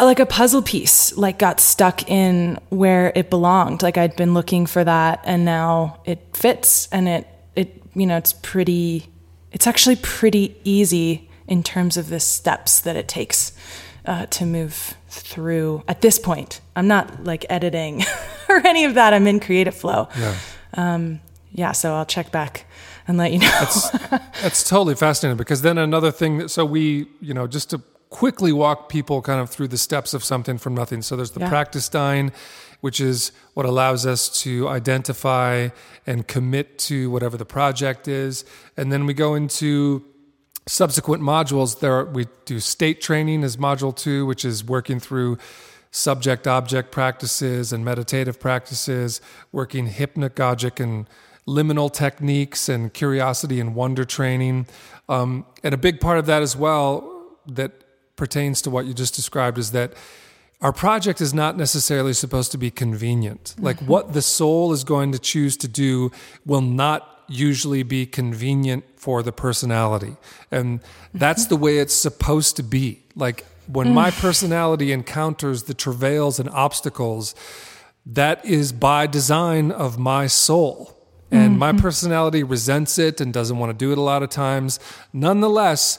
like 0.00 0.20
a 0.20 0.26
puzzle 0.26 0.62
piece 0.62 1.16
like 1.16 1.38
got 1.38 1.58
stuck 1.58 2.08
in 2.08 2.58
where 2.68 3.12
it 3.16 3.30
belonged 3.30 3.82
like 3.82 3.98
i'd 3.98 4.14
been 4.14 4.32
looking 4.32 4.64
for 4.64 4.84
that 4.84 5.20
and 5.24 5.44
now 5.44 6.00
it 6.04 6.20
fits 6.36 6.88
and 6.92 7.08
it 7.08 7.26
it 7.56 7.82
you 7.94 8.06
know 8.06 8.16
it's 8.16 8.32
pretty 8.32 9.08
it's 9.50 9.66
actually 9.66 9.96
pretty 9.96 10.56
easy 10.62 11.28
in 11.48 11.62
terms 11.62 11.96
of 11.96 12.10
the 12.10 12.20
steps 12.20 12.80
that 12.80 12.94
it 12.94 13.08
takes 13.08 13.52
uh, 14.08 14.26
to 14.26 14.46
move 14.46 14.94
through 15.08 15.84
at 15.86 16.00
this 16.00 16.18
point. 16.18 16.60
I'm 16.74 16.88
not 16.88 17.24
like 17.24 17.44
editing 17.50 18.02
or 18.48 18.66
any 18.66 18.84
of 18.84 18.94
that. 18.94 19.12
I'm 19.12 19.26
in 19.26 19.38
creative 19.38 19.74
flow. 19.74 20.08
Yeah. 20.18 20.34
Um, 20.74 21.20
yeah. 21.52 21.72
So 21.72 21.94
I'll 21.94 22.06
check 22.06 22.32
back 22.32 22.64
and 23.06 23.18
let 23.18 23.32
you 23.32 23.38
know. 23.40 23.50
that's, 23.50 23.90
that's 24.42 24.68
totally 24.68 24.94
fascinating 24.94 25.36
because 25.36 25.60
then 25.60 25.76
another 25.76 26.10
thing 26.10 26.38
that, 26.38 26.48
so 26.48 26.64
we, 26.64 27.08
you 27.20 27.34
know, 27.34 27.46
just 27.46 27.70
to 27.70 27.82
quickly 28.08 28.50
walk 28.50 28.88
people 28.88 29.20
kind 29.20 29.40
of 29.40 29.50
through 29.50 29.68
the 29.68 29.76
steps 29.76 30.14
of 30.14 30.24
something 30.24 30.56
from 30.56 30.74
nothing. 30.74 31.02
So 31.02 31.14
there's 31.14 31.32
the 31.32 31.40
yeah. 31.40 31.50
practice 31.50 31.90
dying, 31.90 32.32
which 32.80 33.00
is 33.00 33.32
what 33.52 33.66
allows 33.66 34.06
us 34.06 34.30
to 34.42 34.68
identify 34.68 35.68
and 36.06 36.26
commit 36.26 36.78
to 36.78 37.10
whatever 37.10 37.36
the 37.36 37.44
project 37.44 38.08
is. 38.08 38.46
And 38.74 38.90
then 38.90 39.04
we 39.04 39.12
go 39.12 39.34
into 39.34 40.02
subsequent 40.68 41.22
modules, 41.22 41.80
there 41.80 41.92
are, 41.94 42.04
we 42.04 42.26
do 42.44 42.60
state 42.60 43.00
training 43.00 43.42
as 43.42 43.56
module 43.56 43.94
two, 43.94 44.26
which 44.26 44.44
is 44.44 44.62
working 44.64 45.00
through 45.00 45.38
subject 45.90 46.46
object 46.46 46.92
practices 46.92 47.72
and 47.72 47.84
meditative 47.84 48.38
practices, 48.38 49.20
working 49.52 49.88
hypnagogic 49.88 50.80
and 50.80 51.08
liminal 51.46 51.90
techniques 51.90 52.68
and 52.68 52.92
curiosity 52.92 53.58
and 53.58 53.74
wonder 53.74 54.04
training. 54.04 54.66
Um, 55.08 55.46
and 55.64 55.72
a 55.72 55.78
big 55.78 56.00
part 56.00 56.18
of 56.18 56.26
that 56.26 56.42
as 56.42 56.54
well 56.54 57.26
that 57.46 57.72
pertains 58.16 58.60
to 58.62 58.70
what 58.70 58.84
you 58.84 58.92
just 58.92 59.14
described 59.14 59.56
is 59.56 59.72
that 59.72 59.94
our 60.60 60.72
project 60.72 61.20
is 61.20 61.32
not 61.32 61.56
necessarily 61.56 62.12
supposed 62.12 62.52
to 62.52 62.58
be 62.58 62.70
convenient. 62.70 63.54
Like 63.58 63.76
mm-hmm. 63.76 63.86
what 63.86 64.12
the 64.12 64.22
soul 64.22 64.72
is 64.72 64.84
going 64.84 65.12
to 65.12 65.18
choose 65.18 65.56
to 65.58 65.68
do 65.68 66.10
will 66.44 66.60
not 66.60 67.17
usually 67.28 67.82
be 67.82 68.06
convenient 68.06 68.84
for 68.96 69.22
the 69.22 69.32
personality. 69.32 70.16
And 70.50 70.80
that's 71.14 71.46
the 71.46 71.56
way 71.56 71.78
it's 71.78 71.94
supposed 71.94 72.56
to 72.56 72.62
be. 72.62 73.02
Like 73.14 73.44
when 73.66 73.92
my 73.92 74.10
mm. 74.10 74.20
personality 74.20 74.92
encounters 74.92 75.64
the 75.64 75.74
travails 75.74 76.40
and 76.40 76.48
obstacles, 76.50 77.34
that 78.06 78.44
is 78.44 78.72
by 78.72 79.06
design 79.06 79.70
of 79.70 79.98
my 79.98 80.26
soul. 80.26 80.94
And 81.30 81.50
mm-hmm. 81.50 81.58
my 81.58 81.72
personality 81.74 82.42
resents 82.42 82.98
it 82.98 83.20
and 83.20 83.34
doesn't 83.34 83.58
want 83.58 83.70
to 83.70 83.76
do 83.76 83.92
it 83.92 83.98
a 83.98 84.02
lot 84.02 84.22
of 84.22 84.30
times. 84.30 84.80
Nonetheless, 85.12 85.98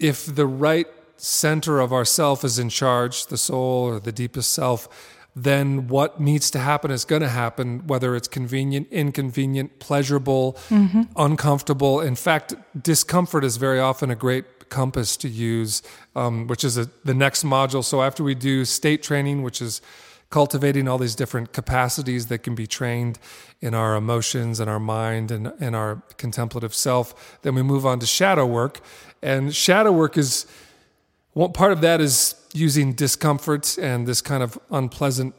if 0.00 0.26
the 0.26 0.46
right 0.46 0.88
center 1.16 1.78
of 1.78 1.92
ourself 1.92 2.44
is 2.44 2.58
in 2.58 2.68
charge, 2.68 3.26
the 3.26 3.38
soul 3.38 3.84
or 3.84 4.00
the 4.00 4.10
deepest 4.10 4.52
self, 4.52 5.15
then 5.38 5.86
what 5.88 6.18
needs 6.18 6.50
to 6.50 6.58
happen 6.58 6.90
is 6.90 7.04
going 7.04 7.20
to 7.20 7.28
happen, 7.28 7.86
whether 7.86 8.16
it's 8.16 8.26
convenient, 8.26 8.88
inconvenient, 8.90 9.78
pleasurable, 9.78 10.54
mm-hmm. 10.70 11.02
uncomfortable. 11.14 12.00
In 12.00 12.16
fact, 12.16 12.54
discomfort 12.82 13.44
is 13.44 13.58
very 13.58 13.78
often 13.78 14.10
a 14.10 14.14
great 14.16 14.70
compass 14.70 15.14
to 15.18 15.28
use, 15.28 15.82
um, 16.16 16.46
which 16.46 16.64
is 16.64 16.78
a, 16.78 16.90
the 17.04 17.12
next 17.12 17.44
module. 17.44 17.84
So 17.84 18.02
after 18.02 18.24
we 18.24 18.34
do 18.34 18.64
state 18.64 19.02
training, 19.02 19.42
which 19.42 19.60
is 19.60 19.82
cultivating 20.30 20.88
all 20.88 20.98
these 20.98 21.14
different 21.14 21.52
capacities 21.52 22.26
that 22.28 22.38
can 22.38 22.54
be 22.54 22.66
trained 22.66 23.18
in 23.60 23.74
our 23.74 23.94
emotions 23.94 24.58
and 24.58 24.70
our 24.70 24.80
mind 24.80 25.30
and, 25.30 25.52
and 25.60 25.76
our 25.76 26.02
contemplative 26.16 26.74
self, 26.74 27.38
then 27.42 27.54
we 27.54 27.62
move 27.62 27.84
on 27.84 27.98
to 28.00 28.06
shadow 28.06 28.46
work. 28.46 28.80
And 29.22 29.54
shadow 29.54 29.92
work 29.92 30.16
is 30.16 30.46
one 31.34 31.52
part 31.52 31.72
of 31.72 31.82
that 31.82 32.00
is 32.00 32.34
using 32.56 32.92
discomfort 32.92 33.76
and 33.78 34.06
this 34.06 34.20
kind 34.20 34.42
of 34.42 34.58
unpleasant 34.70 35.34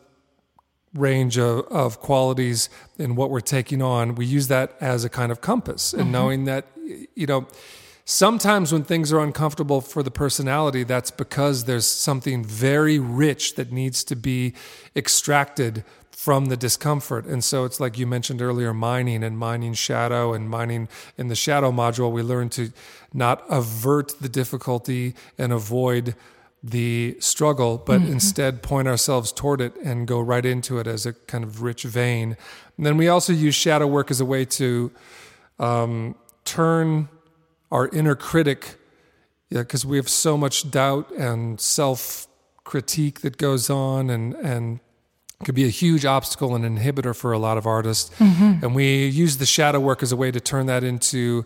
range 0.94 1.38
of, 1.38 1.66
of 1.68 2.00
qualities 2.00 2.70
in 2.98 3.16
what 3.16 3.30
we're 3.30 3.40
taking 3.40 3.82
on. 3.82 4.16
We 4.16 4.26
use 4.26 4.48
that 4.48 4.76
as 4.80 5.04
a 5.04 5.10
kind 5.10 5.32
of 5.32 5.42
compass 5.42 5.94
and 5.94 6.04
mm-hmm. 6.04 6.12
knowing 6.12 6.46
that, 6.46 6.66
you 7.16 7.28
know, 7.28 7.48
sometimes 8.06 8.72
when 8.72 8.84
things 8.84 9.12
are 9.12 9.20
uncomfortable 9.20 9.82
for 9.82 10.02
the 10.02 10.12
personality, 10.12 10.84
that's 10.84 11.12
because 11.12 11.66
there's 11.66 11.86
something 11.86 12.44
very 12.44 13.00
rich 13.00 13.56
that 13.56 13.72
needs 13.72 14.04
to 14.06 14.16
be 14.16 14.54
extracted 14.96 15.84
from 16.12 16.46
the 16.46 16.58
discomfort. 16.58 17.26
And 17.26 17.44
so 17.44 17.64
it's 17.64 17.80
like 17.80 17.98
you 18.00 18.08
mentioned 18.08 18.42
earlier 18.42 18.74
mining 18.74 19.24
and 19.24 19.38
mining 19.38 19.76
shadow 19.76 20.34
and 20.34 20.50
mining 20.50 20.88
in 21.16 21.28
the 21.28 21.36
shadow 21.36 21.72
module, 21.72 22.12
we 22.12 22.24
learn 22.24 22.50
to 22.50 22.72
not 23.14 23.44
avert 23.50 24.20
the 24.20 24.28
difficulty 24.28 25.14
and 25.38 25.54
avoid 25.54 26.16
the 26.64 27.16
struggle, 27.20 27.78
but 27.78 28.02
mm-hmm. 28.02 28.14
instead 28.14 28.62
point 28.62 28.88
ourselves 28.88 29.32
toward 29.32 29.62
it 29.62 29.76
and 29.84 30.08
go 30.08 30.20
right 30.20 30.46
into 30.46 30.80
it 30.80 30.88
as 30.88 31.06
a 31.06 31.14
kind 31.14 31.44
of 31.44 31.62
rich 31.62 31.84
vein. 31.84 32.36
And 32.78 32.86
then 32.86 32.98
we 32.98 33.08
also 33.08 33.32
use 33.32 33.56
shadow 33.56 33.88
work 33.88 34.12
as 34.12 34.20
a 34.20 34.26
way 34.26 34.46
to 34.46 34.92
um, 35.60 36.16
turn 36.46 37.10
our 37.72 37.88
inner 37.90 38.16
critic, 38.16 38.76
because 39.50 39.84
yeah, 39.84 39.90
we 39.90 39.98
have 39.98 40.10
so 40.10 40.38
much 40.38 40.70
doubt 40.72 41.12
and 41.12 41.60
self 41.60 42.28
critique 42.64 43.22
that 43.22 43.38
goes 43.38 43.70
on 43.70 44.10
and, 44.10 44.34
and 44.36 44.80
could 45.44 45.56
be 45.56 45.66
a 45.66 45.70
huge 45.70 46.06
obstacle 46.06 46.56
and 46.56 46.66
inhibitor 46.66 47.16
for 47.16 47.32
a 47.32 47.38
lot 47.38 47.58
of 47.58 47.66
artists. 47.66 48.10
Mm-hmm. 48.20 48.66
And 48.66 48.76
we 48.76 49.08
use 49.08 49.38
the 49.38 49.46
shadow 49.46 49.80
work 49.80 50.02
as 50.02 50.12
a 50.12 50.16
way 50.16 50.32
to 50.32 50.40
turn 50.40 50.66
that 50.66 50.84
into 50.84 51.46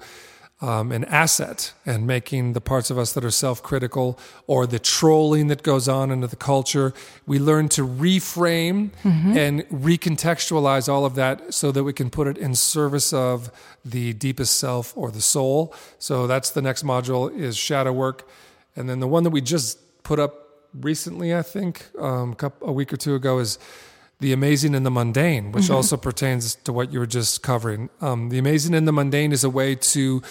um, 0.61 0.91
an 0.91 1.03
asset 1.05 1.73
and 1.85 2.05
making 2.05 2.53
the 2.53 2.61
parts 2.61 2.91
of 2.91 2.97
us 2.97 3.13
that 3.13 3.25
are 3.25 3.31
self 3.31 3.63
critical 3.63 4.17
or 4.45 4.67
the 4.67 4.77
trolling 4.79 5.47
that 5.47 5.63
goes 5.63 5.89
on 5.89 6.11
into 6.11 6.27
the 6.27 6.35
culture. 6.35 6.93
We 7.25 7.39
learn 7.39 7.67
to 7.69 7.87
reframe 7.87 8.91
mm-hmm. 9.03 9.35
and 9.35 9.61
recontextualize 9.69 10.87
all 10.87 11.03
of 11.05 11.15
that 11.15 11.53
so 11.53 11.71
that 11.71 11.83
we 11.83 11.93
can 11.93 12.09
put 12.09 12.27
it 12.27 12.37
in 12.37 12.53
service 12.53 13.11
of 13.11 13.51
the 13.83 14.13
deepest 14.13 14.57
self 14.57 14.95
or 14.95 15.09
the 15.09 15.21
soul. 15.21 15.73
So 15.97 16.27
that's 16.27 16.51
the 16.51 16.61
next 16.61 16.85
module 16.85 17.35
is 17.35 17.57
shadow 17.57 17.91
work. 17.91 18.27
And 18.75 18.87
then 18.87 18.99
the 18.99 19.07
one 19.07 19.23
that 19.23 19.31
we 19.31 19.41
just 19.41 19.79
put 20.03 20.19
up 20.19 20.41
recently, 20.73 21.35
I 21.35 21.41
think, 21.41 21.87
um, 21.99 22.35
a 22.61 22.71
week 22.71 22.93
or 22.93 22.97
two 22.97 23.15
ago, 23.15 23.39
is 23.39 23.57
the 24.21 24.31
amazing 24.33 24.75
and 24.75 24.85
the 24.85 24.91
mundane, 24.91 25.51
which 25.51 25.65
mm-hmm. 25.65 25.73
also 25.73 25.97
pertains 25.97 26.55
to 26.55 26.71
what 26.71 26.93
you 26.93 26.99
were 26.99 27.07
just 27.07 27.41
covering. 27.41 27.89
Um, 27.99 28.29
the 28.29 28.37
amazing 28.37 28.75
and 28.75 28.87
the 28.87 28.93
mundane 28.93 29.31
is 29.31 29.43
a 29.43 29.49
way 29.49 29.75
to 29.75 30.21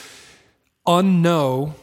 unknow 0.87 1.75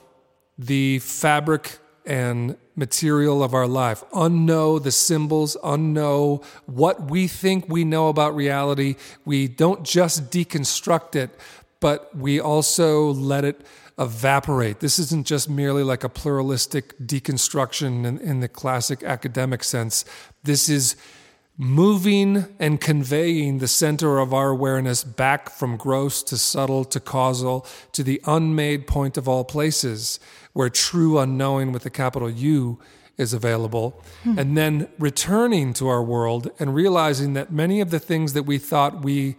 the 0.58 1.00
fabric 1.00 1.78
and 2.06 2.58
material 2.78 3.44
of 3.44 3.54
our 3.54 3.68
life, 3.68 4.04
unknow 4.14 4.82
the 4.82 4.92
symbols, 4.92 5.58
unknow 5.64 6.44
what 6.66 7.12
we 7.12 7.28
think 7.28 7.68
we 7.68 7.84
know 7.84 8.08
about 8.08 8.34
reality. 8.34 8.96
We 9.26 9.50
don't 9.50 9.84
just 9.84 10.32
deconstruct 10.32 11.16
it, 11.16 11.30
but 11.82 12.16
we 12.16 12.40
also 12.40 13.12
let 13.12 13.44
it 13.44 13.62
evaporate. 14.00 14.80
This 14.80 14.98
isn't 15.00 15.28
just 15.28 15.50
merely 15.50 15.84
like 15.84 16.06
a 16.06 16.10
pluralistic 16.10 16.98
deconstruction 17.00 18.06
in, 18.06 18.18
in 18.20 18.40
the 18.40 18.48
classic 18.48 19.04
academic 19.04 19.64
sense. 19.64 20.06
This 20.44 20.70
is 20.70 20.96
moving 21.58 22.46
and 22.60 22.80
conveying 22.80 23.58
the 23.58 23.68
center 23.68 24.20
of 24.20 24.34
our 24.34 24.50
awareness 24.50 25.04
back 25.04 25.50
from 25.50 25.76
gross 25.76 26.22
to 26.22 26.38
subtle 26.38 26.86
to 26.86 27.00
causal 27.00 27.66
to 27.92 28.04
the 28.04 28.22
unmade 28.26 28.86
point 28.86 29.18
of 29.18 29.28
all 29.28 29.44
places 29.44 30.20
where 30.54 30.70
true 30.70 31.18
unknowing 31.18 31.72
with 31.72 31.86
a 31.86 31.90
capital 31.90 32.30
U 32.30 32.80
is 33.18 33.34
available, 33.34 34.00
hmm. 34.24 34.38
and 34.38 34.56
then 34.56 34.88
returning 35.00 35.74
to 35.74 35.88
our 35.88 36.04
world 36.04 36.52
and 36.60 36.76
realizing 36.76 37.34
that 37.34 37.52
many 37.52 37.82
of 37.82 37.90
the 37.90 38.00
things 38.00 38.34
that 38.34 38.44
we 38.44 38.60
thought 38.60 39.04
we 39.04 39.36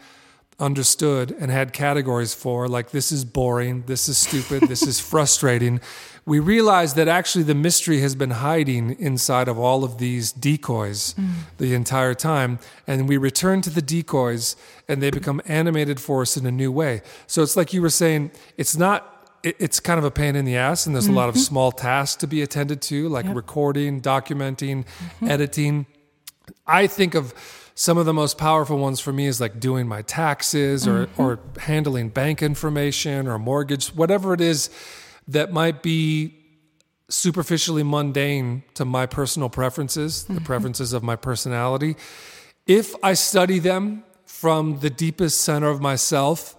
understood 0.58 1.30
and 1.38 1.52
had 1.52 1.72
categories 1.72 2.34
for, 2.34 2.66
like 2.66 2.90
this 2.90 3.12
is 3.12 3.24
boring, 3.24 3.84
this 3.86 4.08
is 4.08 4.18
stupid, 4.18 4.68
this 4.68 4.82
is 4.82 4.98
frustrating, 5.12 5.80
we 6.28 6.40
realize 6.40 6.92
that 6.92 7.08
actually 7.08 7.42
the 7.42 7.54
mystery 7.54 8.00
has 8.02 8.14
been 8.14 8.32
hiding 8.32 8.90
inside 9.00 9.48
of 9.48 9.58
all 9.58 9.82
of 9.82 9.96
these 9.96 10.30
decoys 10.30 11.14
mm. 11.14 11.30
the 11.56 11.72
entire 11.72 12.12
time. 12.12 12.58
And 12.86 13.08
we 13.08 13.16
return 13.16 13.62
to 13.62 13.70
the 13.70 13.80
decoys 13.80 14.54
and 14.86 15.02
they 15.02 15.10
become 15.10 15.40
animated 15.46 15.98
for 15.98 16.20
us 16.20 16.36
in 16.36 16.44
a 16.44 16.50
new 16.50 16.70
way. 16.70 17.00
So 17.26 17.42
it's 17.42 17.56
like 17.56 17.72
you 17.72 17.80
were 17.80 17.88
saying, 17.88 18.30
it's 18.58 18.76
not 18.76 19.14
it's 19.42 19.78
kind 19.78 19.98
of 19.98 20.04
a 20.04 20.10
pain 20.10 20.34
in 20.34 20.44
the 20.44 20.56
ass 20.56 20.84
and 20.84 20.94
there's 20.94 21.04
mm-hmm. 21.04 21.14
a 21.14 21.16
lot 21.16 21.28
of 21.28 21.36
mm-hmm. 21.36 21.42
small 21.42 21.72
tasks 21.72 22.16
to 22.16 22.26
be 22.26 22.42
attended 22.42 22.82
to 22.82 23.08
like 23.08 23.24
yep. 23.24 23.36
recording 23.36 24.00
documenting 24.00 24.84
mm-hmm. 24.84 25.30
editing 25.30 25.86
i 26.66 26.88
think 26.88 27.14
of 27.14 27.32
some 27.76 27.96
of 27.96 28.04
the 28.04 28.12
most 28.12 28.36
powerful 28.36 28.78
ones 28.78 28.98
for 28.98 29.12
me 29.12 29.26
is 29.26 29.40
like 29.40 29.60
doing 29.60 29.86
my 29.86 30.02
taxes 30.02 30.88
or, 30.88 31.06
mm-hmm. 31.06 31.22
or 31.22 31.38
handling 31.60 32.08
bank 32.08 32.42
information 32.42 33.28
or 33.28 33.38
mortgage 33.38 33.94
whatever 33.94 34.34
it 34.34 34.40
is 34.40 34.70
that 35.28 35.52
might 35.52 35.82
be 35.82 36.34
superficially 37.08 37.82
mundane 37.82 38.62
to 38.74 38.84
my 38.84 39.06
personal 39.06 39.48
preferences, 39.48 40.24
mm-hmm. 40.24 40.34
the 40.34 40.40
preferences 40.40 40.92
of 40.92 41.02
my 41.02 41.16
personality, 41.16 41.96
if 42.66 42.94
I 43.02 43.14
study 43.14 43.58
them 43.58 44.04
from 44.26 44.80
the 44.80 44.90
deepest 44.90 45.40
center 45.40 45.68
of 45.68 45.80
myself, 45.80 46.54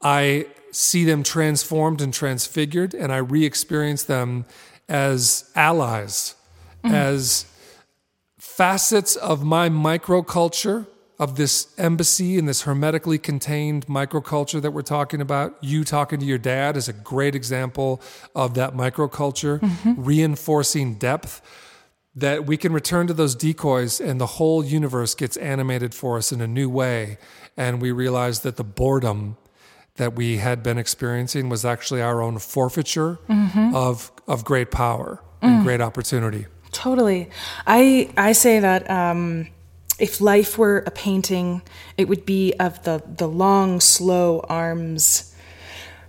I 0.00 0.46
see 0.70 1.04
them 1.04 1.22
transformed 1.24 2.00
and 2.00 2.14
transfigured, 2.14 2.94
and 2.94 3.12
I 3.12 3.16
re 3.16 3.44
experience 3.44 4.04
them 4.04 4.44
as 4.88 5.50
allies, 5.56 6.36
mm-hmm. 6.84 6.94
as 6.94 7.46
facets 8.38 9.16
of 9.16 9.44
my 9.44 9.68
microculture 9.68 10.86
of 11.18 11.36
this 11.36 11.74
embassy 11.78 12.38
and 12.38 12.48
this 12.48 12.62
hermetically 12.62 13.18
contained 13.18 13.86
microculture 13.86 14.62
that 14.62 14.70
we're 14.70 14.82
talking 14.82 15.20
about. 15.20 15.56
You 15.60 15.82
talking 15.82 16.20
to 16.20 16.24
your 16.24 16.38
dad 16.38 16.76
is 16.76 16.88
a 16.88 16.92
great 16.92 17.34
example 17.34 18.00
of 18.34 18.54
that 18.54 18.74
microculture, 18.74 19.58
mm-hmm. 19.58 19.94
reinforcing 19.96 20.94
depth. 20.94 21.42
That 22.14 22.46
we 22.46 22.56
can 22.56 22.72
return 22.72 23.06
to 23.06 23.14
those 23.14 23.36
decoys 23.36 24.00
and 24.00 24.20
the 24.20 24.26
whole 24.26 24.64
universe 24.64 25.14
gets 25.14 25.36
animated 25.36 25.94
for 25.94 26.18
us 26.18 26.32
in 26.32 26.40
a 26.40 26.48
new 26.48 26.68
way. 26.68 27.16
And 27.56 27.80
we 27.80 27.92
realize 27.92 28.40
that 28.40 28.56
the 28.56 28.64
boredom 28.64 29.36
that 29.96 30.16
we 30.16 30.38
had 30.38 30.62
been 30.62 30.78
experiencing 30.78 31.48
was 31.48 31.64
actually 31.64 32.02
our 32.02 32.20
own 32.20 32.38
forfeiture 32.38 33.20
mm-hmm. 33.28 33.72
of, 33.72 34.10
of 34.26 34.44
great 34.44 34.72
power 34.72 35.22
mm. 35.40 35.48
and 35.48 35.64
great 35.64 35.80
opportunity. 35.80 36.46
Totally. 36.72 37.30
I, 37.68 38.10
I 38.16 38.32
say 38.32 38.58
that. 38.60 38.90
Um 38.90 39.48
if 39.98 40.20
life 40.20 40.56
were 40.56 40.78
a 40.86 40.90
painting, 40.90 41.62
it 41.96 42.08
would 42.08 42.24
be 42.24 42.54
of 42.60 42.82
the, 42.84 43.02
the 43.06 43.28
long, 43.28 43.80
slow 43.80 44.40
arms 44.48 45.34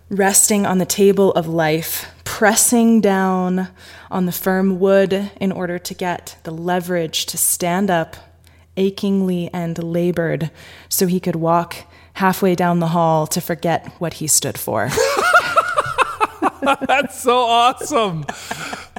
resting 0.10 0.66
on 0.66 0.78
the 0.78 0.86
table 0.86 1.32
of 1.34 1.48
life, 1.48 2.12
pressing 2.24 3.02
down 3.02 3.70
on 4.10 4.26
the 4.26 4.32
firm 4.32 4.80
wood 4.80 5.32
in 5.40 5.52
order 5.52 5.78
to 5.78 5.94
get 5.94 6.38
the 6.44 6.52
leverage 6.52 7.26
to 7.28 7.38
stand 7.38 7.90
up 7.92 8.16
achingly 8.78 9.50
and 9.54 9.82
labored 9.84 10.50
so 10.88 11.06
he 11.06 11.20
could 11.20 11.36
walk 11.36 11.76
halfway 12.14 12.56
down 12.56 12.80
the 12.80 12.88
hall 12.88 13.28
to 13.28 13.42
forget 13.42 13.88
what 14.00 14.16
he 14.16 14.28
stood 14.28 14.58
for. 14.58 14.90
That's 16.62 17.22
so 17.22 17.38
awesome. 17.38 18.26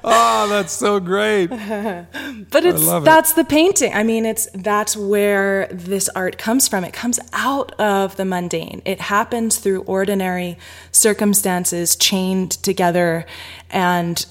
Oh, 0.04 0.48
that's 0.48 0.72
so 0.72 1.00
great. 1.00 1.46
but 2.50 2.64
it's 2.64 2.86
that's 3.04 3.32
it. 3.32 3.36
the 3.36 3.44
painting. 3.44 3.92
I 3.92 4.02
mean, 4.02 4.26
it's 4.26 4.48
that's 4.54 4.96
where 4.96 5.68
this 5.70 6.08
art 6.10 6.38
comes 6.38 6.68
from. 6.68 6.84
It 6.84 6.92
comes 6.92 7.18
out 7.32 7.72
of 7.80 8.16
the 8.16 8.24
mundane. 8.24 8.82
It 8.84 9.00
happens 9.00 9.58
through 9.58 9.82
ordinary 9.82 10.58
circumstances 10.92 11.96
chained 11.96 12.52
together 12.52 13.26
and 13.70 14.24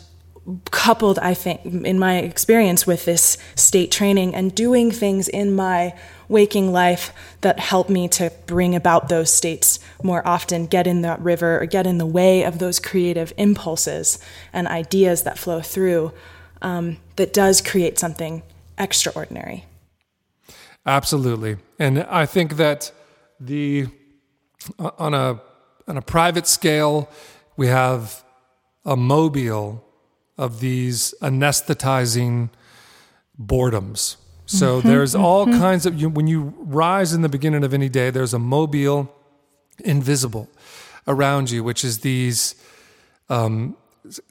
coupled, 0.71 1.19
I 1.19 1.33
think, 1.33 1.65
in 1.65 1.99
my 1.99 2.17
experience 2.17 2.87
with 2.87 3.05
this 3.05 3.37
state 3.55 3.91
training 3.91 4.35
and 4.35 4.53
doing 4.53 4.91
things 4.91 5.27
in 5.27 5.53
my 5.55 5.93
waking 6.29 6.71
life 6.71 7.11
that 7.41 7.59
help 7.59 7.89
me 7.89 8.07
to 8.07 8.31
bring 8.45 8.75
about 8.75 9.09
those 9.09 9.33
states 9.33 9.79
more 10.01 10.25
often, 10.25 10.67
get 10.67 10.87
in 10.87 11.01
that 11.01 11.19
river 11.19 11.59
or 11.59 11.65
get 11.65 11.85
in 11.85 11.97
the 11.97 12.05
way 12.05 12.43
of 12.43 12.59
those 12.59 12.79
creative 12.79 13.33
impulses 13.35 14.19
and 14.53 14.67
ideas 14.67 15.23
that 15.23 15.37
flow 15.37 15.59
through 15.59 16.13
um, 16.61 16.97
that 17.15 17.33
does 17.33 17.61
create 17.61 17.99
something 17.99 18.43
extraordinary. 18.77 19.65
Absolutely. 20.85 21.57
And 21.77 22.03
I 22.03 22.25
think 22.25 22.55
that 22.57 22.91
the 23.39 23.87
on 24.79 25.13
a 25.13 25.41
on 25.87 25.97
a 25.97 26.01
private 26.01 26.45
scale, 26.45 27.09
we 27.57 27.67
have 27.67 28.23
a 28.85 28.95
mobile 28.95 29.83
of 30.37 30.59
these 30.59 31.13
anesthetizing 31.21 32.49
boredoms. 33.41 34.17
So 34.49 34.79
mm-hmm, 34.79 34.87
there's 34.87 35.13
all 35.13 35.45
mm-hmm. 35.45 35.59
kinds 35.59 35.85
of 35.85 36.01
you, 36.01 36.09
when 36.09 36.25
you 36.25 36.55
rise 36.57 37.13
in 37.13 37.21
the 37.21 37.29
beginning 37.29 37.63
of 37.63 37.71
any 37.71 37.87
day, 37.87 38.09
there's 38.09 38.33
a 38.33 38.39
mobile 38.39 39.13
invisible 39.85 40.49
around 41.07 41.51
you, 41.51 41.63
which 41.63 41.83
is 41.83 41.99
these 41.99 42.55
um, 43.29 43.77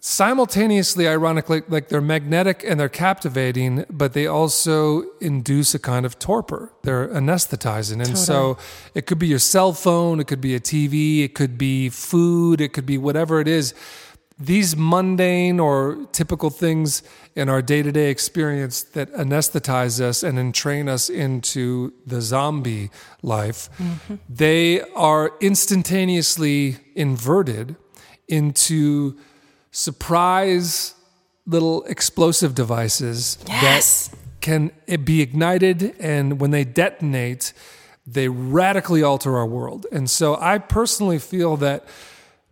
simultaneously, 0.00 1.06
ironically, 1.06 1.62
like 1.68 1.88
they're 1.88 2.00
magnetic 2.00 2.64
and 2.64 2.80
they're 2.80 2.88
captivating, 2.88 3.84
but 3.88 4.12
they 4.12 4.26
also 4.26 5.04
induce 5.20 5.72
a 5.72 5.78
kind 5.78 6.04
of 6.04 6.18
torpor. 6.18 6.72
They're 6.82 7.06
anesthetizing. 7.06 7.92
And 7.92 8.16
totally. 8.16 8.16
so 8.16 8.58
it 8.96 9.06
could 9.06 9.20
be 9.20 9.28
your 9.28 9.38
cell 9.38 9.72
phone, 9.72 10.18
it 10.18 10.26
could 10.26 10.40
be 10.40 10.56
a 10.56 10.60
TV, 10.60 11.22
it 11.22 11.36
could 11.36 11.56
be 11.56 11.90
food, 11.90 12.60
it 12.60 12.72
could 12.72 12.86
be 12.86 12.98
whatever 12.98 13.40
it 13.40 13.46
is 13.46 13.72
these 14.38 14.76
mundane 14.76 15.58
or 15.58 16.06
typical 16.12 16.50
things 16.50 17.02
in 17.34 17.48
our 17.48 17.60
day 17.60 17.82
to 17.82 17.90
day 17.90 18.10
experience 18.10 18.82
that 18.82 19.12
anesthetize 19.14 20.00
us 20.00 20.22
and 20.22 20.38
entrain 20.38 20.88
us 20.88 21.10
into 21.10 21.92
the 22.06 22.20
zombie 22.20 22.90
life, 23.22 23.68
mm-hmm. 23.78 24.14
they 24.28 24.80
are 24.92 25.32
instantaneously 25.40 26.76
inverted 26.94 27.76
into 28.28 29.18
surprise 29.70 30.94
little 31.46 31.82
explosive 31.84 32.54
devices 32.54 33.38
yes. 33.48 34.08
that 34.08 34.16
can 34.40 34.70
be 35.04 35.20
ignited. 35.20 35.96
And 35.98 36.40
when 36.40 36.50
they 36.50 36.64
detonate, 36.64 37.52
they 38.06 38.28
radically 38.28 39.02
alter 39.02 39.36
our 39.36 39.46
world. 39.46 39.86
And 39.90 40.08
so 40.08 40.36
I 40.36 40.58
personally 40.58 41.18
feel 41.18 41.56
that 41.58 41.86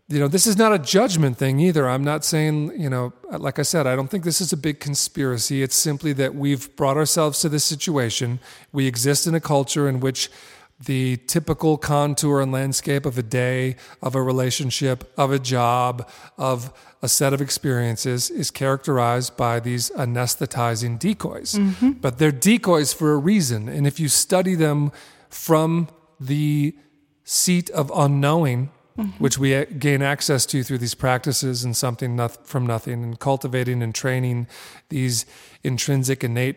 you 0.09 0.21
know, 0.21 0.29
this 0.29 0.47
is 0.47 0.57
not 0.57 0.73
a 0.73 0.79
judgment 0.79 1.37
thing 1.37 1.59
either. 1.59 1.89
I'm 1.89 2.05
not 2.05 2.25
saying, 2.25 2.81
you 2.81 2.89
know, 2.89 3.13
like 3.31 3.59
I 3.59 3.63
said, 3.63 3.89
I 3.89 3.97
don't 3.97 4.09
think 4.09 4.23
this 4.23 4.41
is 4.41 4.53
a 4.53 4.57
big 4.57 4.79
conspiracy. 4.79 5.63
It's 5.63 5.75
simply 5.75 6.13
that 6.15 6.35
we've 6.35 6.75
brought 6.77 6.97
ourselves 6.97 7.41
to 7.41 7.49
this 7.49 7.65
situation. 7.65 8.39
We 8.73 8.87
exist 8.87 9.27
in 9.27 9.35
a 9.35 9.41
culture 9.41 9.89
in 9.89 9.99
which 9.99 10.31
the 10.79 11.17
typical 11.27 11.77
contour 11.77 12.41
and 12.41 12.53
landscape 12.53 13.05
of 13.05 13.19
a 13.19 13.23
day, 13.23 13.77
of 14.01 14.15
a 14.15 14.23
relationship, 14.23 15.13
of 15.17 15.33
a 15.33 15.39
job, 15.39 16.09
of 16.39 16.73
a 17.03 17.09
set 17.09 17.33
of 17.33 17.41
experiences 17.41 18.31
is 18.31 18.51
characterized 18.51 19.37
by 19.37 19.59
these 19.59 19.91
anesthetizing 19.91 20.99
decoys. 20.99 21.55
Mm-hmm. 21.55 21.93
But 21.93 22.19
they're 22.19 22.31
decoys 22.31 22.93
for 22.93 23.13
a 23.13 23.17
reason. 23.17 23.69
And 23.69 23.87
if 23.87 23.99
you 23.99 24.09
study 24.09 24.55
them 24.55 24.93
from 25.31 25.89
the 26.21 26.77
seat 27.25 27.71
of 27.71 27.91
unknowing, 27.95 28.71
mm-hmm. 28.97 29.23
which 29.23 29.39
we 29.39 29.65
gain 29.67 30.03
access 30.03 30.47
to 30.47 30.63
through 30.63 30.79
these 30.79 30.95
practices 30.95 31.65
and 31.65 31.77
something 31.77 32.29
from 32.45 32.67
nothing, 32.67 33.03
and 33.03 33.19
cultivating 33.19 33.83
and 33.83 33.95
training 33.95 34.47
these 34.89 35.27
intrinsic 35.63 36.25
innate 36.25 36.57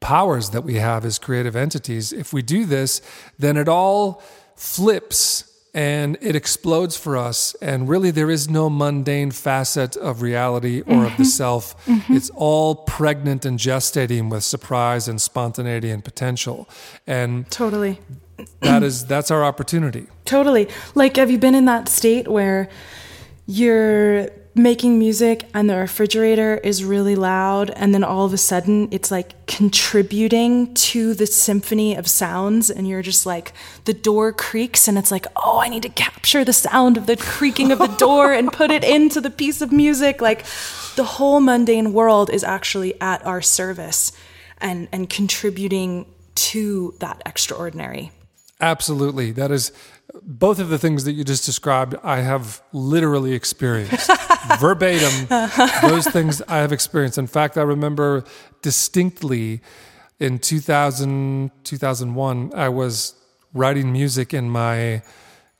powers 0.00 0.50
that 0.50 0.62
we 0.62 0.74
have 0.74 1.04
as 1.04 1.18
creative 1.18 1.56
entities. 1.56 2.12
If 2.12 2.32
we 2.32 2.42
do 2.42 2.64
this, 2.64 3.02
then 3.38 3.56
it 3.56 3.68
all 3.68 4.22
flips 4.56 5.47
and 5.74 6.16
it 6.20 6.34
explodes 6.34 6.96
for 6.96 7.16
us. 7.16 7.54
And 7.60 7.88
really, 7.88 8.10
there 8.10 8.30
is 8.30 8.48
no 8.48 8.70
mundane 8.70 9.30
facet 9.30 9.96
of 9.96 10.22
reality 10.22 10.80
or 10.80 10.84
mm-hmm. 10.84 11.00
of 11.00 11.10
the 11.16 11.22
mm-hmm. 11.22 11.24
self. 11.24 11.86
Mm-hmm. 11.86 12.14
It's 12.14 12.30
all 12.34 12.74
pregnant 12.74 13.44
and 13.44 13.58
gestating 13.58 14.30
with 14.30 14.44
surprise 14.44 15.08
and 15.08 15.20
spontaneity 15.20 15.90
and 15.90 16.04
potential. 16.04 16.68
And 17.06 17.50
totally 17.50 18.00
that 18.60 18.82
is 18.82 19.04
that's 19.06 19.30
our 19.30 19.44
opportunity. 19.44 20.06
Totally. 20.24 20.68
Like 20.94 21.16
have 21.16 21.30
you 21.30 21.38
been 21.38 21.54
in 21.54 21.64
that 21.66 21.88
state 21.88 22.28
where 22.28 22.68
you're 23.46 24.28
making 24.58 24.98
music 24.98 25.48
and 25.54 25.70
the 25.70 25.76
refrigerator 25.76 26.56
is 26.58 26.84
really 26.84 27.16
loud 27.16 27.70
and 27.70 27.94
then 27.94 28.04
all 28.04 28.24
of 28.24 28.32
a 28.32 28.38
sudden 28.38 28.88
it's 28.90 29.10
like 29.10 29.46
contributing 29.46 30.74
to 30.74 31.14
the 31.14 31.26
symphony 31.26 31.94
of 31.94 32.08
sounds 32.08 32.68
and 32.68 32.88
you're 32.88 33.02
just 33.02 33.24
like 33.24 33.52
the 33.84 33.94
door 33.94 34.32
creaks 34.32 34.88
and 34.88 34.98
it's 34.98 35.10
like 35.10 35.26
oh 35.36 35.60
i 35.60 35.68
need 35.68 35.82
to 35.82 35.88
capture 35.88 36.44
the 36.44 36.52
sound 36.52 36.96
of 36.96 37.06
the 37.06 37.16
creaking 37.16 37.72
of 37.72 37.78
the 37.78 37.86
door 37.98 38.32
and 38.32 38.52
put 38.52 38.70
it 38.70 38.84
into 38.84 39.20
the 39.20 39.30
piece 39.30 39.60
of 39.62 39.72
music 39.72 40.20
like 40.20 40.44
the 40.96 41.04
whole 41.04 41.40
mundane 41.40 41.92
world 41.92 42.28
is 42.28 42.44
actually 42.44 43.00
at 43.00 43.24
our 43.24 43.40
service 43.40 44.12
and 44.58 44.88
and 44.92 45.08
contributing 45.08 46.04
to 46.34 46.94
that 46.98 47.22
extraordinary 47.24 48.10
Absolutely. 48.60 49.30
That 49.32 49.50
is 49.50 49.72
both 50.22 50.58
of 50.58 50.68
the 50.68 50.78
things 50.78 51.04
that 51.04 51.12
you 51.12 51.24
just 51.24 51.44
described, 51.44 51.94
I 52.02 52.18
have 52.20 52.62
literally 52.72 53.32
experienced 53.32 54.10
verbatim. 54.60 55.26
Those 55.82 56.06
things 56.08 56.40
I 56.48 56.58
have 56.58 56.72
experienced. 56.72 57.18
In 57.18 57.26
fact, 57.26 57.58
I 57.58 57.62
remember 57.62 58.24
distinctly 58.62 59.60
in 60.18 60.38
2000, 60.38 61.50
2001, 61.64 62.52
I 62.54 62.68
was 62.68 63.14
writing 63.54 63.92
music 63.92 64.34
in 64.34 64.50
my 64.50 65.02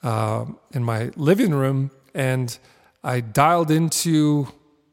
uh, 0.02 0.44
in 0.72 0.84
my 0.84 1.10
living 1.16 1.52
room, 1.52 1.90
and 2.14 2.56
I 3.02 3.20
dialed 3.20 3.70
into 3.70 4.48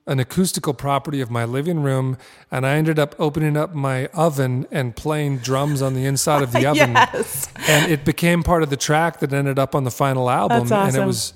an 0.08 0.20
acoustical 0.20 0.74
property 0.74 1.20
of 1.20 1.32
my 1.32 1.46
living 1.46 1.82
room 1.82 2.18
and 2.52 2.66
I 2.66 2.76
ended 2.76 3.00
up 3.00 3.16
opening 3.18 3.58
up 3.58 3.74
my 3.74 4.06
oven 4.08 4.68
and 4.70 4.96
playing 4.96 5.40
drums 5.40 5.82
on 5.82 5.96
the 5.96 6.06
inside 6.06 6.44
of 6.44 6.52
the 6.52 6.66
oven. 6.70 6.94
yes. 6.94 7.48
And 7.68 7.92
it 7.92 8.06
became 8.06 8.44
part 8.44 8.62
of 8.62 8.70
the 8.70 8.78
track 8.78 9.20
that 9.20 9.34
ended 9.34 9.58
up 9.58 9.74
on 9.74 9.84
the 9.84 9.92
final 9.92 10.30
album. 10.30 10.60
That's 10.60 10.72
awesome. 10.72 10.96
And 10.96 11.04
it 11.04 11.08
was 11.08 11.34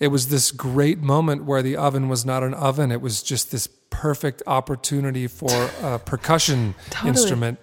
it 0.00 0.08
was 0.08 0.28
this 0.28 0.50
great 0.50 0.98
moment 0.98 1.44
where 1.44 1.62
the 1.62 1.76
oven 1.76 2.08
was 2.08 2.24
not 2.24 2.42
an 2.42 2.54
oven. 2.54 2.90
It 2.90 3.02
was 3.02 3.22
just 3.22 3.50
this 3.52 3.68
perfect 3.90 4.42
opportunity 4.46 5.26
for 5.26 5.70
a 5.82 5.98
percussion 6.04 6.74
totally. 6.88 7.10
instrument. 7.10 7.58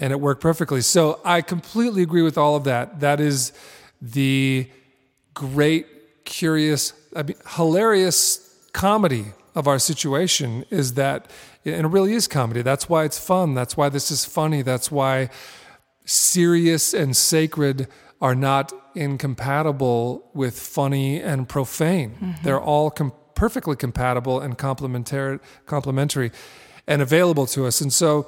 And 0.00 0.10
it 0.10 0.20
worked 0.20 0.40
perfectly. 0.40 0.80
So 0.80 1.20
I 1.24 1.42
completely 1.42 2.02
agree 2.02 2.22
with 2.22 2.38
all 2.38 2.56
of 2.56 2.64
that. 2.64 3.00
That 3.00 3.20
is 3.20 3.52
the 4.00 4.70
great, 5.34 6.24
curious, 6.24 6.94
I 7.14 7.24
mean, 7.24 7.36
hilarious 7.56 8.38
comedy 8.72 9.26
of 9.56 9.66
our 9.66 9.78
situation 9.78 10.64
is 10.70 10.94
that, 10.94 11.28
and 11.64 11.86
it 11.86 11.88
really 11.88 12.12
is 12.12 12.28
comedy. 12.28 12.62
That's 12.62 12.88
why 12.88 13.04
it's 13.04 13.18
fun. 13.18 13.54
That's 13.54 13.76
why 13.76 13.88
this 13.88 14.10
is 14.10 14.24
funny. 14.24 14.62
That's 14.62 14.92
why 14.92 15.30
serious 16.04 16.94
and 16.94 17.16
sacred 17.16 17.88
are 18.20 18.34
not 18.34 18.72
incompatible 18.94 20.30
with 20.34 20.58
funny 20.58 21.20
and 21.20 21.48
profane. 21.48 22.10
Mm-hmm. 22.10 22.44
They're 22.44 22.60
all 22.60 22.90
com- 22.90 23.12
perfectly 23.34 23.76
compatible 23.76 24.40
and 24.40 24.56
complementary, 24.56 25.40
complementary 25.64 26.30
and 26.86 27.02
available 27.02 27.46
to 27.46 27.66
us. 27.66 27.80
And 27.80 27.92
so, 27.92 28.26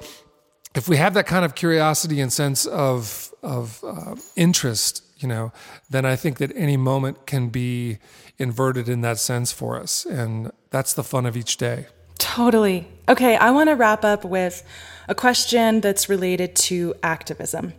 if 0.75 0.87
we 0.87 0.97
have 0.97 1.15
that 1.15 1.25
kind 1.25 1.45
of 1.45 1.55
curiosity 1.55 2.19
and 2.21 2.31
sense 2.31 2.65
of 2.65 3.33
of 3.41 3.83
uh, 3.83 4.15
interest, 4.35 5.03
you 5.17 5.27
know, 5.27 5.51
then 5.89 6.05
I 6.05 6.15
think 6.15 6.37
that 6.37 6.51
any 6.55 6.77
moment 6.77 7.25
can 7.25 7.49
be 7.49 7.97
inverted 8.37 8.87
in 8.87 9.01
that 9.01 9.17
sense 9.17 9.51
for 9.51 9.79
us. 9.79 10.05
And 10.05 10.51
that's 10.69 10.93
the 10.93 11.03
fun 11.03 11.25
of 11.25 11.35
each 11.35 11.57
day. 11.57 11.87
Totally. 12.17 12.87
Okay, 13.07 13.35
I 13.35 13.51
want 13.51 13.69
to 13.69 13.75
wrap 13.75 14.03
up 14.03 14.23
with 14.23 14.63
a 15.07 15.15
question 15.15 15.81
that's 15.81 16.09
related 16.09 16.55
to 16.55 16.93
activism. 17.01 17.73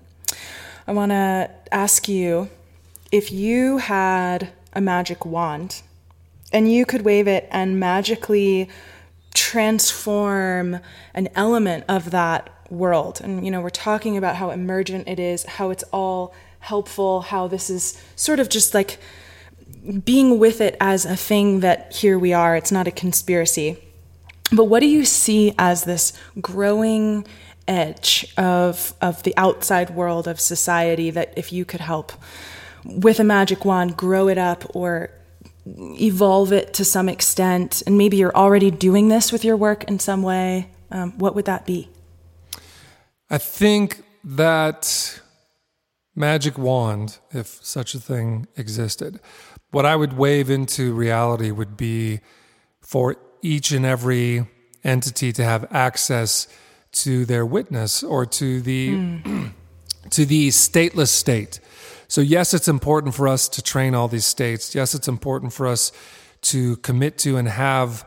I 0.87 0.93
want 0.93 1.11
to 1.11 1.51
ask 1.71 2.09
you 2.09 2.49
if 3.13 3.31
you 3.31 3.79
had 3.79 4.53
a 4.73 4.81
magic 4.81 5.25
wand 5.25 5.83
and 6.53 6.73
you 6.73 6.85
could 6.85 7.03
wave 7.03 7.29
it 7.29 7.49
and 7.51 7.79
magically 7.79 8.69
transform 9.35 10.81
an 11.15 11.29
element 11.37 11.85
of 11.89 12.11
that 12.11 12.51
world. 12.71 13.21
And, 13.23 13.45
you 13.45 13.51
know, 13.51 13.61
we're 13.61 13.71
talking 13.71 14.17
about 14.17 14.37
how 14.37 14.51
emergent 14.51 15.07
it 15.07 15.21
is, 15.21 15.45
how 15.45 15.71
it's 15.71 15.85
all 15.93 16.35
helpful, 16.61 17.21
how 17.21 17.47
this 17.47 17.71
is 17.71 18.01
sort 18.17 18.41
of 18.41 18.49
just 18.49 18.75
like 18.75 18.99
being 20.05 20.39
with 20.39 20.61
it 20.61 20.77
as 20.81 21.05
a 21.05 21.17
thing 21.17 21.61
that 21.61 21.95
here 21.95 22.19
we 22.19 22.33
are, 22.33 22.57
it's 22.57 22.73
not 22.73 22.87
a 22.87 22.91
conspiracy. 22.91 23.79
But 24.53 24.65
what 24.65 24.81
do 24.81 24.87
you 24.87 25.05
see 25.05 25.55
as 25.59 25.85
this 25.85 26.13
growing 26.41 27.27
edge 27.69 28.33
of 28.37 28.95
of 29.01 29.23
the 29.23 29.35
outside 29.37 29.91
world 29.91 30.27
of 30.27 30.41
society 30.41 31.11
that 31.11 31.33
if 31.37 31.53
you 31.53 31.65
could 31.65 31.81
help 31.81 32.13
with 32.85 33.21
a 33.21 33.25
magic 33.25 33.65
wand 33.65 33.97
grow 33.97 34.27
it 34.27 34.39
up 34.39 34.65
or 34.75 35.11
evolve 35.67 36.53
it 36.53 36.75
to 36.75 36.85
some 36.85 37.09
extent? 37.09 37.83
And 37.87 37.97
maybe 37.97 38.17
you're 38.17 38.35
already 38.35 38.71
doing 38.71 39.09
this 39.09 39.31
with 39.31 39.45
your 39.45 39.57
work 39.57 39.85
in 39.85 39.99
some 39.99 40.23
way. 40.23 40.69
Um, 40.91 41.13
what 41.19 41.35
would 41.35 41.45
that 41.45 41.65
be? 41.67 41.89
I 43.31 43.39
think 43.39 44.03
that 44.25 45.21
magic 46.21 46.57
wand 46.59 47.19
if 47.31 47.47
such 47.77 47.95
a 47.95 48.01
thing 48.11 48.47
existed 48.57 49.19
what 49.71 49.87
i 49.87 49.95
would 49.97 50.13
wave 50.13 50.49
into 50.51 50.93
reality 50.93 51.51
would 51.51 51.77
be 51.77 52.21
for 52.81 53.17
each 53.43 53.71
and 53.73 53.87
every 53.87 54.47
entity 54.85 55.33
to 55.33 55.45
have 55.45 55.67
access 55.71 56.47
to 56.93 57.25
their 57.25 57.47
witness 57.47 58.03
or 58.03 58.27
to 58.27 58.61
the 58.61 58.91
mm. 58.91 59.53
to 60.11 60.25
the 60.25 60.49
stateless 60.49 61.09
state. 61.09 61.61
So 62.09 62.21
yes, 62.21 62.53
it's 62.55 62.69
important 62.69 63.15
for 63.15 63.29
us 63.29 63.49
to 63.51 63.63
train 63.63 63.95
all 63.95 64.09
these 64.09 64.25
states. 64.25 64.75
Yes, 64.75 64.95
it's 64.95 65.07
important 65.07 65.53
for 65.53 65.67
us 65.67 65.93
to 66.43 66.77
commit 66.79 67.19
to 67.19 67.37
and 67.37 67.49
have 67.49 68.05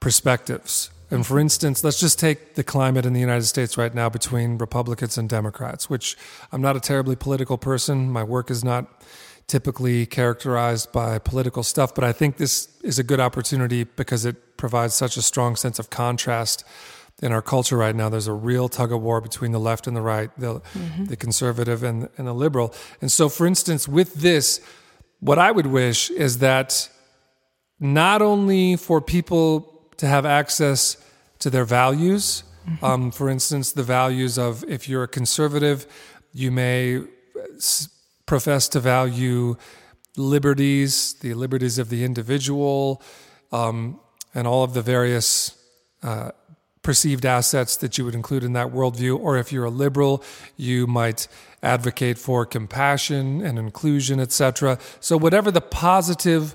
perspectives. 0.00 0.90
And 1.10 1.24
for 1.24 1.38
instance, 1.38 1.84
let's 1.84 2.00
just 2.00 2.18
take 2.18 2.54
the 2.54 2.64
climate 2.64 3.06
in 3.06 3.12
the 3.12 3.20
United 3.20 3.44
States 3.44 3.78
right 3.78 3.94
now 3.94 4.08
between 4.08 4.58
Republicans 4.58 5.16
and 5.16 5.28
Democrats, 5.28 5.88
which 5.88 6.16
I'm 6.50 6.60
not 6.60 6.76
a 6.76 6.80
terribly 6.80 7.14
political 7.14 7.58
person. 7.58 8.10
My 8.10 8.24
work 8.24 8.50
is 8.50 8.64
not 8.64 9.02
typically 9.46 10.06
characterized 10.06 10.90
by 10.90 11.18
political 11.18 11.62
stuff, 11.62 11.94
but 11.94 12.02
I 12.02 12.12
think 12.12 12.36
this 12.36 12.68
is 12.82 12.98
a 12.98 13.04
good 13.04 13.20
opportunity 13.20 13.84
because 13.84 14.24
it 14.24 14.56
provides 14.56 14.94
such 14.94 15.16
a 15.16 15.22
strong 15.22 15.54
sense 15.54 15.78
of 15.78 15.90
contrast 15.90 16.64
in 17.22 17.32
our 17.32 17.42
culture 17.42 17.76
right 17.76 17.94
now. 17.94 18.08
There's 18.08 18.26
a 18.26 18.32
real 18.32 18.68
tug 18.68 18.92
of 18.92 19.00
war 19.00 19.20
between 19.20 19.52
the 19.52 19.60
left 19.60 19.86
and 19.86 19.96
the 19.96 20.00
right, 20.00 20.30
the, 20.36 20.60
mm-hmm. 20.60 21.04
the 21.04 21.16
conservative 21.16 21.84
and, 21.84 22.08
and 22.18 22.26
the 22.26 22.34
liberal. 22.34 22.74
And 23.00 23.10
so, 23.10 23.28
for 23.28 23.46
instance, 23.46 23.86
with 23.86 24.14
this, 24.14 24.60
what 25.20 25.38
I 25.38 25.52
would 25.52 25.66
wish 25.66 26.10
is 26.10 26.38
that 26.38 26.88
not 27.78 28.22
only 28.22 28.76
for 28.76 29.00
people 29.00 29.75
to 29.98 30.06
have 30.06 30.26
access 30.26 30.96
to 31.38 31.50
their 31.50 31.64
values, 31.64 32.42
mm-hmm. 32.68 32.84
um, 32.84 33.10
for 33.10 33.28
instance, 33.28 33.72
the 33.72 33.82
values 33.82 34.38
of 34.38 34.64
if 34.68 34.88
you're 34.88 35.04
a 35.04 35.08
conservative, 35.08 35.86
you 36.32 36.50
may 36.50 37.02
profess 38.26 38.68
to 38.68 38.80
value 38.80 39.56
liberties, 40.16 41.14
the 41.14 41.34
liberties 41.34 41.78
of 41.78 41.88
the 41.88 42.04
individual, 42.04 43.02
um, 43.52 44.00
and 44.34 44.46
all 44.46 44.64
of 44.64 44.74
the 44.74 44.82
various 44.82 45.56
uh, 46.02 46.30
perceived 46.82 47.24
assets 47.26 47.76
that 47.76 47.98
you 47.98 48.04
would 48.04 48.14
include 48.14 48.44
in 48.44 48.52
that 48.52 48.68
worldview. 48.68 49.18
Or 49.18 49.36
if 49.36 49.52
you're 49.52 49.64
a 49.64 49.70
liberal, 49.70 50.22
you 50.56 50.86
might 50.86 51.28
advocate 51.62 52.18
for 52.18 52.46
compassion 52.46 53.44
and 53.44 53.58
inclusion, 53.58 54.20
etc. 54.20 54.78
So, 55.00 55.16
whatever 55.16 55.50
the 55.50 55.60
positive 55.60 56.54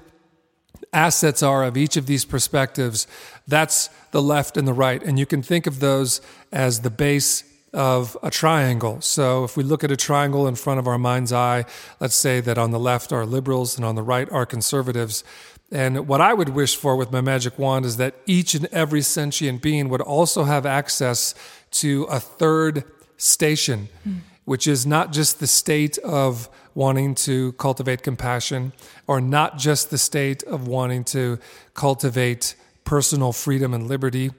assets 0.94 1.42
are 1.42 1.64
of 1.64 1.78
each 1.78 1.98
of 1.98 2.06
these 2.06 2.26
perspectives, 2.26 3.08
that's 3.48 3.90
the 4.12 4.22
left 4.22 4.58
and 4.58 4.68
the 4.68 4.74
right. 4.74 5.02
And 5.02 5.18
you 5.18 5.26
can 5.26 5.42
think 5.42 5.68
of 5.68 5.80
those 5.80 6.22
as 6.52 6.82
the 6.82 6.90
base 6.90 7.44
of 7.74 8.18
a 8.22 8.30
triangle. 8.30 9.00
So 9.02 9.44
if 9.46 9.56
we 9.56 9.64
look 9.64 9.84
at 9.84 9.92
a 9.92 9.98
triangle 9.98 10.48
in 10.48 10.56
front 10.56 10.80
of 10.80 10.88
our 10.88 10.98
mind's 10.98 11.32
eye, 11.32 11.66
let's 12.00 12.16
say 12.16 12.42
that 12.42 12.58
on 12.58 12.72
the 12.72 12.80
left 12.80 13.14
are 13.14 13.26
liberals 13.26 13.78
and 13.78 13.86
on 13.86 13.96
the 13.96 14.04
right 14.04 14.30
are 14.30 14.46
conservatives. 14.46 15.24
And 15.72 16.08
what 16.08 16.20
I 16.20 16.34
would 16.34 16.50
wish 16.50 16.76
for 16.76 16.98
with 16.98 17.12
my 17.14 17.22
magic 17.22 17.58
wand 17.58 17.86
is 17.86 17.96
that 17.98 18.16
each 18.26 18.56
and 18.56 18.66
every 18.68 19.02
sentient 19.02 19.62
being 19.62 19.88
would 19.88 20.02
also 20.02 20.44
have 20.44 20.66
access 20.66 21.34
to 21.72 22.04
a 22.04 22.20
third 22.20 22.84
station, 23.16 23.88
mm. 24.06 24.20
Which 24.46 24.68
is 24.68 24.86
not 24.86 25.12
just 25.12 25.40
the 25.40 25.48
state 25.48 25.98
of 26.00 26.50
wanting 26.74 27.14
to 27.14 27.52
cultivate 27.54 28.02
compassion 28.02 28.74
or 29.08 29.22
not 29.22 29.58
just 29.58 29.90
the 29.90 29.98
state 29.98 30.44
of 30.44 30.68
wanting 30.68 31.04
to 31.04 31.38
cultivate 31.74 32.56
personal 32.84 33.32
freedom 33.32 33.74
and 33.74 33.88
liberty, 33.88 34.32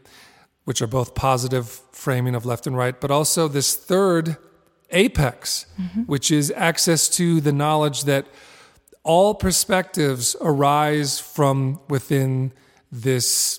which 0.65 0.83
are 0.83 0.87
both 0.87 1.15
positive 1.15 1.81
framing 1.93 2.35
of 2.35 2.45
left 2.45 2.66
and 2.66 2.77
right, 2.77 3.01
but 3.01 3.11
also 3.11 3.49
this 3.49 3.77
third 3.77 4.37
apex, 4.91 5.66
mm-hmm. 5.81 6.03
which 6.03 6.31
is 6.31 6.53
access 6.57 7.09
to 7.09 7.41
the 7.41 7.53
knowledge 7.53 8.05
that 8.05 8.27
all 9.05 9.35
perspectives 9.35 10.37
arise 10.41 11.19
from 11.19 11.81
within 11.89 12.53
this 12.91 13.59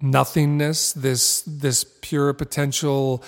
nothingness, 0.00 0.92
this 0.92 1.42
this 1.42 1.84
pure 2.00 2.32
potential 2.32 3.22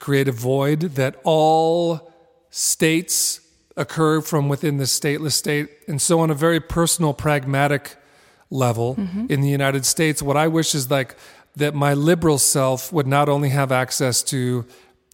creative 0.00 0.34
void 0.34 0.80
that 0.80 1.20
all 1.22 2.12
states 2.50 3.40
occur 3.76 4.20
from 4.20 4.48
within 4.48 4.78
the 4.78 4.84
stateless 4.84 5.32
state. 5.32 5.68
And 5.86 6.02
so 6.02 6.18
on 6.20 6.30
a 6.30 6.34
very 6.34 6.58
personal, 6.58 7.14
pragmatic 7.14 7.96
level 8.50 8.96
mm-hmm. 8.96 9.26
in 9.28 9.40
the 9.42 9.48
United 9.48 9.86
States, 9.86 10.20
what 10.20 10.36
I 10.36 10.48
wish 10.48 10.74
is 10.74 10.90
like 10.90 11.16
that 11.56 11.74
my 11.74 11.94
liberal 11.94 12.38
self 12.38 12.92
would 12.92 13.06
not 13.06 13.28
only 13.28 13.50
have 13.50 13.70
access 13.70 14.22
to 14.24 14.64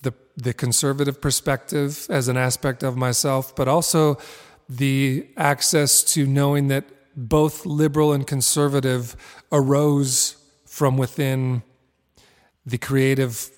the, 0.03 0.15
the 0.37 0.55
conservative 0.55 1.21
perspective 1.21 2.07
as 2.09 2.29
an 2.29 2.37
aspect 2.37 2.83
of 2.83 2.97
myself, 2.97 3.55
but 3.55 3.69
also 3.69 4.19
the 4.69 5.27
access 5.37 6.03
to 6.03 6.27
knowing 6.27 6.69
that 6.69 6.85
both 7.17 7.65
liberal 7.67 8.13
and 8.13 8.27
conservative 8.27 9.17
arose 9.51 10.37
from 10.67 10.97
within 10.97 11.63
the 12.67 12.79
creative 12.79 13.51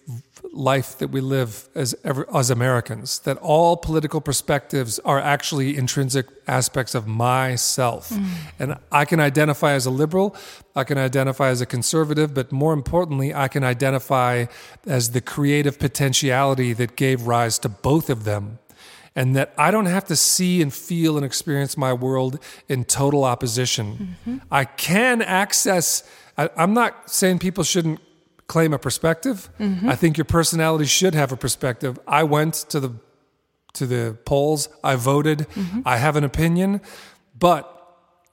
life 0.53 0.99
that 0.99 1.09
we 1.09 1.21
live 1.21 1.69
as 1.75 1.95
as 2.35 2.51
Americans. 2.51 3.19
That 3.21 3.37
all 3.39 3.77
political 3.77 4.21
perspectives 4.21 4.99
are 5.01 5.19
actually 5.19 5.77
intrinsic 5.77 6.27
aspects 6.47 6.95
of 6.95 7.07
myself, 7.07 8.11
mm. 8.11 8.27
and 8.59 8.77
I 8.91 9.05
can 9.05 9.21
identify 9.21 9.73
as 9.73 9.87
a 9.87 9.91
liberal, 9.91 10.35
I 10.75 10.85
can 10.85 10.99
identify 10.99 11.49
as 11.49 11.61
a 11.61 11.67
conservative, 11.67 12.35
but 12.35 12.53
more 12.53 12.73
importantly, 12.73 13.35
I 13.35 13.49
can 13.49 13.65
identify 13.65 14.47
as 14.87 15.11
the 15.11 15.21
creative 15.21 15.79
potentiality 15.79 16.73
that 16.75 16.97
gave 16.97 17.27
rise 17.27 17.59
to 17.61 17.69
both 17.69 18.11
of 18.11 18.25
them. 18.25 18.59
And 19.17 19.35
that 19.35 19.53
I 19.59 19.73
don't 19.73 19.87
have 19.87 20.05
to 20.07 20.17
see 20.17 20.63
and 20.63 20.73
feel 20.73 21.17
and 21.17 21.27
experience 21.27 21.77
my 21.77 21.93
world 21.93 22.39
in 22.69 22.85
total 22.85 23.25
opposition. 23.25 24.17
Mm-hmm. 24.27 24.39
I 24.49 24.65
can 24.65 25.23
access, 25.23 26.09
I, 26.37 26.49
I'm 26.57 26.73
not 26.73 27.11
saying 27.11 27.41
people 27.41 27.65
shouldn't 27.65 28.01
claim 28.49 28.73
a 28.73 28.79
perspective. 28.79 29.51
Mm-hmm. 29.61 29.89
I 29.89 29.95
think 29.95 30.19
your 30.19 30.25
personality 30.25 30.87
should 30.87 31.15
have 31.15 31.31
a 31.31 31.37
perspective. 31.37 31.99
I 32.07 32.25
went 32.25 32.55
to 32.71 32.81
the 32.81 32.93
to 33.75 33.87
the 33.87 34.17
polls, 34.25 34.69
I 34.83 34.97
voted, 34.97 35.41
mm-hmm. 35.41 35.83
I 35.85 35.99
have 35.99 36.17
an 36.17 36.25
opinion, 36.25 36.81
but 37.39 37.75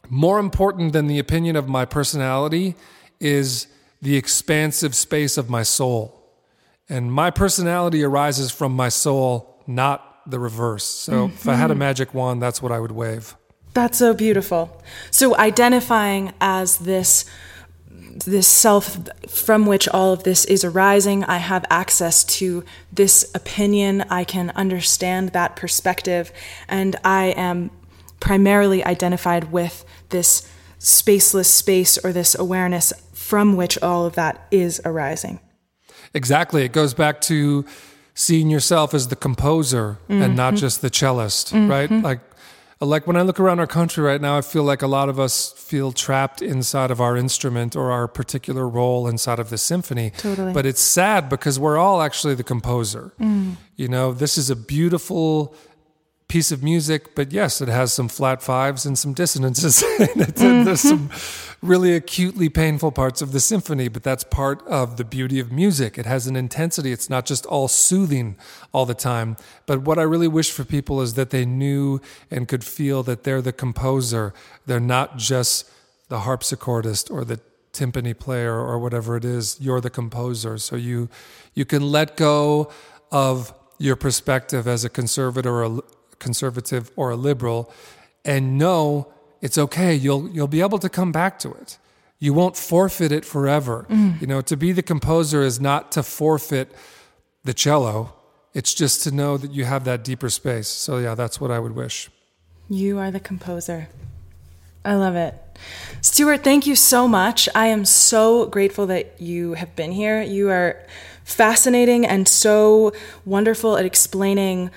more 0.10 0.40
important 0.40 0.94
than 0.94 1.08
the 1.08 1.20
opinion 1.20 1.56
of 1.56 1.68
my 1.68 1.86
personality 1.86 2.76
is 3.20 3.68
the 4.02 4.16
expansive 4.16 4.96
space 4.96 5.38
of 5.38 5.50
my 5.50 5.62
soul. 5.62 6.22
And 6.90 7.12
my 7.12 7.32
personality 7.32 8.04
arises 8.04 8.52
from 8.52 8.72
my 8.72 8.90
soul, 8.90 9.62
not 9.68 10.22
the 10.26 10.40
reverse. 10.40 10.86
So 10.86 11.28
mm-hmm. 11.28 11.34
if 11.34 11.48
I 11.48 11.56
had 11.56 11.70
a 11.70 11.74
mm-hmm. 11.74 11.80
magic 11.80 12.14
wand, 12.14 12.42
that's 12.42 12.62
what 12.62 12.72
I 12.72 12.80
would 12.80 12.92
wave. 12.92 13.36
That's 13.74 13.98
so 13.98 14.14
beautiful. 14.14 14.82
So 15.12 15.38
identifying 15.38 16.34
as 16.40 16.78
this 16.78 17.26
this 18.16 18.48
self 18.48 18.98
from 19.28 19.66
which 19.66 19.88
all 19.90 20.14
of 20.14 20.24
this 20.24 20.46
is 20.46 20.64
arising. 20.64 21.24
I 21.26 21.38
have 21.38 21.66
access 21.70 22.24
to 22.24 22.64
this 22.92 23.30
opinion. 23.36 24.06
I 24.10 24.24
can 24.24 24.52
understand 24.52 25.30
that 25.30 25.56
perspective. 25.56 26.32
And 26.68 26.96
I 27.04 27.34
am 27.38 27.72
primarily 28.20 28.84
identified 28.86 29.52
with 29.52 29.86
this 30.10 30.50
spaceless 30.80 31.48
space 31.48 31.98
or 31.98 32.14
this 32.14 32.36
awareness 32.36 32.94
from 33.14 33.56
which 33.56 33.78
all 33.82 34.06
of 34.06 34.16
that 34.16 34.48
is 34.52 34.82
arising. 34.86 35.40
Exactly. 36.14 36.64
It 36.64 36.72
goes 36.72 36.94
back 36.94 37.20
to 37.22 37.66
seeing 38.14 38.50
yourself 38.50 38.94
as 38.94 39.10
the 39.10 39.16
composer 39.16 39.98
mm-hmm. 40.08 40.22
and 40.22 40.36
not 40.36 40.54
mm-hmm. 40.54 40.62
just 40.62 40.82
the 40.82 40.90
cellist, 40.90 41.54
mm-hmm. 41.54 41.70
right? 41.70 41.92
Like 41.92 42.22
like 42.82 43.08
when 43.08 43.16
I 43.16 43.22
look 43.22 43.40
around 43.40 43.60
our 43.60 43.68
country 43.68 44.04
right 44.04 44.20
now, 44.20 44.38
I 44.38 44.42
feel 44.42 44.64
like 44.64 44.82
a 44.82 44.88
lot 44.88 45.08
of 45.08 45.20
us 45.20 45.54
feel 45.54 45.92
trapped 45.92 46.42
inside 46.42 46.92
of 46.92 47.00
our 47.00 47.16
instrument 47.16 47.76
or 47.76 47.92
our 47.92 48.08
particular 48.08 48.68
role 48.68 49.08
inside 49.08 49.40
of 49.40 49.50
the 49.50 49.58
symphony. 49.58 50.12
Totally. 50.18 50.52
But 50.52 50.66
it's 50.66 50.82
sad 50.82 51.30
because 51.30 51.58
we're 51.58 51.78
all 51.78 52.02
actually 52.02 52.36
the 52.36 52.44
composer. 52.44 53.14
Mm. 53.20 53.56
You 53.76 53.88
know, 53.88 54.14
this 54.14 54.38
is 54.38 54.50
a 54.50 54.56
beautiful 54.56 55.56
piece 56.28 56.52
of 56.52 56.64
music, 56.64 57.14
but 57.16 57.32
yes, 57.32 57.62
it 57.62 57.68
has 57.68 57.94
some 57.94 58.08
flat 58.08 58.42
fives 58.42 58.86
and 58.86 58.98
some 58.98 59.14
dissonances. 59.14 59.84
mm-hmm. 60.00 60.64
There's 60.64 60.82
some 60.82 61.10
really 61.62 61.96
acutely 61.96 62.50
painful 62.50 62.92
parts 62.92 63.22
of 63.22 63.32
the 63.32 63.40
symphony, 63.40 63.88
but 63.88 64.04
that's 64.04 64.24
part 64.24 64.66
of 64.68 64.98
the 64.98 65.04
beauty 65.04 65.40
of 65.40 65.52
music. 65.52 65.98
It 65.98 66.06
has 66.06 66.28
an 66.28 66.36
intensity. 66.36 66.92
It's 66.92 67.10
not 67.10 67.26
just 67.26 67.46
all 67.46 67.68
soothing 67.68 68.38
all 68.72 68.86
the 68.86 68.96
time. 68.96 69.38
But 69.66 69.82
what 69.84 70.00
I 70.00 70.04
really 70.04 70.28
wish 70.28 70.52
for 70.52 70.64
people 70.64 71.02
is 71.02 71.14
that 71.14 71.30
they 71.30 71.46
knew 71.46 72.02
and 72.32 72.48
could 72.48 72.64
feel 72.64 73.04
that 73.04 73.24
they're 73.24 73.42
the 73.42 73.54
composer. 73.54 74.34
They're 74.66 74.80
not 74.80 75.18
just 75.18 75.70
the 76.10 76.20
harpsichordist 76.20 77.12
or 77.12 77.24
the 77.24 77.40
timpani 77.74 78.18
player 78.18 78.56
or 78.56 78.80
whatever 78.80 79.16
it 79.16 79.26
is. 79.26 79.58
You're 79.60 79.82
the 79.82 79.90
composer, 79.90 80.58
so 80.58 80.76
you 80.76 81.10
you 81.54 81.66
can 81.66 81.92
let 81.92 82.18
go 82.18 82.72
of 83.12 83.54
your 83.78 83.96
perspective 83.96 84.68
as 84.68 84.86
a 84.86 84.90
conservator 84.90 85.52
or 85.52 85.64
a 85.64 85.80
conservative 86.20 86.92
or 86.96 87.12
a 87.12 87.16
liberal, 87.16 87.72
and 88.24 88.58
know 88.58 89.12
it's 89.42 89.58
okay. 89.58 89.94
You'll 89.94 90.30
you'll 90.30 90.48
be 90.48 90.62
able 90.62 90.80
to 90.80 90.90
come 90.90 91.12
back 91.12 91.40
to 91.40 91.52
it. 91.54 91.78
You 92.20 92.34
won't 92.34 92.56
forfeit 92.58 93.12
it 93.12 93.26
forever. 93.26 93.86
Mm. 93.90 94.22
You 94.22 94.28
know, 94.28 94.42
to 94.42 94.58
be 94.58 94.72
the 94.72 94.82
composer 94.82 95.44
is 95.44 95.60
not 95.60 95.92
to 95.94 96.04
forfeit 96.04 96.72
the 97.44 97.54
cello. 97.54 98.14
It's 98.54 98.74
just 98.74 99.04
to 99.04 99.12
know 99.12 99.38
that 99.38 99.52
you 99.52 99.66
have 99.66 99.84
that 99.84 100.04
deeper 100.04 100.30
space. 100.30 100.68
So 100.68 100.98
yeah, 100.98 101.14
that's 101.14 101.42
what 101.42 101.52
I 101.52 101.60
would 101.60 101.76
wish. 101.76 102.10
You 102.70 102.98
are 103.00 103.12
the 103.12 103.20
composer. 103.20 103.90
I 104.84 104.96
love 104.96 105.16
it. 105.16 105.36
Stuart, 106.02 106.44
thank 106.44 106.66
you 106.66 106.76
so 106.76 107.08
much. 107.08 107.50
I 107.56 107.68
am 107.68 107.86
so 107.86 108.46
grateful 108.46 108.86
that 108.88 109.20
you 109.20 109.54
have 109.54 109.76
been 109.76 109.92
here. 109.92 110.22
You 110.22 110.50
are 110.50 110.82
fascinating 111.24 112.06
and 112.06 112.28
so 112.28 112.94
wonderful 113.26 113.78
at 113.78 113.86
explaining 113.86 114.70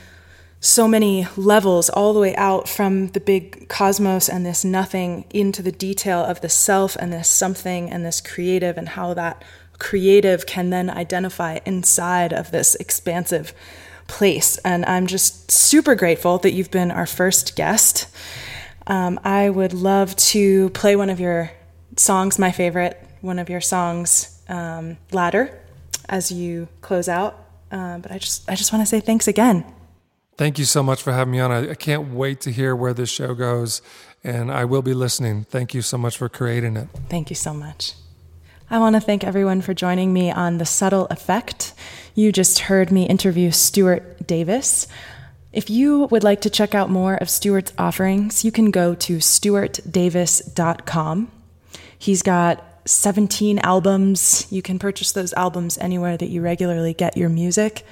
so 0.60 0.88
many 0.88 1.26
levels 1.36 1.88
all 1.88 2.12
the 2.12 2.20
way 2.20 2.34
out 2.36 2.68
from 2.68 3.08
the 3.08 3.20
big 3.20 3.68
cosmos 3.68 4.28
and 4.28 4.44
this 4.44 4.64
nothing 4.64 5.24
into 5.30 5.62
the 5.62 5.70
detail 5.72 6.20
of 6.20 6.40
the 6.40 6.48
self 6.48 6.96
and 6.96 7.12
this 7.12 7.28
something 7.28 7.90
and 7.90 8.04
this 8.04 8.20
creative 8.20 8.76
and 8.76 8.90
how 8.90 9.14
that 9.14 9.44
creative 9.78 10.46
can 10.46 10.70
then 10.70 10.90
identify 10.90 11.60
inside 11.64 12.32
of 12.32 12.50
this 12.50 12.74
expansive 12.76 13.52
place. 14.08 14.58
And 14.58 14.84
I'm 14.86 15.06
just 15.06 15.50
super 15.50 15.94
grateful 15.94 16.38
that 16.38 16.52
you've 16.52 16.70
been 16.70 16.90
our 16.90 17.06
first 17.06 17.54
guest. 17.54 18.08
Um, 18.86 19.20
I 19.22 19.50
would 19.50 19.72
love 19.72 20.16
to 20.16 20.70
play 20.70 20.96
one 20.96 21.10
of 21.10 21.20
your 21.20 21.52
songs, 21.96 22.38
my 22.38 22.50
favorite, 22.50 23.00
one 23.20 23.38
of 23.38 23.48
your 23.48 23.60
songs, 23.60 24.42
um, 24.48 24.96
Ladder, 25.12 25.56
as 26.08 26.32
you 26.32 26.68
close 26.80 27.08
out. 27.08 27.44
Uh, 27.70 27.98
but 27.98 28.10
I 28.10 28.18
just, 28.18 28.50
I 28.50 28.54
just 28.54 28.72
want 28.72 28.82
to 28.82 28.86
say 28.86 28.98
thanks 28.98 29.28
again. 29.28 29.64
Thank 30.38 30.58
you 30.58 30.64
so 30.64 30.82
much 30.84 31.02
for 31.02 31.12
having 31.12 31.32
me 31.32 31.40
on. 31.40 31.50
I, 31.50 31.72
I 31.72 31.74
can't 31.74 32.14
wait 32.14 32.40
to 32.42 32.52
hear 32.52 32.76
where 32.76 32.94
this 32.94 33.10
show 33.10 33.34
goes, 33.34 33.82
and 34.22 34.52
I 34.52 34.64
will 34.64 34.82
be 34.82 34.94
listening. 34.94 35.42
Thank 35.42 35.74
you 35.74 35.82
so 35.82 35.98
much 35.98 36.16
for 36.16 36.28
creating 36.28 36.76
it. 36.76 36.86
Thank 37.08 37.28
you 37.28 37.36
so 37.36 37.52
much. 37.52 37.94
I 38.70 38.78
want 38.78 38.94
to 38.94 39.00
thank 39.00 39.24
everyone 39.24 39.62
for 39.62 39.74
joining 39.74 40.12
me 40.12 40.30
on 40.30 40.58
The 40.58 40.64
Subtle 40.64 41.06
Effect. 41.06 41.74
You 42.14 42.30
just 42.30 42.60
heard 42.60 42.92
me 42.92 43.08
interview 43.08 43.50
Stuart 43.50 44.28
Davis. 44.28 44.86
If 45.52 45.70
you 45.70 46.04
would 46.04 46.22
like 46.22 46.42
to 46.42 46.50
check 46.50 46.72
out 46.72 46.88
more 46.88 47.16
of 47.16 47.28
Stuart's 47.28 47.72
offerings, 47.76 48.44
you 48.44 48.52
can 48.52 48.70
go 48.70 48.94
to 48.94 49.16
stuartdavis.com. 49.16 51.32
He's 51.98 52.22
got 52.22 52.64
17 52.84 53.58
albums. 53.58 54.46
You 54.50 54.62
can 54.62 54.78
purchase 54.78 55.10
those 55.10 55.32
albums 55.32 55.78
anywhere 55.78 56.16
that 56.16 56.28
you 56.28 56.42
regularly 56.42 56.94
get 56.94 57.16
your 57.16 57.28
music. 57.28 57.84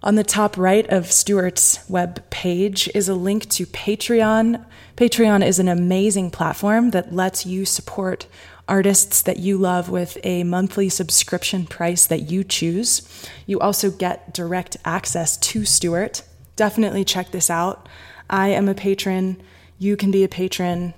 On 0.00 0.14
the 0.14 0.22
top 0.22 0.56
right 0.56 0.88
of 0.90 1.10
Stuart's 1.10 1.80
web 1.88 2.22
page 2.30 2.88
is 2.94 3.08
a 3.08 3.14
link 3.14 3.48
to 3.50 3.66
Patreon. 3.66 4.64
Patreon 4.96 5.44
is 5.44 5.58
an 5.58 5.66
amazing 5.66 6.30
platform 6.30 6.90
that 6.90 7.12
lets 7.12 7.44
you 7.44 7.64
support 7.64 8.28
artists 8.68 9.22
that 9.22 9.38
you 9.38 9.58
love 9.58 9.88
with 9.88 10.16
a 10.22 10.44
monthly 10.44 10.88
subscription 10.88 11.66
price 11.66 12.06
that 12.06 12.30
you 12.30 12.44
choose. 12.44 13.26
You 13.46 13.58
also 13.58 13.90
get 13.90 14.32
direct 14.32 14.76
access 14.84 15.36
to 15.38 15.64
Stuart. 15.64 16.22
Definitely 16.54 17.04
check 17.04 17.32
this 17.32 17.50
out. 17.50 17.88
I 18.30 18.48
am 18.48 18.68
a 18.68 18.74
patron. 18.74 19.42
You 19.78 19.96
can 19.96 20.12
be 20.12 20.22
a 20.22 20.28
patron. 20.28 20.94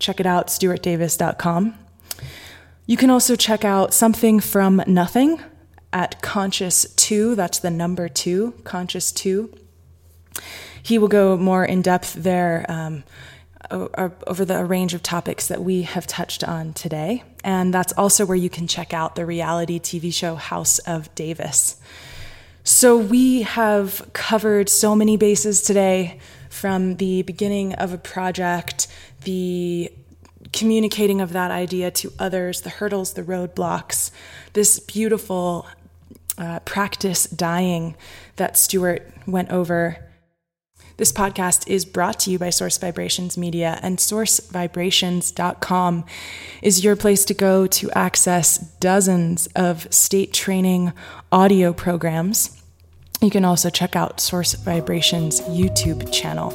Check 0.00 0.18
it 0.18 0.26
out, 0.26 0.48
stuartdavis.com. 0.48 1.78
You 2.86 2.96
can 2.96 3.10
also 3.10 3.36
check 3.36 3.64
out 3.64 3.94
Something 3.94 4.40
from 4.40 4.82
Nothing 4.88 5.40
at 5.94 6.20
Conscious 6.20 6.92
2. 6.96 7.36
That's 7.36 7.60
the 7.60 7.70
number 7.70 8.08
2, 8.08 8.52
Conscious 8.64 9.12
2. 9.12 9.50
He 10.82 10.98
will 10.98 11.08
go 11.08 11.38
more 11.38 11.64
in 11.64 11.80
depth 11.80 12.12
there. 12.14 12.66
Um, 12.68 13.04
over 13.70 14.44
the 14.44 14.62
range 14.64 14.92
of 14.92 15.02
topics 15.02 15.48
that 15.48 15.62
we 15.62 15.82
have 15.82 16.06
touched 16.06 16.44
on 16.44 16.74
today. 16.74 17.22
And 17.42 17.72
that's 17.72 17.94
also 17.94 18.26
where 18.26 18.36
you 18.36 18.50
can 18.50 18.66
check 18.66 18.92
out 18.92 19.14
the 19.14 19.24
reality 19.24 19.80
TV 19.80 20.12
show 20.12 20.34
House 20.34 20.78
of 20.80 21.12
Davis. 21.14 21.80
So 22.62 22.96
we 22.96 23.42
have 23.42 24.06
covered 24.12 24.68
so 24.68 24.94
many 24.94 25.16
bases 25.16 25.62
today 25.62 26.18
from 26.50 26.96
the 26.96 27.22
beginning 27.22 27.74
of 27.74 27.92
a 27.92 27.98
project, 27.98 28.86
the 29.22 29.90
communicating 30.52 31.20
of 31.20 31.32
that 31.32 31.50
idea 31.50 31.90
to 31.90 32.12
others, 32.18 32.60
the 32.60 32.70
hurdles, 32.70 33.14
the 33.14 33.22
roadblocks, 33.22 34.10
this 34.52 34.78
beautiful 34.78 35.66
uh, 36.38 36.60
practice 36.60 37.26
dying 37.26 37.96
that 38.36 38.56
Stuart 38.56 39.06
went 39.26 39.50
over 39.50 39.98
this 40.96 41.10
podcast 41.10 41.68
is 41.68 41.84
brought 41.84 42.20
to 42.20 42.30
you 42.30 42.38
by 42.38 42.50
Source 42.50 42.78
Vibrations 42.78 43.36
Media, 43.36 43.80
and 43.82 43.98
sourcevibrations.com 43.98 46.04
is 46.62 46.84
your 46.84 46.94
place 46.94 47.24
to 47.24 47.34
go 47.34 47.66
to 47.66 47.90
access 47.92 48.58
dozens 48.78 49.48
of 49.56 49.92
state 49.92 50.32
training 50.32 50.92
audio 51.32 51.72
programs. 51.72 52.62
You 53.20 53.30
can 53.30 53.44
also 53.44 53.70
check 53.70 53.96
out 53.96 54.20
Source 54.20 54.54
Vibrations 54.54 55.40
YouTube 55.42 56.12
channel. 56.12 56.52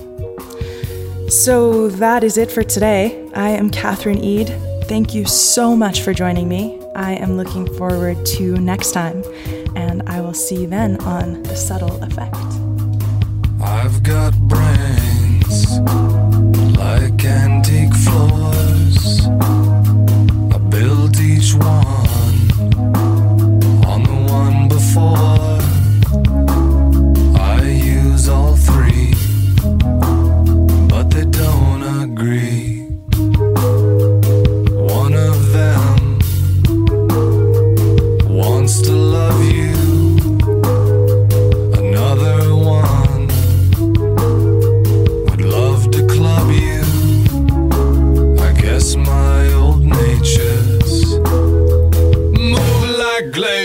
So 1.29 1.89
that 1.89 2.23
is 2.23 2.37
it 2.37 2.49
for 2.49 2.63
today. 2.63 3.29
I 3.35 3.49
am 3.49 3.69
Katherine 3.69 4.23
Eid. 4.23 4.47
Thank 4.85 5.13
you 5.13 5.25
so 5.25 5.75
much 5.75 6.01
for 6.01 6.13
joining 6.13 6.47
me. 6.47 6.78
I 6.99 7.13
am 7.13 7.37
looking 7.37 7.65
forward 7.77 8.25
to 8.25 8.57
next 8.57 8.91
time, 8.91 9.23
and 9.73 10.03
I 10.09 10.19
will 10.19 10.33
see 10.33 10.63
you 10.63 10.67
then 10.67 10.99
on 11.03 11.43
The 11.43 11.55
Subtle 11.55 11.95
Effect. 12.03 12.35
I've 13.63 14.03
got 14.03 14.37
brains 14.49 15.79
like 16.77 17.23
antique 17.23 17.93
floors. 17.93 19.25
I 20.53 20.57
built 20.69 21.21
each 21.21 21.53
one 21.53 21.98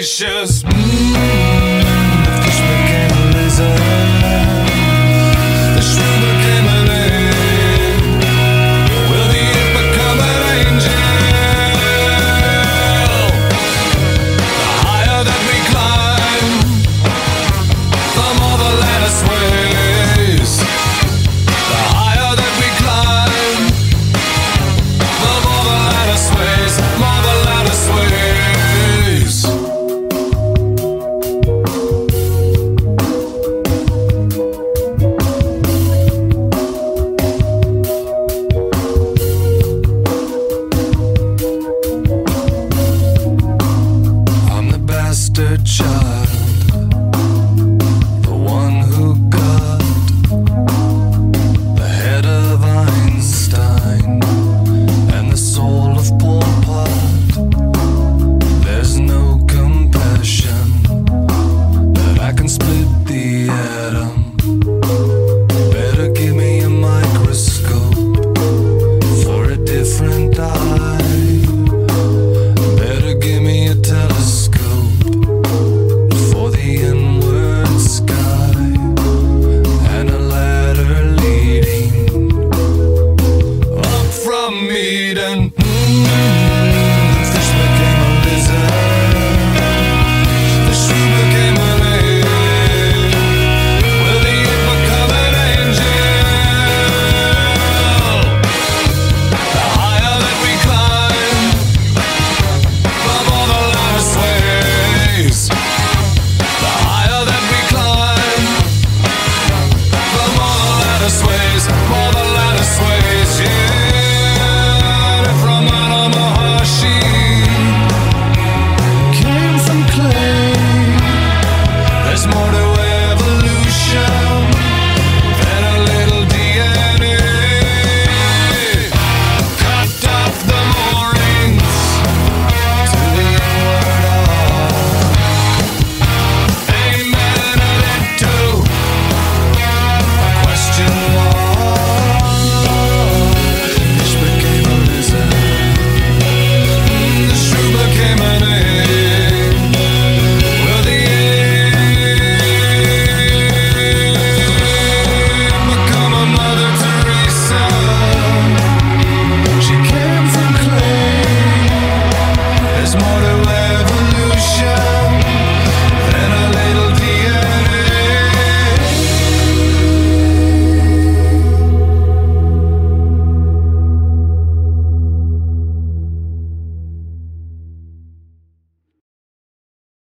precious 0.03 0.74